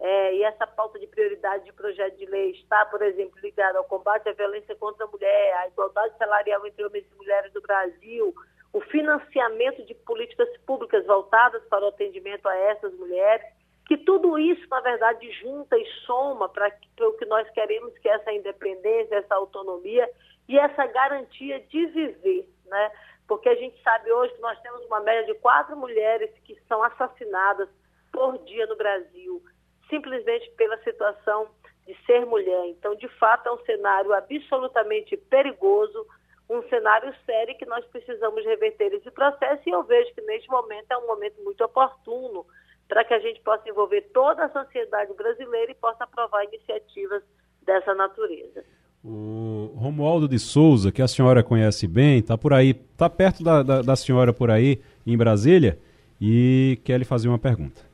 é, 0.03 0.35
e 0.35 0.43
essa 0.43 0.65
pauta 0.65 0.97
de 0.97 1.05
prioridade 1.05 1.63
de 1.63 1.71
projeto 1.71 2.17
de 2.17 2.25
lei 2.25 2.49
está, 2.51 2.83
por 2.87 3.03
exemplo, 3.03 3.39
ligada 3.39 3.77
ao 3.77 3.83
combate 3.83 4.27
à 4.27 4.33
violência 4.33 4.75
contra 4.75 5.05
a 5.05 5.07
mulher, 5.07 5.53
à 5.57 5.67
igualdade 5.67 6.17
salarial 6.17 6.65
entre 6.65 6.83
homens 6.83 7.05
e 7.05 7.15
mulheres 7.15 7.53
do 7.53 7.61
Brasil, 7.61 8.33
o 8.73 8.81
financiamento 8.81 9.85
de 9.85 9.93
políticas 9.93 10.49
públicas 10.65 11.05
voltadas 11.05 11.63
para 11.69 11.85
o 11.85 11.89
atendimento 11.89 12.47
a 12.49 12.55
essas 12.55 12.91
mulheres, 12.95 13.45
que 13.85 13.95
tudo 13.97 14.39
isso, 14.39 14.67
na 14.71 14.79
verdade, 14.79 15.31
junta 15.33 15.77
e 15.77 15.85
soma 16.07 16.49
para 16.49 16.71
o 17.01 17.13
que 17.13 17.25
nós 17.25 17.47
queremos, 17.51 17.95
que 17.99 18.09
é 18.09 18.13
essa 18.13 18.31
independência, 18.31 19.17
essa 19.17 19.35
autonomia 19.35 20.09
e 20.49 20.57
essa 20.57 20.87
garantia 20.87 21.59
de 21.59 21.85
viver, 21.85 22.49
né? 22.65 22.91
Porque 23.27 23.49
a 23.49 23.55
gente 23.55 23.79
sabe 23.83 24.11
hoje 24.11 24.33
que 24.33 24.41
nós 24.41 24.59
temos 24.61 24.83
uma 24.85 25.01
média 25.01 25.31
de 25.31 25.39
quatro 25.41 25.77
mulheres 25.77 26.31
que 26.43 26.59
são 26.67 26.81
assassinadas 26.81 27.69
por 28.11 28.37
dia 28.39 28.65
no 28.65 28.75
Brasil, 28.75 29.43
simplesmente 29.91 30.49
pela 30.57 30.77
situação 30.79 31.47
de 31.85 31.95
ser 32.05 32.25
mulher. 32.25 32.65
Então, 32.69 32.95
de 32.95 33.07
fato, 33.19 33.47
é 33.47 33.51
um 33.51 33.63
cenário 33.65 34.13
absolutamente 34.13 35.15
perigoso, 35.15 36.07
um 36.49 36.63
cenário 36.63 37.13
sério 37.25 37.57
que 37.57 37.65
nós 37.65 37.85
precisamos 37.85 38.43
reverter 38.43 38.93
esse 38.93 39.11
processo 39.11 39.61
e 39.67 39.71
eu 39.71 39.83
vejo 39.83 40.13
que 40.15 40.21
neste 40.21 40.49
momento 40.49 40.91
é 40.91 40.97
um 40.97 41.07
momento 41.07 41.41
muito 41.43 41.63
oportuno 41.63 42.45
para 42.87 43.05
que 43.05 43.13
a 43.13 43.19
gente 43.19 43.39
possa 43.41 43.69
envolver 43.69 44.01
toda 44.13 44.45
a 44.45 44.49
sociedade 44.49 45.13
brasileira 45.13 45.71
e 45.71 45.75
possa 45.75 46.03
aprovar 46.03 46.43
iniciativas 46.45 47.23
dessa 47.61 47.93
natureza. 47.93 48.65
O 49.03 49.73
Romualdo 49.77 50.27
de 50.27 50.37
Souza, 50.37 50.91
que 50.91 51.01
a 51.01 51.07
senhora 51.07 51.41
conhece 51.41 51.87
bem, 51.87 52.19
está 52.19 52.37
por 52.37 52.53
aí, 52.53 52.71
está 52.71 53.09
perto 53.09 53.43
da, 53.43 53.63
da, 53.63 53.81
da, 53.81 53.95
senhora 53.95 54.31
por 54.31 54.51
aí, 54.51 54.81
em 55.07 55.17
Brasília, 55.17 55.79
e 56.19 56.79
quer 56.83 56.99
lhe 56.99 57.05
fazer 57.05 57.27
uma 57.27 57.39
pergunta. 57.39 57.90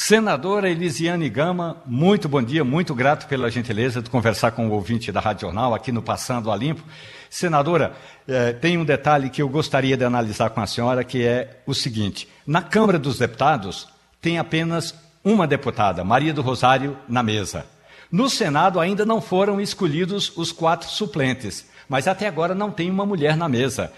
Senadora 0.00 0.70
Elisiane 0.70 1.28
Gama, 1.28 1.82
muito 1.84 2.28
bom 2.28 2.40
dia, 2.40 2.62
muito 2.62 2.94
grato 2.94 3.26
pela 3.26 3.50
gentileza 3.50 4.00
de 4.00 4.08
conversar 4.08 4.52
com 4.52 4.68
o 4.68 4.70
ouvinte 4.70 5.10
da 5.10 5.18
Rádio 5.18 5.40
Jornal 5.40 5.74
aqui 5.74 5.90
no 5.90 6.00
Passando 6.00 6.52
a 6.52 6.56
Limpo. 6.56 6.84
Senadora, 7.28 7.92
eh, 8.28 8.52
tem 8.52 8.78
um 8.78 8.84
detalhe 8.84 9.28
que 9.28 9.42
eu 9.42 9.48
gostaria 9.48 9.96
de 9.96 10.04
analisar 10.04 10.50
com 10.50 10.60
a 10.60 10.68
senhora, 10.68 11.02
que 11.02 11.26
é 11.26 11.62
o 11.66 11.74
seguinte: 11.74 12.28
na 12.46 12.62
Câmara 12.62 12.96
dos 12.96 13.18
Deputados 13.18 13.88
tem 14.22 14.38
apenas 14.38 14.94
uma 15.24 15.48
deputada, 15.48 16.04
Maria 16.04 16.32
do 16.32 16.42
Rosário, 16.42 16.96
na 17.08 17.20
mesa. 17.20 17.66
No 18.10 18.30
Senado 18.30 18.78
ainda 18.78 19.04
não 19.04 19.20
foram 19.20 19.60
escolhidos 19.60 20.32
os 20.36 20.52
quatro 20.52 20.88
suplentes, 20.88 21.66
mas 21.88 22.06
até 22.06 22.28
agora 22.28 22.54
não 22.54 22.70
tem 22.70 22.88
uma 22.88 23.04
mulher 23.04 23.36
na 23.36 23.48
mesa. 23.48 23.92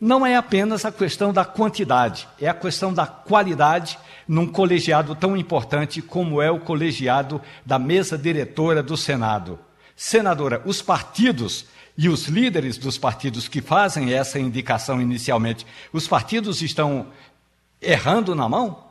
Não 0.00 0.26
é 0.26 0.34
apenas 0.34 0.84
a 0.84 0.90
questão 0.90 1.32
da 1.32 1.44
quantidade, 1.44 2.26
é 2.40 2.48
a 2.48 2.52
questão 2.52 2.92
da 2.92 3.06
qualidade 3.06 3.96
num 4.28 4.50
colegiado 4.50 5.14
tão 5.14 5.36
importante 5.36 6.02
como 6.02 6.42
é 6.42 6.50
o 6.50 6.60
colegiado 6.60 7.40
da 7.64 7.78
mesa 7.78 8.18
diretora 8.18 8.82
do 8.82 8.96
Senado. 8.96 9.58
Senadora, 9.94 10.62
os 10.66 10.82
partidos 10.82 11.70
e 11.96 12.08
os 12.08 12.26
líderes 12.26 12.76
dos 12.76 12.98
partidos 12.98 13.48
que 13.48 13.62
fazem 13.62 14.12
essa 14.12 14.38
indicação 14.38 15.00
inicialmente, 15.00 15.66
os 15.92 16.06
partidos 16.06 16.60
estão 16.60 17.10
errando 17.80 18.34
na 18.34 18.48
mão? 18.48 18.84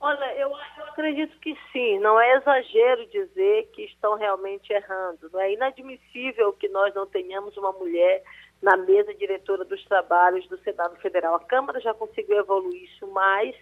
Olha, 0.00 0.32
eu, 0.36 0.50
eu 0.50 0.84
acredito 0.84 1.36
que 1.40 1.56
sim. 1.72 1.98
Não 1.98 2.20
é 2.20 2.36
exagero 2.36 3.06
dizer 3.06 3.70
que 3.72 3.82
estão 3.82 4.16
realmente 4.16 4.72
errando. 4.72 5.30
Não 5.32 5.40
é 5.40 5.52
inadmissível 5.52 6.52
que 6.52 6.68
nós 6.68 6.94
não 6.94 7.06
tenhamos 7.06 7.56
uma 7.56 7.72
mulher 7.72 8.22
na 8.62 8.76
mesa 8.76 9.12
diretora 9.14 9.64
dos 9.64 9.82
trabalhos 9.84 10.46
do 10.48 10.58
Senado 10.58 10.96
Federal. 10.96 11.34
A 11.34 11.40
Câmara 11.40 11.80
já 11.80 11.92
conseguiu 11.92 12.38
evoluir 12.38 12.84
isso 12.84 13.06
mais 13.08 13.56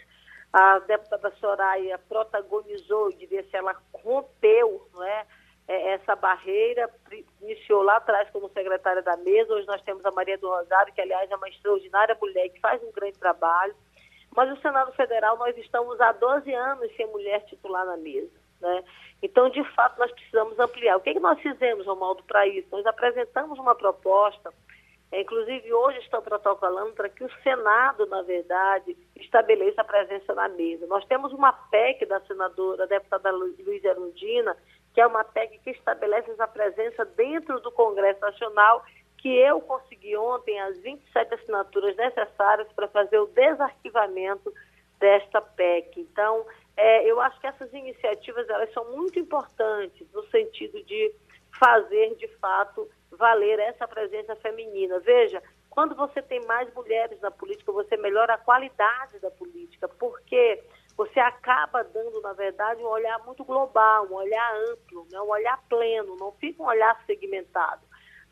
a 0.53 0.79
deputada 0.81 1.33
Soraya 1.41 1.99
protagonizou, 2.09 3.11
eu 3.11 3.17
diria 3.17 3.43
se 3.45 3.57
ela 3.57 3.75
rompeu 3.93 4.87
não 4.93 5.03
é, 5.03 5.27
é, 5.67 5.93
essa 5.93 6.15
barreira, 6.15 6.91
iniciou 7.41 7.83
lá 7.83 7.97
atrás 7.97 8.29
como 8.31 8.51
secretária 8.51 9.03
da 9.03 9.17
mesa, 9.17 9.55
hoje 9.55 9.67
nós 9.67 9.81
temos 9.83 10.05
a 10.05 10.11
Maria 10.11 10.37
do 10.37 10.49
Rosário, 10.49 10.93
que 10.93 11.01
aliás 11.01 11.31
é 11.31 11.37
uma 11.37 11.49
extraordinária 11.49 12.17
mulher, 12.21 12.49
que 12.51 12.61
faz 12.61 12.83
um 12.83 12.93
grande 12.93 13.19
trabalho, 13.19 13.75
mas 14.35 14.51
o 14.53 14.61
Senado 14.61 14.93
Federal 14.93 15.39
nós 15.39 15.57
estamos 15.57 16.01
há 16.01 16.13
12 16.13 16.53
anos 16.53 16.95
sem 16.97 17.07
mulher 17.07 17.45
titular 17.47 17.87
na 17.87 17.97
mesa. 17.97 18.31
Né? 18.61 18.85
Então, 19.23 19.51
de 19.51 19.63
fato, 19.75 19.99
nós 19.99 20.11
precisamos 20.13 20.59
ampliar. 20.59 20.97
O 20.97 21.01
que, 21.01 21.11
é 21.11 21.15
que 21.15 21.21
nós 21.21 21.39
fizemos, 21.41 21.87
Romaldo, 21.87 22.23
para 22.25 22.47
isso? 22.47 22.69
Nós 22.71 22.87
apresentamos 22.87 23.59
uma 23.59 23.75
proposta 23.75 24.53
inclusive, 25.21 25.73
hoje 25.73 25.99
estão 25.99 26.23
protocolando 26.23 26.93
para 26.93 27.09
que 27.09 27.23
o 27.23 27.31
Senado, 27.43 28.07
na 28.07 28.23
verdade, 28.23 28.97
estabeleça 29.17 29.83
a 29.83 29.85
presença 29.85 30.35
na 30.35 30.49
mesa. 30.49 30.87
Nós 30.87 31.05
temos 31.05 31.33
uma 31.33 31.53
PEC 31.53 32.07
da 32.07 32.21
senadora, 32.21 32.87
deputada 32.87 33.31
Luiz 33.31 33.85
Erundina, 33.85 34.57
que 34.95 35.01
é 35.01 35.07
uma 35.07 35.23
PEC 35.23 35.59
que 35.59 35.71
estabelece 35.71 36.31
essa 36.31 36.49
presença 36.49 37.05
dentro 37.05 37.61
do 37.61 37.71
Congresso 37.71 38.21
Nacional, 38.21 38.85
que 39.19 39.29
eu 39.29 39.61
consegui 39.61 40.17
ontem 40.17 40.59
as 40.61 40.79
27 40.79 41.35
assinaturas 41.35 41.95
necessárias 41.97 42.69
para 42.73 42.89
fazer 42.89 43.19
o 43.19 43.27
desarquivamento 43.27 44.53
desta 44.99 45.41
PEC. 45.41 46.01
Então, 46.01 46.45
é, 46.77 47.05
eu 47.05 47.21
acho 47.21 47.39
que 47.41 47.47
essas 47.47 47.73
iniciativas 47.73 48.49
elas 48.49 48.73
são 48.73 48.85
muito 48.93 49.19
importantes 49.19 50.11
no 50.13 50.25
sentido 50.29 50.83
de 50.85 51.13
fazer, 51.59 52.15
de 52.17 52.29
fato, 52.39 52.89
valer 53.17 53.59
essa 53.61 53.87
presença 53.87 54.35
feminina. 54.37 54.99
Veja, 55.01 55.43
quando 55.71 55.95
você 55.95 56.21
tem 56.21 56.45
mais 56.47 56.73
mulheres 56.75 57.21
na 57.21 57.31
política, 57.31 57.73
você 57.73 57.97
melhora 57.97 58.35
a 58.35 58.39
qualidade 58.39 59.19
da 59.21 59.31
política, 59.31 59.89
porque 59.89 60.63
você 60.97 61.19
acaba 61.19 61.83
dando, 61.83 62.21
na 62.21 62.33
verdade, 62.33 62.83
um 62.83 62.89
olhar 62.89 63.19
muito 63.25 63.45
global, 63.45 64.07
um 64.07 64.15
olhar 64.15 64.55
amplo, 64.71 65.07
né? 65.11 65.21
um 65.21 65.31
olhar 65.31 65.59
pleno, 65.69 66.17
não 66.17 66.33
fica 66.33 66.63
um 66.63 66.67
olhar 66.67 67.01
segmentado. 67.07 67.83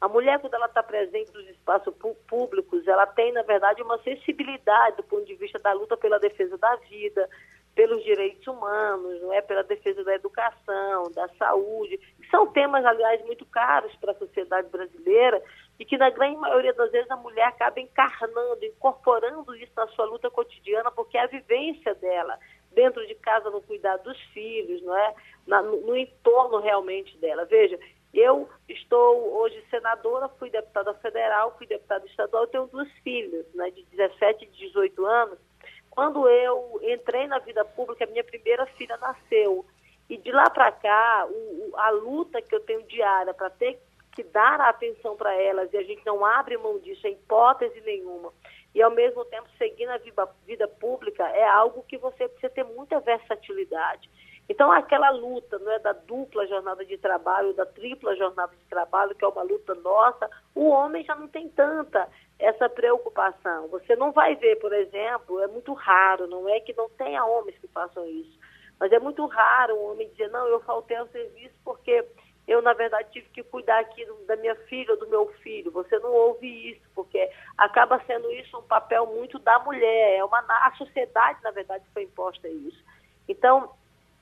A 0.00 0.08
mulher, 0.08 0.40
quando 0.40 0.54
ela 0.54 0.66
está 0.66 0.82
presente 0.82 1.32
nos 1.34 1.46
espaços 1.48 1.94
públicos, 2.26 2.88
ela 2.88 3.06
tem, 3.06 3.32
na 3.32 3.42
verdade, 3.42 3.82
uma 3.82 3.98
sensibilidade 3.98 4.96
do 4.96 5.02
ponto 5.02 5.26
de 5.26 5.34
vista 5.34 5.58
da 5.58 5.72
luta 5.72 5.94
pela 5.96 6.18
defesa 6.18 6.56
da 6.56 6.74
vida, 6.76 7.28
pelos 7.74 8.02
direitos 8.02 8.46
humanos, 8.46 9.20
não 9.20 9.32
é 9.32 9.40
pela 9.40 9.62
defesa 9.62 10.02
da 10.02 10.14
educação, 10.14 11.10
da 11.12 11.28
saúde, 11.38 11.98
que 11.98 12.28
são 12.30 12.46
temas, 12.46 12.84
aliás, 12.84 13.24
muito 13.26 13.44
caros 13.46 13.94
para 13.96 14.12
a 14.12 14.16
sociedade 14.16 14.68
brasileira 14.68 15.42
e 15.78 15.84
que, 15.84 15.96
na 15.96 16.10
grande 16.10 16.36
maioria 16.36 16.72
das 16.72 16.90
vezes, 16.90 17.10
a 17.10 17.16
mulher 17.16 17.44
acaba 17.44 17.78
encarnando, 17.78 18.64
incorporando 18.64 19.54
isso 19.54 19.72
na 19.76 19.86
sua 19.88 20.06
luta 20.06 20.30
cotidiana, 20.30 20.90
porque 20.90 21.16
é 21.16 21.22
a 21.22 21.26
vivência 21.26 21.94
dela 21.94 22.38
dentro 22.72 23.06
de 23.06 23.14
casa 23.16 23.50
no 23.50 23.60
cuidado 23.60 24.04
dos 24.04 24.20
filhos, 24.32 24.82
não 24.82 24.96
é? 24.96 25.14
Na, 25.46 25.62
no, 25.62 25.80
no 25.80 25.96
entorno 25.96 26.58
realmente 26.58 27.16
dela. 27.18 27.44
Veja, 27.44 27.78
eu 28.12 28.48
estou 28.68 29.34
hoje 29.38 29.64
senadora, 29.70 30.28
fui 30.30 30.50
deputada 30.50 30.92
federal, 30.94 31.54
fui 31.56 31.66
deputada 31.66 32.04
estadual, 32.06 32.46
tenho 32.48 32.66
duas 32.66 32.90
filhas, 33.04 33.46
né, 33.54 33.70
de 33.70 33.84
17 33.84 34.44
e 34.44 34.48
18 34.48 35.06
anos, 35.06 35.38
quando 35.90 36.28
eu 36.28 36.80
entrei 36.82 37.26
na 37.26 37.38
vida 37.38 37.64
pública, 37.64 38.06
minha 38.06 38.24
primeira 38.24 38.66
filha 38.66 38.96
nasceu. 38.96 39.64
E 40.08 40.16
de 40.16 40.32
lá 40.32 40.48
para 40.50 40.72
cá, 40.72 41.26
o, 41.28 41.72
a 41.76 41.90
luta 41.90 42.42
que 42.42 42.54
eu 42.54 42.60
tenho 42.60 42.82
diária 42.84 43.32
para 43.32 43.50
ter 43.50 43.80
que 44.12 44.24
dar 44.24 44.60
a 44.60 44.68
atenção 44.70 45.16
para 45.16 45.34
elas, 45.34 45.72
e 45.72 45.76
a 45.76 45.82
gente 45.82 46.04
não 46.04 46.24
abre 46.24 46.56
mão 46.56 46.78
disso 46.78 47.06
em 47.06 47.12
hipótese 47.12 47.80
nenhuma, 47.82 48.32
e 48.74 48.82
ao 48.82 48.90
mesmo 48.90 49.24
tempo 49.24 49.48
seguir 49.56 49.86
na 49.86 49.98
vida, 49.98 50.28
vida 50.46 50.66
pública, 50.66 51.28
é 51.28 51.46
algo 51.48 51.84
que 51.84 51.96
você 51.96 52.28
precisa 52.28 52.50
ter 52.50 52.64
muita 52.64 52.98
versatilidade. 53.00 54.10
Então, 54.50 54.72
aquela 54.72 55.10
luta 55.10 55.60
não 55.60 55.70
é, 55.70 55.78
da 55.78 55.92
dupla 55.92 56.44
jornada 56.48 56.84
de 56.84 56.98
trabalho, 56.98 57.54
da 57.54 57.64
tripla 57.64 58.16
jornada 58.16 58.52
de 58.56 58.64
trabalho, 58.64 59.14
que 59.14 59.24
é 59.24 59.28
uma 59.28 59.44
luta 59.44 59.76
nossa, 59.76 60.28
o 60.56 60.70
homem 60.70 61.04
já 61.04 61.14
não 61.14 61.28
tem 61.28 61.48
tanta 61.50 62.08
essa 62.36 62.68
preocupação. 62.68 63.68
Você 63.68 63.94
não 63.94 64.10
vai 64.10 64.34
ver, 64.34 64.56
por 64.56 64.72
exemplo, 64.72 65.38
é 65.38 65.46
muito 65.46 65.72
raro, 65.72 66.26
não 66.26 66.48
é 66.48 66.58
que 66.58 66.76
não 66.76 66.90
tenha 66.90 67.24
homens 67.24 67.56
que 67.60 67.68
façam 67.68 68.04
isso, 68.04 68.36
mas 68.80 68.90
é 68.90 68.98
muito 68.98 69.24
raro 69.24 69.76
um 69.76 69.92
homem 69.92 70.08
dizer, 70.08 70.28
não, 70.30 70.48
eu 70.48 70.58
faltei 70.62 70.96
ao 70.96 71.06
serviço 71.06 71.54
porque 71.64 72.04
eu, 72.48 72.60
na 72.60 72.72
verdade, 72.72 73.12
tive 73.12 73.28
que 73.28 73.44
cuidar 73.44 73.78
aqui 73.78 74.04
da 74.26 74.34
minha 74.34 74.56
filha 74.66 74.96
do 74.96 75.06
meu 75.06 75.28
filho. 75.44 75.70
Você 75.70 75.96
não 76.00 76.12
ouve 76.12 76.72
isso, 76.72 76.82
porque 76.92 77.30
acaba 77.56 78.02
sendo 78.04 78.28
isso 78.32 78.58
um 78.58 78.62
papel 78.62 79.06
muito 79.06 79.38
da 79.38 79.60
mulher. 79.60 80.16
É 80.18 80.24
uma, 80.24 80.40
a 80.40 80.72
sociedade, 80.76 81.38
na 81.44 81.52
verdade, 81.52 81.84
foi 81.94 82.02
imposta 82.02 82.48
isso. 82.48 82.82
Então, 83.28 83.70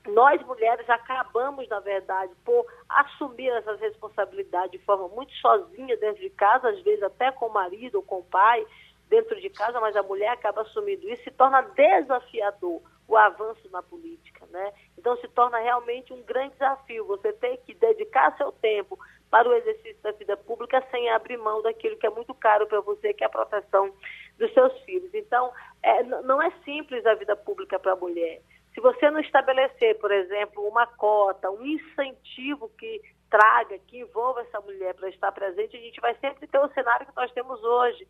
nós 0.07 0.41
mulheres 0.45 0.89
acabamos, 0.89 1.67
na 1.67 1.79
verdade, 1.79 2.31
por 2.45 2.65
assumir 2.87 3.49
essas 3.49 3.79
responsabilidades 3.79 4.71
de 4.71 4.85
forma 4.85 5.07
muito 5.09 5.33
sozinha 5.35 5.97
dentro 5.97 6.21
de 6.21 6.29
casa, 6.29 6.69
às 6.69 6.81
vezes 6.81 7.03
até 7.03 7.31
com 7.31 7.47
o 7.47 7.53
marido 7.53 7.95
ou 7.95 8.03
com 8.03 8.19
o 8.19 8.23
pai 8.23 8.65
dentro 9.09 9.39
de 9.39 9.49
casa, 9.49 9.79
mas 9.79 9.95
a 9.95 10.03
mulher 10.03 10.29
acaba 10.29 10.61
assumindo 10.61 11.09
isso 11.09 11.27
e 11.27 11.31
torna 11.31 11.61
desafiador 11.61 12.81
o 13.07 13.17
avanço 13.17 13.67
na 13.71 13.81
política, 13.81 14.45
né? 14.51 14.71
Então 14.95 15.17
se 15.17 15.27
torna 15.29 15.57
realmente 15.57 16.13
um 16.13 16.21
grande 16.21 16.53
desafio 16.53 17.07
você 17.07 17.33
ter 17.33 17.57
que 17.57 17.73
dedicar 17.73 18.37
seu 18.37 18.51
tempo 18.51 18.97
para 19.31 19.49
o 19.49 19.53
exercício 19.53 20.01
da 20.03 20.11
vida 20.11 20.37
pública 20.37 20.83
sem 20.91 21.09
abrir 21.09 21.37
mão 21.37 21.61
daquilo 21.61 21.97
que 21.97 22.05
é 22.05 22.09
muito 22.09 22.33
caro 22.35 22.67
para 22.67 22.81
você, 22.81 23.13
que 23.13 23.23
é 23.23 23.27
a 23.27 23.31
proteção 23.31 23.91
dos 24.37 24.53
seus 24.53 24.73
filhos. 24.81 25.13
Então, 25.13 25.51
é, 25.81 26.03
não 26.03 26.41
é 26.41 26.51
simples 26.63 27.05
a 27.05 27.15
vida 27.15 27.35
pública 27.35 27.79
para 27.79 27.93
a 27.93 27.95
mulher. 27.95 28.41
Se 28.79 28.81
você 28.81 29.11
não 29.11 29.19
estabelecer, 29.19 29.99
por 29.99 30.09
exemplo, 30.09 30.65
uma 30.65 30.87
cota, 30.87 31.51
um 31.51 31.65
incentivo 31.65 32.69
que 32.79 33.01
traga, 33.29 33.77
que 33.79 33.99
envolva 33.99 34.39
essa 34.39 34.61
mulher 34.61 34.93
para 34.93 35.09
estar 35.09 35.33
presente, 35.33 35.75
a 35.75 35.81
gente 35.81 35.99
vai 35.99 36.15
sempre 36.15 36.47
ter 36.47 36.59
o 36.59 36.69
cenário 36.69 37.05
que 37.05 37.13
nós 37.13 37.29
temos 37.33 37.61
hoje. 37.61 38.07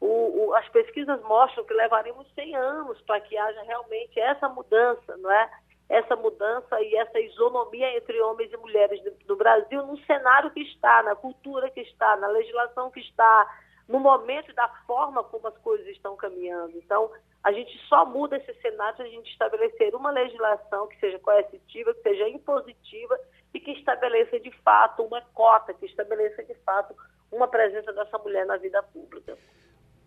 O, 0.00 0.06
o, 0.46 0.54
as 0.54 0.66
pesquisas 0.70 1.20
mostram 1.20 1.66
que 1.66 1.74
levaremos 1.74 2.26
100 2.34 2.56
anos 2.56 2.98
para 3.02 3.20
que 3.20 3.36
haja 3.36 3.60
realmente 3.64 4.18
essa 4.18 4.48
mudança, 4.48 5.18
não 5.18 5.30
é? 5.30 5.50
Essa 5.86 6.16
mudança 6.16 6.80
e 6.80 6.96
essa 6.96 7.20
isonomia 7.20 7.94
entre 7.98 8.18
homens 8.22 8.50
e 8.50 8.56
mulheres 8.56 8.98
no 9.28 9.36
Brasil, 9.36 9.84
no 9.84 9.98
cenário 10.06 10.50
que 10.50 10.62
está, 10.62 11.02
na 11.02 11.14
cultura 11.14 11.68
que 11.68 11.82
está, 11.82 12.16
na 12.16 12.28
legislação 12.28 12.90
que 12.90 13.00
está, 13.00 13.46
no 13.88 14.00
momento 14.00 14.50
e 14.50 14.54
da 14.54 14.68
forma 14.86 15.22
como 15.22 15.46
as 15.48 15.56
coisas 15.58 15.86
estão 15.88 16.16
caminhando. 16.16 16.72
Então, 16.76 17.10
a 17.42 17.52
gente 17.52 17.70
só 17.88 18.04
muda 18.04 18.36
esse 18.36 18.52
cenário 18.60 18.96
se 18.96 19.02
a 19.02 19.06
gente 19.06 19.30
estabelecer 19.30 19.94
uma 19.94 20.10
legislação 20.10 20.88
que 20.88 20.98
seja 20.98 21.18
coercitiva, 21.20 21.94
que 21.94 22.02
seja 22.02 22.28
impositiva 22.28 23.18
e 23.54 23.60
que 23.60 23.70
estabeleça 23.72 24.40
de 24.40 24.50
fato 24.64 25.02
uma 25.02 25.20
cota, 25.32 25.72
que 25.72 25.86
estabeleça 25.86 26.42
de 26.42 26.54
fato 26.64 26.94
uma 27.30 27.46
presença 27.46 27.92
dessa 27.92 28.18
mulher 28.18 28.44
na 28.46 28.56
vida 28.56 28.82
pública. 28.82 29.36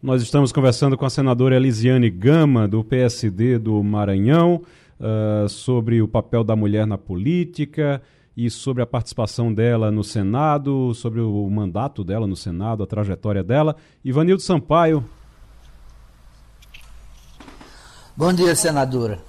Nós 0.01 0.22
estamos 0.22 0.51
conversando 0.51 0.97
com 0.97 1.06
a 1.06 1.10
senadora 1.10 1.56
Elisiane 1.56 2.10
Gama, 2.10 2.68
do 2.68 2.84
PSD 2.84 3.57
do 3.57 3.81
Maranhão, 3.84 4.64
uh, 4.99 5.47
sobre 5.47 6.01
o 6.01 6.07
papel 6.07 6.43
da 6.43 6.56
mulher 6.56 6.85
na 6.85 6.97
política 6.97 8.01
e 8.45 8.49
sobre 8.49 8.82
a 8.82 8.86
participação 8.86 9.53
dela 9.53 9.91
no 9.91 10.02
Senado, 10.02 10.94
sobre 10.94 11.20
o 11.20 11.49
mandato 11.49 12.06
dela 12.06 12.26
no 12.26 12.38
Senado, 12.38 12.82
a 12.82 12.88
trajetória 12.88 13.44
dela. 13.44 13.76
Ivanildo 14.03 14.41
Sampaio, 14.41 15.03
Bom 18.16 18.34
dia, 18.34 18.53
senadora. 18.53 19.20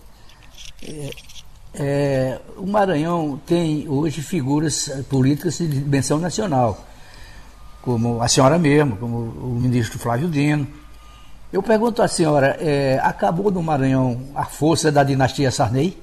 É, 0.83 1.11
é, 1.75 2.41
o 2.57 2.67
Maranhão 2.67 3.41
tem 3.47 3.89
hoje 3.89 4.21
figuras 4.21 4.89
políticas 5.09 5.59
de 5.59 5.69
dimensão 5.69 6.19
nacional, 6.19 6.85
como 7.83 8.21
a 8.21 8.27
senhora 8.27 8.59
mesmo, 8.59 8.97
como 8.97 9.17
o 9.17 9.59
ministro 9.61 9.97
Flávio 9.97 10.29
Dino. 10.29 10.67
Eu 11.53 11.63
pergunto 11.63 12.03
à 12.03 12.09
senhora, 12.09 12.57
é, 12.61 13.01
acabou 13.03 13.51
no 13.53 13.63
Maranhão 13.63 14.29
a 14.35 14.45
força 14.45 14.91
da 14.91 15.05
dinastia 15.05 15.53
Sarney? 15.53 15.97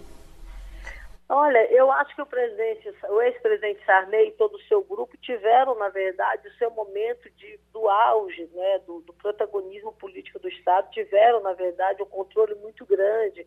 Olha, 1.30 1.70
eu 1.74 1.92
acho 1.92 2.16
que 2.16 2.22
o 2.22 2.26
presidente, 2.26 2.94
o 3.10 3.22
ex-presidente 3.22 3.84
Sarney 3.86 4.30
e 4.30 4.32
todo 4.32 4.56
o 4.56 4.62
seu 4.62 4.82
grupo 4.82 5.18
tiveram, 5.18 5.76
na 5.76 5.90
verdade, 5.90 6.48
o 6.48 6.54
seu 6.54 6.72
momento 6.72 7.30
de, 7.32 7.60
do 7.74 7.90
auge, 7.90 8.50
né, 8.54 8.80
do, 8.80 9.02
do 9.02 9.14
protagonismo 9.14 9.92
político 9.94 10.40
do 10.40 10.48
Estado, 10.48 10.90
tiveram, 10.92 11.42
na 11.42 11.52
verdade, 11.52 12.02
um 12.02 12.06
controle 12.06 12.56
muito 12.56 12.86
grande 12.86 13.46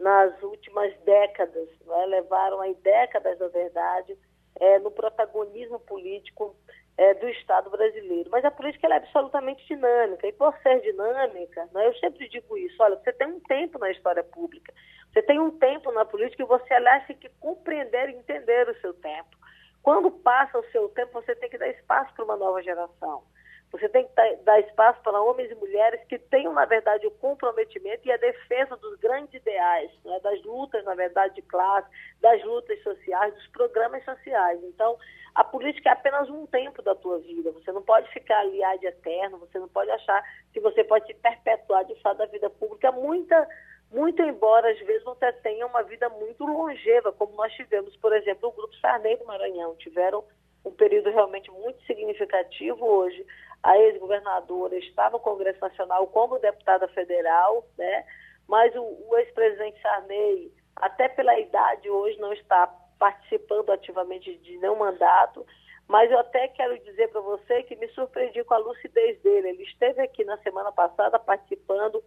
nas 0.00 0.42
últimas 0.42 0.92
décadas, 1.02 1.68
né? 1.86 2.06
levaram 2.06 2.60
aí 2.60 2.74
décadas, 2.82 3.38
na 3.38 3.48
verdade, 3.48 4.18
é, 4.58 4.78
no 4.80 4.90
protagonismo 4.90 5.78
político 5.78 6.56
é, 6.96 7.14
do 7.14 7.28
Estado 7.28 7.70
brasileiro. 7.70 8.30
Mas 8.30 8.44
a 8.44 8.50
política 8.50 8.86
é 8.88 8.96
absolutamente 8.96 9.66
dinâmica, 9.66 10.26
e 10.26 10.32
por 10.32 10.56
ser 10.58 10.80
dinâmica, 10.80 11.68
né, 11.72 11.86
eu 11.86 11.94
sempre 11.94 12.28
digo 12.28 12.56
isso, 12.56 12.76
olha, 12.82 12.96
você 12.96 13.12
tem 13.12 13.28
um 13.28 13.40
tempo 13.40 13.78
na 13.78 13.90
história 13.90 14.22
pública, 14.22 14.72
você 15.12 15.22
tem 15.22 15.40
um 15.40 15.50
tempo 15.58 15.90
na 15.92 16.04
política 16.04 16.42
e 16.42 16.46
você, 16.46 16.72
aliás, 16.74 17.06
tem 17.06 17.16
que 17.16 17.28
compreender 17.40 18.10
e 18.10 18.16
entender 18.16 18.68
o 18.68 18.80
seu 18.80 18.94
tempo. 18.94 19.36
Quando 19.82 20.10
passa 20.10 20.58
o 20.58 20.70
seu 20.70 20.88
tempo, 20.90 21.12
você 21.12 21.34
tem 21.34 21.48
que 21.48 21.58
dar 21.58 21.68
espaço 21.68 22.14
para 22.14 22.24
uma 22.24 22.36
nova 22.36 22.62
geração. 22.62 23.22
Você 23.72 23.88
tem 23.88 24.04
que 24.04 24.36
dar 24.44 24.58
espaço 24.60 25.00
para 25.02 25.22
homens 25.22 25.50
e 25.50 25.54
mulheres 25.54 26.02
que 26.08 26.18
tenham, 26.18 26.52
na 26.52 26.64
verdade, 26.64 27.06
o 27.06 27.10
comprometimento 27.12 28.06
e 28.06 28.12
a 28.12 28.16
defesa 28.16 28.76
dos 28.76 28.98
grandes 28.98 29.32
ideais, 29.32 29.90
né? 30.04 30.18
das 30.20 30.42
lutas, 30.42 30.84
na 30.84 30.94
verdade, 30.94 31.36
de 31.36 31.42
classe, 31.42 31.88
das 32.20 32.42
lutas 32.44 32.82
sociais, 32.82 33.32
dos 33.32 33.46
programas 33.48 34.04
sociais. 34.04 34.60
Então, 34.64 34.98
a 35.36 35.44
política 35.44 35.90
é 35.90 35.92
apenas 35.92 36.28
um 36.28 36.46
tempo 36.46 36.82
da 36.82 36.96
tua 36.96 37.18
vida. 37.20 37.52
Você 37.52 37.70
não 37.70 37.82
pode 37.82 38.10
ficar 38.12 38.40
ali 38.40 38.60
de 38.80 38.86
eterno, 38.86 39.38
você 39.38 39.58
não 39.60 39.68
pode 39.68 39.90
achar 39.90 40.20
que 40.52 40.58
você 40.58 40.82
pode 40.82 41.06
se 41.06 41.14
perpetuar 41.14 41.84
de 41.84 41.94
fato 42.00 42.18
da 42.18 42.26
vida 42.26 42.50
pública. 42.50 42.90
Muita, 42.90 43.48
muito 43.92 44.20
embora, 44.20 44.68
às 44.68 44.78
vezes, 44.80 45.04
você 45.04 45.32
tenha 45.34 45.64
uma 45.64 45.84
vida 45.84 46.08
muito 46.08 46.44
longeva, 46.44 47.12
como 47.12 47.36
nós 47.36 47.52
tivemos, 47.52 47.96
por 47.98 48.12
exemplo, 48.12 48.48
o 48.48 48.52
Grupo 48.52 48.74
Sarney 48.78 49.16
do 49.16 49.26
Maranhão. 49.26 49.76
Tiveram 49.76 50.24
um 50.64 50.72
período 50.72 51.10
realmente 51.10 51.50
muito 51.52 51.80
significativo 51.86 52.84
hoje 52.84 53.24
a 53.62 53.78
ex-governadora 53.78 54.76
está 54.76 55.10
no 55.10 55.20
Congresso 55.20 55.60
Nacional 55.60 56.06
como 56.08 56.38
deputada 56.38 56.88
federal, 56.88 57.66
né? 57.76 58.04
mas 58.48 58.74
o, 58.74 58.82
o 58.82 59.16
ex-presidente 59.18 59.80
Sarney, 59.80 60.52
até 60.76 61.08
pela 61.08 61.38
idade 61.38 61.88
hoje, 61.88 62.18
não 62.18 62.32
está 62.32 62.66
participando 62.98 63.70
ativamente 63.70 64.36
de 64.38 64.58
nenhum 64.58 64.76
mandato, 64.76 65.46
mas 65.86 66.10
eu 66.10 66.18
até 66.18 66.48
quero 66.48 66.78
dizer 66.80 67.08
para 67.08 67.20
você 67.20 67.62
que 67.64 67.76
me 67.76 67.88
surpreendi 67.88 68.44
com 68.44 68.54
a 68.54 68.58
lucidez 68.58 69.20
dele. 69.22 69.48
Ele 69.50 69.62
esteve 69.64 70.00
aqui 70.00 70.24
na 70.24 70.38
semana 70.38 70.70
passada 70.70 71.18
participando 71.18 72.02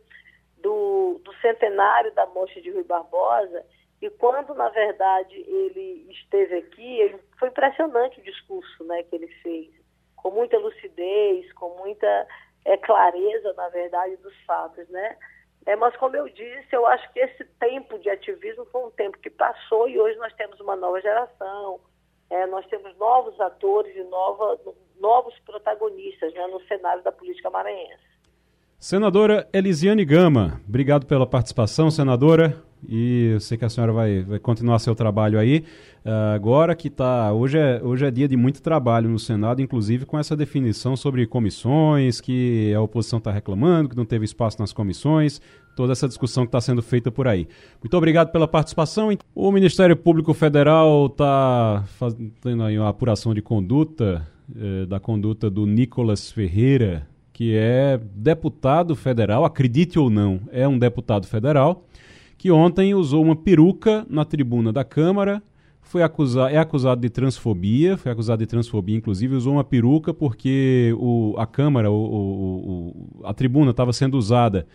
do, 0.57 1.19
do 1.23 1.33
centenário 1.41 2.13
da 2.13 2.25
morte 2.27 2.61
de 2.61 2.71
Rui 2.71 2.83
Barbosa, 2.83 3.65
e 4.01 4.09
quando, 4.09 4.53
na 4.53 4.67
verdade, 4.67 5.33
ele 5.47 6.07
esteve 6.11 6.55
aqui, 6.55 7.15
foi 7.39 7.47
impressionante 7.47 8.19
o 8.19 8.23
discurso 8.23 8.83
né, 8.83 9.03
que 9.03 9.15
ele 9.15 9.27
fez 9.41 9.82
com 10.23 10.31
muita 10.31 10.57
lucidez, 10.57 11.51
com 11.53 11.69
muita 11.77 12.27
é, 12.65 12.77
clareza, 12.77 13.53
na 13.53 13.67
verdade, 13.69 14.15
dos 14.17 14.35
fatos, 14.45 14.87
né? 14.87 15.17
É, 15.65 15.75
mas, 15.75 15.95
como 15.97 16.15
eu 16.15 16.27
disse, 16.29 16.67
eu 16.71 16.85
acho 16.87 17.11
que 17.11 17.19
esse 17.19 17.43
tempo 17.59 17.99
de 17.99 18.09
ativismo 18.09 18.65
foi 18.65 18.85
um 18.85 18.91
tempo 18.91 19.17
que 19.19 19.29
passou 19.29 19.87
e 19.87 19.99
hoje 19.99 20.17
nós 20.17 20.33
temos 20.33 20.59
uma 20.59 20.75
nova 20.75 20.99
geração, 21.01 21.79
é, 22.29 22.45
nós 22.47 22.65
temos 22.67 22.95
novos 22.97 23.39
atores 23.39 23.95
e 23.95 24.03
nova, 24.03 24.59
novos 24.99 25.37
protagonistas 25.39 26.33
né, 26.33 26.47
no 26.47 26.61
cenário 26.67 27.03
da 27.03 27.11
política 27.11 27.49
maranhense. 27.49 28.12
Senadora 28.83 29.47
Elisiane 29.53 30.03
Gama, 30.03 30.59
obrigado 30.67 31.05
pela 31.05 31.25
participação, 31.25 31.89
senadora 31.89 32.61
e 32.85 33.29
eu 33.31 33.39
sei 33.39 33.57
que 33.57 33.63
a 33.63 33.69
senhora 33.69 33.93
vai, 33.93 34.23
vai 34.23 34.39
continuar 34.39 34.77
seu 34.79 34.93
trabalho 34.93 35.39
aí. 35.39 35.63
Uh, 36.05 36.35
agora 36.35 36.75
que 36.75 36.89
está. 36.89 37.31
Hoje 37.31 37.57
é, 37.57 37.79
hoje 37.81 38.05
é 38.05 38.11
dia 38.11 38.27
de 38.27 38.35
muito 38.35 38.61
trabalho 38.61 39.07
no 39.09 39.17
Senado, 39.17 39.61
inclusive 39.61 40.05
com 40.05 40.19
essa 40.19 40.35
definição 40.35 40.97
sobre 40.97 41.25
comissões, 41.25 42.19
que 42.19 42.73
a 42.73 42.81
oposição 42.81 43.19
está 43.19 43.31
reclamando, 43.31 43.87
que 43.87 43.95
não 43.95 44.03
teve 44.03 44.25
espaço 44.25 44.59
nas 44.59 44.73
comissões, 44.73 45.39
toda 45.77 45.93
essa 45.93 46.05
discussão 46.05 46.43
que 46.43 46.49
está 46.49 46.59
sendo 46.59 46.83
feita 46.83 47.09
por 47.09 47.25
aí. 47.25 47.47
Muito 47.81 47.95
obrigado 47.95 48.33
pela 48.33 48.49
participação. 48.49 49.17
O 49.33 49.49
Ministério 49.49 49.95
Público 49.95 50.33
Federal 50.33 51.05
está 51.05 51.85
fazendo 51.97 52.63
aí 52.63 52.77
uma 52.77 52.89
apuração 52.89 53.33
de 53.33 53.41
conduta, 53.41 54.27
eh, 54.53 54.85
da 54.87 54.99
conduta 54.99 55.49
do 55.49 55.65
Nicolas 55.65 56.29
Ferreira, 56.29 57.07
que 57.33 57.55
é 57.55 57.99
deputado 58.15 58.95
federal, 58.95 59.43
acredite 59.43 59.97
ou 59.97 60.09
não, 60.09 60.39
é 60.51 60.67
um 60.67 60.77
deputado 60.77 61.25
federal 61.27 61.83
que 62.37 62.51
ontem 62.51 62.93
usou 62.93 63.23
uma 63.23 63.35
peruca 63.35 64.05
na 64.09 64.25
tribuna 64.25 64.71
da 64.71 64.83
Câmara, 64.83 65.41
foi 65.81 66.03
acusar, 66.03 66.53
é 66.53 66.57
acusado 66.57 66.99
de 66.99 67.09
transfobia, 67.09 67.95
foi 67.97 68.11
acusado 68.11 68.39
de 68.39 68.45
transfobia, 68.45 68.97
inclusive 68.97 69.35
usou 69.35 69.53
uma 69.53 69.63
peruca 69.63 70.13
porque 70.13 70.93
o, 70.97 71.35
a 71.37 71.45
Câmara, 71.45 71.89
o, 71.89 71.95
o, 71.95 73.25
a 73.25 73.33
tribuna 73.33 73.71
estava 73.71 73.93
sendo 73.93 74.17
usada 74.17 74.67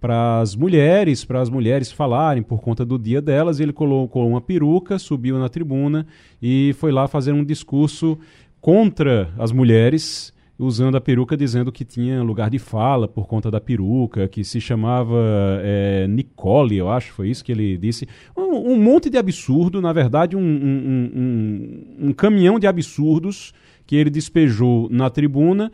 para 0.00 0.40
as 0.40 0.54
mulheres, 0.54 1.24
para 1.24 1.40
as 1.40 1.50
mulheres 1.50 1.90
falarem 1.90 2.42
por 2.42 2.60
conta 2.60 2.84
do 2.84 2.98
dia 2.98 3.20
delas, 3.20 3.58
ele 3.58 3.72
colocou 3.72 4.28
uma 4.28 4.40
peruca, 4.40 4.98
subiu 4.98 5.38
na 5.38 5.48
tribuna 5.48 6.06
e 6.40 6.72
foi 6.78 6.92
lá 6.92 7.08
fazer 7.08 7.32
um 7.32 7.44
discurso 7.44 8.16
contra 8.60 9.32
as 9.38 9.50
mulheres 9.50 10.32
usando 10.58 10.96
a 10.96 11.00
peruca 11.00 11.36
dizendo 11.36 11.70
que 11.70 11.84
tinha 11.84 12.22
lugar 12.22 12.50
de 12.50 12.58
fala 12.58 13.06
por 13.06 13.28
conta 13.28 13.50
da 13.50 13.60
peruca, 13.60 14.26
que 14.26 14.42
se 14.42 14.60
chamava 14.60 15.16
é, 15.62 16.06
Nicole, 16.08 16.76
eu 16.76 16.90
acho, 16.90 17.12
foi 17.12 17.28
isso 17.28 17.44
que 17.44 17.52
ele 17.52 17.76
disse. 17.76 18.08
Um, 18.36 18.72
um 18.72 18.82
monte 18.82 19.08
de 19.08 19.16
absurdo, 19.16 19.80
na 19.80 19.92
verdade, 19.92 20.36
um, 20.36 20.40
um, 20.40 22.08
um, 22.08 22.12
caminhão 22.12 22.58
de 22.58 22.66
absurdos 22.66 23.52
que 23.86 23.94
ele 23.94 24.10
despejou 24.10 24.88
na 24.90 25.08
tribuna. 25.08 25.70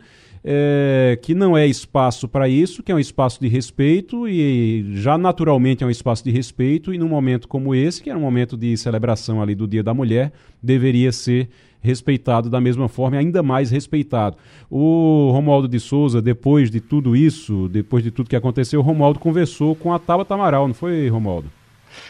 É, 0.47 1.17
que 1.23 1.33
não 1.33 1.57
é 1.57 1.65
espaço 1.65 2.27
para 2.27 2.47
isso, 2.47 2.83
que 2.83 2.91
é 2.91 2.95
um 2.95 2.99
espaço 2.99 3.41
de 3.41 3.47
respeito 3.47 4.27
e 4.27 4.85
já 4.93 5.17
naturalmente 5.17 5.83
é 5.83 5.87
um 5.87 5.89
espaço 5.89 6.23
de 6.23 6.29
respeito 6.29 6.93
e 6.93 6.99
num 6.99 7.07
momento 7.07 7.47
como 7.47 7.73
esse, 7.73 8.03
que 8.03 8.11
era 8.11 8.19
um 8.19 8.21
momento 8.21 8.55
de 8.55 8.77
celebração 8.77 9.41
ali 9.41 9.55
do 9.55 9.67
Dia 9.67 9.81
da 9.81 9.91
Mulher, 9.91 10.31
deveria 10.61 11.11
ser 11.11 11.49
respeitado 11.85 12.49
da 12.49 12.59
mesma 12.59 12.89
forma 12.89 13.15
e 13.15 13.19
ainda 13.19 13.41
mais 13.41 13.71
respeitado. 13.71 14.35
O 14.69 15.29
Romualdo 15.31 15.67
de 15.67 15.79
Souza, 15.79 16.21
depois 16.21 16.69
de 16.69 16.81
tudo 16.81 17.15
isso, 17.15 17.69
depois 17.69 18.03
de 18.03 18.11
tudo 18.11 18.29
que 18.29 18.35
aconteceu, 18.35 18.79
o 18.79 18.83
Romualdo 18.83 19.19
conversou 19.19 19.75
com 19.75 19.93
a 19.93 19.99
Tabata 19.99 20.33
Amaral, 20.33 20.67
não 20.67 20.73
foi, 20.73 21.07
Romualdo? 21.07 21.49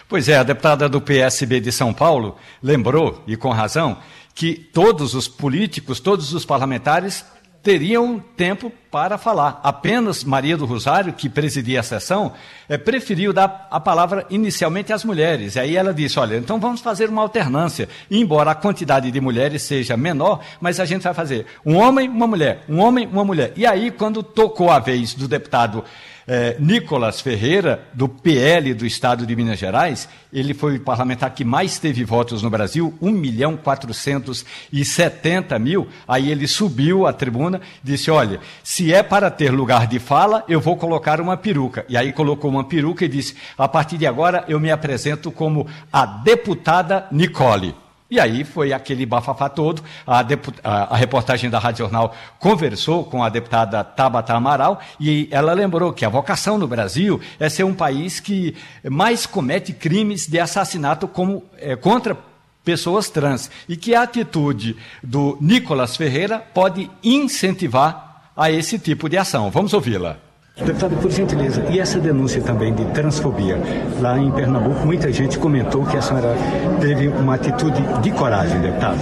Pois 0.09 0.27
é, 0.27 0.37
a 0.37 0.43
deputada 0.43 0.89
do 0.89 0.99
PSB 1.01 1.59
de 1.59 1.71
São 1.71 1.93
Paulo 1.93 2.35
lembrou, 2.63 3.21
e 3.27 3.35
com 3.35 3.49
razão, 3.49 3.97
que 4.33 4.53
todos 4.53 5.13
os 5.13 5.27
políticos, 5.27 5.99
todos 5.99 6.33
os 6.33 6.45
parlamentares 6.45 7.25
teriam 7.65 8.23
tempo 8.37 8.71
para 8.91 9.17
falar. 9.17 9.59
Apenas 9.63 10.23
Maria 10.23 10.55
do 10.55 10.67
Rosário, 10.67 11.11
que 11.11 11.27
presidia 11.27 11.79
a 11.79 11.83
sessão, 11.83 12.33
é, 12.69 12.77
preferiu 12.77 13.33
dar 13.33 13.67
a 13.71 13.79
palavra 13.79 14.23
inicialmente 14.29 14.93
às 14.93 15.03
mulheres. 15.03 15.55
E 15.55 15.59
aí 15.59 15.75
ela 15.75 15.91
disse: 15.91 16.19
olha, 16.19 16.37
então 16.37 16.59
vamos 16.59 16.79
fazer 16.79 17.09
uma 17.09 17.23
alternância. 17.23 17.89
Embora 18.09 18.51
a 18.51 18.55
quantidade 18.55 19.09
de 19.09 19.19
mulheres 19.19 19.63
seja 19.63 19.97
menor, 19.97 20.41
mas 20.61 20.79
a 20.79 20.85
gente 20.85 21.01
vai 21.01 21.13
fazer 21.15 21.47
um 21.65 21.75
homem, 21.75 22.07
uma 22.07 22.27
mulher, 22.27 22.63
um 22.69 22.79
homem, 22.79 23.07
uma 23.07 23.25
mulher. 23.25 23.51
E 23.55 23.65
aí, 23.65 23.89
quando 23.89 24.21
tocou 24.21 24.69
a 24.69 24.77
vez 24.77 25.15
do 25.15 25.27
deputado 25.27 25.83
é, 26.27 26.55
Nicolas 26.59 27.21
Ferreira, 27.21 27.87
do 27.93 28.09
PL 28.09 28.73
do 28.73 28.85
Estado 28.85 29.25
de 29.25 29.35
Minas 29.35 29.59
Gerais, 29.59 30.09
ele 30.33 30.53
foi 30.53 30.77
o 30.77 30.81
parlamentar 30.81 31.33
que 31.33 31.45
mais 31.45 31.79
teve 31.79 32.03
votos 32.03 32.41
no 32.41 32.49
Brasil, 32.49 32.93
1 33.01 33.11
milhão 33.11 33.55
470 33.55 35.57
mil. 35.59 35.87
Aí 36.07 36.31
ele 36.31 36.47
subiu 36.47 37.05
à 37.05 37.13
tribuna 37.13 37.61
disse: 37.83 38.11
Olha, 38.11 38.39
se 38.63 38.93
é 38.93 39.03
para 39.03 39.29
ter 39.29 39.51
lugar 39.51 39.87
de 39.87 39.99
fala, 39.99 40.43
eu 40.47 40.59
vou 40.59 40.75
colocar 40.75 41.21
uma 41.21 41.37
peruca. 41.37 41.85
E 41.87 41.95
aí 41.95 42.11
colocou 42.11 42.49
uma 42.49 42.63
peruca 42.63 43.05
e 43.05 43.09
disse: 43.09 43.35
A 43.57 43.67
partir 43.67 43.97
de 43.97 44.07
agora 44.07 44.43
eu 44.47 44.59
me 44.59 44.71
apresento 44.71 45.31
como 45.31 45.67
a 45.91 46.05
deputada 46.05 47.07
Nicole. 47.11 47.75
E 48.09 48.19
aí 48.19 48.43
foi 48.43 48.71
aquele 48.71 49.03
bafafá 49.03 49.49
todo. 49.49 49.83
A, 50.05 50.19
a, 50.63 50.93
a, 50.93 50.95
reportagem 50.95 51.49
da 51.49 51.57
Rádio 51.57 51.79
Jornal 51.79 52.15
conversou 52.39 53.03
com 53.03 53.23
a 53.23 53.29
deputada 53.29 53.83
Tabata 53.83 54.33
Amaral 54.33 54.79
e 54.99 55.27
ela 55.31 55.53
lembrou 55.53 55.91
que 55.91 56.05
a 56.05 56.09
vocação 56.09 56.57
no 56.57 56.67
Brasil 56.67 57.19
é 57.39 57.49
ser 57.49 57.63
um 57.63 57.73
país 57.73 58.19
que 58.19 58.55
mais 58.83 59.25
comete 59.25 59.73
crimes 59.73 60.27
de 60.27 60.39
assassinato 60.39 61.07
como, 61.07 61.43
é, 61.57 61.75
contra 61.75 62.15
pessoas 62.63 63.09
trans 63.09 63.49
e 63.67 63.75
que 63.75 63.95
a 63.95 64.03
atitude 64.03 64.75
do 65.01 65.37
Nicolas 65.41 65.97
Ferreira 65.97 66.39
pode 66.39 66.89
incentivar 67.03 68.31
a 68.37 68.51
esse 68.51 68.77
tipo 68.77 69.09
de 69.09 69.17
ação. 69.17 69.49
Vamos 69.49 69.73
ouvi-la. 69.73 70.24
Deputado, 70.57 70.95
por 71.01 71.11
gentileza, 71.11 71.65
e 71.69 71.81
essa 71.81 71.99
denúncia 71.99 72.41
também 72.41 72.73
de 72.73 72.85
transfobia? 72.85 73.59
Lá 73.99 74.17
em 74.17 74.31
Pernambuco, 74.31 74.85
muita 74.85 75.11
gente 75.11 75.37
comentou 75.37 75.83
que 75.85 75.97
a 75.97 76.01
senhora 76.01 76.33
teve 76.79 77.09
uma 77.09 77.35
atitude 77.35 77.81
de 78.01 78.11
coragem, 78.11 78.61
deputada. 78.61 79.01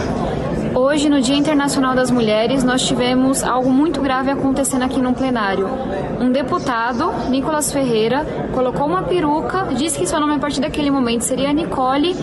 Hoje, 0.73 1.07
no 1.09 1.21
Dia 1.21 1.35
Internacional 1.35 1.93
das 1.93 2.09
Mulheres, 2.09 2.63
nós 2.63 2.81
tivemos 2.81 3.43
algo 3.43 3.69
muito 3.69 4.01
grave 4.01 4.31
acontecendo 4.31 4.81
aqui 4.81 4.99
no 4.99 5.13
plenário. 5.13 5.69
Um 6.19 6.31
deputado, 6.31 7.13
Nicolas 7.29 7.71
Ferreira, 7.71 8.25
colocou 8.51 8.87
uma 8.87 9.03
peruca, 9.03 9.67
disse 9.75 9.99
que 9.99 10.07
seu 10.07 10.19
nome 10.19 10.33
a 10.33 10.39
partir 10.39 10.59
daquele 10.59 10.89
momento 10.89 11.21
seria 11.21 11.53
Nicole 11.53 12.15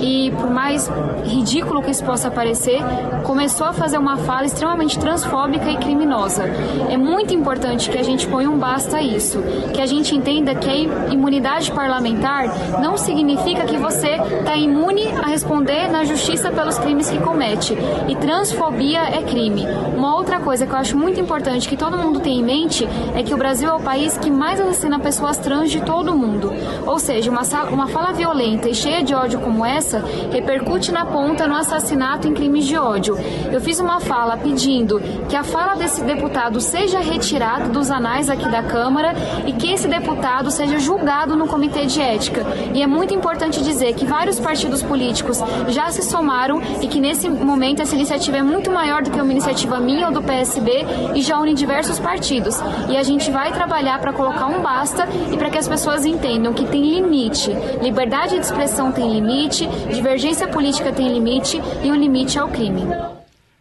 e, 0.00 0.30
por 0.32 0.50
mais 0.50 0.90
ridículo 1.24 1.82
que 1.82 1.90
isso 1.90 2.04
possa 2.04 2.30
parecer, 2.30 2.80
começou 3.24 3.66
a 3.66 3.72
fazer 3.72 3.98
uma 3.98 4.16
fala 4.18 4.46
extremamente 4.46 4.98
transfóbica 4.98 5.70
e 5.70 5.76
criminosa. 5.76 6.44
É 6.90 6.96
muito 6.96 7.34
importante 7.34 7.90
que 7.90 7.98
a 7.98 8.02
gente 8.02 8.26
ponha 8.26 8.50
um 8.50 8.58
basta 8.58 8.98
a 8.98 9.02
isso, 9.02 9.42
que 9.74 9.80
a 9.80 9.86
gente 9.86 10.14
entenda 10.14 10.54
que 10.54 10.68
a 10.68 11.12
imunidade 11.12 11.72
parlamentar 11.72 12.46
não 12.80 12.96
significa 12.96 13.64
que 13.64 13.76
você 13.76 14.16
está 14.38 14.56
imune 14.56 15.08
a 15.22 15.26
responder 15.26 15.88
na 15.90 16.04
justiça 16.04 16.50
pelos 16.50 16.78
crimes 16.78 17.10
que 17.10 17.18
comete. 17.18 17.76
E 18.08 18.14
transfobia 18.16 19.00
é 19.00 19.22
crime. 19.22 19.66
Uma 19.96 20.16
outra 20.16 20.40
coisa 20.40 20.66
que 20.66 20.72
eu 20.72 20.78
acho 20.78 20.96
muito 20.96 21.20
importante 21.20 21.68
que 21.68 21.76
todo 21.76 21.98
mundo 21.98 22.20
tenha 22.20 22.40
em 22.40 22.44
mente 22.44 22.88
é 23.14 23.22
que 23.22 23.34
o 23.34 23.36
Brasil 23.36 23.68
é 23.68 23.72
o 23.72 23.80
país 23.80 24.16
que 24.18 24.30
mais 24.30 24.60
assassina 24.60 24.98
pessoas 24.98 25.38
trans 25.38 25.70
de 25.70 25.80
todo 25.80 26.12
o 26.12 26.16
mundo. 26.16 26.52
Ou 26.86 26.98
seja, 26.98 27.30
uma, 27.30 27.42
uma 27.70 27.88
fala 27.88 28.12
violenta 28.12 28.68
e 28.68 28.74
cheia 28.74 29.02
de 29.02 29.14
ódio 29.14 29.40
como 29.40 29.64
essa 29.64 29.87
repercute 30.30 30.92
na 30.92 31.06
ponta 31.06 31.46
no 31.46 31.54
assassinato 31.54 32.28
em 32.28 32.34
crimes 32.34 32.66
de 32.66 32.76
ódio. 32.76 33.16
Eu 33.50 33.60
fiz 33.60 33.80
uma 33.80 34.00
fala 34.00 34.36
pedindo 34.36 35.00
que 35.28 35.36
a 35.36 35.42
fala 35.42 35.74
desse 35.74 36.02
deputado 36.02 36.60
seja 36.60 37.00
retirada 37.00 37.68
dos 37.68 37.90
anais 37.90 38.28
aqui 38.28 38.48
da 38.48 38.62
Câmara 38.62 39.14
e 39.46 39.52
que 39.52 39.72
esse 39.72 39.88
deputado 39.88 40.50
seja 40.50 40.78
julgado 40.78 41.36
no 41.36 41.46
Comitê 41.46 41.86
de 41.86 42.00
Ética. 42.00 42.46
E 42.74 42.82
é 42.82 42.86
muito 42.86 43.14
importante 43.14 43.62
dizer 43.62 43.94
que 43.94 44.04
vários 44.04 44.38
partidos 44.38 44.82
políticos 44.82 45.40
já 45.68 45.90
se 45.90 46.02
somaram 46.02 46.60
e 46.80 46.88
que 46.88 47.00
nesse 47.00 47.28
momento 47.28 47.80
essa 47.80 47.94
iniciativa 47.94 48.38
é 48.38 48.42
muito 48.42 48.70
maior 48.70 49.02
do 49.02 49.10
que 49.10 49.20
uma 49.20 49.32
iniciativa 49.32 49.80
minha 49.80 50.06
ou 50.06 50.12
do 50.12 50.22
PSB 50.22 50.86
e 51.14 51.22
já 51.22 51.38
une 51.38 51.54
diversos 51.54 51.98
partidos. 51.98 52.60
E 52.88 52.96
a 52.96 53.02
gente 53.02 53.30
vai 53.30 53.52
trabalhar 53.52 53.98
para 53.98 54.12
colocar 54.12 54.46
um 54.46 54.60
basta 54.60 55.08
e 55.32 55.36
para 55.36 55.50
que 55.50 55.58
as 55.58 55.68
pessoas 55.68 56.04
entendam 56.04 56.52
que 56.52 56.64
tem 56.66 56.82
limite. 56.82 57.50
Liberdade 57.82 58.34
de 58.34 58.40
expressão 58.40 58.92
tem 58.92 59.12
limite, 59.12 59.68
divergência 59.92 60.48
política 60.48 60.92
tem 60.92 61.12
limite 61.12 61.60
e 61.82 61.90
o 61.90 61.94
limite 61.94 62.38
é 62.38 62.44
o 62.44 62.48
crime. 62.48 62.82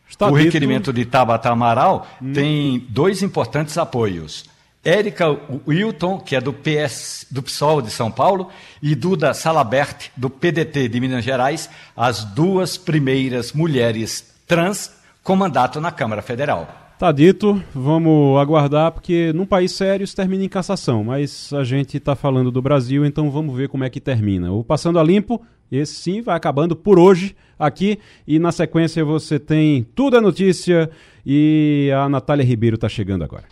Está 0.09 0.27
o 0.27 0.31
dito... 0.31 0.45
requerimento 0.45 0.93
de 0.93 1.05
Tabata 1.05 1.49
Amaral 1.49 2.07
hum. 2.21 2.33
tem 2.33 2.85
dois 2.89 3.21
importantes 3.21 3.77
apoios. 3.77 4.45
Érica 4.83 5.37
Wilton, 5.67 6.19
que 6.19 6.35
é 6.35 6.39
do 6.39 6.53
PS, 6.53 7.25
do 7.29 7.43
PSOL 7.43 7.81
de 7.81 7.91
São 7.91 8.09
Paulo, 8.09 8.49
e 8.81 8.95
Duda 8.95 9.33
Salabert, 9.33 10.11
do 10.15 10.29
PDT 10.29 10.87
de 10.87 10.99
Minas 11.01 11.25
Gerais, 11.25 11.69
as 11.95 12.23
duas 12.23 12.77
primeiras 12.77 13.51
mulheres 13.51 14.33
trans 14.47 14.93
com 15.21 15.35
mandato 15.35 15.81
na 15.81 15.91
Câmara 15.91 16.21
Federal. 16.21 16.86
Tá 16.99 17.11
dito, 17.11 17.61
vamos 17.75 18.39
aguardar, 18.39 18.91
porque 18.91 19.31
num 19.31 19.45
país 19.45 19.71
sério 19.71 20.03
isso 20.03 20.15
termina 20.15 20.43
em 20.43 20.49
cassação, 20.49 21.03
mas 21.03 21.53
a 21.53 21.63
gente 21.63 21.97
está 21.97 22.15
falando 22.15 22.49
do 22.49 22.59
Brasil, 22.59 23.05
então 23.05 23.29
vamos 23.29 23.55
ver 23.55 23.69
como 23.69 23.83
é 23.83 23.89
que 23.89 24.01
termina. 24.01 24.51
O 24.51 24.63
Passando 24.63 24.97
a 24.97 25.03
Limpo, 25.03 25.39
esse 25.71 25.93
sim 25.93 26.21
vai 26.23 26.35
acabando 26.35 26.75
por 26.75 26.97
hoje 26.97 27.35
aqui, 27.59 27.99
e 28.27 28.39
na 28.39 28.51
sequência 28.51 29.05
você 29.05 29.37
tem 29.37 29.85
Tudo 29.93 30.17
é 30.17 30.21
Notícia 30.21 30.89
e 31.23 31.91
a 31.95 32.09
Natália 32.09 32.43
Ribeiro 32.43 32.75
está 32.75 32.89
chegando 32.89 33.23
agora. 33.23 33.45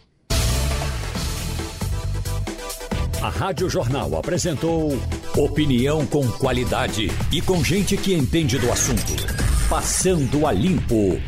A 3.22 3.30
Rádio 3.30 3.70
Jornal 3.70 4.18
apresentou 4.18 4.98
opinião 5.38 6.04
com 6.08 6.28
qualidade 6.32 7.12
e 7.32 7.44
com 7.44 7.64
gente 7.64 7.96
que 7.96 8.16
entende 8.16 8.58
do 8.58 8.72
assunto. 8.72 9.14
Passando 9.70 10.48
a 10.48 10.52
Limpo. 10.52 11.22